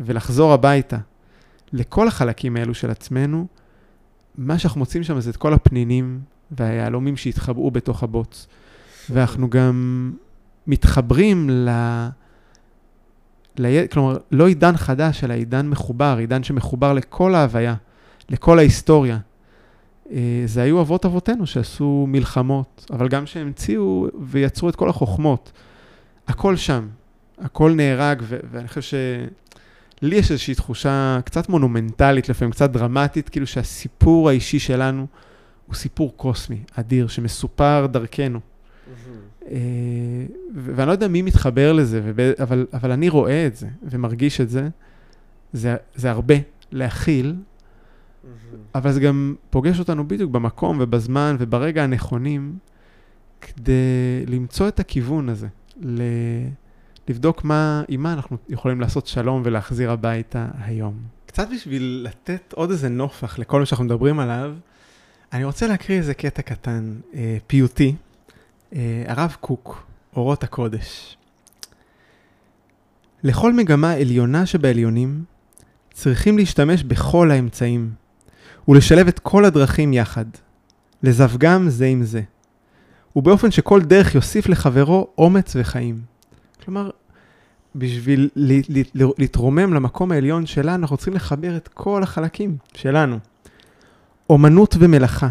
ולחזור 0.00 0.52
הביתה 0.52 0.98
לכל 1.72 2.08
החלקים 2.08 2.56
האלו 2.56 2.74
של 2.74 2.90
עצמנו, 2.90 3.46
מה 4.38 4.58
שאנחנו 4.58 4.78
מוצאים 4.78 5.02
שם 5.02 5.20
זה 5.20 5.30
את 5.30 5.36
כל 5.36 5.54
הפנינים 5.54 6.20
והיהלומים 6.50 7.16
שהתחבאו 7.16 7.70
בתוך 7.70 8.02
הבוץ. 8.02 8.46
ואנחנו 9.10 9.50
גם 9.50 10.12
מתחברים 10.66 11.50
ל... 11.50 11.68
כלומר, 13.90 14.16
לא 14.30 14.48
עידן 14.48 14.76
חדש, 14.76 15.24
אלא 15.24 15.34
עידן 15.34 15.68
מחובר, 15.68 16.16
עידן 16.18 16.42
שמחובר 16.42 16.92
לכל 16.92 17.34
ההוויה, 17.34 17.74
לכל 18.30 18.58
ההיסטוריה. 18.58 19.18
אה, 20.12 20.42
זה 20.46 20.62
היו 20.62 20.80
אבות 20.80 21.04
אבותינו 21.04 21.46
שעשו 21.46 22.06
מלחמות, 22.08 22.86
אבל 22.92 23.08
גם 23.08 23.26
שהמציאו 23.26 24.06
ויצרו 24.20 24.68
את 24.68 24.76
כל 24.76 24.88
החוכמות. 24.88 25.52
הכל 26.28 26.56
שם, 26.56 26.88
הכל 27.38 27.72
נהרג, 27.72 28.22
ו- 28.22 28.38
ואני 28.50 28.68
חושב 28.68 28.80
שלי 28.80 30.16
יש 30.16 30.30
איזושהי 30.30 30.54
תחושה 30.54 31.18
קצת 31.24 31.48
מונומנטלית, 31.48 32.28
לפעמים 32.28 32.52
קצת 32.52 32.70
דרמטית, 32.70 33.28
כאילו 33.28 33.46
שהסיפור 33.46 34.28
האישי 34.28 34.58
שלנו 34.58 35.06
הוא 35.66 35.74
סיפור 35.74 36.12
קוסמי, 36.16 36.58
אדיר, 36.74 37.08
שמסופר 37.08 37.86
דרכנו. 37.90 38.40
ו- 38.90 39.27
ואני 40.54 40.86
לא 40.86 40.92
יודע 40.92 41.08
מי 41.08 41.22
מתחבר 41.22 41.72
לזה, 41.72 42.00
וב- 42.04 42.20
אבל, 42.42 42.66
אבל 42.72 42.90
אני 42.90 43.08
רואה 43.08 43.46
את 43.46 43.56
זה 43.56 43.68
ומרגיש 43.82 44.40
את 44.40 44.50
זה. 44.50 44.68
זה, 45.52 45.76
זה 45.94 46.10
הרבה 46.10 46.34
להכיל, 46.72 47.34
אבל 48.74 48.92
זה 48.92 49.00
גם 49.00 49.34
פוגש 49.50 49.78
אותנו 49.78 50.08
בדיוק 50.08 50.30
במקום 50.30 50.76
ובזמן 50.80 51.36
וברגע 51.38 51.84
הנכונים, 51.84 52.58
כדי 53.40 53.72
למצוא 54.26 54.68
את 54.68 54.80
הכיוון 54.80 55.28
הזה, 55.28 55.46
ל... 55.82 56.02
לבדוק 57.08 57.44
מה, 57.44 57.82
עם 57.88 58.02
מה 58.02 58.12
אנחנו 58.12 58.36
יכולים 58.48 58.80
לעשות 58.80 59.06
שלום 59.06 59.42
ולהחזיר 59.44 59.90
הביתה 59.90 60.48
היום. 60.64 60.94
קצת 61.26 61.48
בשביל 61.54 62.06
לתת 62.08 62.52
עוד 62.52 62.70
איזה 62.70 62.88
נופח 62.88 63.38
לכל 63.38 63.60
מה 63.60 63.66
שאנחנו 63.66 63.84
מדברים 63.84 64.20
עליו, 64.20 64.54
אני 65.32 65.44
רוצה 65.44 65.66
להקריא 65.66 65.98
איזה 65.98 66.14
קטע 66.14 66.42
קטן, 66.42 66.94
אה, 67.14 67.36
פיוטי, 67.46 67.88
אה, 67.88 68.07
הרב 69.06 69.36
קוק, 69.40 69.86
אורות 70.16 70.44
הקודש. 70.44 71.16
לכל 73.22 73.52
מגמה 73.52 73.92
עליונה 73.92 74.46
שבעליונים, 74.46 75.24
צריכים 75.92 76.38
להשתמש 76.38 76.82
בכל 76.82 77.30
האמצעים, 77.30 77.90
ולשלב 78.68 79.08
את 79.08 79.18
כל 79.18 79.44
הדרכים 79.44 79.92
יחד, 79.92 80.24
לזווגם 81.02 81.68
זה 81.68 81.86
עם 81.86 82.02
זה, 82.02 82.22
ובאופן 83.16 83.50
שכל 83.50 83.80
דרך 83.80 84.14
יוסיף 84.14 84.48
לחברו 84.48 85.08
אומץ 85.18 85.56
וחיים. 85.58 86.00
כלומר, 86.64 86.90
בשביל 87.74 88.28
להתרומם 89.18 89.74
למקום 89.74 90.12
העליון 90.12 90.46
שלנו, 90.46 90.82
אנחנו 90.82 90.96
צריכים 90.96 91.14
לחבר 91.14 91.56
את 91.56 91.68
כל 91.68 92.02
החלקים 92.02 92.56
שלנו. 92.74 93.18
אומנות 94.30 94.76
ומלאכה, 94.78 95.28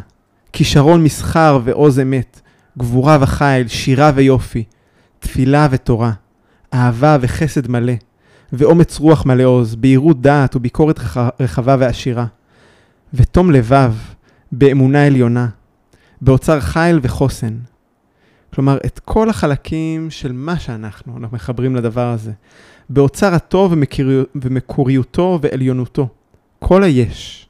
כישרון 0.53 1.03
מסחר 1.03 1.59
ועוז 1.63 1.99
אמת, 1.99 2.41
גבורה 2.77 3.17
וחיל, 3.21 3.67
שירה 3.67 4.11
ויופי, 4.15 4.63
תפילה 5.19 5.67
ותורה, 5.71 6.11
אהבה 6.73 7.17
וחסד 7.21 7.67
מלא, 7.71 7.93
ואומץ 8.53 8.99
רוח 8.99 9.25
מלא 9.25 9.43
עוז, 9.43 9.75
בהירות 9.75 10.21
דעת 10.21 10.55
וביקורת 10.55 10.99
רח- 10.99 11.17
רחבה 11.39 11.75
ועשירה, 11.79 12.25
ותום 13.13 13.51
לבב, 13.51 13.93
באמונה 14.51 15.05
עליונה, 15.05 15.47
באוצר 16.21 16.59
חיל 16.59 16.99
וחוסן. 17.01 17.57
כלומר, 18.53 18.77
את 18.85 18.99
כל 19.05 19.29
החלקים 19.29 20.09
של 20.09 20.31
מה 20.31 20.59
שאנחנו, 20.59 21.17
אנחנו 21.17 21.35
מחברים 21.35 21.75
לדבר 21.75 22.07
הזה, 22.07 22.31
באוצר 22.89 23.33
הטוב 23.33 23.71
ומקורי- 23.73 24.25
ומקוריותו 24.35 25.39
ועליונותו. 25.41 26.07
כל 26.59 26.83
היש, 26.83 27.47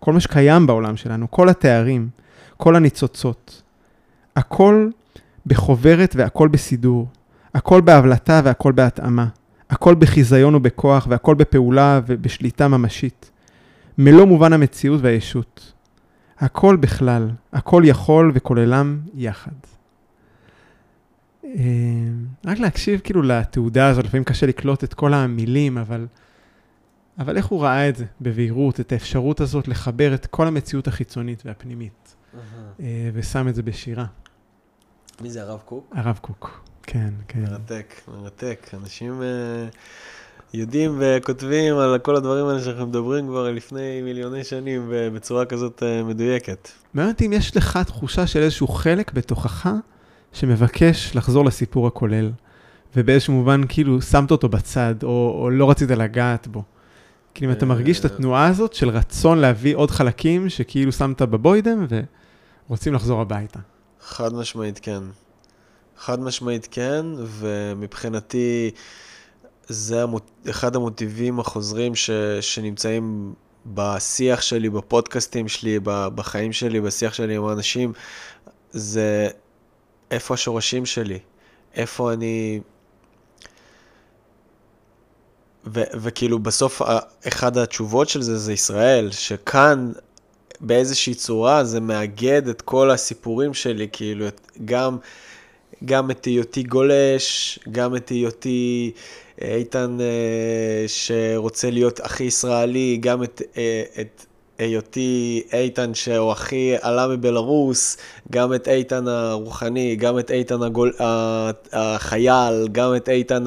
כל 0.00 0.12
מה 0.12 0.20
שקיים 0.20 0.66
בעולם 0.66 0.96
שלנו, 0.96 1.30
כל 1.30 1.48
התארים, 1.48 2.08
כל 2.56 2.76
הניצוצות. 2.76 3.62
הכל 4.36 4.88
בחוברת 5.46 6.14
והכל 6.16 6.48
בסידור. 6.48 7.08
הכל 7.54 7.80
בהבלטה 7.80 8.40
והכל 8.44 8.72
בהתאמה. 8.72 9.26
הכל 9.70 9.94
בחיזיון 9.94 10.54
ובכוח 10.54 11.06
והכל 11.10 11.34
בפעולה 11.34 12.00
ובשליטה 12.06 12.68
ממשית. 12.68 13.30
מלוא 13.98 14.24
מובן 14.24 14.52
המציאות 14.52 15.00
והישות. 15.02 15.72
הכל 16.38 16.76
בכלל, 16.76 17.30
הכל 17.52 17.82
יכול 17.86 18.32
וכוללם 18.34 19.00
יחד. 19.14 19.52
אה, 21.44 21.50
רק 22.46 22.58
להקשיב 22.58 23.00
כאילו 23.04 23.22
לתעודה 23.22 23.88
הזאת, 23.88 24.04
לפעמים 24.04 24.24
קשה 24.24 24.46
לקלוט 24.46 24.84
את 24.84 24.94
כל 24.94 25.14
המילים, 25.14 25.78
אבל, 25.78 26.06
אבל 27.18 27.36
איך 27.36 27.46
הוא 27.46 27.62
ראה 27.62 27.88
את 27.88 27.96
זה 27.96 28.04
בבהירות, 28.20 28.80
את 28.80 28.92
האפשרות 28.92 29.40
הזאת 29.40 29.68
לחבר 29.68 30.14
את 30.14 30.26
כל 30.26 30.46
המציאות 30.46 30.88
החיצונית 30.88 31.42
והפנימית, 31.46 32.03
ושם 33.14 33.48
את 33.48 33.54
זה 33.54 33.62
בשירה. 33.62 34.04
מי 35.20 35.30
זה 35.30 35.42
הרב 35.42 35.60
קוק? 35.64 35.92
הרב 35.94 36.18
קוק. 36.20 36.64
כן, 36.82 37.10
כן. 37.28 37.42
מרתק, 37.42 37.94
מרתק. 38.08 38.70
אנשים 38.74 39.22
אה, 39.22 39.68
יודעים 40.54 40.98
וכותבים 41.00 41.78
על 41.78 41.98
כל 41.98 42.16
הדברים 42.16 42.46
האלה 42.46 42.60
שאנחנו 42.60 42.86
מדברים 42.86 43.26
כבר 43.26 43.50
לפני 43.50 44.02
מיליוני 44.02 44.44
שנים 44.44 44.92
בצורה 45.14 45.44
כזאת 45.44 45.82
אה, 45.82 46.02
מדויקת. 46.02 46.68
מעניין 46.94 47.12
אותי 47.12 47.26
אם 47.26 47.32
יש 47.32 47.56
לך 47.56 47.78
תחושה 47.86 48.26
של 48.26 48.40
איזשהו 48.40 48.68
חלק 48.68 49.12
בתוכך 49.12 49.68
שמבקש 50.32 51.16
לחזור 51.16 51.44
לסיפור 51.44 51.86
הכולל, 51.86 52.30
ובאיזשהו 52.96 53.32
מובן 53.32 53.62
כאילו 53.68 54.02
שמת 54.02 54.30
אותו 54.30 54.48
בצד, 54.48 54.94
או, 55.02 55.38
או 55.42 55.50
לא 55.50 55.70
רצית 55.70 55.90
לגעת 55.90 56.46
בו. 56.46 56.62
כאילו 57.34 57.52
אם 57.52 57.56
אתה 57.56 57.66
מרגיש 57.66 58.00
את 58.00 58.04
אה. 58.04 58.10
התנועה 58.10 58.46
הזאת 58.46 58.74
של 58.74 58.88
רצון 58.88 59.38
להביא 59.38 59.76
עוד 59.76 59.90
חלקים 59.90 60.48
שכאילו 60.48 60.92
שמת 60.92 61.22
בבוידם 61.22 61.86
ורוצים 62.68 62.94
לחזור 62.94 63.20
הביתה. 63.20 63.58
חד 64.00 64.34
משמעית 64.34 64.78
כן. 64.78 65.02
חד 65.98 66.20
משמעית 66.20 66.68
כן, 66.70 67.06
ומבחינתי 67.18 68.70
זה 69.68 70.02
המוט... 70.02 70.30
אחד 70.50 70.76
המוטיבים 70.76 71.40
החוזרים 71.40 71.94
ש... 71.94 72.10
שנמצאים 72.40 73.34
בשיח 73.66 74.42
שלי, 74.42 74.70
בפודקאסטים 74.70 75.48
שלי. 75.48 75.78
בחיים 76.14 76.52
שלי, 76.52 76.80
בשיח 76.80 77.14
שלי 77.14 77.36
עם 77.36 77.44
האנשים, 77.44 77.92
זה 78.70 79.28
איפה 80.10 80.34
השורשים 80.34 80.86
שלי, 80.86 81.18
איפה 81.74 82.12
אני... 82.12 82.60
ו... 85.66 85.80
וכאילו 85.94 86.38
בסוף 86.38 86.82
אחד 87.28 87.58
התשובות 87.58 88.08
של 88.08 88.22
זה 88.22 88.38
זה 88.38 88.52
ישראל, 88.52 89.10
שכאן 89.10 89.92
באיזושהי 90.64 91.14
צורה 91.14 91.64
זה 91.64 91.80
מאגד 91.80 92.48
את 92.48 92.62
כל 92.62 92.90
הסיפורים 92.90 93.54
שלי, 93.54 93.88
כאילו, 93.92 94.28
את, 94.28 94.40
גם, 94.64 94.98
גם 95.84 96.10
את 96.10 96.24
היותי 96.24 96.62
גולש, 96.62 97.58
גם 97.72 97.96
את 97.96 98.08
היותי 98.08 98.92
אה, 99.42 99.54
איתן 99.54 99.98
אה, 100.00 100.84
שרוצה 100.86 101.70
להיות 101.70 102.00
הכי 102.00 102.24
ישראלי, 102.24 102.96
גם 103.00 103.22
את, 103.22 103.42
אה, 103.56 103.82
את 104.00 104.26
היותי 104.58 105.42
איתן 105.52 105.94
שהוא 105.94 106.32
הכי 106.32 106.74
עלה 106.80 107.06
מבלרוס, 107.08 107.96
גם 108.30 108.54
את 108.54 108.68
איתן 108.68 109.08
הרוחני, 109.08 109.96
גם 109.96 110.18
את 110.18 110.30
איתן 110.30 110.62
הגול, 110.62 110.92
החייל, 111.72 112.68
גם 112.72 112.96
את 112.96 113.08
איתן 113.08 113.44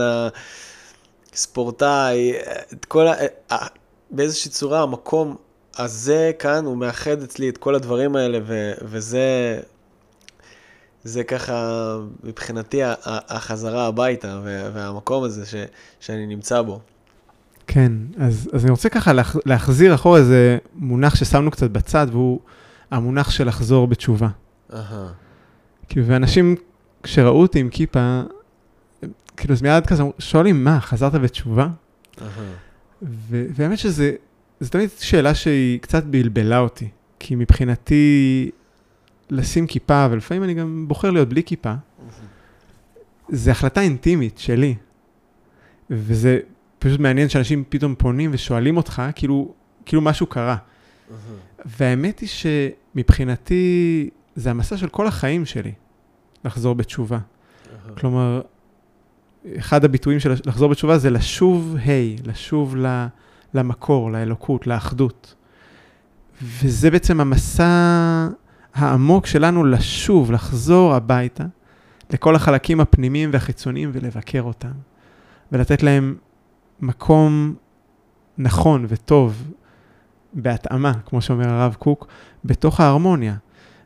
הספורטאי, 1.33 2.33
את 2.73 2.85
כל 2.85 3.07
ה... 3.07 3.13
ה- 3.51 3.67
באיזושהי 4.11 4.51
צורה 4.51 4.81
המקום 4.81 5.35
הזה 5.77 6.31
כאן, 6.39 6.65
הוא 6.65 6.77
מאחד 6.77 7.21
אצלי 7.21 7.49
את 7.49 7.57
כל 7.57 7.75
הדברים 7.75 8.15
האלה, 8.15 8.39
ו- 8.47 8.71
וזה 8.81 9.59
זה 11.03 11.23
ככה 11.23 11.97
מבחינתי 12.23 12.81
החזרה 13.05 13.87
הביתה, 13.87 14.41
והמקום 14.73 15.23
הזה 15.23 15.45
ש- 15.45 15.55
שאני 15.99 16.25
נמצא 16.25 16.61
בו. 16.61 16.79
כן, 17.67 17.91
אז, 18.17 18.49
אז 18.53 18.63
אני 18.63 18.71
רוצה 18.71 18.89
ככה 18.89 19.13
להח, 19.13 19.35
להחזיר 19.45 19.95
אחורה 19.95 20.19
איזה 20.19 20.57
מונח 20.75 21.15
ששמנו 21.15 21.51
קצת 21.51 21.69
בצד, 21.69 22.07
והוא 22.11 22.39
המונח 22.91 23.29
של 23.29 23.47
לחזור 23.47 23.87
בתשובה. 23.87 24.27
אהה. 24.73 25.07
כאילו, 25.89 26.05
ואנשים, 26.07 26.55
כשראו 27.03 27.41
אותי 27.41 27.59
עם 27.59 27.69
כיפה, 27.69 28.21
כאילו, 29.37 29.53
אז 29.53 29.61
מיד 29.61 29.85
כזה 29.85 30.03
שואלים, 30.19 30.63
מה, 30.63 30.79
חזרת 30.81 31.13
בתשובה? 31.13 31.67
אהה. 32.21 32.29
ובאמת 33.01 33.77
שזה, 33.77 34.11
זו 34.59 34.69
תמיד 34.69 34.89
שאלה 34.99 35.35
שהיא 35.35 35.79
קצת 35.79 36.03
בלבלה 36.03 36.59
אותי, 36.59 36.89
כי 37.19 37.35
מבחינתי, 37.35 38.49
לשים 39.29 39.67
כיפה, 39.67 40.07
ולפעמים 40.11 40.43
אני 40.43 40.53
גם 40.53 40.85
בוחר 40.87 41.11
להיות 41.11 41.29
בלי 41.29 41.43
כיפה, 41.43 41.73
זה 43.29 43.51
החלטה 43.51 43.81
אינטימית 43.81 44.37
שלי. 44.37 44.75
וזה 45.89 46.39
פשוט 46.79 46.99
מעניין 46.99 47.29
שאנשים 47.29 47.63
פתאום 47.69 47.95
פונים 47.95 48.29
ושואלים 48.33 48.77
אותך, 48.77 49.01
כאילו, 49.15 49.53
כאילו 49.85 50.01
משהו 50.01 50.27
קרה. 50.27 50.57
והאמת 51.65 52.19
היא 52.19 52.29
שמבחינתי, 52.29 54.09
זה 54.35 54.49
המסע 54.49 54.77
של 54.77 54.87
כל 54.87 55.07
החיים 55.07 55.45
שלי, 55.45 55.71
לחזור 56.45 56.75
בתשובה. 56.75 57.19
כלומר, 57.97 58.41
אחד 59.57 59.85
הביטויים 59.85 60.19
של 60.19 60.33
לחזור 60.45 60.69
בתשובה 60.69 60.97
זה 60.97 61.09
לשוב 61.09 61.75
היי, 61.85 62.15
hey, 62.19 62.27
לשוב 62.27 62.75
למקור, 63.57 64.11
לאלוקות, 64.11 64.67
לאחדות. 64.67 65.35
וזה 66.41 66.91
בעצם 66.91 67.21
המסע 67.21 68.27
העמוק 68.73 69.25
שלנו 69.25 69.65
לשוב, 69.65 70.31
לחזור 70.31 70.93
הביתה, 70.93 71.43
לכל 72.09 72.35
החלקים 72.35 72.79
הפנימיים 72.79 73.29
והחיצוניים 73.33 73.89
ולבקר 73.93 74.41
אותם, 74.41 74.71
ולתת 75.51 75.83
להם 75.83 76.15
מקום 76.79 77.55
נכון 78.37 78.85
וטוב, 78.89 79.51
בהתאמה, 80.33 80.93
כמו 81.05 81.21
שאומר 81.21 81.49
הרב 81.49 81.75
קוק, 81.79 82.07
בתוך 82.45 82.79
ההרמוניה. 82.79 83.35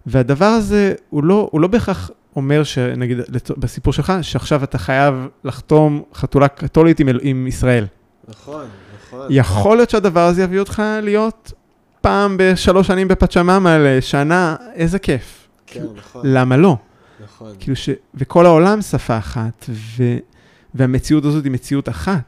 והדבר 0.06 0.46
הזה, 0.46 0.94
הוא 1.10 1.24
לא, 1.24 1.50
הוא 1.52 1.62
לא 1.62 1.68
בהכרח 1.68 2.12
אומר 2.36 2.64
שנגיד, 2.64 3.18
בסיפור 3.58 3.94
שלך, 3.94 4.14
שעכשיו 4.22 4.64
אתה 4.64 4.78
חייב 4.78 5.28
לחתום 5.44 6.04
חתולה 6.14 6.48
קתולית 6.48 7.00
עם, 7.00 7.08
עם 7.22 7.48
ישראל. 7.48 7.86
נכון, 8.28 8.66
נכון. 9.14 9.28
יכול 9.30 9.78
להיות 9.78 9.90
שהדבר 9.90 10.26
הזה 10.26 10.44
יביא 10.44 10.60
אותך 10.60 10.82
להיות 11.02 11.54
פעם 12.02 12.36
בשלוש 12.40 12.88
שנים 12.88 13.08
בפצ'ממה 13.08 13.78
לשנה, 13.80 14.56
איזה 14.74 15.00
כיף. 15.00 15.48
כן, 15.68 15.86
נכון. 15.96 16.22
למה 16.26 16.58
לא? 16.58 16.78
נכון. 17.24 17.54
כאילו 17.60 17.76
ש... 17.76 17.90
וכל 18.16 18.46
העולם 18.46 18.82
שפה 18.82 19.18
אחת, 19.18 19.66
ו... 19.70 20.04
והמציאות 20.76 21.26
הזאת 21.26 21.44
היא 21.44 21.52
מציאות 21.52 21.90
אחת. 21.90 22.22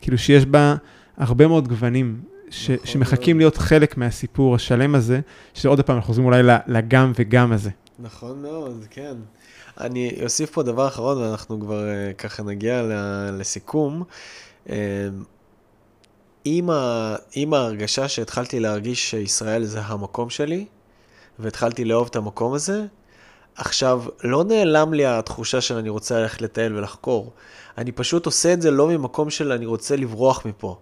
כאילו 0.00 0.18
שיש 0.18 0.46
בה 0.46 0.74
הרבה 1.16 1.46
מאוד 1.46 1.68
גוונים, 1.68 2.20
ש... 2.50 2.70
נכון 2.70 2.86
שמחכים 2.86 3.36
מאוד. 3.36 3.42
להיות 3.42 3.56
חלק 3.56 3.96
מהסיפור 3.96 4.54
השלם 4.54 4.94
הזה, 4.94 5.20
שעוד 5.54 5.80
פעם 5.80 5.96
אנחנו 5.96 6.06
חוזרים 6.06 6.26
אולי 6.26 6.42
לגם 6.66 7.12
וגם 7.18 7.52
הזה. 7.52 7.70
נכון 7.98 8.42
מאוד, 8.42 8.84
כן. 8.90 9.14
אני 9.80 10.18
אוסיף 10.22 10.50
פה 10.50 10.62
דבר 10.62 10.88
אחרון, 10.88 11.18
ואנחנו 11.18 11.60
כבר 11.60 11.82
uh, 11.82 12.14
ככה 12.16 12.42
נגיע 12.42 12.82
לסיכום. 13.32 14.02
Uh, 14.66 14.70
עם, 16.44 16.70
ה, 16.70 17.16
עם 17.32 17.54
ההרגשה 17.54 18.08
שהתחלתי 18.08 18.60
להרגיש 18.60 19.10
שישראל 19.10 19.64
זה 19.64 19.80
המקום 19.80 20.30
שלי, 20.30 20.66
והתחלתי 21.38 21.84
לאהוב 21.84 22.06
את 22.10 22.16
המקום 22.16 22.54
הזה, 22.54 22.84
עכשיו, 23.56 24.02
לא 24.24 24.44
נעלם 24.44 24.94
לי 24.94 25.06
התחושה 25.06 25.60
של 25.60 25.76
אני 25.76 25.88
רוצה 25.88 26.20
ללכת 26.20 26.42
לטייל 26.42 26.76
ולחקור. 26.76 27.32
אני 27.78 27.92
פשוט 27.92 28.26
עושה 28.26 28.52
את 28.52 28.62
זה 28.62 28.70
לא 28.70 28.88
ממקום 28.88 29.30
של 29.30 29.52
אני 29.52 29.66
רוצה 29.66 29.96
לברוח 29.96 30.46
מפה. 30.46 30.78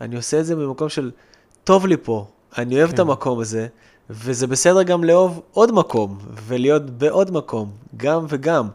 אני 0.00 0.16
עושה 0.16 0.40
את 0.40 0.46
זה 0.46 0.56
ממקום 0.56 0.88
של 0.88 1.10
טוב 1.64 1.86
לי 1.86 1.96
פה, 2.02 2.26
אני 2.58 2.78
אוהב 2.78 2.88
כן. 2.88 2.94
את 2.94 2.98
המקום 2.98 3.40
הזה, 3.40 3.66
וזה 4.10 4.46
בסדר 4.46 4.82
גם 4.82 5.04
לאהוב 5.04 5.42
עוד 5.52 5.72
מקום, 5.72 6.18
ולהיות 6.46 6.90
בעוד 6.90 7.30
מקום, 7.30 7.70
גם 7.96 8.26
וגם. 8.28 8.68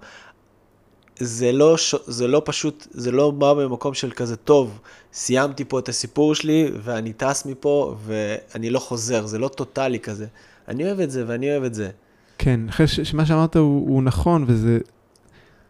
זה 1.20 1.52
לא, 1.52 1.76
זה 2.06 2.28
לא 2.28 2.42
פשוט, 2.46 2.88
זה 2.92 3.12
לא 3.12 3.32
בא 3.32 3.54
במקום 3.54 3.94
של 3.94 4.12
כזה, 4.12 4.36
טוב, 4.36 4.80
סיימתי 5.14 5.66
פה 5.66 5.80
את 5.80 5.90
הסיפור 5.90 6.36
שלי, 6.36 6.72
ואני 6.84 7.14
טס 7.14 7.46
מפה, 7.46 7.96
ואני 8.06 8.70
לא 8.70 8.80
חוזר, 8.80 9.26
זה 9.26 9.40
לא 9.40 9.48
טוטאלי 9.48 10.00
כזה. 10.00 10.26
אני 10.68 10.86
אוהב 10.86 11.00
את 11.00 11.12
זה, 11.12 11.24
ואני 11.28 11.52
אוהב 11.52 11.64
את 11.64 11.74
זה. 11.74 11.90
כן, 12.38 12.60
אחרי 12.70 12.88
שמה 12.88 13.26
שאמרת 13.26 13.56
הוא, 13.56 13.90
הוא 13.90 14.04
נכון, 14.04 14.46
וזה... 14.48 14.80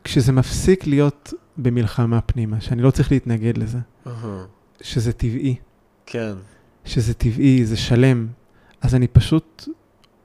כשזה 0.03 0.31
מפסיק 0.31 0.87
להיות 0.87 1.33
במלחמה 1.57 2.21
פנימה, 2.21 2.61
שאני 2.61 2.81
לא 2.81 2.91
צריך 2.91 3.11
להתנגד 3.11 3.57
לזה, 3.57 3.77
uh-huh. 4.05 4.09
שזה 4.81 5.13
טבעי. 5.13 5.55
כן. 6.05 6.33
שזה 6.85 7.13
טבעי, 7.13 7.65
זה 7.65 7.77
שלם, 7.77 8.27
אז 8.81 8.95
אני 8.95 9.07
פשוט 9.07 9.67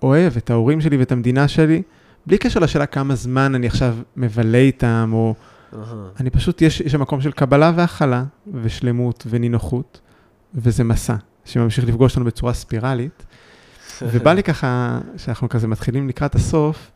אוהב 0.03 0.37
את 0.37 0.51
ההורים 0.51 0.81
שלי 0.81 0.97
ואת 0.97 1.13
המדינה 1.13 1.49
שלי, 1.49 1.83
בלי 2.27 2.39
קשר 2.39 2.61
לשאלה 2.61 2.87
כמה 2.87 3.15
זמן 3.15 3.55
אני 3.55 3.67
עכשיו 3.67 3.97
מבלה 4.17 4.59
איתם, 4.59 5.11
או... 5.13 5.35
Uh-huh. 5.77 6.21
אני 6.21 6.31
פשוט, 6.31 6.63
יש 6.63 6.83
שם 6.83 7.01
מקום 7.01 7.21
של 7.21 7.33
קבלה 7.33 7.73
והכלה, 7.77 8.25
ושלמות 8.63 9.27
ונינוחות, 9.31 10.01
וזה 10.55 10.85
מסע 10.85 11.15
שממשיך 11.45 11.85
לפגוש 11.85 12.13
אותנו 12.13 12.25
בצורה 12.25 12.53
ספירלית. 12.55 13.27
ובא 14.03 14.33
לי 14.33 14.43
ככה, 14.43 15.01
שאנחנו 15.17 15.49
כזה 15.49 15.69
מתחילים 15.69 16.09
לקראת 16.09 16.35
הסוף, 16.35 16.91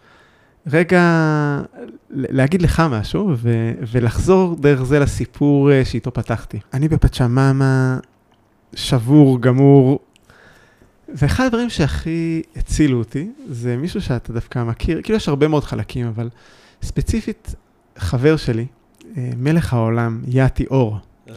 רגע 0.66 1.02
להגיד 2.10 2.62
לך 2.62 2.82
משהו, 2.90 3.32
ו- 3.36 3.72
ולחזור 3.92 4.56
דרך 4.60 4.82
זה 4.82 4.98
לסיפור 4.98 5.72
אה, 5.72 5.84
שאיתו 5.84 6.12
פתחתי. 6.12 6.60
אני 6.72 6.88
בפצ'ממה, 6.88 7.98
שבור, 8.74 9.40
גמור, 9.40 9.98
ואחד 11.08 11.44
הדברים 11.44 11.70
שהכי 11.70 12.42
הצילו 12.56 12.98
אותי, 12.98 13.30
זה 13.48 13.76
מישהו 13.76 14.00
שאתה 14.00 14.32
דווקא 14.32 14.64
מכיר, 14.64 15.02
כאילו 15.02 15.16
יש 15.16 15.28
הרבה 15.28 15.48
מאוד 15.48 15.64
חלקים, 15.64 16.06
אבל 16.06 16.28
ספציפית, 16.82 17.54
חבר 18.00 18.36
שלי, 18.36 18.66
אה, 19.16 19.30
מלך 19.36 19.72
העולם, 19.72 20.22
יאטי 20.26 20.66
אור. 20.66 20.98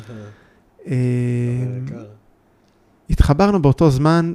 אה, 0.87 0.95
התחברנו 3.09 3.61
באותו 3.61 3.89
זמן, 3.89 4.33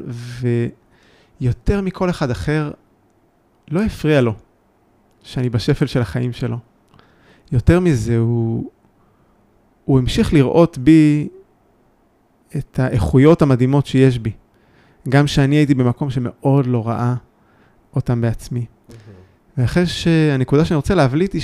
ויותר 1.40 1.80
מכל 1.80 2.10
אחד 2.10 2.30
אחר, 2.30 2.70
לא 3.70 3.82
הפריע 3.82 4.20
לו 4.20 4.34
שאני 5.22 5.48
בשפל 5.48 5.86
של 5.86 6.00
החיים 6.00 6.32
שלו. 6.32 6.58
יותר 7.52 7.80
מזה, 7.80 8.18
הוא, 8.18 8.70
הוא 9.84 9.98
המשיך 9.98 10.32
לראות 10.32 10.78
בי 10.78 11.28
את 12.56 12.78
האיכויות 12.78 13.42
המדהימות 13.42 13.86
שיש 13.86 14.18
בי. 14.18 14.32
גם 15.08 15.26
שאני 15.26 15.56
הייתי 15.56 15.74
במקום 15.74 16.10
שמאוד 16.10 16.66
לא 16.66 16.88
ראה 16.88 17.14
אותם 17.96 18.20
בעצמי. 18.20 18.66
ואחרי 19.58 19.86
שהנקודה 19.86 20.64
שאני 20.64 20.76
רוצה 20.76 20.94
להבליט 20.94 21.32
היא 21.32 21.42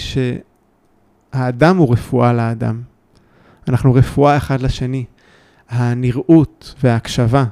שהאדם 1.34 1.76
הוא 1.76 1.92
רפואה 1.92 2.32
לאדם. 2.32 2.82
אנחנו 3.68 3.94
רפואה 3.94 4.36
אחד 4.36 4.60
לשני. 4.60 5.04
הנראות 5.68 6.74
וההקשבה, 6.82 7.44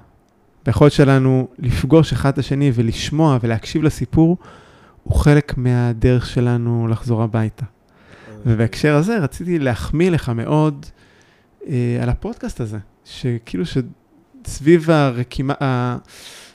ביכולת 0.66 0.92
שלנו 0.92 1.48
לפגוש 1.58 2.12
אחד 2.12 2.32
את 2.32 2.38
השני 2.38 2.70
ולשמוע 2.74 3.38
ולהקשיב 3.42 3.82
לסיפור, 3.82 4.36
הוא 5.02 5.14
חלק 5.14 5.58
מהדרך 5.58 6.26
שלנו 6.26 6.88
לחזור 6.88 7.22
הביתה. 7.22 7.64
ובהקשר 8.46 8.96
הזה 8.96 9.18
רציתי 9.18 9.58
להחמיא 9.58 10.10
לך 10.10 10.28
מאוד 10.28 10.86
אה, 11.66 11.98
על 12.02 12.08
הפודקאסט 12.08 12.60
הזה, 12.60 12.78
שכאילו 13.04 13.66
ש... 13.66 13.78
סביב 14.46 14.90
הרקימה, 14.90 15.54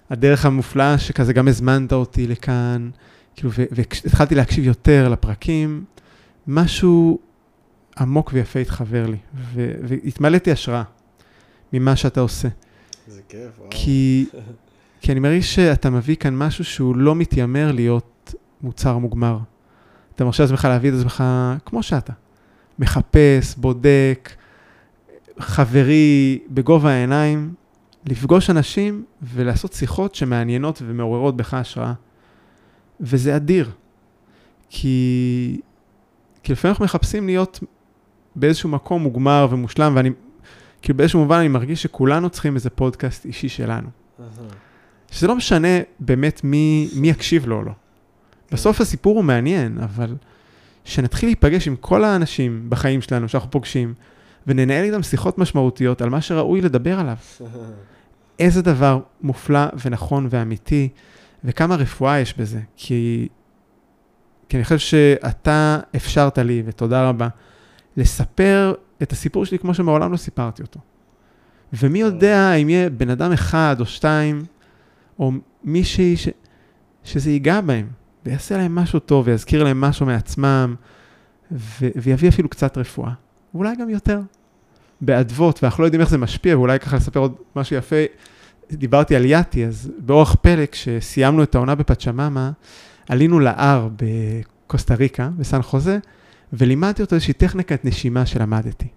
הדרך 0.09 0.45
המופלאה 0.45 0.97
שכזה 0.97 1.33
גם 1.33 1.47
הזמנת 1.47 1.93
אותי 1.93 2.27
לכאן, 2.27 2.89
כאילו, 3.35 3.51
והתחלתי 3.71 4.35
להקשיב 4.35 4.65
יותר 4.65 5.09
לפרקים, 5.09 5.83
משהו 6.47 7.19
עמוק 7.99 8.29
ויפה 8.33 8.59
התחבר 8.59 9.05
לי, 9.07 9.17
והתמלאתי 9.83 10.51
השראה 10.51 10.83
ממה 11.73 11.95
שאתה 11.95 12.19
עושה. 12.19 12.47
זה 13.07 13.21
כיף, 13.29 13.59
וואו. 13.59 13.69
כי, 13.71 14.25
כי 15.01 15.11
אני 15.11 15.19
מרגיש 15.19 15.55
שאתה 15.55 15.89
מביא 15.89 16.15
כאן 16.15 16.35
משהו 16.35 16.65
שהוא 16.65 16.95
לא 16.95 17.15
מתיימר 17.15 17.71
להיות 17.71 18.33
מוצר 18.61 18.97
מוגמר. 18.97 19.39
אתה 20.15 20.25
מרשה 20.25 20.43
לעצמך 20.43 20.65
להביא 20.65 20.89
את 20.89 20.95
עצמך 20.95 21.23
כמו 21.65 21.83
שאתה. 21.83 22.13
מחפש, 22.79 23.55
בודק, 23.57 24.35
חברי, 25.39 26.39
בגובה 26.49 26.91
העיניים, 26.91 27.53
לפגוש 28.05 28.49
אנשים 28.49 29.03
ולעשות 29.21 29.73
שיחות 29.73 30.15
שמעניינות 30.15 30.81
ומעוררות 30.85 31.37
בך 31.37 31.53
השראה. 31.53 31.93
וזה 33.01 33.35
אדיר. 33.35 33.71
כי, 34.69 35.59
כי 36.47 36.53
לפעמים 36.53 36.71
אנחנו 36.71 36.85
מחפשים 36.85 37.25
להיות 37.25 37.59
באיזשהו 38.35 38.69
מקום 38.69 39.01
מוגמר 39.03 39.47
ומושלם, 39.51 39.93
ואני, 39.95 40.09
כאילו 40.81 40.97
באיזשהו 40.97 41.19
מובן 41.19 41.37
אני 41.39 41.47
מרגיש 41.47 41.83
שכולנו 41.83 42.29
צריכים 42.29 42.55
איזה 42.55 42.69
פודקאסט 42.69 43.25
אישי 43.25 43.49
שלנו. 43.49 43.89
שזה 45.11 45.27
לא 45.27 45.35
משנה 45.35 45.67
באמת 45.99 46.43
מי, 46.43 46.89
מי 46.95 47.09
יקשיב 47.09 47.47
לו 47.47 47.55
או 47.55 47.63
לא. 47.63 47.71
בסוף 48.51 48.81
הסיפור 48.81 49.15
הוא 49.15 49.23
מעניין, 49.23 49.77
אבל 49.77 50.15
שנתחיל 50.85 51.29
להיפגש 51.29 51.67
עם 51.67 51.75
כל 51.75 52.03
האנשים 52.03 52.65
בחיים 52.69 53.01
שלנו 53.01 53.29
שאנחנו 53.29 53.51
פוגשים, 53.51 53.93
וננהל 54.47 54.83
איתם 54.83 55.03
שיחות 55.03 55.37
משמעותיות 55.37 56.01
על 56.01 56.09
מה 56.09 56.21
שראוי 56.21 56.61
לדבר 56.61 56.99
עליו. 56.99 57.17
איזה 58.39 58.61
דבר 58.61 58.99
מופלא 59.21 59.65
ונכון 59.85 60.27
ואמיתי, 60.29 60.89
וכמה 61.43 61.75
רפואה 61.75 62.19
יש 62.19 62.37
בזה. 62.37 62.59
כי, 62.75 63.27
כי 64.49 64.57
אני 64.57 64.63
חושב 64.63 64.77
שאתה 64.77 65.79
אפשרת 65.95 66.37
לי, 66.37 66.63
ותודה 66.65 67.09
רבה, 67.09 67.27
לספר 67.97 68.73
את 69.01 69.11
הסיפור 69.11 69.45
שלי 69.45 69.59
כמו 69.59 69.73
שמעולם 69.73 70.11
לא 70.11 70.17
סיפרתי 70.17 70.61
אותו. 70.61 70.79
ומי 71.73 71.99
יודע 71.99 72.53
אם 72.53 72.69
יהיה 72.69 72.89
בן 72.89 73.09
אדם 73.09 73.31
אחד 73.31 73.75
או 73.79 73.85
שתיים, 73.85 74.45
או 75.19 75.31
מישהי 75.63 76.17
ש... 76.17 76.29
שזה 77.03 77.31
ייגע 77.31 77.61
בהם, 77.61 77.87
ויעשה 78.25 78.57
להם 78.57 78.75
משהו 78.75 78.99
טוב, 78.99 79.27
ויזכיר 79.27 79.63
להם 79.63 79.81
משהו 79.81 80.05
מעצמם, 80.05 80.75
ו... 81.51 81.87
ויביא 81.95 82.29
אפילו 82.29 82.49
קצת 82.49 82.77
רפואה, 82.77 83.11
ואולי 83.53 83.75
גם 83.75 83.89
יותר. 83.89 84.19
באדוות, 85.01 85.63
ואנחנו 85.63 85.81
לא 85.81 85.87
יודעים 85.87 86.01
איך 86.01 86.09
זה 86.09 86.17
משפיע, 86.17 86.57
ואולי 86.57 86.79
ככה 86.79 86.95
לספר 86.95 87.19
עוד 87.19 87.35
משהו 87.55 87.75
יפה. 87.75 87.95
דיברתי 88.71 89.15
על 89.15 89.25
יאטי, 89.25 89.65
אז 89.65 89.91
באורח 89.97 90.35
פלא, 90.41 90.65
כשסיימנו 90.71 91.43
את 91.43 91.55
העונה 91.55 91.75
בפצ'ממה, 91.75 92.51
עלינו 93.09 93.39
להר 93.39 93.89
בקוסטה 93.95 94.95
ריקה, 94.95 95.29
בסן 95.37 95.61
חוזה, 95.61 95.97
ולימדתי 96.53 97.01
אותו 97.01 97.15
איזושהי 97.15 97.33
טכניקת 97.33 97.85
נשימה 97.85 98.25
שלמדתי. 98.25 98.87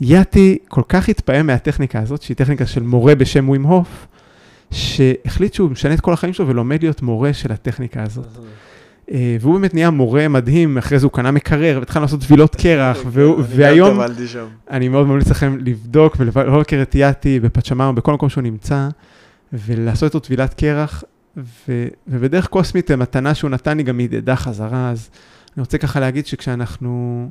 יאטי 0.00 0.58
כל 0.68 0.82
כך 0.88 1.08
התפעם 1.08 1.46
מהטכניקה 1.46 2.00
הזאת, 2.00 2.22
שהיא 2.22 2.36
טכניקה 2.36 2.66
של 2.66 2.82
מורה 2.82 3.14
בשם 3.14 3.48
ווים 3.48 3.62
הוף, 3.62 4.06
שהחליט 4.70 5.54
שהוא 5.54 5.70
משנה 5.70 5.94
את 5.94 6.00
כל 6.00 6.12
החיים 6.12 6.32
שלו 6.32 6.48
ולומד 6.48 6.82
להיות 6.82 7.02
מורה 7.02 7.32
של 7.32 7.52
הטכניקה 7.52 8.02
הזאת. 8.02 8.26
אה, 9.12 9.36
והוא 9.40 9.54
באמת 9.54 9.74
נהיה 9.74 9.90
מורה 9.90 10.28
מדהים, 10.28 10.78
אחרי 10.78 10.98
זה 10.98 11.06
הוא 11.06 11.12
קנה 11.12 11.30
מקרר 11.30 11.76
והתחלנו 11.78 12.04
לעשות 12.04 12.20
טבילות 12.20 12.56
קרח, 12.62 12.98
והיום 13.48 14.00
אני 14.70 14.88
מאוד 14.88 15.06
ממליץ 15.06 15.30
לכם 15.30 15.58
לבדוק 15.60 16.16
ולבקר 16.18 16.82
את 16.82 16.94
יאטי 16.94 17.40
בפצ'מאמה, 17.40 17.92
בכל 17.92 18.12
מקום 18.12 18.28
שהוא 18.28 18.42
נמצא, 18.42 18.88
ולעשות 19.52 20.04
איתו 20.04 20.20
טבילת 20.20 20.54
קרח, 20.54 21.04
ובדרך 22.08 22.46
קוסמית 22.46 22.90
המתנה 22.90 23.34
שהוא 23.34 23.50
נתן 23.50 23.76
לי 23.76 23.82
גם 23.82 24.00
הדהדה 24.00 24.36
חזרה, 24.36 24.90
אז 24.90 25.10
אני 25.56 25.60
רוצה 25.60 25.78
ככה 25.78 26.00
להגיד 26.00 26.26
שכשאנחנו 26.26 27.30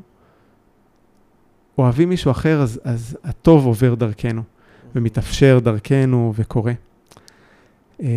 אוהבים 1.78 2.10
מישהו 2.10 2.32
אחר, 2.32 2.62
אז, 2.62 2.80
אז 2.84 3.18
הטוב 3.24 3.66
עובר 3.66 3.96
דרכנו, 3.96 4.42
ומתאפשר 4.96 5.60
דרכנו 5.64 6.34
וקורה. 6.36 6.74
אה, 8.02 8.08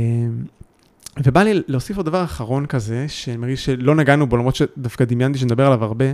ובא 1.24 1.42
לי 1.42 1.62
להוסיף 1.66 1.96
עוד 1.96 2.06
דבר 2.06 2.24
אחרון 2.24 2.66
כזה, 2.66 3.08
שאני 3.08 3.36
מרגיש 3.36 3.64
שלא 3.64 3.94
נגענו 3.94 4.26
בו, 4.26 4.36
למרות 4.36 4.54
שדווקא 4.54 5.04
דמיינתי 5.04 5.38
שנדבר 5.38 5.66
עליו 5.66 5.84
הרבה, 5.84 6.04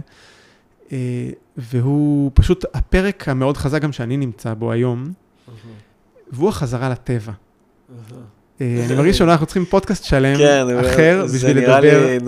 אה, 0.92 1.30
והוא 1.56 2.30
פשוט 2.34 2.64
הפרק 2.74 3.28
המאוד 3.28 3.56
חזק 3.56 3.82
גם 3.82 3.92
שאני 3.92 4.16
נמצא 4.16 4.54
בו 4.54 4.72
היום, 4.72 5.12
והוא 6.32 6.48
החזרה 6.48 6.88
לטבע. 6.88 7.32
אה, 8.62 8.84
אני 8.86 8.94
מרגיש 8.94 9.18
שאולי 9.18 9.32
אנחנו 9.32 9.46
צריכים 9.46 9.64
פודקאסט 9.64 10.04
שלם 10.04 10.36
כן, 10.36 10.66
אחר 10.80 11.24
בשביל 11.34 11.58
לדבר. 11.58 11.80
לי, 11.80 12.18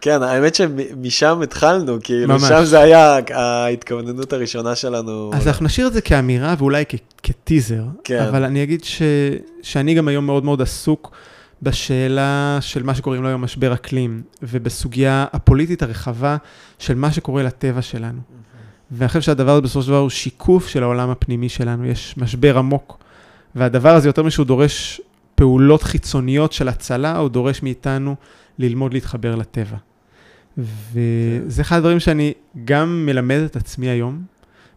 כן, 0.00 0.22
האמת 0.22 0.54
שמשם 0.54 1.40
התחלנו, 1.42 1.98
כאילו, 2.02 2.40
שם 2.40 2.64
זה 2.64 2.80
היה 2.80 3.18
ההתכווננות 3.34 4.32
הראשונה 4.32 4.74
שלנו. 4.74 5.30
אז 5.34 5.48
אנחנו 5.48 5.66
נשאיר 5.66 5.86
את 5.86 5.92
זה 5.92 6.00
כאמירה 6.00 6.54
ואולי 6.58 6.84
כטיזר, 7.22 7.82
כן. 8.04 8.22
אבל 8.22 8.44
אני 8.44 8.62
אגיד 8.62 8.84
שאני 9.62 9.94
גם 9.94 10.08
היום 10.08 10.26
מאוד 10.26 10.44
מאוד 10.44 10.62
עסוק. 10.62 11.10
בשאלה 11.62 12.58
של 12.60 12.82
מה 12.82 12.94
שקוראים 12.94 13.22
לו 13.22 13.28
היום 13.28 13.40
משבר 13.40 13.74
אקלים, 13.74 14.22
ובסוגיה 14.42 15.26
הפוליטית 15.32 15.82
הרחבה 15.82 16.36
של 16.78 16.94
מה 16.94 17.12
שקורה 17.12 17.42
לטבע 17.42 17.82
שלנו. 17.82 18.18
ואני 18.90 19.08
חושב 19.08 19.20
שהדבר 19.20 19.52
הזה 19.52 19.60
בסופו 19.60 19.82
של 19.82 19.88
דבר 19.88 19.98
הוא 19.98 20.10
שיקוף 20.10 20.68
של 20.68 20.82
העולם 20.82 21.10
הפנימי 21.10 21.48
שלנו, 21.48 21.86
יש 21.86 22.14
משבר 22.16 22.58
עמוק. 22.58 22.98
והדבר 23.54 23.94
הזה, 23.94 24.08
יותר 24.08 24.22
משהוא 24.22 24.46
דורש 24.46 25.00
פעולות 25.34 25.82
חיצוניות 25.82 26.52
של 26.52 26.68
הצלה, 26.68 27.18
הוא 27.18 27.28
דורש 27.28 27.62
מאיתנו 27.62 28.16
ללמוד 28.58 28.94
להתחבר 28.94 29.34
לטבע. 29.36 29.76
וזה 30.58 31.62
אחד 31.62 31.76
הדברים 31.76 32.00
שאני 32.00 32.32
גם 32.64 33.06
מלמד 33.06 33.40
את 33.44 33.56
עצמי 33.56 33.88
היום, 33.88 34.22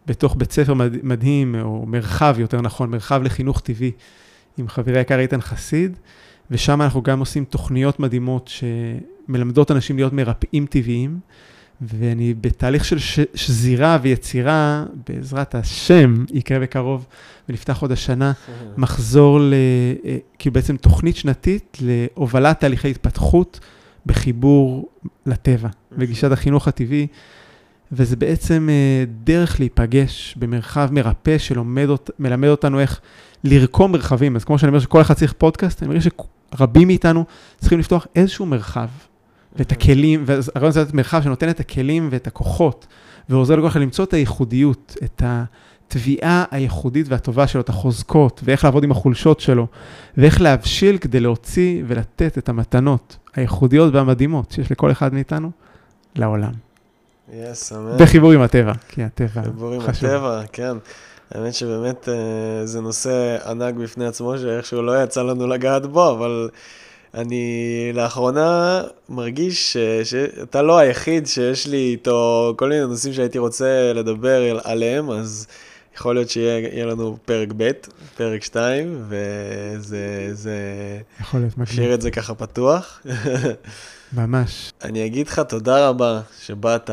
בתוך 0.06 0.36
בית 0.38 0.52
ספר 0.52 0.74
מדהים, 1.02 1.54
או 1.60 1.84
מרחב, 1.86 2.36
יותר 2.38 2.60
נכון, 2.60 2.90
מרחב 2.90 3.22
לחינוך 3.22 3.60
טבעי, 3.60 3.90
עם 4.58 4.68
חברי 4.68 4.98
היקר 4.98 5.18
איתן 5.18 5.40
חסיד, 5.40 5.96
ושם 6.50 6.82
אנחנו 6.82 7.02
גם 7.02 7.20
עושים 7.20 7.44
תוכניות 7.44 8.00
מדהימות 8.00 8.50
שמלמדות 9.28 9.70
אנשים 9.70 9.96
להיות 9.96 10.12
מרפאים 10.12 10.66
טבעיים, 10.66 11.20
ואני 11.80 12.34
בתהליך 12.40 12.84
של 12.84 12.98
ש- 12.98 13.20
שזירה 13.34 13.98
ויצירה, 14.02 14.84
בעזרת 15.08 15.54
השם, 15.54 16.24
יקרה 16.32 16.58
בקרוב, 16.58 17.06
ונפתח 17.48 17.82
עוד 17.82 17.92
השנה, 17.92 18.32
מחזור 18.76 19.40
ל... 19.40 19.54
אה, 20.04 20.16
כאילו 20.38 20.52
בעצם 20.52 20.76
תוכנית 20.76 21.16
שנתית 21.16 21.78
להובלת 21.80 22.60
תהליכי 22.60 22.90
התפתחות 22.90 23.60
בחיבור 24.06 24.88
לטבע, 25.26 25.68
בגישת 25.98 26.32
החינוך 26.32 26.68
הטבעי. 26.68 27.06
וזה 27.92 28.16
בעצם 28.16 28.68
אה, 28.70 29.04
דרך 29.24 29.60
להיפגש 29.60 30.34
במרחב 30.38 30.88
מרפא 30.92 31.38
שמלמד 31.38 32.48
אותנו 32.48 32.80
איך 32.80 33.00
לרקום 33.44 33.92
מרחבים. 33.92 34.36
אז 34.36 34.44
כמו 34.44 34.58
שאני 34.58 34.68
אומר 34.68 34.80
שכל 34.80 35.00
אחד 35.00 35.14
צריך 35.14 35.32
פודקאסט, 35.32 35.82
אני 35.82 35.88
מרגיש 35.88 36.08
רבים 36.60 36.88
מאיתנו 36.88 37.24
צריכים 37.58 37.78
לפתוח 37.78 38.06
איזשהו 38.16 38.46
מרחב, 38.46 38.88
ואת 39.58 39.72
הכלים, 39.72 40.24
והרעיון 40.26 40.72
זה 40.72 40.82
לתת 40.82 40.94
מרחב 40.94 41.22
שנותן 41.22 41.50
את 41.50 41.60
הכלים 41.60 42.08
ואת 42.12 42.26
הכוחות, 42.26 42.86
ועוזר 43.28 43.56
לכל 43.56 43.66
אחד 43.66 43.80
למצוא 43.80 44.04
את 44.04 44.14
הייחודיות, 44.14 44.96
את 45.04 45.22
התביעה 45.24 46.44
הייחודית 46.50 47.06
והטובה 47.08 47.46
שלו, 47.46 47.60
את 47.60 47.68
החוזקות, 47.68 48.40
ואיך 48.44 48.64
לעבוד 48.64 48.84
עם 48.84 48.90
החולשות 48.90 49.40
שלו, 49.40 49.66
ואיך 50.16 50.40
להבשיל 50.40 50.98
כדי 50.98 51.20
להוציא 51.20 51.82
ולתת 51.86 52.38
את 52.38 52.48
המתנות 52.48 53.16
הייחודיות 53.34 53.94
והמדהימות 53.94 54.50
שיש 54.50 54.70
לכל 54.70 54.90
אחד 54.90 55.14
מאיתנו 55.14 55.50
לעולם. 56.16 56.52
יס, 57.32 57.72
אמן. 57.72 57.96
בחיבור 57.98 58.32
עם 58.32 58.42
הטבע, 58.42 58.72
כי 58.88 59.02
הטבע 59.02 59.28
חשוב. 59.28 59.44
בחיבור 59.44 59.74
עם 59.74 59.80
הטבע, 59.80 60.42
כן. 60.52 60.76
האמת 61.30 61.54
שבאמת 61.54 62.08
אה, 62.08 62.66
זה 62.66 62.80
נושא 62.80 63.36
ענק 63.46 63.74
בפני 63.74 64.06
עצמו, 64.06 64.38
שאיכשהו 64.38 64.82
לא 64.82 65.02
יצא 65.02 65.22
לנו 65.22 65.46
לגעת 65.46 65.86
בו, 65.86 66.10
אבל 66.12 66.48
אני 67.14 67.90
לאחרונה 67.94 68.82
מרגיש 69.08 69.76
שאתה 70.04 70.62
לא 70.62 70.78
היחיד 70.78 71.26
שיש 71.26 71.66
לי 71.66 71.90
איתו 71.90 72.54
כל 72.58 72.68
מיני 72.68 72.80
נושאים 72.80 73.14
שהייתי 73.14 73.38
רוצה 73.38 73.92
לדבר 73.92 74.58
עליהם, 74.64 75.10
אז 75.10 75.46
יכול 75.96 76.14
להיות 76.14 76.30
שיהיה 76.30 76.86
לנו 76.86 77.16
פרק 77.24 77.48
ב', 77.56 77.70
פרק 78.16 78.44
2, 78.44 79.04
וזה... 79.08 80.28
זה... 80.32 80.58
יכול 81.20 81.40
להיות 81.40 81.58
מגניב. 81.58 81.72
נשאיר 81.72 81.94
את 81.94 82.00
זה 82.00 82.10
ככה 82.10 82.34
פתוח. 82.34 83.02
ממש. 84.12 84.72
אני 84.84 85.06
אגיד 85.06 85.28
לך 85.28 85.38
תודה 85.38 85.88
רבה 85.88 86.20
שבאת. 86.42 86.90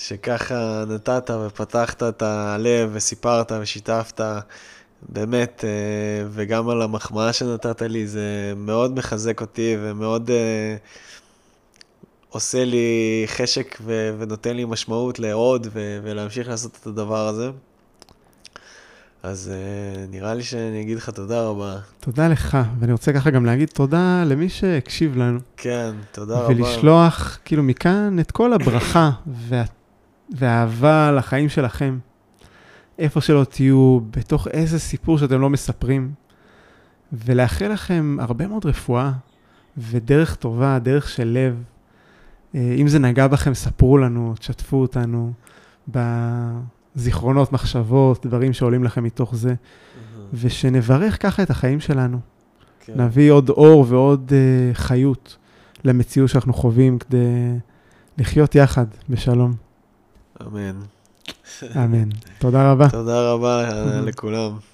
שככה 0.00 0.84
נתת 0.88 1.30
ופתחת 1.46 2.02
את 2.02 2.22
הלב 2.22 2.90
וסיפרת 2.92 3.52
ושיתפת, 3.60 4.20
באמת, 5.08 5.64
אה, 5.64 6.26
וגם 6.30 6.68
על 6.68 6.82
המחמאה 6.82 7.32
שנתת 7.32 7.82
לי, 7.82 8.06
זה 8.06 8.52
מאוד 8.56 8.94
מחזק 8.98 9.40
אותי 9.40 9.76
ומאוד 9.80 10.30
אה, 10.30 10.76
עושה 12.28 12.64
לי 12.64 13.24
חשק 13.26 13.78
ו- 13.80 14.14
ונותן 14.18 14.56
לי 14.56 14.64
משמעות 14.64 15.18
לעוד 15.18 15.66
ו- 15.72 15.98
ולהמשיך 16.02 16.48
לעשות 16.48 16.78
את 16.80 16.86
הדבר 16.86 17.28
הזה. 17.28 17.50
אז 19.22 19.50
uh, 19.52 20.10
נראה 20.10 20.34
לי 20.34 20.42
שאני 20.42 20.82
אגיד 20.82 20.96
לך 20.96 21.10
תודה 21.10 21.42
רבה. 21.42 21.76
תודה 22.00 22.28
לך, 22.28 22.58
ואני 22.80 22.92
רוצה 22.92 23.12
ככה 23.12 23.30
גם 23.30 23.46
להגיד 23.46 23.68
תודה 23.68 24.24
למי 24.26 24.48
שהקשיב 24.48 25.16
לנו. 25.16 25.38
כן, 25.56 25.90
תודה 26.12 26.34
ולשלוח, 26.34 26.60
רבה. 26.60 26.70
ולשלוח 26.70 27.38
כאילו 27.44 27.62
מכאן 27.62 28.18
את 28.20 28.30
כל 28.30 28.52
הברכה 28.52 29.10
וה... 29.48 29.64
ואהבה 30.38 31.12
לחיים 31.12 31.48
שלכם. 31.48 31.98
איפה 32.98 33.20
שלא 33.20 33.44
תהיו, 33.44 34.00
בתוך 34.10 34.48
איזה 34.48 34.78
סיפור 34.78 35.18
שאתם 35.18 35.40
לא 35.40 35.50
מספרים. 35.50 36.12
ולאחל 37.12 37.68
לכם 37.68 38.16
הרבה 38.20 38.46
מאוד 38.46 38.66
רפואה 38.66 39.12
ודרך 39.76 40.34
טובה, 40.34 40.78
דרך 40.78 41.08
של 41.08 41.28
לב. 41.28 41.62
אה, 42.54 42.74
אם 42.78 42.88
זה 42.88 42.98
נגע 42.98 43.26
בכם, 43.26 43.54
ספרו 43.54 43.98
לנו, 43.98 44.34
תשתפו 44.38 44.76
אותנו 44.76 45.32
בזיכרונות, 45.88 47.52
מחשבות, 47.52 48.26
דברים 48.26 48.52
שעולים 48.52 48.84
לכם 48.84 49.04
מתוך 49.04 49.34
זה, 49.34 49.50
mm-hmm. 49.52 50.20
ושנברך 50.32 51.22
ככה 51.22 51.42
את 51.42 51.50
החיים 51.50 51.80
שלנו. 51.80 52.18
כן. 52.80 53.00
נביא 53.00 53.32
עוד 53.32 53.48
אור 53.48 53.86
ועוד 53.88 54.28
uh, 54.30 54.74
חיות 54.74 55.36
למציאות 55.84 56.30
שאנחנו 56.30 56.52
חווים 56.52 56.98
כדי 56.98 57.18
לחיות 58.18 58.54
יחד 58.54 58.86
בשלום. 59.08 59.54
אמן. 60.42 60.80
אמן. 61.84 62.08
תודה 62.38 62.72
רבה. 62.72 62.88
תודה 62.88 63.32
רבה 63.32 63.68
לכולם. 64.06 64.67